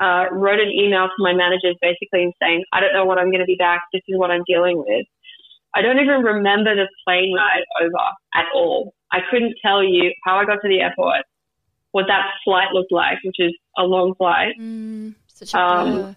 uh, 0.00 0.26
wrote 0.32 0.60
an 0.60 0.70
email 0.70 1.06
to 1.06 1.18
my 1.22 1.32
managers 1.32 1.76
basically 1.80 2.34
saying, 2.42 2.64
I 2.72 2.80
don't 2.80 2.92
know 2.92 3.04
what 3.04 3.18
I'm 3.18 3.30
going 3.30 3.40
to 3.40 3.46
be 3.46 3.56
back. 3.56 3.82
This 3.92 4.02
is 4.08 4.18
what 4.18 4.30
I'm 4.30 4.42
dealing 4.46 4.78
with. 4.78 5.06
I 5.74 5.82
don't 5.82 5.98
even 5.98 6.22
remember 6.22 6.74
the 6.74 6.88
plane 7.06 7.34
ride 7.34 7.64
over 7.80 8.04
at 8.34 8.46
all. 8.54 8.92
I 9.12 9.18
couldn't 9.30 9.54
tell 9.62 9.82
you 9.82 10.12
how 10.24 10.36
I 10.36 10.44
got 10.44 10.58
to 10.62 10.68
the 10.68 10.80
airport, 10.80 11.24
what 11.92 12.06
that 12.08 12.26
flight 12.44 12.72
looked 12.72 12.92
like, 12.92 13.18
which 13.24 13.36
is 13.38 13.54
a 13.78 13.82
long 13.82 14.14
flight. 14.14 14.54
Mm, 14.60 15.14
such 15.28 15.54
a 15.54 15.60
um, 15.60 16.16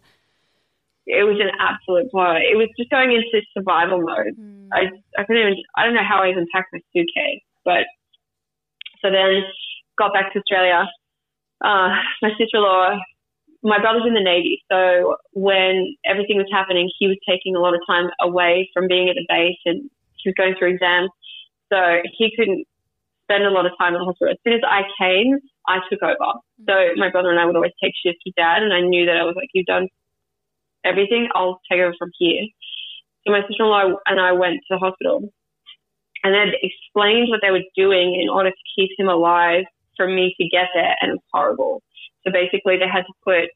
it 1.10 1.26
was 1.26 1.42
an 1.42 1.50
absolute 1.58 2.12
blow. 2.12 2.38
It 2.38 2.56
was 2.56 2.70
just 2.78 2.92
going 2.92 3.12
into 3.12 3.42
survival 3.58 4.00
mode. 4.00 4.38
Mm. 4.38 4.70
I, 4.72 4.94
I 5.18 5.26
couldn't 5.26 5.42
even, 5.42 5.58
I 5.76 5.84
don't 5.84 5.96
know 5.96 6.06
how 6.08 6.22
I 6.22 6.30
even 6.30 6.46
packed 6.54 6.70
my 6.72 6.80
suitcase, 6.94 7.42
but 7.66 7.90
so 9.02 9.10
then 9.10 9.42
got 9.98 10.14
back 10.14 10.32
to 10.34 10.40
Australia. 10.40 10.86
Uh, 11.66 11.90
my 12.22 12.30
sister-in-law, 12.38 13.00
my 13.64 13.80
brother's 13.80 14.06
in 14.06 14.14
the 14.14 14.22
Navy. 14.22 14.62
So 14.72 15.18
when 15.34 15.96
everything 16.06 16.38
was 16.38 16.48
happening, 16.54 16.90
he 17.00 17.08
was 17.08 17.18
taking 17.28 17.56
a 17.56 17.60
lot 17.60 17.74
of 17.74 17.82
time 17.90 18.10
away 18.22 18.70
from 18.72 18.88
being 18.88 19.10
at 19.10 19.16
the 19.16 19.26
base 19.28 19.60
and 19.66 19.90
he 20.22 20.30
was 20.30 20.36
going 20.38 20.56
through 20.58 20.78
exams. 20.78 21.10
So 21.74 22.02
he 22.18 22.32
couldn't 22.38 22.68
spend 23.30 23.46
a 23.46 23.52
lot 23.52 23.66
of 23.66 23.74
time 23.78 23.94
in 23.94 24.02
the 24.02 24.06
hospital. 24.06 24.34
As 24.34 24.42
soon 24.44 24.54
as 24.58 24.66
I 24.66 24.82
came, 24.98 25.38
I 25.68 25.78
took 25.90 26.02
over. 26.02 26.40
So 26.66 26.74
my 26.98 27.10
brother 27.10 27.30
and 27.30 27.40
I 27.40 27.46
would 27.46 27.56
always 27.56 27.78
take 27.82 27.94
shifts 28.04 28.22
with 28.26 28.34
dad 28.36 28.64
and 28.64 28.74
I 28.74 28.82
knew 28.82 29.06
that 29.06 29.18
I 29.18 29.24
was 29.24 29.36
like, 29.36 29.50
you've 29.54 29.68
done 29.68 29.88
everything, 30.84 31.30
I'll 31.36 31.62
take 31.72 31.80
over 31.80 31.94
from 32.00 32.10
here. 32.18 32.44
So 33.26 33.32
my 33.32 33.42
sister-in-law 33.42 34.00
and 34.08 34.20
I 34.20 34.32
went 34.32 34.56
to 34.56 34.72
the 34.72 34.78
hospital 34.78 35.30
and 36.24 36.34
then 36.34 36.52
explained 36.62 37.30
what 37.30 37.40
they 37.42 37.52
were 37.52 37.64
doing 37.76 38.20
in 38.20 38.30
order 38.30 38.50
to 38.50 38.64
keep 38.76 38.90
him 38.98 39.08
alive 39.08 39.64
for 39.96 40.08
me 40.08 40.34
to 40.40 40.50
get 40.50 40.68
there, 40.74 40.96
and 41.02 41.12
it 41.12 41.14
was 41.14 41.30
horrible. 41.34 41.82
So 42.26 42.32
basically, 42.32 42.78
they 42.78 42.88
had 42.88 43.04
to 43.04 43.14
put 43.24 43.50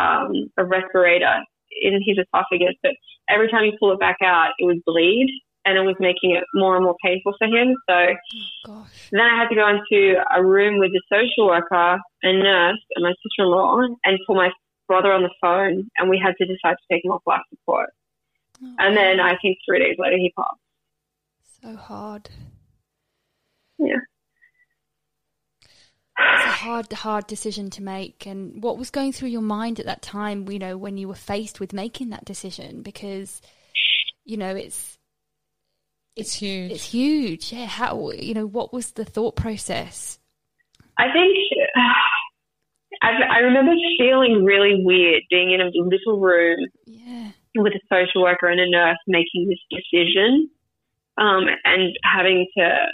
um, 0.00 0.50
a 0.56 0.64
respirator 0.64 1.42
in 1.82 2.00
his 2.04 2.18
esophagus, 2.18 2.74
but 2.82 2.92
every 3.28 3.48
time 3.50 3.64
you 3.64 3.72
pull 3.78 3.92
it 3.92 4.00
back 4.00 4.16
out, 4.24 4.50
it 4.58 4.64
would 4.64 4.84
bleed, 4.84 5.28
and 5.64 5.76
it 5.76 5.82
was 5.82 5.96
making 6.00 6.32
it 6.36 6.44
more 6.54 6.76
and 6.76 6.84
more 6.84 6.96
painful 7.04 7.34
for 7.38 7.46
him. 7.46 7.76
So 7.88 7.96
oh, 8.68 8.86
then 9.12 9.20
I 9.20 9.36
had 9.36 9.48
to 9.48 9.54
go 9.54 9.68
into 9.68 10.14
a 10.34 10.44
room 10.44 10.78
with 10.78 10.90
a 10.92 11.02
social 11.08 11.46
worker, 11.46 11.98
a 12.22 12.32
nurse, 12.32 12.80
and 12.94 13.02
my 13.02 13.12
sister-in-law, 13.22 13.80
and 14.04 14.18
call 14.26 14.36
my 14.36 14.50
brother 14.88 15.12
on 15.12 15.22
the 15.22 15.30
phone, 15.40 15.88
and 15.96 16.10
we 16.10 16.18
had 16.22 16.34
to 16.38 16.46
decide 16.46 16.76
to 16.76 16.94
take 16.94 17.04
him 17.04 17.12
off 17.12 17.22
life 17.26 17.40
support. 17.50 17.90
Oh, 18.62 18.74
and 18.78 18.96
then 18.96 19.20
I 19.20 19.36
think 19.40 19.58
three 19.66 19.78
days 19.78 19.96
later 19.98 20.16
he 20.16 20.32
passed. 20.36 20.60
So 21.62 21.76
hard. 21.76 22.30
Yeah. 23.78 23.96
It's 26.18 26.44
a 26.44 26.50
hard, 26.50 26.92
hard 26.92 27.26
decision 27.26 27.70
to 27.70 27.82
make. 27.82 28.26
And 28.26 28.62
what 28.62 28.76
was 28.76 28.90
going 28.90 29.12
through 29.12 29.30
your 29.30 29.40
mind 29.40 29.80
at 29.80 29.86
that 29.86 30.02
time, 30.02 30.50
you 30.50 30.58
know, 30.58 30.76
when 30.76 30.98
you 30.98 31.08
were 31.08 31.14
faced 31.14 31.60
with 31.60 31.72
making 31.72 32.10
that 32.10 32.26
decision? 32.26 32.82
Because, 32.82 33.40
you 34.24 34.36
know, 34.36 34.54
it's 34.54 34.98
it's 36.20 36.34
huge. 36.34 36.72
It's 36.72 36.84
huge. 36.84 37.52
Yeah. 37.52 37.66
How 37.66 38.10
you 38.10 38.34
know 38.34 38.46
what 38.46 38.72
was 38.72 38.92
the 38.92 39.04
thought 39.04 39.36
process? 39.36 40.18
I 40.98 41.12
think 41.12 41.36
I, 43.02 43.10
I 43.30 43.38
remember 43.38 43.72
feeling 43.98 44.44
really 44.44 44.82
weird 44.84 45.22
being 45.30 45.52
in 45.52 45.60
a 45.60 45.70
little 45.72 46.20
room 46.20 46.58
yeah. 46.86 47.30
with 47.56 47.72
a 47.72 47.80
social 47.88 48.22
worker 48.22 48.48
and 48.48 48.60
a 48.60 48.68
nurse 48.68 48.98
making 49.06 49.48
this 49.48 49.60
decision 49.70 50.50
um, 51.16 51.44
and 51.64 51.96
having 52.04 52.46
to 52.56 52.86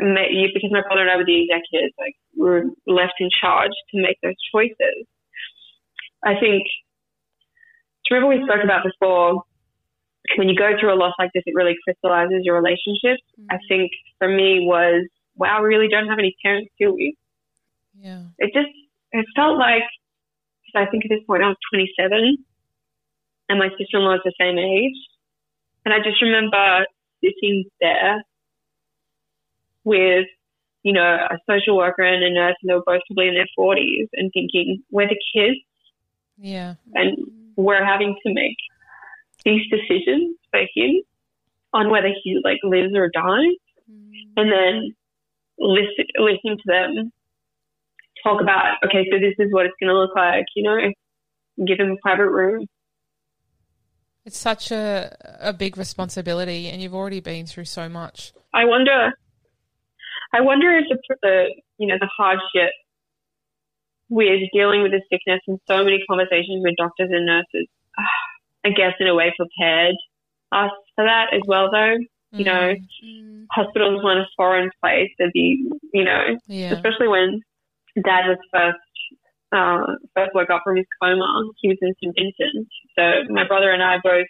make, 0.00 0.54
because 0.54 0.70
my 0.72 0.82
brother 0.82 1.02
and 1.02 1.10
I 1.10 1.16
were 1.16 1.24
the 1.24 1.44
executives, 1.44 1.94
like 1.98 2.14
we 2.36 2.48
were 2.48 2.64
left 2.86 3.14
in 3.20 3.30
charge 3.40 3.72
to 3.90 4.02
make 4.02 4.18
those 4.22 4.38
choices. 4.52 5.06
I 6.24 6.34
think, 6.40 6.64
do 8.04 8.14
you 8.14 8.16
remember 8.16 8.36
we 8.36 8.46
spoke 8.46 8.64
about 8.64 8.84
before, 8.84 9.42
when 10.36 10.48
you 10.48 10.56
go 10.56 10.72
through 10.78 10.92
a 10.92 10.98
loss 10.98 11.14
like 11.18 11.30
this, 11.34 11.42
it 11.46 11.54
really 11.54 11.76
crystallizes 11.84 12.42
your 12.44 12.56
relationships. 12.56 13.22
Mm-hmm. 13.38 13.46
I 13.50 13.58
think 13.68 13.90
for 14.18 14.28
me 14.28 14.66
was, 14.66 15.06
wow, 15.36 15.62
we 15.62 15.68
really 15.68 15.88
don't 15.88 16.08
have 16.08 16.18
any 16.18 16.36
parents, 16.42 16.70
do 16.78 16.92
we? 16.92 17.16
Yeah. 18.00 18.22
It 18.38 18.52
just 18.52 18.74
it 19.12 19.26
felt 19.34 19.58
like, 19.58 19.82
because 20.66 20.86
I 20.86 20.90
think 20.90 21.04
at 21.04 21.08
this 21.08 21.24
point 21.26 21.42
I 21.42 21.48
was 21.48 21.56
27 21.72 22.36
and 23.48 23.58
my 23.58 23.68
sister 23.70 23.98
in 23.98 24.04
law 24.04 24.14
is 24.14 24.20
the 24.24 24.34
same 24.38 24.58
age. 24.58 24.96
And 25.84 25.94
I 25.94 25.98
just 25.98 26.20
remember 26.20 26.84
sitting 27.24 27.64
there 27.80 28.22
with, 29.84 30.26
you 30.82 30.92
know, 30.92 31.00
a 31.30 31.38
social 31.48 31.76
worker 31.76 32.02
and 32.02 32.22
a 32.22 32.30
nurse, 32.30 32.56
and 32.62 32.68
they 32.68 32.74
were 32.74 32.82
both 32.84 33.00
probably 33.08 33.28
in 33.28 33.34
their 33.34 33.48
40s, 33.58 34.08
and 34.12 34.30
thinking, 34.32 34.82
we're 34.90 35.08
the 35.08 35.18
kids. 35.34 35.56
Yeah. 36.36 36.74
And 36.94 37.16
we're 37.56 37.84
having 37.84 38.14
to 38.24 38.34
make 38.34 38.56
these 39.44 39.62
decisions 39.70 40.36
for 40.50 40.60
him 40.74 41.02
on 41.72 41.90
whether 41.90 42.10
he 42.22 42.40
like 42.44 42.58
lives 42.62 42.94
or 42.94 43.10
dies. 43.12 43.56
Mm. 43.90 44.10
And 44.36 44.52
then 44.52 44.94
listen, 45.58 46.06
listening 46.18 46.56
to 46.58 46.64
them 46.66 47.12
talk 48.22 48.40
about, 48.40 48.76
okay, 48.84 49.06
so 49.10 49.18
this 49.18 49.34
is 49.38 49.52
what 49.52 49.66
it's 49.66 49.74
going 49.80 49.88
to 49.88 49.98
look 49.98 50.14
like, 50.16 50.46
you 50.56 50.62
know, 50.62 50.76
give 51.66 51.78
him 51.78 51.92
a 51.92 51.96
private 52.02 52.30
room. 52.30 52.66
It's 54.24 54.38
such 54.38 54.70
a, 54.70 55.16
a 55.40 55.52
big 55.52 55.78
responsibility, 55.78 56.68
and 56.68 56.82
you've 56.82 56.94
already 56.94 57.20
been 57.20 57.46
through 57.46 57.64
so 57.64 57.88
much. 57.88 58.32
I 58.52 58.66
wonder, 58.66 59.12
I 60.34 60.40
wonder 60.42 60.76
if 60.76 60.84
the, 60.90 61.16
the 61.22 61.44
you 61.78 61.86
know, 61.86 61.96
the 61.98 62.08
hardship 62.14 62.72
with 64.10 64.40
dealing 64.52 64.82
with 64.82 64.92
the 64.92 65.00
sickness 65.10 65.40
and 65.46 65.58
so 65.66 65.84
many 65.84 66.02
conversations 66.08 66.62
with 66.62 66.76
doctors 66.76 67.08
and 67.10 67.24
nurses, 67.24 67.68
I 68.68 68.74
guess 68.74 68.94
in 69.00 69.06
a 69.06 69.14
way 69.14 69.32
prepared 69.36 69.96
us 70.52 70.70
for 70.94 71.04
that 71.04 71.32
as 71.32 71.42
well, 71.46 71.70
though. 71.72 71.96
You 72.30 72.44
know, 72.44 72.74
mm. 73.04 73.46
hospitals 73.50 74.04
weren't 74.04 74.20
a 74.20 74.26
foreign 74.36 74.70
place. 74.82 75.08
There'd 75.18 75.32
be, 75.32 75.66
you 75.94 76.04
know, 76.04 76.36
yeah. 76.46 76.72
especially 76.72 77.08
when 77.08 77.40
dad 78.04 78.28
was 78.28 78.36
first 78.52 78.78
uh, 79.50 79.96
first 80.14 80.34
woke 80.34 80.50
up 80.50 80.60
from 80.62 80.76
his 80.76 80.86
coma. 81.00 81.24
He 81.56 81.68
was 81.68 81.78
in 81.80 81.94
St 81.94 82.14
Vincent. 82.14 82.68
So 82.96 83.32
my 83.32 83.46
brother 83.46 83.70
and 83.70 83.82
I 83.82 83.96
both. 84.02 84.26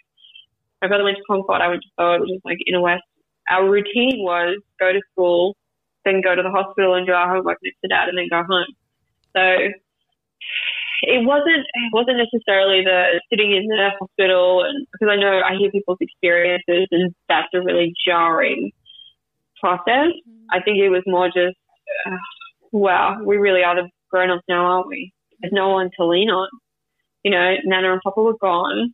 My 0.81 0.87
brother 0.87 1.03
went 1.03 1.17
to 1.17 1.23
Concord. 1.27 1.59
I 1.59 1.67
went 1.67 1.81
to 1.81 1.89
Bowen, 1.97 2.21
which 2.21 2.31
is 2.31 2.41
like 2.45 2.59
inner 2.65 2.79
west. 2.79 3.03
Our 3.49 3.69
routine 3.69 4.23
was 4.23 4.61
go 4.79 4.93
to 4.93 5.01
school, 5.11 5.57
then 6.05 6.21
go 6.23 6.35
to 6.35 6.41
the 6.41 6.51
hospital 6.51 6.95
and 6.95 7.05
do 7.05 7.11
our 7.11 7.35
homework 7.35 7.57
next 7.61 7.81
to 7.83 7.89
dad, 7.89 8.07
and 8.07 8.17
then 8.17 8.31
go 8.31 8.43
home. 8.47 8.71
So 9.35 9.75
it 11.01 11.25
wasn't 11.25 11.65
it 11.65 11.91
wasn't 11.93 12.17
necessarily 12.17 12.83
the 12.83 13.21
sitting 13.29 13.55
in 13.55 13.67
the 13.67 13.89
hospital 13.99 14.63
and 14.63 14.85
because 14.91 15.11
I 15.11 15.15
know 15.15 15.39
I 15.39 15.55
hear 15.57 15.71
people's 15.71 15.99
experiences 16.01 16.87
and 16.91 17.13
that's 17.27 17.47
a 17.53 17.61
really 17.61 17.93
jarring 18.05 18.71
process. 19.59 20.11
I 20.51 20.61
think 20.61 20.77
it 20.79 20.89
was 20.89 21.03
more 21.05 21.27
just 21.27 21.57
uh, 22.05 22.17
wow, 22.71 23.17
we 23.23 23.37
really 23.37 23.63
are 23.63 23.75
the 23.75 23.89
grown 24.09 24.29
ups 24.29 24.43
now, 24.47 24.65
aren't 24.65 24.87
we? 24.87 25.11
There's 25.39 25.53
no 25.53 25.69
one 25.69 25.89
to 25.97 26.05
lean 26.05 26.29
on. 26.29 26.49
You 27.23 27.31
know, 27.31 27.55
Nana 27.65 27.93
and 27.93 28.01
Papa 28.01 28.21
were 28.21 28.37
gone, 28.39 28.93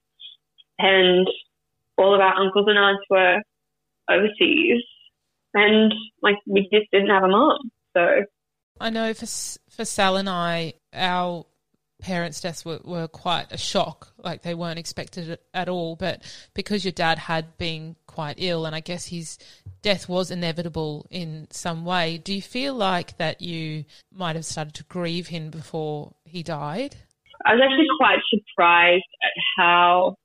and 0.80 1.28
all 1.98 2.14
of 2.14 2.22
our 2.22 2.36
uncles 2.36 2.66
and 2.68 2.78
aunts 2.78 3.04
were 3.10 3.42
overseas, 4.10 4.84
and 5.54 5.94
like 6.22 6.36
we 6.48 6.68
just 6.72 6.90
didn't 6.92 7.10
have 7.10 7.24
a 7.24 7.28
mom. 7.28 7.72
So 7.96 8.24
I 8.80 8.90
know 8.90 9.14
for 9.14 9.28
for 9.70 9.86
Sal 9.86 10.18
and 10.18 10.30
I, 10.30 10.74
our 10.94 11.46
parents' 12.06 12.40
deaths 12.40 12.64
were, 12.64 12.80
were 12.84 13.08
quite 13.08 13.48
a 13.52 13.58
shock. 13.58 14.14
Like 14.24 14.44
they 14.44 14.54
weren't 14.54 14.78
expected 14.78 15.40
at 15.56 15.68
all. 15.68 15.96
But 15.96 16.22
because 16.54 16.86
your 16.86 16.92
dad 16.92 17.18
had 17.18 17.58
been 17.58 17.96
quite 18.06 18.36
ill, 18.38 18.68
and 18.68 18.76
I 18.76 18.80
guess 18.80 19.08
his 19.08 19.40
death 19.82 20.08
was 20.08 20.30
inevitable 20.30 21.08
in 21.10 21.48
some 21.50 21.84
way, 21.84 22.20
do 22.20 22.34
you 22.34 22.44
feel 22.44 22.76
like 22.76 23.18
that 23.18 23.42
you 23.42 23.86
might 24.14 24.36
have 24.36 24.46
started 24.46 24.76
to 24.76 24.84
grieve 24.84 25.28
him 25.28 25.50
before 25.50 26.14
he 26.26 26.44
died? 26.44 26.96
I 27.44 27.56
was 27.56 27.62
actually 27.64 27.88
quite 27.98 28.20
surprised 28.30 29.12
at 29.24 29.34
how 29.58 30.16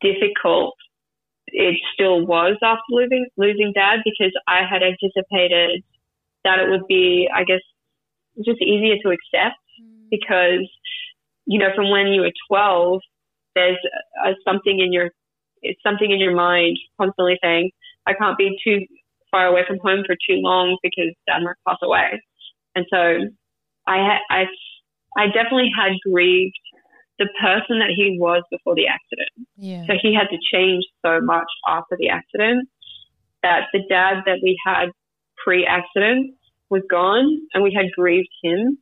difficult 0.00 0.74
it 1.48 1.76
still 1.92 2.26
was 2.26 2.56
after 2.62 2.82
losing 2.90 3.26
losing 3.36 3.72
dad 3.74 3.98
because 4.04 4.32
I 4.48 4.60
had 4.70 4.82
anticipated 4.82 5.82
that 6.44 6.60
it 6.60 6.70
would 6.70 6.86
be, 6.88 7.28
I 7.34 7.44
guess, 7.44 7.60
just 8.42 8.62
easier 8.62 8.96
to 9.02 9.10
accept 9.10 9.60
mm. 9.82 10.08
because 10.10 10.66
you 11.50 11.58
know 11.58 11.70
from 11.74 11.90
when 11.90 12.06
you 12.08 12.22
were 12.22 12.32
12 12.48 13.00
there's 13.54 13.78
uh, 14.24 14.32
something 14.46 14.78
in 14.78 14.92
your 14.92 15.10
it's 15.62 15.82
something 15.82 16.10
in 16.10 16.20
your 16.20 16.34
mind 16.34 16.78
constantly 16.98 17.38
saying 17.42 17.70
I 18.06 18.14
can't 18.14 18.38
be 18.38 18.56
too 18.64 18.78
far 19.30 19.46
away 19.46 19.62
from 19.66 19.78
home 19.82 20.04
for 20.06 20.14
too 20.14 20.38
long 20.38 20.78
because 20.82 21.12
dad 21.26 21.42
might 21.42 21.60
pass 21.66 21.78
away 21.82 22.22
and 22.74 22.86
so 22.88 23.00
I 23.86 24.18
I 24.30 24.44
I 25.18 25.26
definitely 25.26 25.70
had 25.76 25.92
grieved 26.08 26.54
the 27.18 27.28
person 27.40 27.80
that 27.80 27.92
he 27.94 28.16
was 28.18 28.42
before 28.50 28.74
the 28.74 28.86
accident. 28.86 29.46
Yeah. 29.56 29.84
So 29.86 29.92
he 30.00 30.14
had 30.14 30.28
to 30.30 30.38
change 30.52 30.84
so 31.04 31.20
much 31.20 31.50
after 31.68 31.96
the 31.98 32.08
accident 32.08 32.66
that 33.42 33.64
the 33.72 33.80
dad 33.88 34.22
that 34.24 34.38
we 34.42 34.56
had 34.64 34.86
pre-accident 35.44 36.34
was 36.70 36.82
gone 36.90 37.40
and 37.52 37.62
we 37.62 37.74
had 37.74 37.86
grieved 37.96 38.32
him, 38.42 38.78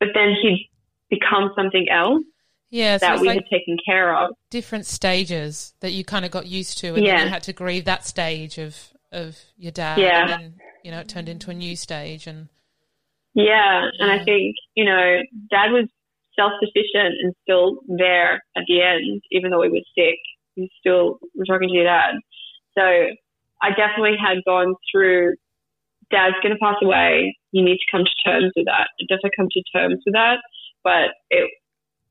but 0.00 0.08
then 0.14 0.34
he'd 0.40 0.68
become 1.10 1.50
something 1.56 1.86
else. 1.90 2.22
Yeah, 2.70 2.98
so 2.98 3.06
that 3.06 3.20
we 3.20 3.28
like 3.28 3.36
had 3.36 3.44
taken 3.50 3.78
care 3.84 4.14
of. 4.14 4.34
different 4.50 4.84
stages 4.84 5.72
that 5.80 5.92
you 5.92 6.04
kind 6.04 6.26
of 6.26 6.30
got 6.30 6.46
used 6.46 6.76
to, 6.78 6.94
and 6.94 7.04
Yeah. 7.04 7.16
then 7.16 7.26
you 7.26 7.30
had 7.32 7.42
to 7.44 7.52
grieve 7.54 7.84
that 7.86 8.04
stage 8.04 8.58
of 8.58 8.76
of 9.10 9.38
your 9.56 9.72
dad. 9.72 9.98
Yeah. 9.98 10.20
and 10.20 10.30
then 10.30 10.54
you 10.84 10.90
know 10.90 11.00
it 11.00 11.08
turned 11.08 11.30
into 11.30 11.50
a 11.50 11.54
new 11.54 11.74
stage, 11.76 12.26
and 12.26 12.48
Yeah, 13.34 13.88
and 13.98 14.10
I 14.10 14.22
think, 14.24 14.56
you 14.74 14.84
know, 14.84 15.22
dad 15.50 15.70
was 15.72 15.88
self 16.36 16.52
sufficient 16.60 17.14
and 17.22 17.32
still 17.42 17.80
there 17.88 18.42
at 18.56 18.64
the 18.68 18.82
end, 18.82 19.22
even 19.30 19.50
though 19.50 19.62
he 19.62 19.70
was 19.70 19.84
sick. 19.96 20.18
He 20.54 20.70
still 20.78 21.18
was 21.34 21.46
talking 21.48 21.68
to 21.68 21.74
your 21.74 21.84
dad. 21.84 22.14
So 22.76 22.82
I 23.62 23.70
definitely 23.70 24.16
had 24.20 24.38
gone 24.44 24.74
through 24.92 25.34
dad's 26.10 26.36
going 26.42 26.52
to 26.54 26.58
pass 26.60 26.76
away. 26.82 27.36
You 27.52 27.64
need 27.64 27.78
to 27.78 27.90
come 27.90 28.04
to 28.04 28.30
terms 28.30 28.52
with 28.56 28.66
that. 28.66 28.88
I 29.00 29.04
definitely 29.08 29.36
come 29.36 29.48
to 29.50 29.62
terms 29.74 30.02
with 30.04 30.14
that. 30.14 30.38
But 30.88 31.10
it, 31.30 31.50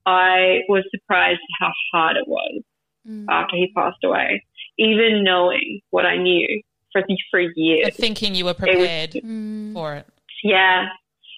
I 0.06 0.60
was 0.70 0.84
surprised 0.92 1.40
how 1.60 1.72
hard 1.92 2.16
it 2.18 2.28
was 2.28 2.62
Mm. 3.08 3.26
after 3.30 3.56
he 3.56 3.72
passed 3.74 4.04
away, 4.04 4.44
even 4.78 5.24
knowing 5.24 5.80
what 5.92 6.06
I 6.06 6.18
knew 6.18 6.46
for, 6.92 7.02
for 7.32 7.40
years. 7.40 7.86
and 7.88 7.96
thinking 7.96 8.36
you 8.36 8.44
were 8.44 8.50
was- 8.50 8.58
prepared 8.58 9.12
Mm. 9.12 9.74
for 9.74 9.96
it. 9.96 10.06
Yeah. 10.44 10.90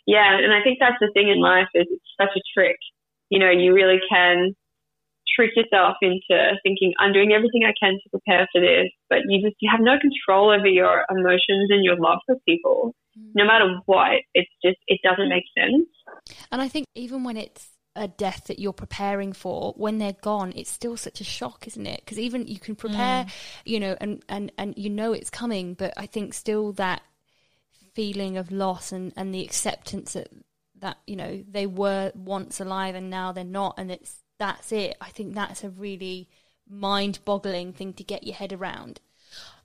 Yeah. 0.08 0.36
And 0.44 0.52
I 0.52 0.62
think 0.64 0.80
that's 0.80 0.98
the 1.00 1.12
thing 1.14 1.30
in 1.30 1.40
life 1.40 1.68
is 1.76 1.86
it's 1.92 2.12
such 2.20 2.34
a 2.36 2.42
trick. 2.56 2.78
You 3.30 3.38
know, 3.38 3.52
you 3.52 3.74
really 3.76 4.00
can 4.12 4.56
trick 5.40 5.56
yourself 5.56 5.96
into 6.02 6.36
thinking 6.64 6.92
I'm 7.00 7.14
doing 7.14 7.32
everything 7.32 7.64
I 7.64 7.72
can 7.80 7.94
to 7.94 8.10
prepare 8.10 8.48
for 8.52 8.60
this, 8.60 8.90
but 9.10 9.20
you 9.28 9.42
just 9.42 9.56
you 9.62 9.70
have 9.72 9.80
no 9.80 9.96
control 10.00 10.52
over 10.52 10.68
your 10.68 11.06
emotions 11.10 11.72
and 11.72 11.84
your 11.84 11.96
love 11.96 12.20
for 12.26 12.36
people. 12.46 12.94
Mm. 13.18 13.32
No 13.36 13.46
matter 13.46 13.80
what, 13.86 14.20
it's 14.34 14.52
just 14.64 14.78
it 14.88 15.00
doesn't 15.02 15.30
make 15.30 15.46
sense. 15.58 15.88
And 16.52 16.62
I 16.62 16.68
think 16.68 16.88
even 16.94 17.24
when 17.24 17.38
it's 17.38 17.70
a 17.96 18.08
death 18.08 18.46
that 18.48 18.60
you're 18.60 18.74
preparing 18.74 19.34
for, 19.34 19.74
when 19.78 19.98
they're 19.98 20.16
gone, 20.22 20.54
it's 20.56 20.70
still 20.70 20.98
such 20.98 21.22
a 21.22 21.24
shock, 21.24 21.68
isn't 21.68 21.88
it? 21.88 22.02
Because 22.04 22.20
even 22.20 22.48
you 22.48 22.60
can 22.60 22.76
prepare, 22.76 23.26
mm. 23.26 23.32
you 23.66 23.80
know, 23.80 23.96
and, 24.00 24.24
and, 24.30 24.52
and 24.58 24.74
you 24.78 24.90
know 24.90 25.14
it's 25.14 25.30
coming, 25.30 25.74
but 25.74 25.94
I 25.98 26.06
think 26.06 26.34
still 26.34 26.72
that 26.74 27.02
feeling 27.94 28.38
of 28.38 28.52
loss 28.52 28.92
and, 28.92 29.12
and 29.18 29.34
the 29.34 29.44
acceptance 29.44 30.14
that, 30.14 30.30
that, 30.80 30.98
you 31.08 31.16
know, 31.16 31.44
they 31.50 31.66
were 31.66 32.12
once 32.16 32.62
alive 32.62 32.96
and 32.96 33.10
now 33.10 33.32
they're 33.32 33.44
not, 33.44 33.76
and 33.78 33.92
it's 33.92 34.24
that's 34.40 34.72
it. 34.72 34.98
I 35.00 35.10
think 35.10 35.36
that's 35.36 35.64
a 35.64 35.70
really 35.70 36.28
mind 36.68 37.20
boggling 37.26 37.74
thing 37.74 37.94
to 37.94 38.04
get 38.04 38.24
your 38.24 38.36
head 38.36 38.54
around. 38.54 39.00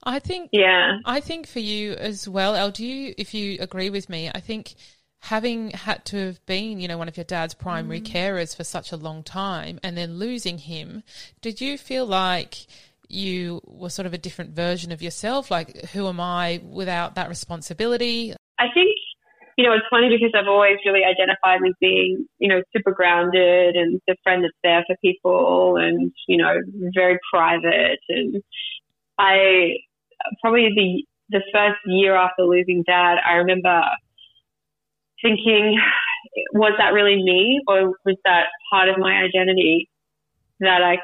I 0.03 0.19
think 0.19 0.49
Yeah. 0.51 0.99
I 1.05 1.19
think 1.19 1.47
for 1.47 1.59
you 1.59 1.93
as 1.93 2.27
well, 2.27 2.55
Elle, 2.55 2.71
do 2.71 2.85
you, 2.85 3.15
if 3.17 3.33
you 3.33 3.57
agree 3.59 3.89
with 3.89 4.09
me, 4.09 4.29
I 4.33 4.39
think 4.39 4.75
having 5.21 5.71
had 5.71 6.05
to 6.05 6.17
have 6.17 6.45
been, 6.45 6.79
you 6.79 6.87
know, 6.87 6.97
one 6.97 7.07
of 7.07 7.17
your 7.17 7.23
dad's 7.23 7.55
primary 7.55 8.01
mm. 8.01 8.05
carers 8.05 8.55
for 8.55 8.63
such 8.63 8.91
a 8.91 8.97
long 8.97 9.23
time 9.23 9.79
and 9.81 9.97
then 9.97 10.19
losing 10.19 10.59
him, 10.59 11.01
did 11.41 11.59
you 11.59 11.77
feel 11.77 12.05
like 12.05 12.67
you 13.07 13.61
were 13.65 13.89
sort 13.89 14.05
of 14.05 14.13
a 14.13 14.19
different 14.19 14.51
version 14.55 14.91
of 14.91 15.01
yourself? 15.01 15.49
Like, 15.49 15.85
who 15.89 16.07
am 16.07 16.19
I 16.19 16.61
without 16.63 17.15
that 17.15 17.29
responsibility? 17.29 18.33
I 18.59 18.65
think, 18.73 18.95
you 19.57 19.63
know, 19.63 19.73
it's 19.73 19.85
funny 19.89 20.09
because 20.09 20.31
I've 20.35 20.49
always 20.49 20.77
really 20.85 21.03
identified 21.03 21.61
with 21.61 21.75
being, 21.79 22.27
you 22.39 22.49
know, 22.49 22.61
super 22.75 22.91
grounded 22.91 23.75
and 23.75 24.01
the 24.05 24.15
friend 24.23 24.43
that's 24.43 24.53
there 24.63 24.83
for 24.85 24.97
people 25.01 25.77
and, 25.77 26.11
you 26.27 26.37
know, 26.37 26.59
very 26.93 27.17
private. 27.31 27.99
And 28.09 28.43
I 29.17 29.77
probably 30.41 30.69
the, 30.75 31.05
the 31.29 31.43
first 31.53 31.79
year 31.85 32.15
after 32.15 32.43
losing 32.43 32.83
dad, 32.85 33.17
I 33.25 33.35
remember 33.35 33.81
thinking, 35.21 35.79
was 36.53 36.73
that 36.77 36.93
really 36.93 37.15
me 37.15 37.61
or 37.65 37.93
was 38.03 38.17
that 38.25 38.47
part 38.69 38.89
of 38.89 38.97
my 38.97 39.23
identity 39.23 39.89
that 40.59 40.81
I 40.81 40.97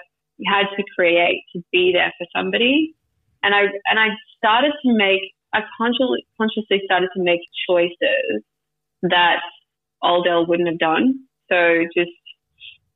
had 0.45 0.65
to 0.75 0.83
create 0.95 1.43
to 1.55 1.63
be 1.71 1.93
there 1.93 2.11
for 2.17 2.27
somebody? 2.35 2.95
And 3.43 3.55
I, 3.55 3.61
and 3.89 3.97
I 3.97 4.07
started 4.37 4.73
to 4.85 4.93
make 4.93 5.21
I 5.53 5.61
consciously, 5.77 6.25
consciously 6.37 6.81
started 6.85 7.09
to 7.15 7.23
make 7.23 7.41
choices 7.67 8.43
that 9.03 9.39
old 10.01 10.27
Elle 10.27 10.47
wouldn't 10.47 10.69
have 10.69 10.79
done. 10.79 11.19
So 11.51 11.83
just 11.95 12.11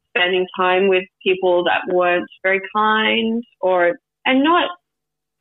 spending 0.10 0.48
time 0.58 0.88
with 0.88 1.04
people 1.22 1.66
that 1.66 1.94
weren't 1.94 2.30
very 2.44 2.62
kind 2.74 3.44
or, 3.60 4.00
and 4.26 4.44
not 4.44 4.70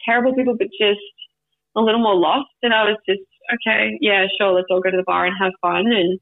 terrible 0.04 0.34
people, 0.34 0.56
but 0.58 0.68
just 0.78 1.00
a 1.76 1.80
little 1.80 2.02
more 2.02 2.16
lost. 2.16 2.50
And 2.62 2.74
I 2.74 2.84
was 2.84 2.98
just, 3.08 3.22
okay, 3.52 3.96
yeah, 4.00 4.26
sure, 4.38 4.52
let's 4.52 4.66
all 4.70 4.80
go 4.80 4.90
to 4.90 4.96
the 4.96 5.04
bar 5.06 5.26
and 5.26 5.36
have 5.40 5.52
fun. 5.60 5.86
And 5.86 6.18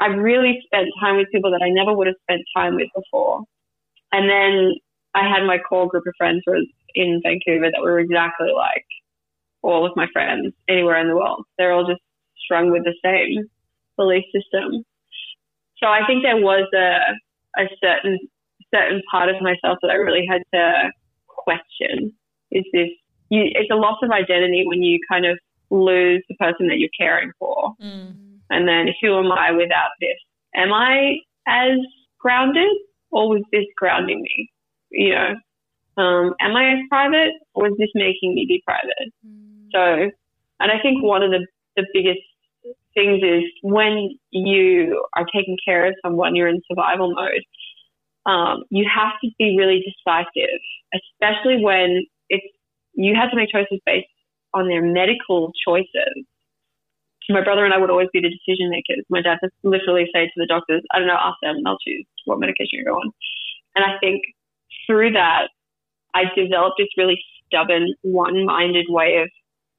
I 0.00 0.06
really 0.06 0.60
spent 0.64 0.88
time 1.00 1.16
with 1.16 1.28
people 1.32 1.50
that 1.52 1.62
I 1.64 1.70
never 1.70 1.94
would 1.94 2.06
have 2.06 2.16
spent 2.22 2.42
time 2.54 2.76
with 2.76 2.88
before. 2.94 3.44
And 4.12 4.28
then 4.28 4.74
I 5.14 5.28
had 5.28 5.46
my 5.46 5.58
core 5.58 5.88
group 5.88 6.06
of 6.06 6.14
friends 6.18 6.42
who 6.44 6.52
was 6.52 6.66
in 6.94 7.20
Vancouver 7.22 7.70
that 7.70 7.82
were 7.82 7.98
exactly 7.98 8.48
like 8.54 8.86
all 9.62 9.86
of 9.86 9.92
my 9.96 10.06
friends 10.12 10.52
anywhere 10.68 11.00
in 11.00 11.08
the 11.08 11.16
world. 11.16 11.44
They're 11.58 11.72
all 11.72 11.86
just 11.86 12.00
strung 12.44 12.70
with 12.70 12.84
the 12.84 12.94
same 13.04 13.48
belief 13.96 14.24
system. 14.32 14.84
So 15.78 15.86
I 15.86 16.00
think 16.06 16.22
there 16.22 16.36
was 16.36 16.68
a, 16.74 17.60
a 17.60 17.68
certain 17.82 18.18
certain 18.72 19.02
part 19.10 19.28
of 19.28 19.42
myself 19.42 19.78
that 19.82 19.90
I 19.90 19.94
really 19.94 20.26
had 20.30 20.42
to 20.54 20.90
question. 21.26 22.12
Is 22.50 22.64
this 22.72 22.88
you, 23.30 23.44
it's 23.54 23.70
a 23.70 23.76
loss 23.76 23.98
of 24.02 24.10
identity 24.10 24.64
when 24.66 24.82
you 24.82 24.98
kind 25.08 25.26
of 25.26 25.38
lose 25.70 26.22
the 26.28 26.34
person 26.36 26.66
that 26.66 26.78
you're 26.78 26.90
caring 26.98 27.30
for. 27.38 27.74
Mm. 27.82 28.38
And 28.50 28.68
then 28.68 28.88
who 29.00 29.16
am 29.18 29.30
I 29.30 29.52
without 29.52 29.90
this? 30.00 30.18
Am 30.56 30.72
I 30.72 31.18
as 31.46 31.78
grounded 32.18 32.70
or 33.10 33.28
was 33.28 33.42
this 33.52 33.64
grounding 33.76 34.22
me? 34.22 34.50
You 34.90 35.14
know, 35.14 36.02
um, 36.02 36.34
am 36.40 36.56
I 36.56 36.72
as 36.72 36.78
private 36.88 37.32
or 37.54 37.68
is 37.68 37.74
this 37.78 37.90
making 37.94 38.34
me 38.34 38.46
be 38.48 38.62
private? 38.66 39.12
So, 39.72 40.10
and 40.60 40.70
I 40.70 40.80
think 40.82 41.02
one 41.02 41.22
of 41.22 41.30
the, 41.30 41.46
the 41.76 41.86
biggest 41.92 42.20
things 42.94 43.22
is 43.22 43.44
when 43.62 44.18
you 44.30 45.04
are 45.16 45.24
taking 45.34 45.56
care 45.64 45.86
of 45.86 45.94
someone, 46.04 46.34
you're 46.34 46.48
in 46.48 46.60
survival 46.68 47.14
mode. 47.14 47.44
Um, 48.26 48.64
you 48.70 48.84
have 48.92 49.12
to 49.22 49.30
be 49.38 49.56
really 49.56 49.82
decisive, 49.82 50.60
especially 50.94 51.62
when 51.62 52.04
it's, 52.28 52.44
you 52.94 53.14
have 53.14 53.30
to 53.30 53.36
make 53.36 53.50
choices 53.50 53.80
based 53.86 54.08
on 54.52 54.68
their 54.68 54.82
medical 54.82 55.52
choices. 55.66 56.26
My 57.28 57.44
brother 57.44 57.64
and 57.64 57.72
I 57.72 57.78
would 57.78 57.90
always 57.90 58.08
be 58.12 58.20
the 58.20 58.28
decision 58.28 58.70
makers. 58.70 59.04
My 59.08 59.22
dad 59.22 59.38
would 59.40 59.52
literally 59.62 60.06
say 60.12 60.26
to 60.26 60.32
the 60.36 60.46
doctors, 60.46 60.82
I 60.92 60.98
don't 60.98 61.06
know, 61.06 61.14
ask 61.14 61.36
them, 61.42 61.56
and 61.56 61.64
they'll 61.64 61.78
choose 61.86 62.04
what 62.24 62.40
medication 62.40 62.80
you 62.80 62.84
go 62.84 62.96
on. 62.96 63.12
And 63.76 63.84
I 63.84 63.98
think 64.00 64.22
through 64.86 65.12
that, 65.12 65.48
I 66.14 66.24
developed 66.36 66.76
this 66.78 66.88
really 66.96 67.22
stubborn, 67.46 67.94
one 68.02 68.44
minded 68.44 68.86
way 68.88 69.18
of 69.22 69.30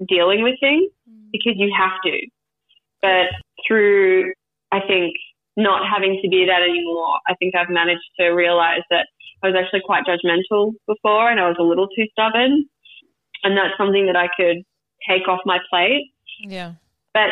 dealing 0.07 0.43
with 0.43 0.55
things 0.59 0.91
because 1.31 1.53
you 1.55 1.71
have 1.77 1.93
to. 2.05 2.17
But 3.01 3.27
through, 3.67 4.33
I 4.71 4.79
think, 4.87 5.13
not 5.57 5.87
having 5.87 6.19
to 6.21 6.29
be 6.29 6.45
that 6.45 6.61
anymore, 6.61 7.19
I 7.27 7.35
think 7.35 7.55
I've 7.55 7.69
managed 7.69 8.07
to 8.19 8.29
realize 8.29 8.81
that 8.89 9.07
I 9.43 9.47
was 9.47 9.55
actually 9.59 9.81
quite 9.85 10.03
judgmental 10.05 10.73
before 10.87 11.29
and 11.29 11.39
I 11.39 11.47
was 11.47 11.57
a 11.59 11.63
little 11.63 11.87
too 11.87 12.05
stubborn. 12.11 12.65
And 13.43 13.57
that's 13.57 13.75
something 13.77 14.05
that 14.05 14.15
I 14.15 14.27
could 14.37 14.63
take 15.07 15.27
off 15.27 15.39
my 15.45 15.57
plate. 15.69 16.11
Yeah. 16.39 16.73
But 17.13 17.31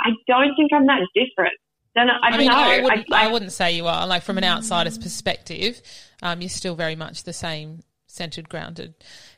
I 0.00 0.10
don't 0.26 0.54
think 0.56 0.72
I'm 0.72 0.86
that 0.86 1.06
different. 1.14 1.54
Then 1.94 2.10
I, 2.10 2.26
I 2.26 2.30
don't 2.30 2.38
mean, 2.40 2.48
know. 2.48 2.56
I 2.56 2.80
wouldn't, 2.80 3.12
I, 3.12 3.24
I, 3.24 3.32
wouldn't 3.32 3.52
say 3.52 3.76
you 3.76 3.86
are. 3.86 4.06
Like 4.06 4.24
from 4.24 4.36
an 4.36 4.44
outsider's 4.44 4.98
perspective, 4.98 5.80
um, 6.22 6.40
you're 6.40 6.48
still 6.48 6.74
very 6.74 6.96
much 6.96 7.22
the 7.22 7.32
same 7.32 7.82
centered, 8.08 8.48
grounded, 8.48 8.94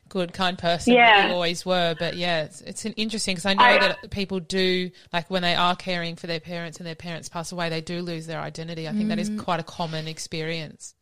good, 0.09 0.33
kind 0.33 0.57
person 0.57 0.93
Yeah. 0.93 1.27
you 1.27 1.33
always 1.33 1.65
were. 1.65 1.95
But 1.97 2.17
yeah, 2.17 2.43
it's, 2.43 2.61
it's 2.61 2.85
an 2.85 2.93
interesting 2.93 3.35
because 3.35 3.45
I 3.45 3.53
know 3.53 3.63
I- 3.63 3.79
that 3.79 4.11
people 4.11 4.39
do 4.39 4.91
like 5.13 5.29
when 5.29 5.41
they 5.41 5.55
are 5.55 5.75
caring 5.75 6.15
for 6.15 6.27
their 6.27 6.39
parents 6.39 6.77
and 6.77 6.87
their 6.87 6.95
parents 6.95 7.29
pass 7.29 7.51
away, 7.51 7.69
they 7.69 7.81
do 7.81 8.01
lose 8.01 8.27
their 8.27 8.39
identity. 8.39 8.87
I 8.87 8.91
think 8.91 9.09
that 9.09 9.19
is 9.19 9.29
mm. 9.29 9.39
quite 9.39 9.59
a 9.59 9.63
common 9.63 10.07
experience. 10.07 10.95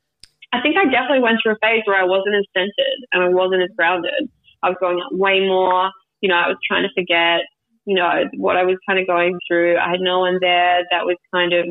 I 0.53 0.61
think 0.61 0.77
I 0.77 0.85
definitely 0.85 1.19
went 1.19 1.39
through 1.43 1.53
a 1.53 1.61
phase 1.61 1.83
where 1.85 1.99
I 1.99 2.05
wasn't 2.05 2.35
as 2.35 2.45
centered 2.55 2.99
and 3.11 3.23
I 3.23 3.29
wasn't 3.29 3.63
as 3.63 3.69
grounded. 3.75 4.29
I 4.63 4.69
was 4.69 4.77
going 4.79 4.99
out 5.03 5.15
way 5.15 5.41
more. 5.41 5.91
You 6.21 6.29
know, 6.29 6.35
I 6.35 6.47
was 6.47 6.57
trying 6.65 6.83
to 6.83 6.93
forget, 6.95 7.43
you 7.85 7.95
know, 7.95 8.09
what 8.37 8.55
I 8.55 8.63
was 8.63 8.77
kind 8.87 8.99
of 8.99 9.05
going 9.05 9.37
through. 9.47 9.77
I 9.77 9.91
had 9.91 9.99
no 9.99 10.19
one 10.19 10.37
there 10.39 10.81
that 10.91 11.05
was 11.05 11.17
kind 11.33 11.53
of 11.53 11.65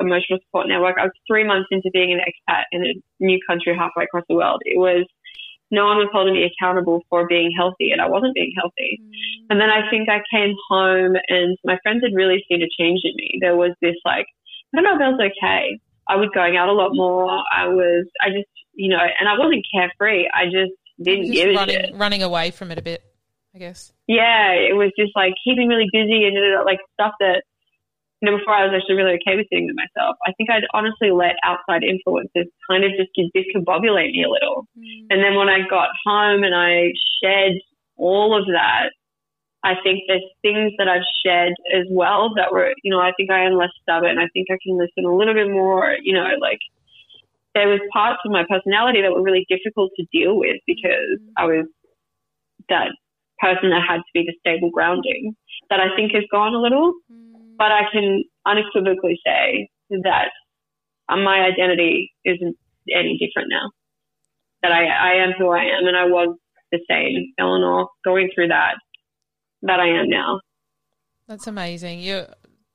emotional 0.00 0.38
support 0.46 0.68
network. 0.68 0.96
I 0.98 1.04
was 1.04 1.12
three 1.26 1.44
months 1.44 1.68
into 1.70 1.90
being 1.92 2.12
an 2.12 2.20
expat 2.20 2.64
in 2.70 2.86
a 2.86 2.92
new 3.18 3.38
country 3.48 3.74
halfway 3.76 4.04
across 4.04 4.24
the 4.28 4.36
world. 4.36 4.62
It 4.64 4.78
was 4.78 5.04
no 5.72 5.86
one 5.86 5.96
was 5.96 6.08
holding 6.12 6.34
me 6.34 6.44
accountable 6.44 7.00
for 7.08 7.26
being 7.26 7.50
healthy 7.56 7.90
and 7.90 8.00
I 8.00 8.06
wasn't 8.06 8.34
being 8.34 8.52
healthy. 8.54 9.00
Mm. 9.00 9.46
And 9.50 9.60
then 9.60 9.70
I 9.70 9.88
think 9.90 10.08
I 10.08 10.20
came 10.30 10.54
home 10.68 11.16
and 11.28 11.56
my 11.64 11.78
friends 11.82 12.04
had 12.04 12.14
really 12.14 12.44
seen 12.46 12.62
a 12.62 12.68
change 12.78 13.00
in 13.04 13.16
me. 13.16 13.38
There 13.40 13.56
was 13.56 13.72
this 13.80 13.96
like, 14.04 14.26
I 14.72 14.76
don't 14.76 14.84
know 14.84 14.94
if 14.94 15.00
I 15.00 15.08
was 15.10 15.32
okay. 15.32 15.80
I 16.08 16.16
was 16.16 16.28
going 16.34 16.56
out 16.56 16.68
a 16.68 16.72
lot 16.72 16.90
more. 16.92 17.26
I 17.26 17.68
was, 17.68 18.06
I 18.20 18.28
just, 18.28 18.48
you 18.74 18.90
know, 18.90 19.00
and 19.00 19.28
I 19.28 19.38
wasn't 19.38 19.64
carefree. 19.72 20.28
I 20.32 20.44
just 20.44 20.76
didn't 21.02 21.32
just 21.32 21.34
give 21.34 21.56
running, 21.56 21.76
it. 21.76 21.94
Running 21.96 22.22
away 22.22 22.50
from 22.50 22.70
it 22.70 22.78
a 22.78 22.82
bit, 22.82 23.02
I 23.54 23.58
guess. 23.58 23.92
Yeah, 24.06 24.52
it 24.52 24.76
was 24.76 24.92
just 24.98 25.12
like 25.16 25.32
keeping 25.42 25.68
really 25.68 25.88
busy 25.90 26.24
and 26.24 26.36
like 26.66 26.80
stuff 26.94 27.14
that 27.20 27.44
you 28.22 28.30
know, 28.30 28.38
before 28.38 28.54
I 28.54 28.64
was 28.64 28.70
actually 28.70 28.94
really 28.94 29.18
okay 29.18 29.34
with 29.34 29.50
sitting 29.50 29.66
with 29.66 29.74
myself, 29.74 30.14
I 30.24 30.30
think 30.38 30.48
I'd 30.48 30.70
honestly 30.72 31.10
let 31.10 31.34
outside 31.42 31.82
influences 31.82 32.46
kind 32.70 32.86
of 32.86 32.94
just 32.94 33.10
discombobulate 33.18 34.14
me 34.14 34.22
a 34.22 34.30
little. 34.30 34.68
Mm. 34.78 35.10
And 35.10 35.18
then 35.18 35.34
when 35.34 35.50
I 35.50 35.66
got 35.68 35.90
home 36.06 36.46
and 36.46 36.54
I 36.54 36.94
shed 37.18 37.58
all 37.98 38.38
of 38.38 38.46
that, 38.46 38.94
I 39.64 39.74
think 39.82 40.06
there's 40.06 40.22
things 40.40 40.70
that 40.78 40.86
I've 40.86 41.06
shed 41.26 41.50
as 41.74 41.86
well 41.90 42.30
that 42.36 42.52
were, 42.52 42.74
you 42.84 42.94
know, 42.94 43.00
I 43.00 43.10
think 43.16 43.30
I 43.30 43.42
am 43.42 43.58
less 43.58 43.74
stubborn. 43.82 44.18
I 44.18 44.30
think 44.32 44.46
I 44.50 44.58
can 44.62 44.78
listen 44.78 45.04
a 45.04 45.14
little 45.14 45.34
bit 45.34 45.50
more, 45.50 45.96
you 46.00 46.14
know, 46.14 46.26
like 46.40 46.62
there 47.54 47.68
was 47.68 47.80
parts 47.92 48.22
of 48.24 48.30
my 48.30 48.44
personality 48.48 49.02
that 49.02 49.10
were 49.10 49.22
really 49.22 49.46
difficult 49.50 49.90
to 49.98 50.06
deal 50.12 50.38
with 50.38 50.62
because 50.66 51.18
mm. 51.18 51.34
I 51.36 51.46
was 51.46 51.66
that 52.68 52.94
person 53.40 53.70
that 53.70 53.82
had 53.82 53.98
to 53.98 54.12
be 54.14 54.22
the 54.22 54.34
stable 54.38 54.70
grounding 54.70 55.34
that 55.70 55.80
I 55.80 55.94
think 55.96 56.12
has 56.14 56.22
gone 56.30 56.54
a 56.54 56.62
little. 56.62 56.94
Mm 57.10 57.31
but 57.62 57.70
I 57.70 57.82
can 57.92 58.24
unequivocally 58.44 59.20
say 59.24 59.68
that 59.90 60.30
uh, 61.08 61.16
my 61.16 61.42
identity 61.42 62.10
isn't 62.24 62.56
any 62.92 63.16
different 63.20 63.50
now. 63.50 63.70
That 64.62 64.72
I, 64.72 64.86
I 64.86 65.22
am 65.22 65.30
who 65.38 65.48
I 65.50 65.62
am, 65.62 65.86
and 65.86 65.96
I 65.96 66.06
was 66.06 66.36
the 66.72 66.80
same, 66.90 67.32
Eleanor, 67.38 67.86
going 68.04 68.30
through 68.34 68.48
that, 68.48 68.74
that 69.62 69.78
I 69.78 70.00
am 70.00 70.08
now. 70.08 70.40
That's 71.28 71.46
amazing. 71.46 72.00
You're 72.00 72.26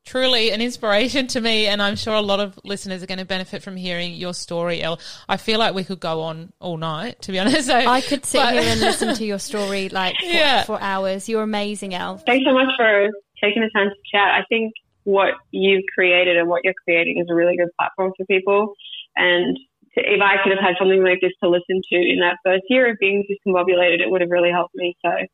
truly 0.06 0.52
an 0.52 0.62
inspiration 0.62 1.28
to 1.28 1.42
me, 1.42 1.68
and 1.68 1.82
I'm 1.82 1.98
sure 1.98 2.14
a 2.14 2.22
lot 2.22 2.40
of 2.40 2.58
listeners 2.64 3.04
are 3.04 3.08
going 3.08 3.20
to 3.20 3.26
benefit 3.26 3.64
from 3.64 3.76
hearing 3.76 4.14
your 4.14 4.34
story, 4.34 4.82
Elle. 4.82 5.02
I 5.28 5.36
feel 5.36 5.60
like 5.60 5.74
we 5.74 5.84
could 5.84 6.00
go 6.00 6.22
on 6.22 6.54
all 6.62 6.78
night, 6.78 7.22
to 7.24 7.34
be 7.34 7.40
honest. 7.40 7.58
So, 7.68 7.76
I 7.76 8.00
could 8.00 8.26
sit 8.26 8.40
but... 8.40 8.54
here 8.54 8.72
and 8.72 8.80
listen 8.80 9.14
to 9.16 9.26
your 9.26 9.40
story 9.40 9.90
like 9.90 10.16
for, 10.18 10.26
yeah. 10.28 10.64
for 10.64 10.80
hours. 10.80 11.28
You're 11.28 11.44
amazing, 11.44 11.94
Elle. 11.94 12.20
Thanks 12.20 12.46
so 12.46 12.54
much 12.54 12.70
for 12.78 13.10
taking 13.44 13.62
the 13.62 13.70
time 13.70 13.90
to 13.90 13.96
chat. 14.12 14.34
I 14.34 14.44
think 14.50 14.74
what 15.04 15.36
you've 15.52 15.84
created 15.94 16.38
and 16.38 16.50
what 16.50 16.64
you're 16.64 16.74
creating 16.84 17.20
is 17.20 17.28
a 17.30 17.36
really 17.36 17.56
good 17.56 17.70
platform 17.80 18.12
for 18.18 18.26
people. 18.26 18.74
And 19.16 19.58
to, 19.96 20.02
if 20.02 20.22
I 20.22 20.44
could 20.44 20.52
have 20.52 20.62
had 20.64 20.76
something 20.78 21.04
like 21.04 21.20
this 21.22 21.32
to 21.42 21.50
listen 21.50 21.82
to 21.92 21.96
in 21.96 22.20
that 22.20 22.38
first 22.44 22.64
year 22.70 22.92
of 22.92 22.98
being 23.00 23.26
discombobulated, 23.30 24.02
it 24.02 24.12
would 24.12 24.22
have 24.22 24.30
really 24.30 24.52
helped 24.52 24.76
me. 24.76 24.96
So 25.06 25.10
I 25.10 25.28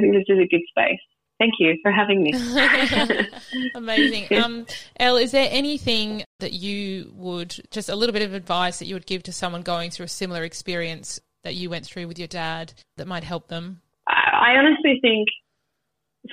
think 0.00 0.14
this 0.14 0.24
is 0.28 0.38
a 0.38 0.48
good 0.48 0.62
space. 0.68 1.00
Thank 1.38 1.54
you 1.60 1.76
for 1.82 1.92
having 1.92 2.22
me. 2.22 2.32
Amazing. 3.74 4.26
Um, 4.38 4.66
Elle, 4.98 5.18
is 5.18 5.30
there 5.32 5.48
anything 5.50 6.24
that 6.40 6.52
you 6.52 7.12
would, 7.14 7.54
just 7.70 7.88
a 7.88 7.94
little 7.94 8.12
bit 8.12 8.22
of 8.22 8.34
advice 8.34 8.78
that 8.78 8.86
you 8.86 8.94
would 8.94 9.06
give 9.06 9.22
to 9.24 9.32
someone 9.32 9.62
going 9.62 9.90
through 9.90 10.06
a 10.06 10.08
similar 10.08 10.42
experience 10.42 11.20
that 11.44 11.54
you 11.54 11.70
went 11.70 11.84
through 11.84 12.08
with 12.08 12.18
your 12.18 12.28
dad 12.28 12.72
that 12.96 13.06
might 13.06 13.24
help 13.24 13.48
them? 13.48 13.82
I 14.08 14.54
honestly 14.56 14.98
think 15.02 15.28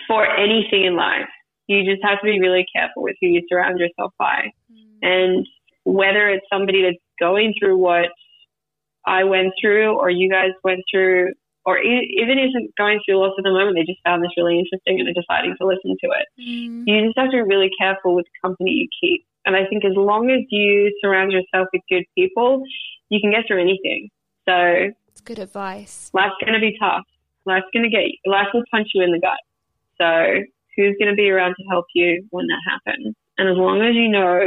for 0.07 0.25
anything 0.25 0.85
in 0.85 0.95
life, 0.95 1.29
you 1.67 1.83
just 1.83 2.03
have 2.03 2.19
to 2.19 2.25
be 2.25 2.39
really 2.39 2.65
careful 2.75 3.03
with 3.03 3.15
who 3.21 3.27
you 3.27 3.41
surround 3.49 3.79
yourself 3.79 4.13
by. 4.19 4.51
Mm. 4.71 4.97
And 5.01 5.47
whether 5.83 6.29
it's 6.29 6.45
somebody 6.51 6.83
that's 6.83 7.01
going 7.19 7.53
through 7.59 7.77
what 7.77 8.09
I 9.05 9.23
went 9.23 9.53
through 9.61 9.97
or 9.97 10.09
you 10.09 10.29
guys 10.29 10.51
went 10.63 10.81
through, 10.91 11.33
or 11.65 11.79
even 11.79 12.37
isn't 12.37 12.75
going 12.77 12.99
through 13.05 13.17
loss 13.17 13.33
at 13.37 13.43
the 13.43 13.49
moment, 13.49 13.75
they 13.75 13.91
just 13.91 14.03
found 14.03 14.23
this 14.23 14.29
really 14.37 14.59
interesting 14.59 14.99
and 14.99 15.09
are 15.09 15.19
deciding 15.19 15.55
to 15.59 15.65
listen 15.65 15.97
to 15.99 16.07
it. 16.13 16.27
Mm. 16.39 16.83
You 16.85 17.05
just 17.05 17.17
have 17.17 17.31
to 17.31 17.37
be 17.37 17.41
really 17.41 17.71
careful 17.79 18.13
with 18.15 18.25
the 18.25 18.47
company 18.47 18.71
you 18.71 18.87
keep. 19.01 19.25
And 19.45 19.55
I 19.55 19.65
think 19.65 19.85
as 19.85 19.93
long 19.95 20.29
as 20.29 20.41
you 20.49 20.95
surround 21.01 21.31
yourself 21.31 21.67
with 21.73 21.81
good 21.89 22.05
people, 22.15 22.63
you 23.09 23.19
can 23.19 23.31
get 23.31 23.45
through 23.47 23.61
anything. 23.61 24.09
So 24.47 24.91
it's 25.07 25.21
good 25.21 25.39
advice. 25.39 26.11
Life's 26.13 26.35
going 26.41 26.53
to 26.53 26.59
be 26.59 26.77
tough. 26.79 27.03
Life's 27.45 27.67
going 27.73 27.83
to 27.83 27.89
get, 27.89 28.05
life 28.25 28.47
will 28.53 28.63
punch 28.71 28.89
you 28.93 29.03
in 29.03 29.11
the 29.11 29.19
gut. 29.19 29.37
So 29.99 30.43
who's 30.75 30.95
going 30.99 31.09
to 31.09 31.15
be 31.15 31.29
around 31.29 31.55
to 31.55 31.63
help 31.69 31.85
you 31.93 32.25
when 32.31 32.47
that 32.47 32.61
happens. 32.69 33.15
And 33.37 33.49
as 33.49 33.57
long 33.57 33.81
as 33.81 33.95
you 33.95 34.09
know 34.09 34.39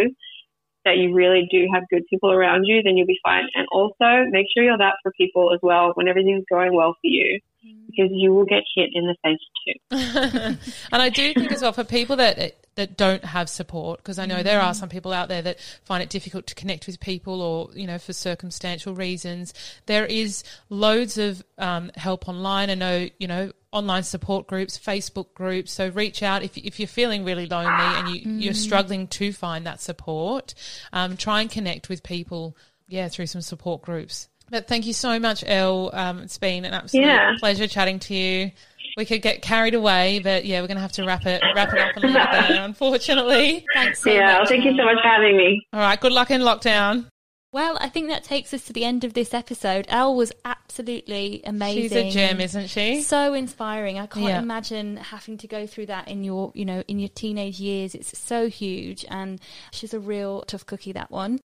that 0.84 0.96
you 0.96 1.12
really 1.12 1.46
do 1.50 1.66
have 1.72 1.82
good 1.90 2.04
people 2.08 2.30
around 2.30 2.64
you, 2.64 2.82
then 2.82 2.96
you'll 2.96 3.06
be 3.06 3.20
fine. 3.22 3.44
And 3.54 3.66
also 3.70 4.30
make 4.30 4.46
sure 4.52 4.62
you're 4.62 4.78
that 4.78 4.94
for 5.02 5.12
people 5.12 5.52
as 5.52 5.60
well 5.62 5.92
when 5.94 6.08
everything's 6.08 6.44
going 6.50 6.74
well 6.74 6.92
for 6.92 7.08
you, 7.08 7.40
because 7.62 8.10
you 8.12 8.32
will 8.32 8.46
get 8.46 8.62
hit 8.74 8.90
in 8.92 9.06
the 9.06 9.16
face 9.22 9.38
too. 9.66 10.58
and 10.92 11.02
I 11.02 11.08
do 11.08 11.34
think 11.34 11.52
as 11.52 11.62
well 11.62 11.72
for 11.72 11.84
people 11.84 12.16
that 12.16 12.56
that 12.78 12.96
don't 12.96 13.24
have 13.24 13.48
support, 13.48 13.98
because 13.98 14.20
I 14.20 14.26
know 14.26 14.44
there 14.44 14.60
are 14.60 14.72
some 14.72 14.88
people 14.88 15.12
out 15.12 15.28
there 15.28 15.42
that 15.42 15.58
find 15.82 16.00
it 16.00 16.10
difficult 16.10 16.46
to 16.46 16.54
connect 16.54 16.86
with 16.86 17.00
people, 17.00 17.42
or 17.42 17.70
you 17.74 17.88
know, 17.88 17.98
for 17.98 18.12
circumstantial 18.12 18.94
reasons. 18.94 19.52
There 19.86 20.06
is 20.06 20.44
loads 20.70 21.18
of 21.18 21.42
um, 21.58 21.90
help 21.96 22.28
online. 22.28 22.70
I 22.70 22.76
know 22.76 23.08
you 23.18 23.26
know 23.26 23.50
online 23.72 24.04
support 24.04 24.46
groups, 24.46 24.78
Facebook 24.78 25.34
groups. 25.34 25.72
So 25.72 25.88
reach 25.88 26.22
out 26.22 26.44
if, 26.44 26.56
if 26.56 26.78
you're 26.78 26.86
feeling 26.86 27.24
really 27.24 27.46
lonely 27.46 27.68
and 27.68 28.08
you, 28.08 28.20
mm. 28.22 28.42
you're 28.42 28.54
struggling 28.54 29.08
to 29.08 29.32
find 29.32 29.66
that 29.66 29.80
support. 29.80 30.54
Um, 30.92 31.16
try 31.16 31.40
and 31.40 31.50
connect 31.50 31.88
with 31.88 32.04
people, 32.04 32.56
yeah, 32.86 33.08
through 33.08 33.26
some 33.26 33.42
support 33.42 33.82
groups. 33.82 34.28
But 34.50 34.68
thank 34.68 34.86
you 34.86 34.92
so 34.92 35.18
much, 35.18 35.42
Elle. 35.44 35.90
Um, 35.92 36.20
it's 36.20 36.38
been 36.38 36.64
an 36.64 36.72
absolute 36.72 37.04
yeah. 37.04 37.34
pleasure 37.38 37.66
chatting 37.66 37.98
to 37.98 38.14
you. 38.14 38.52
We 38.98 39.04
could 39.04 39.22
get 39.22 39.42
carried 39.42 39.74
away, 39.74 40.18
but 40.18 40.44
yeah, 40.44 40.60
we're 40.60 40.66
going 40.66 40.76
to 40.76 40.82
have 40.82 40.90
to 40.92 41.04
wrap 41.04 41.24
it 41.24 41.40
wrap 41.54 41.72
it 41.72 41.78
up 41.78 41.94
and 41.94 42.04
leave 42.04 42.16
it 42.16 42.48
there. 42.48 42.64
Unfortunately, 42.64 43.64
thanks. 43.72 44.02
So 44.02 44.10
yeah, 44.10 44.40
much, 44.40 44.48
thank 44.48 44.64
you 44.64 44.76
so 44.76 44.84
much 44.84 44.96
for 45.00 45.08
having 45.08 45.36
me. 45.36 45.64
All 45.72 45.78
right, 45.78 46.00
good 46.00 46.10
luck 46.10 46.32
in 46.32 46.40
lockdown. 46.40 47.06
Well, 47.52 47.78
I 47.80 47.90
think 47.90 48.08
that 48.08 48.24
takes 48.24 48.52
us 48.52 48.64
to 48.64 48.72
the 48.72 48.84
end 48.84 49.04
of 49.04 49.14
this 49.14 49.32
episode. 49.32 49.86
Elle 49.88 50.16
was 50.16 50.32
absolutely 50.44 51.42
amazing. 51.44 51.82
She's 51.82 51.92
a 51.92 52.10
gem, 52.10 52.40
isn't 52.40 52.66
she? 52.66 53.02
So 53.02 53.34
inspiring. 53.34 54.00
I 54.00 54.06
can't 54.06 54.26
yeah. 54.26 54.40
imagine 54.40 54.96
having 54.96 55.38
to 55.38 55.46
go 55.46 55.66
through 55.66 55.86
that 55.86 56.08
in 56.08 56.24
your, 56.24 56.50
you 56.56 56.64
know, 56.64 56.82
in 56.88 56.98
your 56.98 57.08
teenage 57.08 57.60
years. 57.60 57.94
It's 57.94 58.18
so 58.18 58.48
huge 58.48 59.06
and 59.08 59.40
she's 59.70 59.94
a 59.94 60.00
real 60.00 60.42
tough 60.42 60.66
cookie 60.66 60.92
that 60.92 61.10
one. 61.10 61.38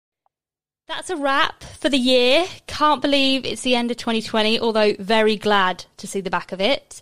That's 0.88 1.10
a 1.10 1.16
wrap 1.16 1.62
for 1.62 1.88
the 1.88 1.96
year. 1.96 2.44
Can't 2.66 3.00
believe 3.00 3.44
it's 3.46 3.62
the 3.62 3.74
end 3.76 3.90
of 3.90 3.96
2020, 3.98 4.58
although 4.60 4.94
very 4.98 5.36
glad 5.36 5.84
to 5.96 6.06
see 6.06 6.20
the 6.20 6.28
back 6.28 6.50
of 6.52 6.60
it. 6.60 7.00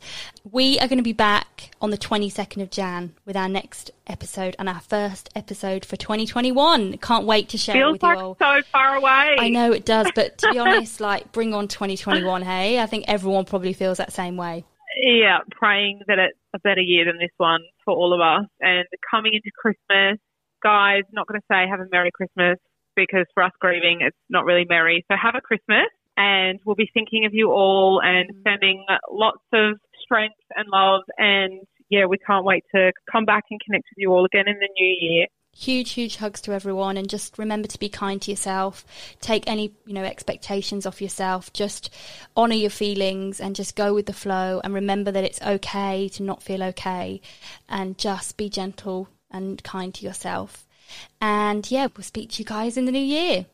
We 0.49 0.79
are 0.79 0.87
going 0.87 0.99
to 0.99 1.03
be 1.03 1.15
back 1.15 1.71
on 1.81 1.91
the 1.91 1.97
22nd 1.99 2.63
of 2.63 2.71
Jan 2.71 3.15
with 3.25 3.37
our 3.37 3.49
next 3.49 3.91
episode 4.07 4.55
and 4.59 4.69
our 4.69 4.81
first 4.81 5.31
episode 5.35 5.85
for 5.85 5.97
2021. 5.97 6.99
Can't 6.99 7.25
wait 7.25 7.49
to 7.49 7.59
share 7.59 7.75
Feels 7.75 7.89
it 7.89 7.93
with 7.93 8.03
like 8.03 8.19
you 8.19 8.25
all. 8.25 8.37
so 8.39 8.61
far 8.71 8.97
away. 8.97 9.37
I 9.39 9.49
know 9.49 9.73
it 9.73 9.87
does, 9.87 10.09
but 10.15 10.37
to 10.39 10.53
be 10.53 10.59
honest, 10.61 11.01
like 11.01 11.33
bring 11.33 11.55
on 11.55 11.67
2021, 11.67 12.43
hey? 12.43 12.81
I 12.81 12.87
think 12.87 13.07
everyone 13.09 13.47
probably 13.47 13.73
feels 13.73 13.97
that 13.99 14.13
same 14.13 14.37
way. 14.37 14.65
Yeah, 15.03 15.39
praying 15.51 16.03
that 16.07 16.19
it's 16.19 16.39
a 16.55 16.59
better 16.61 16.83
year 16.83 17.07
than 17.07 17.17
this 17.19 17.31
one 17.39 17.63
for 17.85 17.95
all 17.95 18.13
of 18.13 18.21
us. 18.21 18.47
And 18.61 18.85
coming 19.11 19.33
into 19.33 19.51
Christmas, 19.59 20.19
guys, 20.63 21.03
not 21.13 21.27
going 21.27 21.41
to 21.41 21.47
say 21.51 21.67
have 21.69 21.81
a 21.81 21.87
Merry 21.91 22.11
Christmas 22.13 22.59
because 23.07 23.27
for 23.35 23.43
us 23.43 23.53
grieving, 23.61 23.99
it's 24.01 24.17
not 24.29 24.45
really 24.45 24.67
merry. 24.69 25.05
So 25.11 25.17
have 25.21 25.35
a 25.35 25.41
Christmas 25.41 25.89
and 26.17 26.61
we'll 26.65 26.77
be 26.77 26.91
thinking 26.93 27.25
of 27.25 27.33
you 27.33 27.51
all 27.51 28.01
and 28.03 28.31
mm. 28.31 28.43
sending 28.45 28.85
lots 29.11 29.43
of 29.53 29.79
strength 30.03 30.35
and 30.55 30.69
love. 30.69 31.03
And 31.17 31.61
yeah, 31.89 32.07
we 32.07 32.19
can't 32.19 32.45
wait 32.45 32.65
to 32.75 32.93
come 33.11 33.25
back 33.25 33.45
and 33.51 33.61
connect 33.65 33.85
with 33.91 33.99
you 33.99 34.13
all 34.13 34.25
again 34.25 34.47
in 34.47 34.57
the 34.61 34.69
new 34.79 34.97
year. 35.01 35.27
Huge, 35.57 35.93
huge 35.93 36.17
hugs 36.17 36.41
to 36.43 36.53
everyone, 36.53 36.97
and 36.97 37.11
just 37.11 37.37
remember 37.37 37.67
to 37.67 37.79
be 37.79 37.89
kind 37.89 38.23
to 38.23 38.31
yourself. 38.31 38.85
Take 39.21 39.49
any, 39.49 39.73
you 39.85 39.95
know, 39.95 40.05
expectations 40.05 40.87
off 40.87 41.03
yourself. 41.03 41.53
Just 41.53 41.91
honor 42.37 42.55
your 42.55 42.71
feelings 42.71 43.41
and 43.41 43.57
just 43.57 43.75
go 43.75 43.93
with 43.93 44.07
the 44.07 44.13
flow. 44.13 44.61
And 44.63 44.73
remember 44.73 45.11
that 45.11 45.25
it's 45.25 45.43
okay 45.43 46.09
to 46.11 46.23
not 46.23 46.41
feel 46.41 46.63
okay, 46.63 47.21
and 47.69 47.99
just 47.99 48.37
be 48.37 48.49
gentle 48.49 49.09
and 49.29 49.61
kind 49.65 49.93
to 49.95 50.05
yourself. 50.05 50.69
And 51.21 51.71
yeah, 51.71 51.89
we'll 51.97 52.05
speak 52.05 52.31
to 52.31 52.43
you 52.43 52.45
guys 52.45 52.77
in 52.77 52.85
the 52.85 52.93
new 52.93 52.99
year. 52.99 53.47